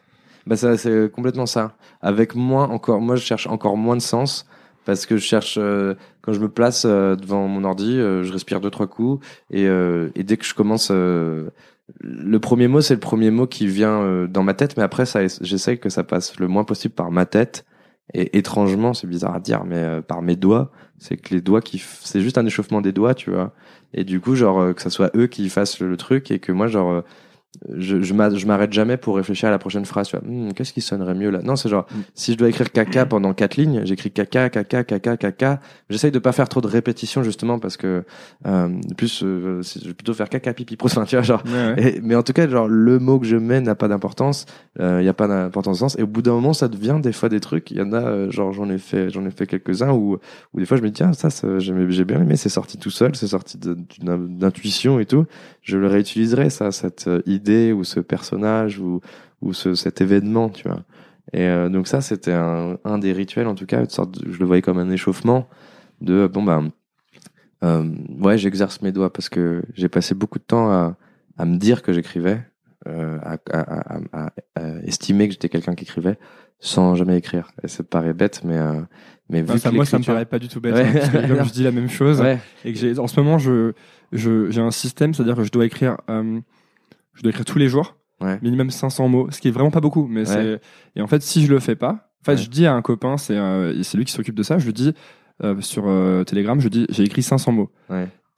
Bah 0.47 0.57
ça, 0.57 0.79
c'est 0.79 1.11
complètement 1.13 1.47
ça. 1.47 1.75
Avec 2.01 2.35
moins 2.37 2.69
encore, 2.69 3.01
moi 3.01 3.17
je 3.17 3.23
cherche 3.25 3.47
encore 3.49 3.77
moins 3.77 3.97
de 3.97 4.01
sens 4.01 4.47
parce 4.87 5.05
que 5.05 5.19
je 5.19 5.23
cherche 5.23 5.59
euh, 5.61 5.95
quand 6.23 6.33
je 6.33 6.41
me 6.41 6.49
place 6.49 6.85
euh, 6.87 7.17
devant 7.17 7.47
mon 7.47 7.65
ordi, 7.65 7.99
euh, 7.99 8.23
je 8.23 8.33
respire 8.33 8.61
deux 8.63 8.71
trois 8.71 8.87
coups 8.87 9.27
et, 9.51 9.67
euh, 9.67 10.09
et 10.15 10.23
dès 10.23 10.39
que 10.39 10.47
je 10.47 10.55
commence, 10.55 10.89
euh, 10.91 11.51
le 12.01 12.39
premier 12.39 12.69
mot 12.69 12.81
c'est 12.81 12.95
le 12.95 13.01
premier 13.01 13.31
mot 13.31 13.47
qui 13.47 13.67
vient 13.67 14.01
euh, 14.01 14.27
dans 14.27 14.43
ma 14.43 14.55
tête, 14.55 14.79
mais 14.79 14.83
après 14.83 15.05
ça, 15.05 15.21
j'essaye 15.43 15.79
que 15.79 15.91
ça 15.91 16.05
passe 16.05 16.39
le 16.39 16.49
moins 16.49 16.65
possible 16.65 16.95
par 16.95 17.11
ma 17.11 17.27
tête. 17.27 17.67
Et 18.15 18.39
étrangement, 18.39 18.95
c'est 18.95 19.09
bizarre 19.09 19.35
à 19.35 19.41
dire, 19.41 19.65
mais 19.65 20.01
par 20.01 20.23
mes 20.23 20.37
doigts, 20.37 20.71
c'est 20.99 21.17
que 21.17 21.35
les 21.35 21.41
doigts 21.41 21.61
qui, 21.61 21.83
c'est 22.03 22.21
juste 22.21 22.39
un 22.39 22.47
échauffement 22.47 22.81
des 22.81 22.93
doigts, 22.93 23.15
tu 23.15 23.33
vois. 23.33 23.53
Et 23.95 24.05
du 24.05 24.21
coup, 24.21 24.37
genre 24.37 24.73
que 24.77 24.81
ça 24.81 24.91
soit 24.91 25.11
eux 25.17 25.27
qui 25.27 25.49
fassent 25.49 25.81
le, 25.81 25.91
le 25.91 25.97
truc 25.97 26.31
et 26.31 26.39
que 26.39 26.53
moi, 26.53 26.69
genre 26.69 27.03
je, 27.77 28.03
je 28.03 28.15
m'a- 28.15 28.35
je 28.35 28.47
m'arrête 28.47 28.73
jamais 28.73 28.97
pour 28.97 29.17
réfléchir 29.17 29.49
à 29.49 29.51
la 29.51 29.59
prochaine 29.59 29.85
phrase. 29.85 30.09
Tu 30.09 30.17
vois, 30.17 30.27
Hmm, 30.27 30.53
qu'est-ce 30.53 30.73
qui 30.73 30.81
sonnerait 30.81 31.15
mieux 31.15 31.31
là? 31.31 31.41
Non, 31.43 31.57
c'est 31.57 31.69
genre 31.69 31.87
Mm. 31.91 31.99
si 32.15 32.33
je 32.33 32.39
dois 32.39 32.49
écrire 32.49 32.71
caca 32.73 33.07
pendant 33.07 33.33
quatre 33.35 33.57
lignes, 33.57 33.83
j'écris 33.85 34.11
caca, 34.11 34.49
caca, 34.51 34.85
caca, 34.85 35.17
caca. 35.17 35.61
J'essaye 35.91 36.11
de 36.11 36.19
pas 36.19 36.33
faire 36.33 36.49
trop 36.49 36.61
de 36.61 36.67
répétitions 36.67 37.23
justement 37.23 37.59
parce 37.59 37.77
que 37.77 38.05
euh, 38.47 38.69
plus 38.97 39.23
euh, 39.23 39.63
je 39.63 39.89
vais 39.89 39.95
plutôt 39.95 40.15
faire 40.15 40.29
caca, 40.29 40.53
pipi, 40.53 40.77
pro. 40.77 40.87
Enfin, 40.89 41.05
tu 41.05 41.17
vois, 41.17 41.23
genre. 41.23 41.43
Ouais, 41.47 41.53
ouais. 41.83 41.95
Et- 41.97 42.01
mais 42.01 42.15
en 42.15 42.23
tout 42.23 42.33
cas, 42.33 42.49
genre 42.49 42.69
le 42.69 42.99
mot 42.99 43.19
que 43.19 43.27
je 43.27 43.37
mets 43.37 43.61
n'a 43.61 43.75
pas 43.75 43.89
d'importance. 43.89 44.47
Il 44.79 45.03
y 45.05 45.09
a 45.09 45.15
pas 45.15 45.27
d'importance 45.29 45.79
sens. 45.79 45.99
Et 45.99 46.03
au 46.03 46.07
bout 46.07 46.23
d'un 46.23 46.33
moment, 46.33 46.53
ça 46.53 46.69
devient 46.69 46.99
des 47.03 47.13
fois 47.13 47.29
des 47.29 47.41
trucs. 47.41 47.71
Il 47.71 47.79
y 47.79 47.83
en 47.83 47.93
a, 47.93 48.03
euh, 48.07 48.31
genre 48.31 48.53
j'en 48.53 48.69
ai 48.71 48.79
fait, 48.79 49.11
j'en 49.11 49.25
ai 49.25 49.31
fait 49.31 49.47
quelques 49.47 49.83
uns 49.83 49.93
où, 49.93 50.19
où 50.53 50.59
des 50.61 50.67
fois 50.67 50.77
je 50.77 50.83
me 50.83 50.89
dis 50.89 50.93
tiens 50.95 51.13
ça, 51.13 51.29
j'ai 51.59 51.73
bien 52.05 52.21
aimé, 52.21 52.37
c'est 52.37 52.49
sorti 52.49 52.77
tout 52.79 52.91
seul, 52.91 53.15
c'est 53.17 53.27
sorti 53.29 53.59
d'une 53.59 54.39
d'intuition 54.39 55.01
et 55.01 55.07
tout. 55.07 55.25
Je 55.67 55.79
le 55.79 55.89
réutiliserai 55.89 56.51
ça, 56.51 56.73
cette 56.73 57.09
euh, 57.09 57.23
idée 57.27 57.73
ou 57.73 57.85
ce 57.85 58.01
personnage 58.01 58.79
ou 58.81 59.01
ou 59.43 59.53
ce, 59.53 59.75
cet 59.75 60.01
événement, 60.01 60.49
tu 60.51 60.69
vois. 60.69 60.83
Et 61.35 61.43
euh, 61.43 61.69
donc 61.69 61.89
ça, 61.89 62.01
c'était 62.01 62.33
un, 62.33 62.79
un 62.85 62.99
des 62.99 63.13
rituels 63.13 63.49
en 63.49 63.55
tout 63.57 63.67
cas, 63.67 63.81
une 63.81 63.91
sorte 63.91 64.13
de- 64.21 64.33
je 64.33 64.39
le 64.41 64.47
voyais 64.47 64.63
comme 64.63 64.79
un 64.79 64.91
échauffement 64.91 65.49
de 66.03 66.29
bon 66.29 66.43
bah 66.45 66.63
euh, 67.65 67.91
ouais, 68.21 68.39
j'exerce 68.39 68.83
mes 68.83 68.93
doigts 68.93 69.13
parce 69.13 69.29
que 69.29 69.63
j'ai 69.75 69.89
passé 69.89 70.15
beaucoup 70.15 70.39
de 70.39 70.45
temps 70.45 70.71
à, 70.71 70.97
à 71.39 71.45
me 71.47 71.57
dire 71.59 71.83
que 71.83 71.93
j'écrivais, 71.93 72.41
euh, 72.87 73.19
à, 73.23 73.37
à, 73.51 73.97
à, 73.97 74.01
à- 74.13 74.31
à 74.57 74.63
estimer 74.85 75.27
que 75.29 75.33
j'étais 75.35 75.49
quelqu'un 75.49 75.75
qui 75.75 75.85
écrivait 75.85 76.19
sans 76.59 76.95
jamais 76.95 77.19
écrire. 77.19 77.51
Et 77.63 77.69
ça 77.69 77.83
paraît 77.85 78.15
bête, 78.15 78.41
mais 78.45 78.57
euh, 78.57 78.81
mais 79.29 79.43
vu 79.43 79.59
ça, 79.59 79.71
que 79.71 79.75
moi, 79.75 79.85
ça 79.85 79.99
me 79.99 80.05
paraît 80.05 80.25
pas 80.25 80.39
du 80.39 80.49
tout 80.49 80.61
bête. 80.61 80.75
Ouais. 80.75 80.83
hein, 80.87 80.93
parce 80.95 81.09
que 81.11 81.35
comme 81.37 81.45
je 81.47 81.53
dis 81.53 81.63
la 81.65 81.73
même 81.73 81.89
chose. 81.91 82.21
Ouais, 82.21 82.39
et 82.65 82.73
que 82.73 82.79
j'ai 82.79 82.99
en 82.99 83.07
ce 83.07 83.21
moment 83.21 83.39
je 83.39 83.73
je 84.13 84.51
j'ai 84.51 84.61
un 84.61 84.71
système 84.71 85.13
c'est 85.15 85.23
à 85.23 85.25
dire 85.27 85.35
que 85.37 85.43
je 85.45 85.51
dois 85.51 85.67
écrire 85.67 85.97
euh, 86.09 86.41
je 87.15 87.23
dois 87.23 87.31
écrire 87.31 87.45
tous 87.45 87.59
les 87.59 87.69
jours 87.69 87.97
Ouais. 88.23 88.39
minimum 88.41 88.71
500 88.71 89.09
mots 89.09 89.31
ce 89.31 89.41
qui 89.43 89.49
est 89.49 89.51
vraiment 89.51 89.71
pas 89.71 89.81
beaucoup 89.83 90.07
mais 90.07 90.25
c'est 90.25 90.59
et 90.95 91.03
en 91.03 91.07
fait 91.07 91.21
si 91.23 91.45
je 91.45 91.53
le 91.53 91.59
fais 91.61 91.77
pas 91.77 92.09
en 92.23 92.25
fait 92.25 92.39
je 92.39 92.49
dis 92.49 92.65
à 92.65 92.73
un 92.73 92.81
copain 92.81 93.19
c'est 93.19 93.37
euh, 93.37 93.83
c'est 93.83 93.99
lui 93.99 94.07
qui 94.07 94.13
s'occupe 94.13 94.35
de 94.35 94.43
ça 94.43 94.57
je 94.57 94.65
lui 94.65 94.73
dis 94.73 94.95
sur 95.61 95.85
Telegram 96.27 96.59
je 96.59 96.69
dis 96.69 96.87
j'ai 96.89 97.03
écrit 97.03 97.23
500 97.23 97.53
mots 97.53 97.71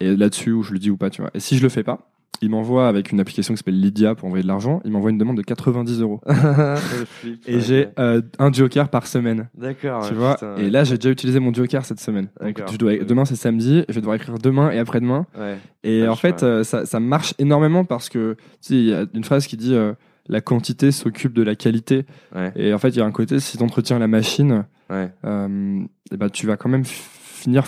et 0.01 0.17
là-dessus 0.17 0.51
où 0.51 0.63
je 0.65 0.73
le 0.73 0.81
dis 0.81 0.91
ou 0.91 0.97
pas 0.97 1.11
tu 1.11 1.21
vois 1.23 1.31
et 1.35 1.39
si 1.39 1.57
je 1.57 1.63
le 1.63 1.69
fais 1.69 1.85
pas 1.85 2.08
il 2.41 2.51
m'envoie 2.51 2.89
avec 2.89 3.11
une 3.13 3.21
application 3.21 3.55
qui 3.55 3.59
s'appelle 3.59 3.81
Lydia 3.81 4.15
pour 4.15 4.27
envoyer 4.27 4.43
de 4.43 4.49
l'argent 4.49 4.81
il 4.85 4.91
m'envoie 4.93 5.11
une 5.11 5.19
demande 5.19 5.37
de 5.37 5.43
90 5.43 6.01
euros 6.01 6.21
et 7.47 7.61
j'ai 7.61 7.89
euh, 7.99 8.23
un 8.39 8.53
joker 8.53 8.89
par 8.89 9.07
semaine 9.07 9.49
D'accord. 9.57 10.05
tu 10.07 10.13
ouais, 10.13 10.19
vois 10.19 10.35
putain, 10.35 10.57
et 10.57 10.71
là 10.71 10.85
j'ai 10.85 10.97
déjà 10.97 11.11
utilisé 11.11 11.41
mon 11.41 11.53
joker 11.53 11.85
cette 11.85 12.01
semaine 12.01 12.29
donc 12.41 12.61
je 12.71 12.77
dois 12.77 12.97
demain 12.99 13.25
c'est 13.25 13.37
samedi 13.37 13.85
je 13.89 13.95
vais 13.95 14.01
devoir 14.01 14.17
écrire 14.17 14.39
demain 14.39 14.71
et 14.71 14.79
après-demain 14.79 15.27
Ouais. 15.39 15.57
et 15.85 16.03
Ouais, 16.03 16.09
en 16.09 16.17
fait, 16.17 16.43
euh, 16.43 16.65
ça, 16.65 16.87
ça 16.87 17.01
marche 17.01 17.35
énormément 17.39 17.85
parce 17.85 18.09
que 18.09 18.35
tu 18.35 18.39
sais, 18.61 18.75
il 18.75 18.85
y 18.87 18.95
a 18.95 19.05
une 19.15 19.25
phrase 19.25 19.47
qui 19.47 19.57
dit 19.57 19.75
euh, 19.75 19.93
la 20.29 20.41
quantité 20.41 20.91
s'occupe 20.93 21.33
de 21.33 21.43
la 21.43 21.55
qualité. 21.55 22.05
Ouais. 22.35 22.53
Et 22.57 22.73
en 22.75 22.79
fait, 22.79 22.91
il 22.91 22.97
y 22.97 23.01
a 23.01 23.05
un 23.05 23.11
côté 23.11 23.41
si 23.41 23.57
tu 23.59 23.63
entretiens 23.65 23.99
la 23.99 24.07
machine, 24.09 24.65
Ouais. 24.91 25.11
euh, 25.25 25.81
et 26.13 26.17
ben, 26.17 26.29
tu 26.31 26.47
vas 26.47 26.57
quand 26.57 26.69
même 26.69 26.85
finir 26.85 27.65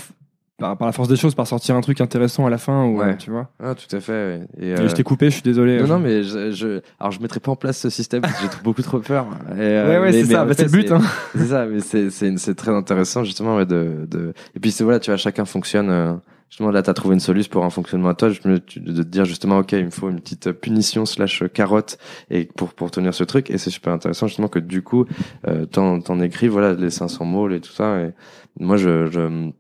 par, 0.61 0.77
par 0.77 0.87
la 0.87 0.93
force 0.93 1.09
des 1.09 1.17
choses 1.17 1.35
par 1.35 1.47
sortir 1.49 1.75
un 1.75 1.81
truc 1.81 2.01
intéressant 2.01 2.47
à 2.47 2.51
la 2.51 2.59
fin. 2.59 2.85
Ou, 2.85 2.99
Ouais. 3.01 3.17
tu 3.17 3.31
vois. 3.31 3.49
Ah, 3.61 3.75
tout 3.75 3.97
à 3.97 3.99
fait. 4.01 4.13
ouais. 4.13 4.41
Et, 4.61 4.69
Et 4.69 4.73
euh, 4.75 4.89
je 4.89 4.95
t'ai 4.95 5.03
coupé, 5.03 5.27
je 5.27 5.35
suis 5.35 5.43
désolé. 5.43 5.79
Non, 5.81 5.87
Je- 5.87 5.93
non, 5.93 5.99
mais 5.99 6.23
je, 6.23 6.53
je, 6.53 6.81
alors 7.01 7.11
je 7.11 7.21
mettrai 7.21 7.41
pas 7.41 7.51
en 7.51 7.57
place 7.57 7.79
ce 7.79 7.91
système 7.91 8.21
parce 8.23 8.35
que 8.35 8.43
j'ai 8.43 8.49
beaucoup 8.65 8.83
trop 8.83 9.01
peur. 9.01 9.27
Et, 9.49 9.55
Ouais, 9.55 9.59
euh, 9.61 10.01
ouais, 10.03 10.13
mais- 10.13 10.25
c'est 10.25 10.33
ça. 10.33 10.45
Bah, 10.45 10.53
c'est 10.57 10.65
le 10.65 10.71
but. 10.71 10.93
Hein. 10.93 11.01
C'est 11.35 11.47
ça, 11.47 11.67
mais 11.67 11.81
c'est 11.81 12.55
très 12.55 12.71
intéressant 12.73 13.25
justement 13.25 13.57
ouais, 13.57 13.67
de 13.67 14.07
de 14.09 14.33
et 14.55 14.61
puis 14.61 14.71
c'est 14.71 14.85
voilà, 14.85 15.01
tu 15.01 15.11
vois, 15.11 15.17
chacun 15.17 15.45
fonctionne. 15.45 15.91
euh, 15.91 16.13
justement 16.51 16.73
là, 16.73 16.83
t'as 16.83 16.95
trouvé 16.95 17.15
une 17.15 17.21
solution 17.21 17.49
pour 17.51 17.65
un 17.65 17.71
fonctionnement 17.71 18.09
à 18.09 18.15
toi, 18.15 18.29
de 18.29 18.59
te 18.59 19.03
dire 19.03 19.25
justement, 19.25 19.59
ok, 19.59 19.71
il 19.73 19.85
me 19.85 19.91
faut 19.91 20.11
une 20.11 20.21
petite 20.21 20.51
punition 20.51 21.07
slash 21.07 21.45
carotte 21.55 21.97
et 22.29 22.45
pour 22.57 22.75
pour 22.75 22.91
tenir 22.91 23.15
ce 23.15 23.23
truc 23.23 23.51
et 23.51 23.57
c'est 23.59 23.71
super 23.71 23.93
intéressant 23.93 24.27
justement 24.27 24.49
que 24.49 24.59
du 24.59 24.83
coup, 24.83 25.07
euh, 25.47 25.65
t'en 25.67 26.01
t'en 26.01 26.21
écris 26.21 26.49
voilà 26.49 26.73
les 26.75 26.91
500 26.91 27.25
mots 27.25 27.49
et 27.51 27.61
tout 27.61 27.71
ça 27.73 28.01
et 28.01 28.11
moi 28.59 28.77
je 28.77 29.07
je 29.07 29.51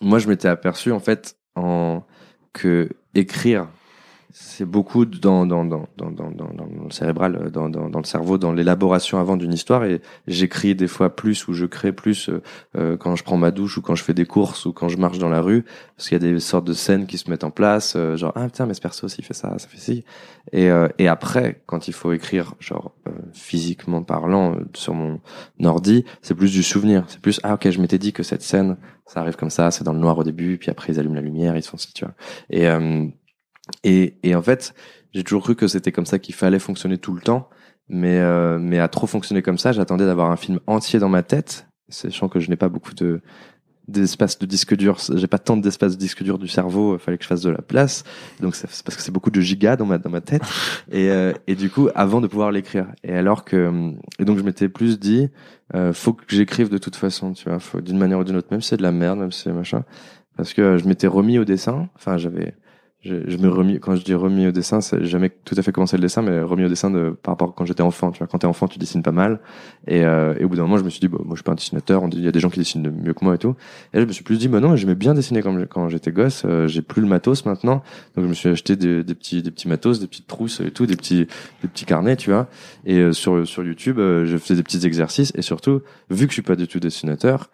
moi 0.00 0.18
je 0.18 0.28
m'étais 0.28 0.48
aperçu 0.48 0.92
en 0.92 1.00
fait 1.00 1.36
en 1.54 2.02
que 2.52 2.88
écrire 3.14 3.68
c'est 4.30 4.66
beaucoup 4.66 5.06
dans 5.06 5.46
dans 5.46 5.64
dans 5.64 5.88
dans 5.96 6.10
dans 6.10 6.30
dans, 6.30 6.84
le 6.84 6.90
cérébral 6.90 7.36
euh, 7.36 7.50
dans, 7.50 7.70
dans 7.70 7.88
dans 7.88 7.98
le 7.98 8.04
cerveau 8.04 8.36
dans 8.36 8.52
l'élaboration 8.52 9.18
avant 9.18 9.36
d'une 9.36 9.54
histoire. 9.54 9.84
Et 9.84 10.02
j'écris 10.26 10.74
des 10.74 10.86
fois 10.86 11.14
plus 11.14 11.48
ou 11.48 11.54
je 11.54 11.64
crée 11.64 11.92
plus 11.92 12.28
euh, 12.28 12.42
euh, 12.76 12.96
quand 12.98 13.16
je 13.16 13.24
prends 13.24 13.38
ma 13.38 13.50
douche 13.50 13.78
ou 13.78 13.82
quand 13.82 13.94
je 13.94 14.04
fais 14.04 14.12
des 14.12 14.26
courses 14.26 14.66
ou 14.66 14.72
quand 14.72 14.88
je 14.88 14.98
marche 14.98 15.18
dans 15.18 15.30
la 15.30 15.40
rue. 15.40 15.64
Parce 15.96 16.08
qu'il 16.08 16.22
y 16.22 16.28
a 16.28 16.32
des 16.32 16.40
sortes 16.40 16.66
de 16.66 16.74
scènes 16.74 17.06
qui 17.06 17.16
se 17.16 17.30
mettent 17.30 17.44
en 17.44 17.50
place 17.50 17.94
euh, 17.96 18.16
genre 18.16 18.32
ah 18.34 18.44
putain 18.46 18.66
mais 18.66 18.74
ce 18.74 18.80
perso 18.82 19.06
aussi 19.06 19.22
fait 19.22 19.34
ça 19.34 19.58
ça 19.58 19.66
fait 19.66 19.78
ci. 19.78 20.04
Et 20.52 20.70
euh, 20.70 20.88
et 20.98 21.08
après 21.08 21.62
quand 21.64 21.88
il 21.88 21.94
faut 21.94 22.12
écrire 22.12 22.54
genre 22.60 22.92
physiquement 23.32 24.02
parlant 24.02 24.56
sur 24.74 24.92
mon 24.92 25.20
ordi 25.64 26.04
c'est 26.20 26.34
plus 26.34 26.52
du 26.52 26.62
souvenir. 26.62 27.04
C'est 27.08 27.20
plus 27.20 27.40
ah 27.44 27.54
ok 27.54 27.70
je 27.70 27.80
m'étais 27.80 27.98
dit 27.98 28.12
que 28.12 28.22
cette 28.22 28.42
scène 28.42 28.76
ça 29.06 29.20
arrive 29.20 29.36
comme 29.36 29.50
ça 29.50 29.70
c'est 29.70 29.84
dans 29.84 29.94
le 29.94 30.00
noir 30.00 30.18
au 30.18 30.24
début 30.24 30.58
puis 30.58 30.70
après 30.70 30.92
ils 30.92 31.00
allument 31.00 31.14
la 31.14 31.22
lumière 31.22 31.56
ils 31.56 31.62
font 31.62 31.78
ci 31.78 31.94
tu 31.94 32.04
vois. 32.04 32.14
Et 32.50 32.66
et, 33.84 34.16
et 34.22 34.34
en 34.34 34.42
fait, 34.42 34.74
j'ai 35.12 35.24
toujours 35.24 35.42
cru 35.42 35.54
que 35.56 35.66
c'était 35.66 35.92
comme 35.92 36.06
ça 36.06 36.18
qu'il 36.18 36.34
fallait 36.34 36.58
fonctionner 36.58 36.98
tout 36.98 37.14
le 37.14 37.20
temps. 37.20 37.48
Mais, 37.88 38.18
euh, 38.18 38.58
mais 38.58 38.78
à 38.78 38.88
trop 38.88 39.06
fonctionner 39.06 39.42
comme 39.42 39.58
ça, 39.58 39.72
j'attendais 39.72 40.04
d'avoir 40.04 40.30
un 40.30 40.36
film 40.36 40.60
entier 40.66 40.98
dans 40.98 41.08
ma 41.08 41.22
tête, 41.22 41.66
sachant 41.88 42.28
que 42.28 42.38
je 42.38 42.50
n'ai 42.50 42.56
pas 42.56 42.68
beaucoup 42.68 42.94
de 42.94 43.20
d'espace 43.88 44.38
de 44.38 44.44
disque 44.44 44.76
dur, 44.76 44.98
j'ai 45.14 45.26
pas 45.26 45.38
tant 45.38 45.56
d'espace 45.56 45.94
de 45.94 45.98
disque 45.98 46.22
dur 46.22 46.38
du 46.38 46.46
cerveau, 46.46 46.96
il 46.96 46.98
fallait 46.98 47.16
que 47.16 47.24
je 47.24 47.28
fasse 47.28 47.40
de 47.40 47.48
la 47.48 47.62
place. 47.62 48.04
Donc 48.38 48.54
c'est 48.54 48.66
parce 48.84 48.96
que 48.96 49.02
c'est 49.02 49.10
beaucoup 49.10 49.30
de 49.30 49.40
gigas 49.40 49.76
dans 49.76 49.86
ma 49.86 49.96
dans 49.96 50.10
ma 50.10 50.20
tête. 50.20 50.42
Et 50.92 51.10
euh, 51.10 51.32
et 51.46 51.54
du 51.54 51.70
coup, 51.70 51.88
avant 51.94 52.20
de 52.20 52.26
pouvoir 52.26 52.52
l'écrire. 52.52 52.88
Et 53.02 53.14
alors 53.14 53.46
que 53.46 53.94
et 54.18 54.26
donc 54.26 54.36
je 54.36 54.42
m'étais 54.42 54.68
plus 54.68 54.98
dit, 54.98 55.30
euh, 55.74 55.94
faut 55.94 56.12
que 56.12 56.22
j'écrive 56.28 56.68
de 56.68 56.76
toute 56.76 56.96
façon, 56.96 57.32
tu 57.32 57.48
vois, 57.48 57.58
faut 57.60 57.80
d'une 57.80 57.96
manière 57.96 58.18
ou 58.18 58.24
d'une 58.24 58.36
autre, 58.36 58.48
même 58.50 58.60
si 58.60 58.68
c'est 58.68 58.76
de 58.76 58.82
la 58.82 58.92
merde, 58.92 59.18
même 59.20 59.32
si 59.32 59.40
c'est 59.44 59.52
machin, 59.52 59.84
parce 60.36 60.52
que 60.52 60.76
je 60.76 60.86
m'étais 60.86 61.06
remis 61.06 61.38
au 61.38 61.46
dessin. 61.46 61.88
Enfin, 61.96 62.18
j'avais 62.18 62.54
je, 63.04 63.14
je 63.28 63.36
me 63.36 63.48
remis 63.48 63.78
quand 63.78 63.94
je 63.94 64.02
dis 64.02 64.12
remis 64.12 64.48
au 64.48 64.50
dessin 64.50 64.80
c'est 64.80 65.04
jamais 65.04 65.30
tout 65.30 65.54
à 65.56 65.62
fait 65.62 65.70
commencé 65.70 65.96
le 65.96 66.02
dessin 66.02 66.20
mais 66.20 66.40
remis 66.40 66.64
au 66.64 66.68
dessin 66.68 66.90
de 66.90 67.10
par 67.10 67.34
rapport 67.34 67.50
à 67.50 67.52
quand 67.56 67.64
j'étais 67.64 67.82
enfant 67.82 68.10
tu 68.10 68.18
vois. 68.18 68.26
Quand 68.26 68.38
t'es 68.38 68.46
enfant 68.46 68.66
tu 68.66 68.80
dessines 68.80 69.04
pas 69.04 69.12
mal. 69.12 69.38
Et, 69.86 70.04
euh, 70.04 70.34
et 70.36 70.44
au 70.44 70.48
bout 70.48 70.56
d'un 70.56 70.62
moment 70.62 70.78
je 70.78 70.82
me 70.82 70.90
suis 70.90 70.98
dit 70.98 71.06
bah, 71.06 71.18
moi 71.20 71.34
je 71.34 71.36
suis 71.36 71.44
pas 71.44 71.52
un 71.52 71.54
dessinateur 71.54 72.02
il 72.12 72.24
y 72.24 72.26
a 72.26 72.32
des 72.32 72.40
gens 72.40 72.50
qui 72.50 72.58
dessinent 72.58 72.90
mieux 72.90 73.14
que 73.14 73.24
moi 73.24 73.36
et 73.36 73.38
tout. 73.38 73.54
Et 73.92 73.98
là, 73.98 74.02
je 74.02 74.08
me 74.08 74.12
suis 74.12 74.24
plus 74.24 74.36
dit 74.36 74.48
bah 74.48 74.58
non 74.58 74.74
j'aimais 74.74 74.96
bien 74.96 75.14
dessiner 75.14 75.42
quand, 75.42 75.56
quand 75.68 75.88
j'étais 75.88 76.10
gosse 76.10 76.42
euh, 76.44 76.66
j'ai 76.66 76.82
plus 76.82 77.00
le 77.00 77.06
matos 77.06 77.46
maintenant. 77.46 77.84
Donc 78.16 78.24
je 78.24 78.28
me 78.28 78.34
suis 78.34 78.48
acheté 78.48 78.74
des, 78.74 79.04
des 79.04 79.14
petits 79.14 79.42
des 79.42 79.52
petits 79.52 79.68
matos 79.68 80.00
des 80.00 80.08
petites 80.08 80.26
trousses 80.26 80.60
et 80.60 80.72
tout 80.72 80.86
des 80.86 80.96
petits 80.96 81.28
des 81.62 81.68
petits 81.68 81.84
carnets 81.84 82.16
tu 82.16 82.30
vois. 82.30 82.48
Et 82.84 82.98
euh, 82.98 83.12
sur 83.12 83.46
sur 83.46 83.62
YouTube 83.62 84.00
euh, 84.00 84.26
je 84.26 84.36
faisais 84.38 84.56
des 84.56 84.64
petits 84.64 84.84
exercices. 84.84 85.32
Et 85.36 85.42
surtout 85.42 85.82
vu 86.10 86.26
que 86.26 86.32
je 86.32 86.34
suis 86.34 86.42
pas 86.42 86.56
du 86.56 86.66
tout 86.66 86.80
dessinateur 86.80 87.48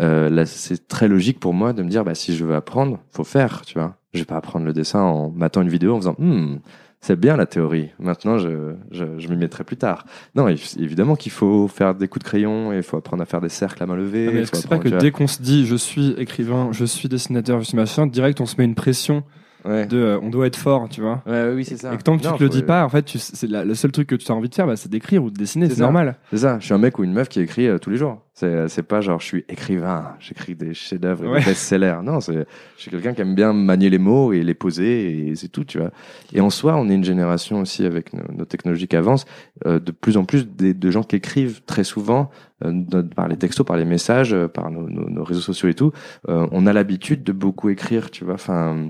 euh, 0.00 0.28
là 0.30 0.46
c'est 0.46 0.88
très 0.88 1.08
logique 1.08 1.40
pour 1.40 1.54
moi 1.54 1.72
de 1.72 1.82
me 1.82 1.88
dire 1.88 2.04
bah 2.04 2.14
si 2.14 2.36
je 2.36 2.44
veux 2.44 2.54
apprendre 2.54 2.98
faut 3.10 3.24
faire 3.24 3.62
tu 3.64 3.74
vois. 3.78 3.96
Je 4.14 4.20
vais 4.20 4.24
pas 4.24 4.36
apprendre 4.36 4.64
le 4.64 4.72
dessin 4.72 5.00
en 5.00 5.30
m'attendant 5.30 5.64
une 5.64 5.72
vidéo 5.72 5.94
en 5.94 5.98
faisant 5.98 6.14
hmm, 6.18 6.56
c'est 7.00 7.18
bien 7.18 7.36
la 7.36 7.46
théorie. 7.46 7.90
Maintenant 7.98 8.38
je 8.38 8.74
je, 8.90 9.04
je 9.18 9.28
m'y 9.28 9.36
mettrai 9.36 9.64
plus 9.64 9.76
tard. 9.76 10.06
Non 10.34 10.48
év- 10.48 10.80
évidemment 10.80 11.14
qu'il 11.14 11.30
faut 11.32 11.68
faire 11.68 11.94
des 11.94 12.08
coups 12.08 12.24
de 12.24 12.28
crayon 12.28 12.72
et 12.72 12.78
il 12.78 12.82
faut 12.82 12.96
apprendre 12.96 13.22
à 13.22 13.26
faire 13.26 13.40
des 13.40 13.48
cercles 13.48 13.82
à 13.82 13.86
main 13.86 13.96
levée 13.96 14.44
c'est 14.46 14.68
pas 14.68 14.76
apprendre, 14.76 14.82
que 14.82 15.00
dès 15.00 15.10
qu'on 15.10 15.26
se 15.26 15.42
dit 15.42 15.66
je 15.66 15.76
suis 15.76 16.12
écrivain, 16.18 16.70
je 16.72 16.84
suis 16.84 17.08
dessinateur, 17.08 17.60
je 17.60 17.66
suis 17.66 17.76
machin, 17.76 18.06
direct 18.06 18.40
on 18.40 18.46
se 18.46 18.56
met 18.58 18.64
une 18.64 18.74
pression 18.74 19.22
Ouais. 19.64 19.86
de 19.86 19.96
euh, 19.98 20.20
on 20.22 20.30
doit 20.30 20.46
être 20.46 20.56
fort, 20.56 20.88
tu 20.88 21.00
vois. 21.00 21.22
Ouais, 21.26 21.52
oui, 21.54 21.64
c'est 21.64 21.76
ça. 21.76 21.92
Et 21.92 21.96
que 21.96 22.02
tant 22.02 22.16
que 22.16 22.22
tu 22.22 22.28
Non, 22.28 22.36
te 22.36 22.42
le 22.44 22.48
faut- 22.48 22.56
dis 22.56 22.62
pas, 22.62 22.84
en 22.84 22.88
fait, 22.88 23.02
tu- 23.02 23.18
c'est 23.18 23.48
la- 23.50 23.64
le 23.64 23.74
seul 23.74 23.90
truc 23.92 24.06
que 24.08 24.14
tu 24.14 24.30
as 24.30 24.34
envie 24.34 24.48
de 24.48 24.54
faire, 24.54 24.66
bah, 24.66 24.76
c'est 24.76 24.88
d'écrire 24.90 25.22
ou 25.24 25.30
de 25.30 25.36
dessiner, 25.36 25.66
C'est 25.66 25.72
c'est 25.74 25.78
ça. 25.78 25.84
normal. 25.84 26.16
C'est 26.30 26.38
ça. 26.38 26.58
Je 26.60 26.64
suis 26.66 26.74
un 26.74 26.78
mec 26.78 26.98
ou 26.98 27.04
une 27.04 27.12
meuf 27.12 27.28
qui 27.28 27.40
écrit 27.40 27.66
euh, 27.66 27.78
tous 27.78 27.90
les 27.90 27.96
jours. 27.96 28.22
C'est, 28.34 28.68
c'est 28.68 28.84
pas 28.84 29.00
genre 29.00 29.18
je 29.18 29.24
suis 29.26 29.44
écrivain, 29.48 30.12
j'écris 30.20 30.54
des 30.54 30.72
chefs-d'œuvre 30.72 31.24
et 31.24 31.28
Ouais. 31.28 31.38
des 31.40 31.46
best-sellers. 31.46 31.96
Non, 32.04 32.20
c'est, 32.20 32.46
je 32.76 32.80
suis 32.82 32.88
quelqu'un 32.90 33.12
qui 33.12 33.20
aime 33.20 33.34
bien 33.34 33.52
manier 33.52 33.90
les 33.90 33.98
mots 33.98 34.32
et 34.32 34.44
les 34.44 34.54
poser 34.54 35.28
et 35.30 35.34
c'est 35.34 35.48
tout, 35.48 35.64
tu 35.64 35.78
vois. 35.78 35.90
Et 36.32 36.40
en 36.40 36.50
soi, 36.50 36.76
on 36.76 36.88
est 36.88 36.94
une 36.94 37.02
génération 37.04 37.60
aussi 37.60 37.84
avec 37.84 38.12
nos, 38.12 38.22
nos 38.32 38.44
technologies 38.44 38.86
qui 38.86 38.94
avancent, 38.94 39.24
euh, 39.66 39.80
de 39.80 39.90
plus 39.90 40.16
en 40.16 40.24
plus 40.24 40.46
des- 40.46 40.72
de 40.72 40.90
gens 40.92 41.02
qui 41.02 41.16
écrivent 41.16 41.62
très 41.66 41.82
souvent 41.82 42.30
euh, 42.64 42.70
de- 42.72 43.02
par 43.02 43.26
les 43.28 43.36
textos, 43.36 43.64
par 43.66 43.76
les 43.76 43.84
messages, 43.84 44.32
euh, 44.32 44.46
par 44.48 44.70
nos, 44.70 44.88
nos- 44.88 45.08
nos 45.08 45.24
réseaux 45.24 45.40
sociaux 45.40 45.68
et 45.68 45.74
tout. 45.74 45.90
Euh, 46.28 46.46
on 46.52 46.66
a 46.66 46.72
l'habitude 46.72 47.22
de 47.24 47.32
beaucoup 47.32 47.68
écrire, 47.70 48.10
tu 48.10 48.24
vois. 48.24 48.34
Enfin, 48.34 48.88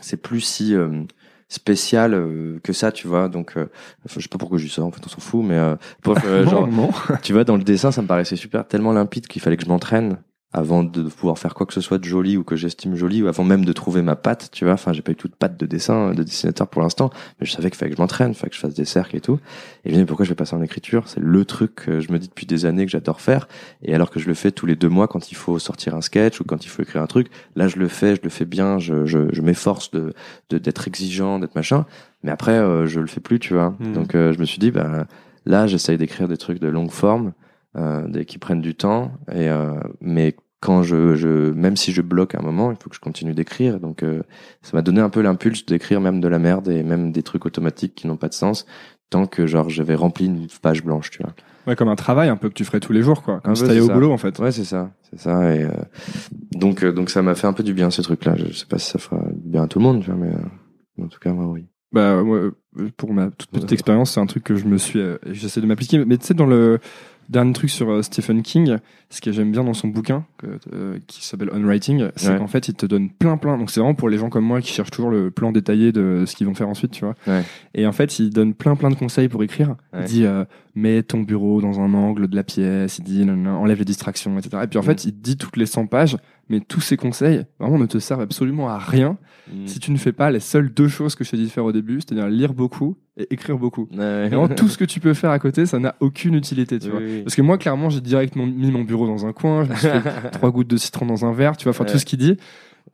c'est 0.00 0.16
plus 0.16 0.40
si 0.40 0.74
euh, 0.74 1.04
spécial 1.48 2.14
euh, 2.14 2.58
que 2.62 2.72
ça, 2.72 2.92
tu 2.92 3.06
vois. 3.06 3.28
Donc, 3.28 3.56
euh, 3.56 3.70
enfin, 4.04 4.16
je 4.18 4.22
sais 4.22 4.28
pas 4.28 4.38
pourquoi 4.38 4.58
je 4.58 4.64
dis 4.64 4.70
ça. 4.70 4.82
En 4.82 4.90
fait, 4.90 5.00
on 5.04 5.08
s'en 5.08 5.20
fout, 5.20 5.44
mais 5.44 5.56
euh, 5.56 5.76
bref, 6.02 6.22
euh, 6.26 6.44
genre, 6.48 6.68
tu 7.22 7.32
vois, 7.32 7.44
dans 7.44 7.56
le 7.56 7.64
dessin, 7.64 7.92
ça 7.92 8.02
me 8.02 8.06
paraissait 8.06 8.36
super, 8.36 8.66
tellement 8.66 8.92
limpide 8.92 9.26
qu'il 9.26 9.40
fallait 9.42 9.56
que 9.56 9.64
je 9.64 9.68
m'entraîne 9.68 10.18
avant 10.54 10.84
de 10.84 11.02
pouvoir 11.02 11.36
faire 11.36 11.52
quoi 11.52 11.66
que 11.66 11.72
ce 11.74 11.80
soit 11.80 11.98
de 11.98 12.04
joli 12.04 12.36
ou 12.36 12.44
que 12.44 12.54
j'estime 12.54 12.94
joli, 12.94 13.22
ou 13.22 13.26
avant 13.26 13.42
même 13.42 13.64
de 13.64 13.72
trouver 13.72 14.02
ma 14.02 14.14
patte, 14.14 14.50
tu 14.52 14.64
vois. 14.64 14.74
Enfin, 14.74 14.92
j'ai 14.92 15.02
pas 15.02 15.10
eu 15.10 15.16
toute 15.16 15.34
patte 15.34 15.58
de 15.58 15.66
dessin, 15.66 16.14
de 16.14 16.22
dessinateur 16.22 16.68
pour 16.68 16.80
l'instant, 16.80 17.10
mais 17.40 17.46
je 17.46 17.50
savais 17.52 17.70
qu'il 17.70 17.76
fallait 17.76 17.90
que 17.90 17.96
je 17.96 18.00
m'entraîne, 18.00 18.30
il 18.30 18.34
fallait 18.34 18.50
que 18.50 18.56
je 18.56 18.60
fasse 18.60 18.74
des 18.74 18.84
cercles 18.84 19.16
et 19.16 19.20
tout. 19.20 19.40
Et 19.84 19.90
je 19.90 19.94
me 19.94 20.00
dis, 20.00 20.06
pourquoi 20.06 20.24
je 20.24 20.30
vais 20.30 20.36
passer 20.36 20.54
en 20.54 20.62
écriture? 20.62 21.08
C'est 21.08 21.20
le 21.20 21.44
truc 21.44 21.74
que 21.74 22.00
je 22.00 22.12
me 22.12 22.18
dis 22.20 22.28
depuis 22.28 22.46
des 22.46 22.66
années 22.66 22.86
que 22.86 22.92
j'adore 22.92 23.20
faire. 23.20 23.48
Et 23.82 23.94
alors 23.94 24.10
que 24.10 24.20
je 24.20 24.28
le 24.28 24.34
fais 24.34 24.52
tous 24.52 24.66
les 24.66 24.76
deux 24.76 24.88
mois 24.88 25.08
quand 25.08 25.32
il 25.32 25.34
faut 25.34 25.58
sortir 25.58 25.96
un 25.96 26.00
sketch 26.00 26.40
ou 26.40 26.44
quand 26.44 26.64
il 26.64 26.68
faut 26.68 26.82
écrire 26.82 27.02
un 27.02 27.08
truc, 27.08 27.30
là, 27.56 27.66
je 27.66 27.76
le 27.76 27.88
fais, 27.88 28.14
je 28.14 28.22
le 28.22 28.30
fais 28.30 28.44
bien, 28.44 28.78
je, 28.78 29.06
je, 29.06 29.32
je 29.32 29.42
m'efforce 29.42 29.90
de, 29.90 30.14
de, 30.50 30.58
d'être 30.58 30.86
exigeant, 30.86 31.40
d'être 31.40 31.56
machin. 31.56 31.84
Mais 32.22 32.30
après, 32.30 32.52
euh, 32.52 32.86
je 32.86 33.00
le 33.00 33.08
fais 33.08 33.20
plus, 33.20 33.40
tu 33.40 33.54
vois. 33.54 33.74
Mhm. 33.80 33.92
Donc, 33.92 34.14
euh, 34.14 34.32
je 34.32 34.38
me 34.38 34.44
suis 34.44 34.58
dit, 34.60 34.70
bah, 34.70 35.06
là, 35.46 35.66
j'essaye 35.66 35.98
d'écrire 35.98 36.28
des 36.28 36.36
trucs 36.36 36.60
de 36.60 36.68
longue 36.68 36.92
forme, 36.92 37.32
euh, 37.76 38.06
des, 38.06 38.24
qui 38.24 38.38
prennent 38.38 38.60
du 38.60 38.74
temps. 38.74 39.12
Et, 39.32 39.48
euh, 39.48 39.74
mais 40.00 40.36
quand 40.64 40.82
je, 40.82 41.14
je, 41.14 41.52
même 41.52 41.76
si 41.76 41.92
je 41.92 42.00
bloque 42.00 42.34
un 42.34 42.40
moment, 42.40 42.70
il 42.70 42.78
faut 42.82 42.88
que 42.88 42.96
je 42.96 43.00
continue 43.00 43.34
d'écrire. 43.34 43.80
Donc, 43.80 44.02
euh, 44.02 44.22
ça 44.62 44.74
m'a 44.74 44.80
donné 44.80 45.02
un 45.02 45.10
peu 45.10 45.20
l'impulse 45.20 45.66
d'écrire 45.66 46.00
même 46.00 46.22
de 46.22 46.28
la 46.28 46.38
merde 46.38 46.68
et 46.68 46.82
même 46.82 47.12
des 47.12 47.22
trucs 47.22 47.44
automatiques 47.44 47.94
qui 47.94 48.06
n'ont 48.06 48.16
pas 48.16 48.28
de 48.28 48.34
sens. 48.34 48.64
Tant 49.10 49.26
que, 49.26 49.46
genre, 49.46 49.68
j'avais 49.68 49.94
rempli 49.94 50.24
une 50.24 50.46
page 50.62 50.82
blanche, 50.82 51.10
tu 51.10 51.22
vois. 51.22 51.34
Ouais, 51.66 51.76
comme 51.76 51.88
un 51.88 51.96
travail 51.96 52.30
un 52.30 52.36
peu 52.36 52.48
que 52.48 52.54
tu 52.54 52.64
ferais 52.64 52.80
tous 52.80 52.94
les 52.94 53.02
jours, 53.02 53.22
quoi. 53.22 53.40
Comme 53.40 53.54
si 53.54 53.62
t'allais 53.62 53.80
au 53.80 53.88
ça. 53.88 53.92
boulot, 53.92 54.10
en 54.10 54.16
fait. 54.16 54.38
Ouais, 54.38 54.52
c'est 54.52 54.64
ça, 54.64 54.90
c'est 55.10 55.20
ça. 55.20 55.54
Et 55.54 55.64
euh, 55.64 55.70
donc, 56.52 56.82
euh, 56.82 56.92
donc 56.92 57.10
ça 57.10 57.20
m'a 57.20 57.34
fait 57.34 57.46
un 57.46 57.52
peu 57.52 57.62
du 57.62 57.74
bien 57.74 57.90
ce 57.90 58.00
truc-là. 58.00 58.34
Je 58.36 58.50
sais 58.54 58.66
pas 58.66 58.78
si 58.78 58.90
ça 58.90 58.98
fera 58.98 59.20
du 59.34 59.50
bien 59.50 59.64
à 59.64 59.68
tout 59.68 59.78
le 59.78 59.84
monde, 59.84 60.00
tu 60.00 60.10
vois, 60.10 60.18
mais 60.18 60.32
en 61.04 61.08
tout 61.08 61.18
cas, 61.20 61.34
moi, 61.34 61.44
oui. 61.44 61.66
Bah, 61.92 62.22
pour 62.96 63.12
ma 63.12 63.30
toute 63.30 63.50
petite 63.50 63.72
expérience, 63.72 64.12
c'est 64.12 64.20
un 64.20 64.26
truc 64.26 64.44
que 64.44 64.56
je 64.56 64.64
me 64.64 64.78
suis, 64.78 65.00
j'essaie 65.26 65.60
de 65.60 65.66
m'appliquer. 65.66 66.02
Mais 66.06 66.16
tu 66.16 66.24
sais, 66.24 66.34
dans 66.34 66.46
le 66.46 66.80
dernier 67.28 67.52
truc 67.52 67.70
sur 67.70 67.90
euh, 67.90 68.02
Stephen 68.02 68.42
King, 68.42 68.76
ce 69.10 69.20
que 69.20 69.32
j'aime 69.32 69.52
bien 69.52 69.64
dans 69.64 69.74
son 69.74 69.88
bouquin, 69.88 70.24
euh, 70.72 70.98
qui 71.06 71.24
s'appelle 71.24 71.50
On 71.52 71.62
Writing, 71.64 72.08
c'est 72.16 72.30
Ouais. 72.30 72.38
qu'en 72.38 72.46
fait, 72.46 72.68
il 72.68 72.74
te 72.74 72.86
donne 72.86 73.10
plein, 73.10 73.36
plein. 73.36 73.56
Donc, 73.58 73.70
c'est 73.70 73.80
vraiment 73.80 73.94
pour 73.94 74.08
les 74.08 74.18
gens 74.18 74.28
comme 74.30 74.44
moi 74.44 74.60
qui 74.60 74.72
cherchent 74.72 74.90
toujours 74.90 75.10
le 75.10 75.30
plan 75.30 75.52
détaillé 75.52 75.92
de 75.92 76.24
ce 76.26 76.34
qu'ils 76.36 76.46
vont 76.46 76.54
faire 76.54 76.68
ensuite, 76.68 76.90
tu 76.92 77.04
vois. 77.04 77.14
Ouais. 77.26 77.42
Et 77.74 77.86
en 77.86 77.92
fait, 77.92 78.18
il 78.18 78.30
donne 78.30 78.54
plein, 78.54 78.76
plein 78.76 78.90
de 78.90 78.94
conseils 78.96 79.28
pour 79.28 79.42
écrire. 79.42 79.76
Il 79.98 80.04
dit, 80.04 80.24
euh, 80.26 80.44
mets 80.74 81.02
ton 81.02 81.20
bureau 81.20 81.60
dans 81.60 81.80
un 81.80 81.94
angle 81.94 82.26
de 82.28 82.34
la 82.36 82.42
pièce. 82.42 82.98
Il 82.98 83.04
dit, 83.04 83.24
enlève 83.48 83.78
les 83.78 83.84
distractions, 83.84 84.36
etc. 84.38 84.62
Et 84.64 84.66
puis, 84.66 84.78
en 84.78 84.82
Mm. 84.82 84.86
fait, 84.86 85.04
il 85.04 85.12
dit 85.12 85.36
toutes 85.36 85.56
les 85.56 85.66
100 85.66 85.86
pages, 85.86 86.16
mais 86.48 86.60
tous 86.60 86.80
ces 86.80 86.96
conseils, 86.96 87.44
vraiment, 87.58 87.78
ne 87.78 87.86
te 87.86 87.98
servent 87.98 88.20
absolument 88.20 88.68
à 88.68 88.78
rien 88.78 89.18
si 89.66 89.78
tu 89.78 89.90
ne 89.90 89.98
fais 89.98 90.12
pas 90.12 90.30
les 90.30 90.40
seules 90.40 90.72
deux 90.72 90.88
choses 90.88 91.14
que 91.14 91.22
je 91.24 91.30
t'ai 91.30 91.36
dit 91.36 91.44
de 91.44 91.50
faire 91.50 91.64
au 91.66 91.72
début, 91.72 92.00
c'est-à-dire 92.00 92.28
lire 92.28 92.54
beaucoup 92.54 92.96
et 93.18 93.26
écrire 93.32 93.58
beaucoup. 93.58 93.88
Ouais. 93.92 94.26
Et 94.26 94.28
vraiment, 94.28 94.48
tout 94.48 94.68
ce 94.68 94.78
que 94.78 94.84
tu 94.86 95.00
peux 95.00 95.12
faire 95.14 95.30
à 95.30 95.38
côté, 95.38 95.66
ça 95.66 95.78
n'a 95.78 95.94
aucune 96.00 96.34
utilité, 96.34 96.78
tu 96.78 96.86
Oui, 96.86 96.90
vois. 96.92 97.00
oui. 97.00 97.22
Parce 97.22 97.34
que 97.34 97.42
moi, 97.42 97.58
clairement, 97.58 97.90
j'ai 97.90 98.00
direct 98.00 98.36
mon- 98.36 98.46
mis 98.46 98.70
mon 98.70 98.84
bureau 98.84 99.06
dans 99.06 99.26
un 99.26 99.32
coin, 99.34 99.64
je 99.64 99.70
me 99.70 99.74
suis 99.76 99.88
fait 99.88 100.30
trois 100.32 100.50
gouttes 100.50 100.68
de 100.68 100.76
citron 100.78 101.04
dans 101.06 101.26
un 101.26 101.32
verre, 101.32 101.56
tu 101.58 101.64
vois, 101.64 101.70
enfin 101.72 101.84
Ouais. 101.84 101.92
tout 101.92 101.98
ce 101.98 102.06
qu'il 102.06 102.18
dit. 102.18 102.36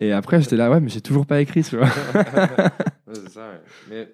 Et 0.01 0.13
après, 0.13 0.41
j'étais 0.43 0.57
là, 0.57 0.71
ouais, 0.71 0.81
mais 0.81 0.89
j'ai 0.89 1.01
toujours 1.01 1.27
pas 1.27 1.41
écrit, 1.41 1.63
tu 1.63 1.77
vois. 1.77 1.87
Ouais, 3.07 3.15
c'est 3.15 3.29
ça, 3.31 3.41
ouais. 3.51 3.61
Mais 3.91 4.09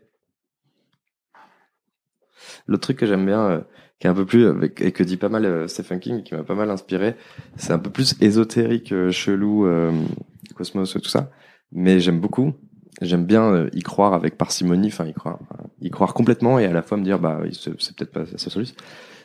l'autre 2.66 2.82
truc 2.82 2.98
que 2.98 3.06
j'aime 3.06 3.26
bien, 3.26 3.40
euh, 3.40 3.60
qui 3.98 4.06
est 4.06 4.10
un 4.10 4.14
peu 4.14 4.26
plus 4.26 4.46
et 4.78 4.92
que 4.92 5.02
dit 5.02 5.16
pas 5.16 5.28
mal 5.28 5.44
euh, 5.44 5.68
Stephen 5.68 6.00
King, 6.00 6.22
qui 6.22 6.34
m'a 6.34 6.44
pas 6.44 6.54
mal 6.54 6.70
inspiré, 6.70 7.16
c'est 7.56 7.72
un 7.72 7.78
peu 7.78 7.90
plus 7.90 8.14
ésotérique, 8.20 8.92
euh, 8.92 9.10
chelou, 9.10 9.66
euh, 9.66 9.92
cosmos, 10.54 10.92
tout 10.92 11.08
ça. 11.08 11.30
Mais 11.72 12.00
j'aime 12.00 12.20
beaucoup. 12.20 12.52
J'aime 13.02 13.26
bien 13.26 13.66
y 13.74 13.82
croire 13.82 14.14
avec 14.14 14.38
parcimonie, 14.38 14.88
enfin 14.88 15.04
y 15.04 15.12
croire, 15.12 15.38
y 15.82 15.90
croire 15.90 16.14
complètement 16.14 16.58
et 16.58 16.64
à 16.64 16.72
la 16.72 16.80
fois 16.80 16.96
me 16.96 17.04
dire 17.04 17.18
bah 17.18 17.40
c'est 17.52 17.94
peut-être 17.94 18.10
pas 18.10 18.24
ça 18.24 18.48
solution. 18.48 18.74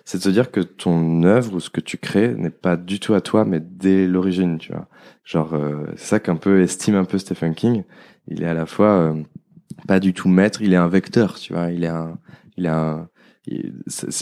C'est 0.04 0.18
de 0.18 0.24
se 0.24 0.30
dire 0.30 0.52
que 0.52 0.60
ton 0.60 1.24
œuvre 1.24 1.54
ou 1.54 1.60
ce 1.62 1.70
que 1.70 1.80
tu 1.80 1.98
crées 1.98 2.34
n'est 2.36 2.50
pas 2.50 2.76
du 2.76 3.00
tout 3.00 3.14
à 3.14 3.22
toi, 3.22 3.46
mais 3.46 3.62
dès 3.62 4.08
l'origine, 4.08 4.58
tu 4.58 4.74
vois. 4.74 4.90
Genre 5.24 5.56
c'est 5.96 6.06
ça 6.06 6.20
qu'un 6.20 6.36
peu 6.36 6.62
estime 6.62 6.96
un 6.96 7.06
peu 7.06 7.18
Stephen 7.18 7.56
King. 7.56 7.84
Il 8.28 8.44
est 8.44 8.48
à 8.48 8.54
la 8.54 8.66
fois 8.66 9.16
pas 9.88 10.02
du 10.02 10.14
tout 10.14 10.28
maître, 10.28 10.62
il 10.62 10.74
est 10.74 10.78
un 10.78 10.90
vecteur, 10.90 11.36
tu 11.36 11.54
vois. 11.54 11.72
Il 11.72 11.86
est 11.86 11.88
un, 11.88 12.18
il 12.58 12.68
a 12.68 12.78
un, 12.78 13.10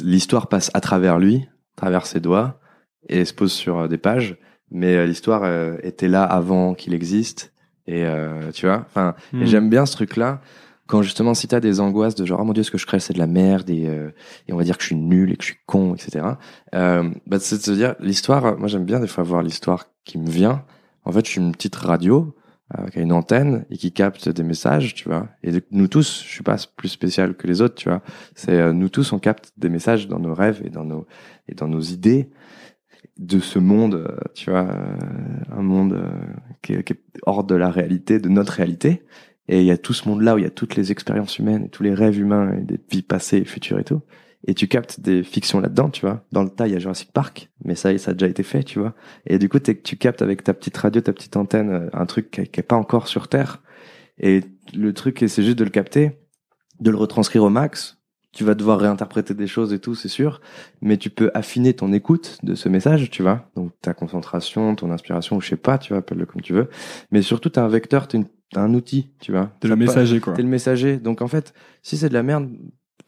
l'histoire 0.04 0.48
passe 0.48 0.72
à 0.74 0.82
travers 0.82 1.20
lui, 1.20 1.48
à 1.78 1.82
travers 1.82 2.06
ses 2.06 2.20
doigts, 2.20 2.60
et 3.08 3.26
se 3.26 3.34
pose 3.34 3.52
sur 3.52 3.78
euh, 3.80 3.88
des 3.88 3.98
pages. 3.98 4.38
Mais 4.72 4.96
euh, 4.96 5.06
l'histoire 5.06 5.44
euh, 5.44 5.78
était 5.84 6.08
là 6.08 6.24
avant 6.24 6.74
qu'il 6.76 6.94
existe, 6.94 7.54
et 7.88 8.04
euh, 8.06 8.52
tu 8.52 8.66
vois. 8.68 8.86
Enfin, 8.88 9.16
Hmm. 9.34 9.46
j'aime 9.46 9.70
bien 9.70 9.86
ce 9.86 9.94
truc-là. 9.94 10.42
Quand 10.88 11.02
justement, 11.04 11.34
si 11.36 11.48
t'as 11.48 11.60
des 11.60 11.80
angoisses 11.80 12.16
de 12.16 12.26
genre, 12.26 12.40
oh 12.42 12.44
mon 12.46 12.54
dieu, 12.54 12.64
ce 12.64 12.72
que 12.72 12.78
je 12.80 12.88
crée, 12.88 13.00
c'est 13.00 13.14
de 13.14 13.20
la 13.20 13.28
merde, 13.28 13.70
et, 13.70 13.88
euh, 13.88 14.10
et 14.48 14.54
on 14.54 14.58
va 14.58 14.64
dire 14.64 14.76
que 14.78 14.82
je 14.84 14.88
suis 14.88 14.96
nul 14.96 15.32
et 15.32 15.36
que 15.38 15.44
je 15.44 15.50
suis 15.50 15.60
con, 15.68 15.94
etc. 15.96 16.26
Euh, 16.74 17.10
bah, 17.28 17.38
c'est 17.40 17.58
de 17.58 17.62
se 17.62 17.72
dire, 17.72 17.96
l'histoire, 18.00 18.58
moi 18.58 18.68
j'aime 18.68 18.86
bien 18.86 19.00
des 19.00 19.08
fois 19.08 19.24
voir 19.24 19.44
l'histoire 19.44 19.86
qui 20.04 20.18
me 20.18 20.30
vient. 20.30 20.64
En 21.06 21.12
fait, 21.12 21.26
je 21.26 21.32
suis 21.32 21.42
une 21.42 21.52
petite 21.52 21.76
radio 21.76 22.36
euh, 22.78 22.88
qui 22.88 23.00
a 23.00 23.02
une 23.02 23.12
antenne 23.12 23.66
et 23.70 23.78
qui 23.78 23.92
capte 23.92 24.30
des 24.30 24.44
messages, 24.44 24.94
tu 24.94 25.10
vois. 25.10 25.28
Et 25.44 25.52
nous 25.72 25.88
tous, 25.88 26.24
je 26.24 26.30
suis 26.30 26.44
pas 26.44 26.58
plus 26.76 26.90
spécial 26.90 27.36
que 27.36 27.48
les 27.48 27.62
autres, 27.62 27.76
tu 27.76 27.90
vois. 27.90 28.02
C'est 28.36 28.60
euh, 28.60 28.74
nous 28.74 28.90
tous, 28.90 29.12
on 29.14 29.20
capte 29.20 29.54
des 29.58 29.70
messages 29.70 30.08
dans 30.08 30.20
nos 30.20 30.34
rêves 30.34 30.62
et 30.64 30.70
dans 30.70 30.86
nos 30.86 31.08
et 31.48 31.56
dans 31.56 31.68
nos 31.68 31.82
idées 31.82 32.30
de 33.18 33.40
ce 33.40 33.60
monde, 33.60 33.96
euh, 33.96 34.18
tu 34.34 34.50
vois, 34.50 34.70
euh, 34.70 34.98
un 35.52 35.62
monde 35.62 36.02
qui, 36.62 36.74
est, 36.74 36.84
qui 36.84 36.94
est 36.94 37.02
hors 37.26 37.44
de 37.44 37.56
la 37.56 37.70
réalité, 37.70 38.20
de 38.20 38.30
notre 38.30 38.54
réalité. 38.54 39.04
Et 39.48 39.62
il 39.62 39.66
y 39.66 39.72
a 39.72 39.78
tout 39.78 39.94
ce 39.94 40.08
monde-là 40.08 40.36
où 40.36 40.38
il 40.38 40.44
y 40.44 40.48
a 40.48 40.52
toutes 40.52 40.76
les 40.76 40.92
expériences 40.92 41.40
humaines 41.40 41.66
et 41.66 41.70
tous 41.70 41.84
les 41.84 41.94
rêves 41.94 42.20
humains 42.20 42.54
et 42.54 42.62
des 42.62 42.80
vies 42.90 43.02
passées 43.02 43.38
et 43.38 43.46
futures 43.46 43.80
et 43.80 43.84
tout. 43.84 44.02
Et 44.48 44.54
tu 44.54 44.68
captes 44.68 45.00
des 45.02 45.22
fictions 45.24 45.60
là-dedans, 45.60 45.90
tu 45.90 46.02
vois. 46.02 46.24
Dans 46.32 46.44
le 46.44 46.50
tas, 46.50 46.68
il 46.68 46.74
y 46.74 46.76
a 46.76 46.80
Jurassic 46.80 47.12
Park, 47.12 47.50
mais 47.66 47.76
ça, 47.76 47.96
ça 47.98 48.12
a 48.12 48.14
déjà 48.14 48.28
été 48.28 48.44
fait, 48.44 48.64
tu 48.64 48.80
vois. 48.80 48.96
Et 49.26 49.38
du 49.38 49.50
coup, 49.50 49.60
tu 49.60 49.98
captes 49.98 50.22
avec 50.22 50.44
ta 50.44 50.54
petite 50.54 50.78
radio, 50.78 51.02
ta 51.02 51.12
petite 51.12 51.36
antenne, 51.36 51.70
euh, 51.70 51.90
un 51.94 52.06
truc 52.06 52.32
qui 52.32 52.42
n'est 52.60 52.64
pas 52.64 52.78
encore 52.78 53.08
sur 53.10 53.28
Terre. 53.28 53.62
Et 54.18 54.42
le 54.74 54.94
truc, 54.94 55.24
c'est 55.28 55.44
juste 55.44 55.60
de 55.60 55.64
le 55.66 55.70
capter, 55.70 56.12
de 56.80 56.90
le 56.90 56.98
retranscrire 56.98 57.44
au 57.44 57.50
max. 57.50 57.98
Tu 58.32 58.44
vas 58.44 58.54
devoir 58.54 58.80
réinterpréter 58.80 59.34
des 59.34 59.48
choses 59.48 59.74
et 59.74 59.80
tout, 59.80 59.96
c'est 59.96 60.08
sûr. 60.08 60.40
Mais 60.82 60.98
tu 60.98 61.10
peux 61.10 61.32
affiner 61.34 61.74
ton 61.74 61.92
écoute 61.92 62.38
de 62.44 62.54
ce 62.56 62.70
message, 62.70 63.10
tu 63.10 63.24
vois. 63.24 63.50
Donc 63.56 63.72
ta 63.82 63.94
concentration, 63.94 64.76
ton 64.76 64.92
inspiration, 64.92 65.36
ou 65.38 65.42
je 65.42 65.50
sais 65.50 65.58
pas, 65.58 65.78
tu 65.80 65.90
vois, 65.94 65.98
appelle-le 66.00 66.26
comme 66.28 66.42
tu 66.42 66.54
veux. 66.54 66.70
Mais 67.12 67.22
surtout, 67.24 67.50
t'as 67.50 67.64
un 67.64 67.68
vecteur, 67.70 68.08
une- 68.14 68.28
t'as 68.54 68.62
un 68.62 68.74
outil, 68.74 69.12
tu 69.20 69.32
vois. 69.32 69.52
T'es 69.60 69.68
le 69.68 69.74
pas- 69.74 69.80
messager, 69.80 70.20
quoi. 70.20 70.34
T'es 70.34 70.44
le 70.44 70.48
messager. 70.48 70.98
Donc 70.98 71.22
en 71.24 71.28
fait, 71.28 71.54
si 71.82 71.98
c'est 71.98 72.08
de 72.10 72.14
la 72.14 72.24
merde, 72.24 72.50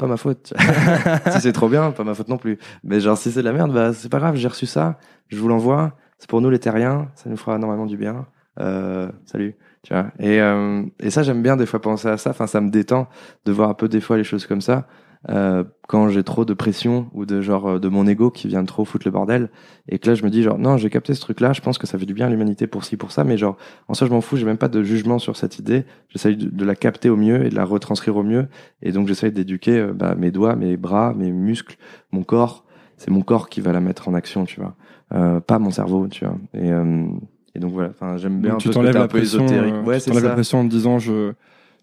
pas 0.02 0.08
ma 0.08 0.18
faute. 0.18 0.54
si 1.32 1.42
c'est 1.42 1.52
trop 1.54 1.70
bien, 1.70 1.92
pas 1.92 2.04
ma 2.04 2.16
faute 2.16 2.28
non 2.28 2.38
plus. 2.38 2.58
Mais 2.84 3.00
genre 3.00 3.18
si 3.18 3.32
c'est 3.32 3.42
de 3.42 3.46
la 3.46 3.54
merde, 3.54 3.72
bah 3.72 3.94
c'est 3.94 4.10
pas 4.10 4.18
grave, 4.18 4.36
j'ai 4.36 4.48
reçu 4.48 4.66
ça, 4.66 4.98
je 5.28 5.38
vous 5.38 5.48
l'envoie. 5.48 5.96
C'est 6.18 6.28
pour 6.28 6.42
nous 6.42 6.50
les 6.50 6.60
terriens, 6.60 7.10
ça 7.16 7.30
nous 7.30 7.38
fera 7.38 7.58
normalement 7.60 7.86
du 7.86 7.98
bien. 7.98 8.26
Euh, 8.60 9.10
salut, 9.26 9.56
tu 9.84 9.94
vois. 9.94 10.08
Et 10.20 10.42
euh, 10.42 10.84
et 11.00 11.12
ça 11.12 11.22
j'aime 11.22 11.44
bien 11.44 11.56
des 11.56 11.68
fois 11.68 11.80
penser 11.80 12.08
à 12.08 12.18
ça. 12.18 12.32
Enfin 12.32 12.48
ça 12.48 12.62
me 12.62 12.70
détend 12.72 13.08
de 13.46 13.52
voir 13.52 13.70
un 13.70 13.74
peu 13.76 13.88
des 13.88 14.02
fois 14.02 14.18
les 14.18 14.24
choses 14.24 14.48
comme 14.48 14.62
ça. 14.62 14.88
Euh, 15.30 15.64
quand 15.88 16.10
j'ai 16.10 16.24
trop 16.24 16.46
de 16.46 16.56
pression 16.56 17.08
ou 17.14 17.28
de 17.28 17.42
genre 17.42 17.68
euh, 17.68 17.80
de 17.80 17.88
mon 17.90 18.08
ego 18.08 18.32
qui 18.32 18.48
vient 18.48 18.66
trop 18.66 18.86
foutre 18.86 19.06
le 19.06 19.12
bordel 19.12 19.50
et 19.88 20.00
que 20.00 20.10
là 20.10 20.16
je 20.16 20.24
me 20.24 20.32
dis 20.32 20.42
genre 20.42 20.58
non 20.58 20.78
j'ai 20.78 20.90
capté 20.90 21.14
ce 21.14 21.22
truc 21.22 21.42
là 21.42 21.54
je 21.54 21.62
pense 21.62 21.78
que 21.78 21.86
ça 21.86 22.00
fait 22.00 22.08
du 22.08 22.16
bien 22.16 22.26
à 22.26 22.30
l'humanité 22.32 22.66
pour 22.66 22.84
ci 22.84 22.98
pour 22.98 23.12
ça 23.12 23.24
mais 23.24 23.38
genre 23.38 23.56
en 23.88 23.94
soi 23.94 24.08
je 24.08 24.12
m'en 24.12 24.22
fous 24.22 24.36
j'ai 24.36 24.48
même 24.48 24.58
pas 24.58 24.68
de 24.68 24.82
jugement 24.82 25.20
sur 25.20 25.38
cette 25.38 25.60
idée. 25.60 25.84
J'essaye 26.10 26.38
de, 26.38 26.50
de 26.50 26.66
la 26.66 26.74
capter 26.74 27.10
au 27.10 27.18
mieux 27.18 27.46
et 27.46 27.50
de 27.50 27.56
la 27.56 27.66
retranscrire 27.66 28.16
au 28.16 28.24
mieux. 28.24 28.48
Et 28.82 28.92
donc 28.92 29.08
j'essaye 29.08 29.32
d'éduquer 29.32 29.78
euh, 29.78 29.94
bah, 29.94 30.16
mes 30.18 30.32
doigts 30.32 30.56
mes 30.56 30.76
bras 30.76 31.14
mes 31.16 31.32
muscles 31.32 31.78
mon 32.12 32.24
corps. 32.24 32.66
C'est 32.98 33.12
mon 33.12 33.22
corps 33.22 33.48
qui 33.48 33.62
va 33.62 33.74
la 33.74 33.80
mettre 33.80 34.10
en 34.10 34.16
action 34.16 34.46
tu 34.46 34.60
vois. 34.60 34.76
Euh, 35.14 35.40
pas 35.40 35.60
mon 35.60 35.70
cerveau 35.70 36.08
tu 36.08 36.26
vois. 36.26 36.38
Et, 36.56 36.72
euh, 36.72 37.06
et 37.54 37.60
donc 37.60 37.74
voilà. 37.74 37.90
Enfin 37.90 38.18
j'aime 38.18 38.40
bien 38.40 38.54
Donc, 38.54 38.62
un 38.62 38.64
tu 38.64 38.70
t'enlèves 38.72 38.96
la 38.96 39.02
peu 39.02 39.20
pression, 39.20 39.46
ouais 39.86 40.00
tu 40.00 40.10
t'enlèves 40.10 40.24
la 40.24 40.34
pression 40.34 40.62
en 40.62 40.66
te 40.66 40.70
disant, 40.70 40.98
je, 40.98 41.34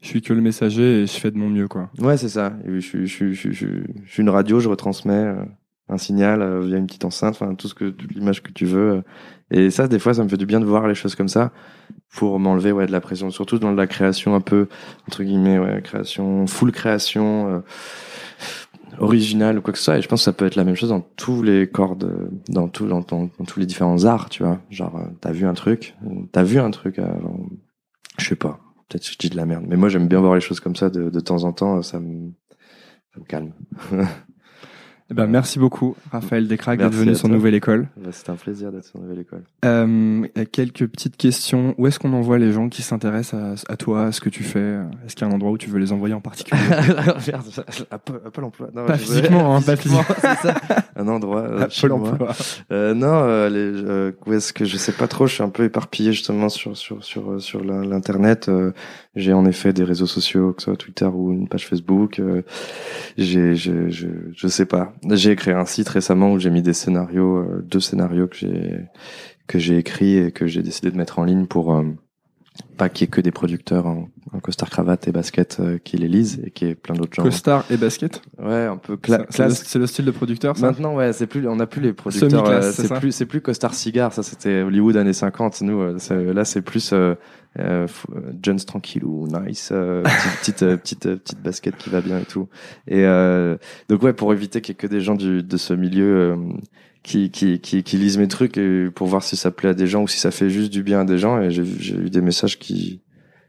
je 0.00 0.06
suis 0.08 0.22
que 0.22 0.32
le 0.32 0.40
messager 0.40 1.02
et 1.02 1.06
je 1.06 1.12
fais 1.18 1.30
de 1.30 1.36
mon 1.38 1.48
mieux, 1.48 1.68
quoi. 1.68 1.90
Ouais, 1.98 2.16
c'est 2.16 2.28
ça. 2.28 2.52
Je, 2.66 2.78
je, 2.80 3.04
je, 3.04 3.32
je, 3.32 3.50
suis- 3.52 4.22
une 4.22 4.30
radio, 4.30 4.60
je 4.60 4.68
retransmets. 4.68 5.12
euh, 5.14 5.44
un 5.90 5.96
signal 5.96 6.42
euh, 6.42 6.60
via 6.60 6.76
une 6.76 6.86
petite 6.86 7.06
enceinte, 7.06 7.34
enfin 7.40 7.54
tout 7.54 7.66
ce 7.66 7.74
que 7.74 7.94
l'image 8.14 8.42
que 8.42 8.52
tu 8.52 8.66
veux. 8.66 8.90
euh. 8.96 9.02
Et 9.50 9.70
ça, 9.70 9.88
des 9.88 9.98
fois, 9.98 10.12
ça 10.12 10.22
me 10.22 10.28
fait 10.28 10.36
du 10.36 10.44
bien 10.44 10.60
de 10.60 10.66
voir 10.66 10.86
les 10.86 10.94
choses 10.94 11.14
comme 11.14 11.28
ça 11.28 11.50
pour 12.14 12.38
m'enlever 12.38 12.72
ouais 12.72 12.86
de 12.86 12.92
la 12.92 13.00
pression, 13.00 13.30
surtout 13.30 13.58
dans 13.58 13.72
la 13.72 13.86
création 13.86 14.34
un 14.34 14.42
peu 14.42 14.68
entre 15.06 15.24
guillemets, 15.24 15.58
ouais, 15.58 15.80
création 15.82 16.46
full 16.46 16.72
création. 16.72 17.48
euh, 17.54 17.60
originale 19.00 19.58
ou 19.58 19.62
quoi 19.62 19.72
que 19.72 19.78
ce 19.78 19.84
soit 19.84 19.98
et 19.98 20.02
je 20.02 20.08
pense 20.08 20.20
que 20.20 20.24
ça 20.24 20.32
peut 20.32 20.44
être 20.46 20.56
la 20.56 20.64
même 20.64 20.74
chose 20.74 20.88
dans 20.88 21.00
tous 21.00 21.42
les 21.42 21.68
corps 21.68 21.94
de, 21.94 22.30
dans 22.48 22.68
tout 22.68 22.86
dans, 22.86 23.00
dans- 23.00 23.28
tous 23.46 23.60
les 23.60 23.66
différents 23.66 24.04
arts 24.06 24.28
tu 24.28 24.42
vois 24.42 24.60
genre 24.70 25.00
t'as 25.20 25.30
vu 25.30 25.46
un 25.46 25.54
truc 25.54 25.94
t'as 26.32 26.42
vu 26.42 26.58
un 26.58 26.70
truc 26.70 26.98
avant 26.98 27.38
je 28.18 28.24
sais 28.26 28.34
pas 28.34 28.58
peut-être 28.88 29.04
que 29.04 29.12
je 29.12 29.18
dis 29.18 29.30
de 29.30 29.36
la 29.36 29.46
merde 29.46 29.64
mais 29.68 29.76
moi 29.76 29.88
j'aime 29.88 30.08
bien 30.08 30.20
voir 30.20 30.34
les 30.34 30.40
choses 30.40 30.60
comme 30.60 30.76
ça 30.76 30.90
de, 30.90 31.10
de 31.10 31.20
temps 31.20 31.44
en 31.44 31.52
temps 31.52 31.82
ça 31.82 32.00
me 32.00 32.32
ça 33.14 33.20
me 33.20 33.24
calme 33.24 33.52
Eh 35.10 35.14
ben, 35.14 35.26
merci 35.26 35.58
beaucoup, 35.58 35.96
Raphaël 36.12 36.46
Descraques, 36.46 36.80
d'être 36.80 36.92
venu 36.92 37.14
sur. 37.14 37.28
Nouvelle 37.30 37.54
École. 37.54 37.88
Bah, 37.96 38.10
c'était 38.12 38.28
un 38.28 38.34
plaisir 38.36 38.70
d'être 38.70 38.84
sur 38.84 39.00
Nouvelle 39.00 39.20
École 39.20 39.40
Euh, 39.64 40.26
quelques 40.52 40.86
petites 40.86 41.16
questions. 41.16 41.74
Où 41.78 41.86
est-ce 41.86 41.98
qu'on 41.98 42.12
envoie 42.12 42.36
les 42.36 42.52
gens 42.52 42.68
qui 42.68 42.82
s'intéressent 42.82 43.64
à, 43.66 43.72
à 43.72 43.76
toi, 43.78 44.04
à 44.06 44.12
ce 44.12 44.20
que 44.20 44.28
tu 44.28 44.42
fais? 44.42 44.76
Est-ce 45.06 45.16
qu'il 45.16 45.26
y 45.26 45.30
a 45.30 45.32
un 45.32 45.34
endroit 45.34 45.52
où 45.52 45.56
tu 45.56 45.70
veux 45.70 45.78
les 45.78 45.92
envoyer 45.92 46.14
en 46.14 46.20
particulier? 46.20 46.60
Merde, 47.26 47.46
à 47.90 47.98
Pôle 47.98 48.44
emploi 48.44 48.68
non, 48.74 48.84
Pas 48.84 48.98
physiquement, 48.98 49.56
hein, 49.56 49.62
pas 49.62 49.76
Physiquement, 49.76 50.04
ça. 50.20 50.54
un 50.94 51.08
endroit 51.08 51.40
euh, 51.40 51.62
À 51.62 51.68
Pôle 51.68 51.92
emploi. 51.92 52.28
Euh, 52.70 52.92
non, 52.92 53.06
euh, 53.22 53.48
les, 53.48 53.82
euh, 53.82 54.12
où 54.26 54.34
est-ce 54.34 54.52
que 54.52 54.66
je 54.66 54.76
sais 54.76 54.92
pas 54.92 55.08
trop. 55.08 55.26
Je 55.26 55.32
suis 55.34 55.42
un 55.42 55.48
peu 55.48 55.64
éparpillé 55.64 56.12
justement 56.12 56.50
sur 56.50 56.76
sur 56.76 57.02
sur 57.02 57.30
euh, 57.32 57.38
sur 57.38 57.64
l'internet. 57.64 58.50
J'ai 59.16 59.32
en 59.32 59.46
effet 59.46 59.72
des 59.72 59.84
réseaux 59.84 60.06
sociaux, 60.06 60.52
que 60.52 60.60
ce 60.60 60.66
soit 60.66 60.76
Twitter 60.76 61.06
ou 61.06 61.32
une 61.32 61.48
page 61.48 61.66
Facebook. 61.66 62.20
J'ai 63.16 63.54
je, 63.56 63.88
je 63.88 64.06
je 64.34 64.48
sais 64.48 64.66
pas. 64.66 64.92
J'ai 65.10 65.36
créé 65.36 65.54
un 65.54 65.64
site 65.64 65.88
récemment 65.88 66.32
où 66.32 66.38
j'ai 66.38 66.50
mis 66.50 66.62
des 66.62 66.72
scénarios, 66.72 67.38
euh, 67.38 67.64
deux 67.66 67.80
scénarios 67.80 68.26
que 68.26 68.36
j'ai 68.36 68.86
que 69.46 69.58
j'ai 69.58 69.78
écrits 69.78 70.18
et 70.18 70.30
que 70.30 70.46
j'ai 70.46 70.62
décidé 70.62 70.90
de 70.90 70.96
mettre 70.96 71.18
en 71.18 71.24
ligne 71.24 71.46
pour 71.46 71.74
euh, 71.74 71.84
pas 72.76 72.88
qu'il 72.88 73.04
y 73.04 73.08
ait 73.08 73.10
que 73.10 73.20
des 73.20 73.30
producteurs 73.30 73.86
en, 73.86 74.08
en 74.32 74.40
costard 74.40 74.70
cravate 74.70 75.08
et 75.08 75.12
basket 75.12 75.58
euh, 75.60 75.78
qui 75.78 75.96
les 75.96 76.08
lisent 76.08 76.40
et 76.44 76.50
qu'il 76.50 76.68
y 76.68 76.70
ait 76.70 76.74
plein 76.74 76.94
d'autres 76.94 77.14
gens. 77.14 77.22
Costard 77.22 77.64
et 77.70 77.76
basket 77.76 78.22
Ouais, 78.38 78.64
un 78.66 78.76
peu 78.76 78.94
cla- 78.94 79.16
c'est 79.16 79.18
le- 79.18 79.24
classe. 79.26 79.62
C'est 79.66 79.78
le 79.78 79.86
style 79.86 80.04
de 80.04 80.10
producteur, 80.10 80.56
ça? 80.56 80.66
Maintenant, 80.66 80.94
ouais, 80.94 81.12
c'est 81.12 81.26
plus, 81.26 81.46
on 81.48 81.56
n'a 81.56 81.66
plus 81.66 81.80
les 81.80 81.92
producteurs. 81.92 82.46
Euh, 82.48 82.72
c'est 82.72 82.92
plus, 82.94 83.12
c'est 83.12 83.26
plus 83.26 83.40
costard 83.40 83.74
cigare. 83.74 84.12
Ça, 84.12 84.22
c'était 84.22 84.62
Hollywood 84.62 84.96
années 84.96 85.12
50. 85.12 85.60
Nous, 85.62 85.80
euh, 85.80 86.32
là, 86.32 86.44
c'est 86.44 86.62
plus 86.62 86.92
euh, 86.92 87.14
euh, 87.58 87.86
Jones 88.42 88.60
tranquille 88.60 89.04
ou 89.04 89.26
nice, 89.28 89.70
euh, 89.72 90.02
petite, 90.42 90.58
petite, 90.58 91.00
petite, 91.00 91.14
petite 91.22 91.42
basket 91.42 91.76
qui 91.76 91.90
va 91.90 92.00
bien 92.00 92.18
et 92.20 92.24
tout. 92.24 92.48
Et 92.86 93.04
euh, 93.04 93.56
donc 93.88 94.02
ouais, 94.02 94.12
pour 94.12 94.32
éviter 94.32 94.60
qu'il 94.60 94.72
y 94.72 94.76
ait 94.76 94.80
que 94.80 94.86
des 94.86 95.00
gens 95.00 95.14
du, 95.14 95.42
de 95.42 95.56
ce 95.56 95.74
milieu 95.74 96.04
euh, 96.32 96.36
qui, 97.02 97.30
qui, 97.30 97.60
qui, 97.60 97.82
qui 97.82 97.96
lisent 97.96 98.18
mes 98.18 98.28
trucs 98.28 98.60
pour 98.94 99.06
voir 99.06 99.22
si 99.22 99.36
ça 99.36 99.50
plaît 99.50 99.70
à 99.70 99.74
des 99.74 99.86
gens 99.86 100.02
ou 100.02 100.08
si 100.08 100.18
ça 100.18 100.30
fait 100.30 100.50
juste 100.50 100.72
du 100.72 100.82
bien 100.82 101.00
à 101.00 101.04
des 101.04 101.18
gens. 101.18 101.40
Et 101.40 101.50
j'ai 101.50 101.64
j'ai 101.64 101.96
eu 101.96 102.10
des 102.10 102.20
messages 102.20 102.58
qui 102.58 103.02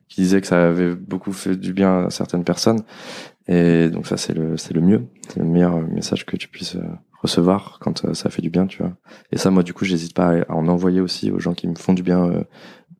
qui 0.07 0.21
disaient 0.21 0.41
que 0.41 0.47
ça 0.47 0.67
avait 0.67 0.95
beaucoup 0.95 1.31
fait 1.31 1.55
du 1.55 1.71
bien 1.73 2.05
à 2.05 2.09
certaines 2.09 2.43
personnes. 2.43 2.81
Et 3.47 3.89
donc 3.89 4.07
ça, 4.07 4.17
c'est 4.17 4.33
le, 4.33 4.57
c'est 4.57 4.73
le 4.73 4.81
mieux. 4.81 5.05
C'est 5.27 5.39
le 5.39 5.45
meilleur 5.45 5.79
message 5.81 6.25
que 6.25 6.35
tu 6.35 6.47
puisses 6.47 6.75
euh, 6.75 6.83
recevoir 7.21 7.77
quand 7.79 8.05
euh, 8.05 8.13
ça 8.13 8.29
fait 8.29 8.41
du 8.41 8.49
bien, 8.49 8.65
tu 8.67 8.79
vois. 8.79 8.93
Et 9.31 9.37
ça, 9.37 9.51
moi, 9.51 9.63
du 9.63 9.73
coup, 9.73 9.85
j'hésite 9.85 10.13
pas 10.13 10.41
à 10.47 10.53
en 10.53 10.67
envoyer 10.67 11.01
aussi 11.01 11.31
aux 11.31 11.39
gens 11.39 11.53
qui 11.53 11.67
me 11.67 11.75
font 11.75 11.93
du 11.93 12.03
bien 12.03 12.25
euh, 12.25 12.43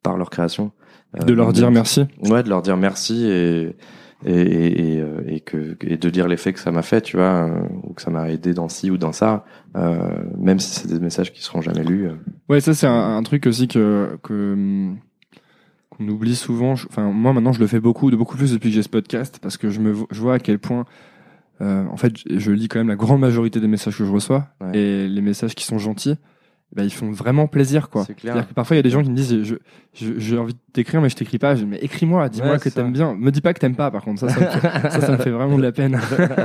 par 0.03 0.17
leur 0.17 0.29
création. 0.29 0.71
Euh, 1.19 1.23
De 1.23 1.33
leur 1.33 1.53
dire 1.53 1.71
merci. 1.71 2.05
Ouais, 2.23 2.43
de 2.43 2.49
leur 2.49 2.61
dire 2.61 2.77
merci 2.77 3.25
et 3.25 3.75
et, 4.25 4.33
et, 4.41 4.93
et, 4.95 5.01
euh, 5.01 5.21
et 5.27 5.39
que 5.39 5.77
et 5.81 5.97
de 5.97 6.09
dire 6.09 6.27
l'effet 6.27 6.51
que 6.53 6.59
ça 6.59 6.71
m'a 6.71 6.81
fait, 6.81 7.01
tu 7.01 7.17
vois, 7.17 7.47
euh, 7.49 7.61
ou 7.83 7.93
que 7.93 8.01
ça 8.01 8.11
m'a 8.11 8.29
aidé 8.29 8.53
dans 8.53 8.67
ci 8.69 8.91
ou 8.91 8.97
dans 8.97 9.11
ça, 9.13 9.45
euh, 9.77 10.23
même 10.37 10.59
si 10.59 10.71
c'est 10.79 10.87
des 10.89 10.99
messages 10.99 11.31
qui 11.31 11.41
seront 11.41 11.61
jamais 11.61 11.83
lus. 11.83 12.09
Ouais, 12.49 12.59
ça 12.61 12.73
c'est 12.73 12.87
un, 12.87 13.17
un 13.17 13.23
truc 13.23 13.45
aussi 13.47 13.67
que 13.67 14.17
que 14.23 14.53
hum, 14.53 14.97
qu'on 15.89 16.07
oublie 16.09 16.35
souvent. 16.35 16.73
Enfin, 16.73 17.11
moi 17.11 17.33
maintenant 17.33 17.53
je 17.53 17.59
le 17.59 17.67
fais 17.67 17.79
beaucoup, 17.79 18.11
de 18.11 18.15
beaucoup 18.15 18.35
plus 18.37 18.51
depuis 18.53 18.69
que 18.69 18.75
j'ai 18.75 18.83
ce 18.83 18.89
podcast, 18.89 19.39
parce 19.41 19.57
que 19.57 19.69
je 19.69 19.79
me 19.79 19.93
je 20.11 20.19
vois 20.21 20.35
à 20.35 20.39
quel 20.39 20.59
point, 20.59 20.85
euh, 21.61 21.85
en 21.87 21.97
fait, 21.97 22.13
je- 22.17 22.39
je 22.39 22.51
lis 22.51 22.67
quand 22.67 22.79
même 22.79 22.87
la 22.89 22.95
grande 22.95 23.21
majorité 23.21 23.59
des 23.59 23.67
messages 23.67 23.97
que 23.97 24.05
je 24.05 24.11
reçois 24.11 24.47
Ouais. 24.61 24.77
et 24.77 25.07
les 25.07 25.21
messages 25.21 25.55
qui 25.55 25.63
sont 25.65 25.77
gentils. 25.77 26.15
Bah, 26.75 26.83
ils 26.83 26.91
font 26.93 27.11
vraiment 27.11 27.47
plaisir 27.47 27.89
quoi. 27.89 28.03
C'est 28.05 28.13
clair. 28.13 28.47
Que 28.47 28.53
parfois 28.53 28.75
il 28.75 28.79
y 28.79 28.81
a 28.81 28.83
des 28.83 28.89
gens 28.91 29.01
qui 29.01 29.09
me 29.09 29.15
disent 29.15 29.43
je, 29.43 29.55
je- 29.93 30.19
j'ai 30.19 30.37
envie 30.37 30.53
de 30.53 30.59
t'écrire 30.71 31.01
mais 31.01 31.09
je 31.09 31.15
t'écris 31.15 31.39
pas. 31.39 31.55
Je 31.55 31.61
dis, 31.61 31.65
mais 31.67 31.77
écris-moi, 31.81 32.29
dis-moi 32.29 32.51
Ouais, 32.53 32.59
que 32.59 32.69
t'aimes 32.69 32.93
bien. 32.93 33.15
Me 33.15 33.31
dis 33.31 33.41
pas 33.41 33.53
que 33.53 33.59
t'aimes 33.59 33.75
pas 33.75 33.89
par 33.89 34.03
contre. 34.03 34.19
Ça, 34.19 34.29
ça, 34.29 34.39
me 34.39 34.45
fait, 34.45 34.61
ça, 34.91 35.01
ça 35.01 35.11
me 35.13 35.17
fait 35.17 35.31
vraiment 35.31 35.57
de 35.57 35.63
la 35.63 35.71
peine. 35.71 35.99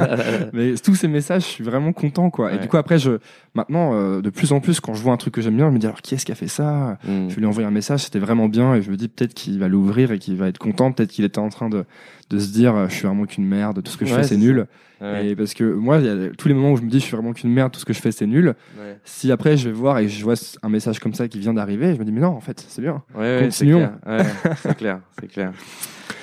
mais 0.52 0.74
tous 0.76 0.94
ces 0.94 1.08
messages, 1.08 1.42
je 1.42 1.48
suis 1.48 1.64
vraiment 1.64 1.92
content 1.92 2.30
quoi. 2.30 2.52
Et 2.54 2.58
du 2.58 2.68
coup 2.68 2.76
après 2.76 2.98
je 2.98 3.18
maintenant 3.54 3.92
euh, 3.94 4.20
de 4.22 4.30
plus 4.30 4.52
en 4.52 4.60
plus 4.60 4.80
quand 4.80 4.94
je 4.94 5.02
vois 5.02 5.12
un 5.12 5.16
truc 5.18 5.34
que 5.34 5.40
j'aime 5.42 5.56
bien, 5.56 5.68
je 5.68 5.74
me 5.74 5.78
dis 5.78 5.86
alors 5.86 6.00
qui 6.02 6.14
est-ce 6.14 6.24
qui 6.24 6.32
a 6.32 6.36
fait 6.36 6.48
ça? 6.48 6.98
Mm. 7.04 7.28
Je 7.28 7.36
lui 7.36 7.42
ai 7.44 7.46
envoyé 7.46 7.66
un 7.68 7.72
message, 7.72 8.00
c'était 8.04 8.18
vraiment 8.18 8.48
bien 8.48 8.74
et 8.74 8.82
je 8.82 8.90
me 8.90 8.96
dis 8.96 9.08
peut-être 9.08 9.34
qu'il 9.34 9.58
va 9.58 9.68
l'ouvrir 9.68 10.10
et 10.12 10.18
qu'il 10.18 10.36
va 10.36 10.48
être 10.48 10.58
content. 10.58 10.92
Peut-être 10.92 11.10
qu'il 11.10 11.24
était 11.24 11.38
en 11.38 11.48
train 11.50 11.68
de 11.68 11.84
de 12.30 12.38
se 12.38 12.52
dire 12.52 12.88
je 12.88 12.94
suis 12.94 13.06
vraiment 13.06 13.24
qu'une 13.26 13.46
merde, 13.46 13.82
tout 13.82 13.90
ce 13.92 13.96
que 13.96 14.04
je 14.06 14.12
Ouais, 14.14 14.22
fais 14.22 14.28
c'est 14.28 14.36
nul. 14.36 14.66
Ouais. 15.00 15.26
Et 15.28 15.36
parce 15.36 15.52
que 15.54 15.64
moi, 15.64 15.98
y 15.98 16.08
a 16.08 16.30
tous 16.38 16.48
les 16.48 16.54
moments 16.54 16.72
où 16.72 16.76
je 16.76 16.82
me 16.82 16.88
dis 16.88 16.98
je 17.00 17.04
suis 17.04 17.16
vraiment 17.16 17.32
qu'une 17.32 17.50
merde, 17.52 17.72
tout 17.72 17.80
ce 17.80 17.84
que 17.84 17.92
je 17.92 18.00
fais 18.00 18.12
c'est 18.12 18.26
nul. 18.26 18.54
Ouais. 18.78 18.98
Si 19.04 19.30
après 19.32 19.56
je 19.56 19.68
vais 19.68 19.74
voir 19.74 19.98
et 19.98 20.08
je 20.08 20.22
vois 20.24 20.34
un 20.62 20.68
message 20.68 20.98
comme 21.00 21.12
ça 21.14 21.28
qui 21.28 21.38
vient 21.38 21.52
d'arriver, 21.54 21.94
je 21.94 21.98
me 22.00 22.04
dis 22.04 22.12
mais 22.12 22.20
non 22.20 22.28
en 22.28 22.40
fait 22.40 22.64
c'est 22.68 22.80
bien. 22.82 23.02
Continuons. 23.12 23.90
c'est 24.56 24.76
clair, 24.76 25.00
c'est 25.20 25.28
clair. 25.28 25.52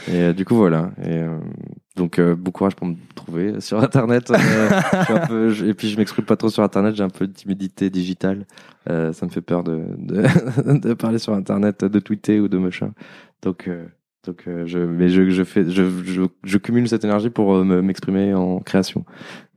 Et 0.07 0.15
euh, 0.15 0.33
du 0.33 0.45
coup 0.45 0.55
voilà. 0.55 0.91
Et 1.03 1.17
euh, 1.17 1.37
donc 1.95 2.17
euh, 2.17 2.35
bon 2.35 2.49
courage 2.49 2.75
pour 2.75 2.87
me 2.87 2.95
trouver 3.13 3.59
sur 3.61 3.79
internet. 3.83 4.31
Euh, 4.31 4.35
je 4.99 5.03
suis 5.03 5.13
un 5.13 5.27
peu, 5.27 5.49
je- 5.51 5.65
et 5.65 5.73
puis 5.75 5.89
je 5.89 5.97
m'exprime 5.97 6.25
pas 6.25 6.37
trop 6.37 6.49
sur 6.49 6.63
internet. 6.63 6.95
J'ai 6.95 7.03
un 7.03 7.09
peu 7.09 7.27
de 7.27 7.33
timidité 7.33 7.89
digitale. 7.91 8.45
Ça 8.87 9.11
me 9.25 9.29
fait 9.29 9.41
peur 9.41 9.63
de, 9.63 9.83
de 9.99 10.23
de 10.79 10.93
parler 10.95 11.19
sur 11.19 11.33
internet, 11.33 11.85
de 11.85 11.99
tweeter 11.99 12.39
ou 12.39 12.47
de 12.47 12.57
machin. 12.57 12.93
Donc 13.43 13.69
donc 14.25 14.43
euh, 14.47 14.65
je 14.67 14.77
mais 14.79 15.09
je 15.09 15.29
je 15.31 15.43
fais 15.43 15.69
je 15.69 15.89
je, 16.03 16.21
je 16.43 16.57
cumule 16.57 16.87
cette 16.87 17.03
énergie 17.03 17.29
pour 17.31 17.55
euh, 17.55 17.63
me- 17.63 17.81
m'exprimer 17.81 18.33
en 18.33 18.59
création. 18.59 19.03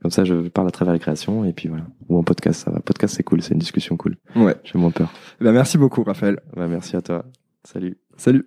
Comme 0.01 0.11
ça 0.11 0.23
je 0.25 0.33
parle 0.49 0.67
à 0.67 0.71
travers 0.71 0.93
les 0.93 0.99
créations 0.99 1.45
et 1.45 1.53
puis 1.53 1.69
voilà. 1.69 1.85
Ou 2.09 2.17
en 2.17 2.23
podcast 2.23 2.63
ça 2.65 2.71
va. 2.71 2.79
Podcast 2.79 3.15
c'est 3.15 3.23
cool, 3.23 3.41
c'est 3.41 3.53
une 3.53 3.59
discussion 3.59 3.95
cool. 3.97 4.17
Ouais. 4.35 4.55
J'ai 4.63 4.79
moins 4.79 4.91
peur. 4.91 5.11
Bah, 5.39 5.51
merci 5.51 5.77
beaucoup 5.77 6.03
Raphaël. 6.03 6.39
Bah, 6.55 6.67
merci 6.67 6.95
à 6.95 7.01
toi. 7.01 7.25
Salut. 7.63 7.97
Salut. 8.17 8.45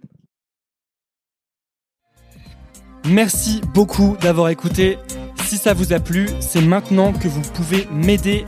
Merci 3.09 3.61
beaucoup 3.75 4.17
d'avoir 4.21 4.49
écouté. 4.49 4.99
Si 5.45 5.57
ça 5.57 5.73
vous 5.73 5.93
a 5.93 6.01
plu, 6.01 6.29
c'est 6.41 6.61
maintenant 6.61 7.13
que 7.13 7.29
vous 7.29 7.41
pouvez 7.55 7.87
m'aider. 7.93 8.45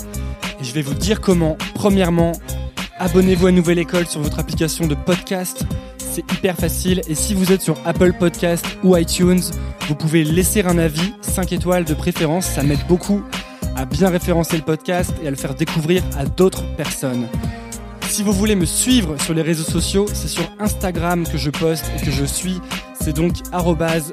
Et 0.61 0.64
je 0.64 0.75
vais 0.75 0.83
vous 0.83 0.95
dire 0.95 1.21
comment. 1.21 1.57
Premièrement, 1.75 2.33
abonnez-vous 2.99 3.47
à 3.47 3.53
Nouvelle 3.53 3.79
École 3.79 4.07
sur 4.07 4.21
votre 4.21 4.39
application 4.39 4.87
de 4.87 4.95
podcast. 4.95 5.64
C'est 6.11 6.31
hyper 6.33 6.57
facile. 6.57 7.03
Et 7.09 7.15
si 7.15 7.35
vous 7.35 7.53
êtes 7.53 7.63
sur 7.63 7.77
Apple 7.85 8.13
Podcast 8.13 8.67
ou 8.83 8.97
iTunes, 8.97 9.41
vous 9.89 9.95
pouvez 9.95 10.25
laisser 10.25 10.63
un 10.63 10.77
avis, 10.77 11.15
5 11.21 11.53
étoiles 11.53 11.85
de 11.85 11.95
préférence. 11.95 12.47
Ça 12.47 12.65
m'aide 12.65 12.85
beaucoup 12.89 13.23
à 13.77 13.85
bien 13.85 14.09
référencer 14.09 14.57
le 14.57 14.65
podcast 14.65 15.15
et 15.23 15.29
à 15.29 15.31
le 15.31 15.37
faire 15.37 15.55
découvrir 15.55 16.03
à 16.19 16.25
d'autres 16.25 16.65
personnes. 16.77 17.29
Si 18.09 18.25
vous 18.25 18.33
voulez 18.33 18.57
me 18.57 18.65
suivre 18.65 19.17
sur 19.21 19.35
les 19.35 19.43
réseaux 19.43 19.71
sociaux, 19.71 20.07
c'est 20.13 20.27
sur 20.27 20.43
Instagram 20.59 21.25
que 21.25 21.39
je 21.39 21.51
poste 21.51 21.85
et 21.97 22.05
que 22.05 22.11
je 22.11 22.25
suis. 22.25 22.61
C'est 23.01 23.15
donc 23.15 23.35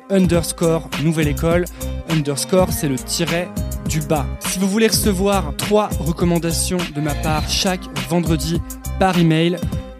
underscore 0.09 0.87
nouvelle 1.03 1.27
école. 1.27 1.65
Underscore, 2.09 2.71
c'est 2.71 2.87
le 2.87 2.95
tiret 2.95 3.49
du 3.89 4.01
bas. 4.01 4.27
Si 4.41 4.59
vous 4.59 4.69
voulez 4.69 4.87
recevoir 4.87 5.53
trois 5.57 5.89
recommandations 5.99 6.77
de 6.95 7.01
ma 7.01 7.15
part 7.15 7.49
chaque 7.49 7.81
vendredi 8.07 8.61
par 8.99 9.17
email, 9.17 9.57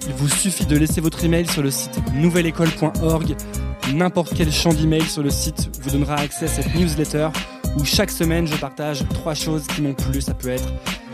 il 0.08 0.14
vous 0.14 0.30
suffit 0.30 0.66
de 0.66 0.78
laisser 0.78 1.02
votre 1.02 1.24
email 1.24 1.48
sur 1.48 1.62
le 1.62 1.72
site 1.72 2.00
nouvelleécole.org. 2.14 3.36
N'importe 3.94 4.34
quel 4.36 4.52
champ 4.52 4.74
d'email 4.74 5.04
sur 5.04 5.24
le 5.24 5.30
site 5.30 5.70
vous 5.82 5.92
donnera 5.92 6.16
accès 6.16 6.46
à 6.46 6.48
cette 6.48 6.74
newsletter 6.76 7.30
où 7.78 7.86
chaque 7.86 8.12
semaine 8.12 8.48
je 8.48 8.56
partage 8.56 9.04
trois 9.14 9.34
choses 9.34 9.68
qui 9.68 9.82
m'ont 9.82 9.94
plu. 9.94 10.22
Ça 10.22 10.34
peut 10.34 10.50
être 10.50 10.72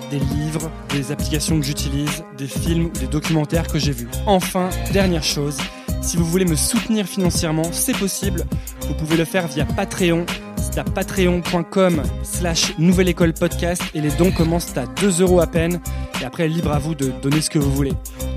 des 0.10 0.20
livres, 0.20 0.70
des 0.90 1.12
applications 1.12 1.60
que 1.60 1.66
j'utilise, 1.66 2.24
des 2.38 2.48
films 2.48 2.86
ou 2.86 3.00
des 3.00 3.08
documentaires 3.08 3.68
que 3.68 3.80
j'ai 3.80 3.92
vus. 3.92 4.08
Enfin, 4.26 4.70
dernière 4.92 5.24
chose, 5.24 5.58
si 6.02 6.18
vous 6.18 6.26
voulez 6.26 6.46
me 6.46 6.56
soutenir 6.56 7.08
financièrement, 7.08 7.72
c'est 7.72 7.98
possible. 7.98 8.46
Vous 8.88 8.94
pouvez 8.94 9.18
le 9.18 9.26
faire 9.26 9.48
via 9.48 9.66
Patreon. 9.66 10.26
C'est 10.58 10.78
à 10.78 10.84
patreon.com 10.84 12.04
slash 12.24 12.78
nouvelle 12.78 13.10
école 13.10 13.34
podcast 13.34 13.82
et 13.94 14.02
les 14.02 14.12
dons 14.12 14.32
commencent 14.32 14.78
à 14.78 14.86
2 14.86 15.22
euros 15.22 15.40
à 15.40 15.48
peine. 15.48 15.80
Et 16.22 16.26
après, 16.26 16.48
libre 16.48 16.72
à 16.72 16.80
vous 16.80 16.94
de 16.94 17.12
donner 17.22 17.42
ce 17.42 17.50
que 17.50 17.60
vous 17.60 17.72
voulez. 17.72 17.94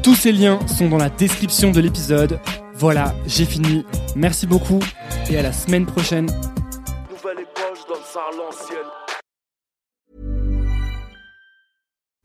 Tous 0.07 0.15
ces 0.15 0.31
liens 0.31 0.61
sont 0.69 0.89
dans 0.89 0.99
la 0.99 1.09
description 1.11 1.73
de 1.73 1.81
l'épisode. 1.81 2.39
Voilà, 2.75 3.13
j'ai 3.27 3.45
fini. 3.45 3.85
Merci 4.15 4.47
beaucoup 4.47 4.79
et 5.29 5.37
à 5.37 5.43
la 5.43 5.53
semaine 5.53 5.85
prochaine. 5.85 6.29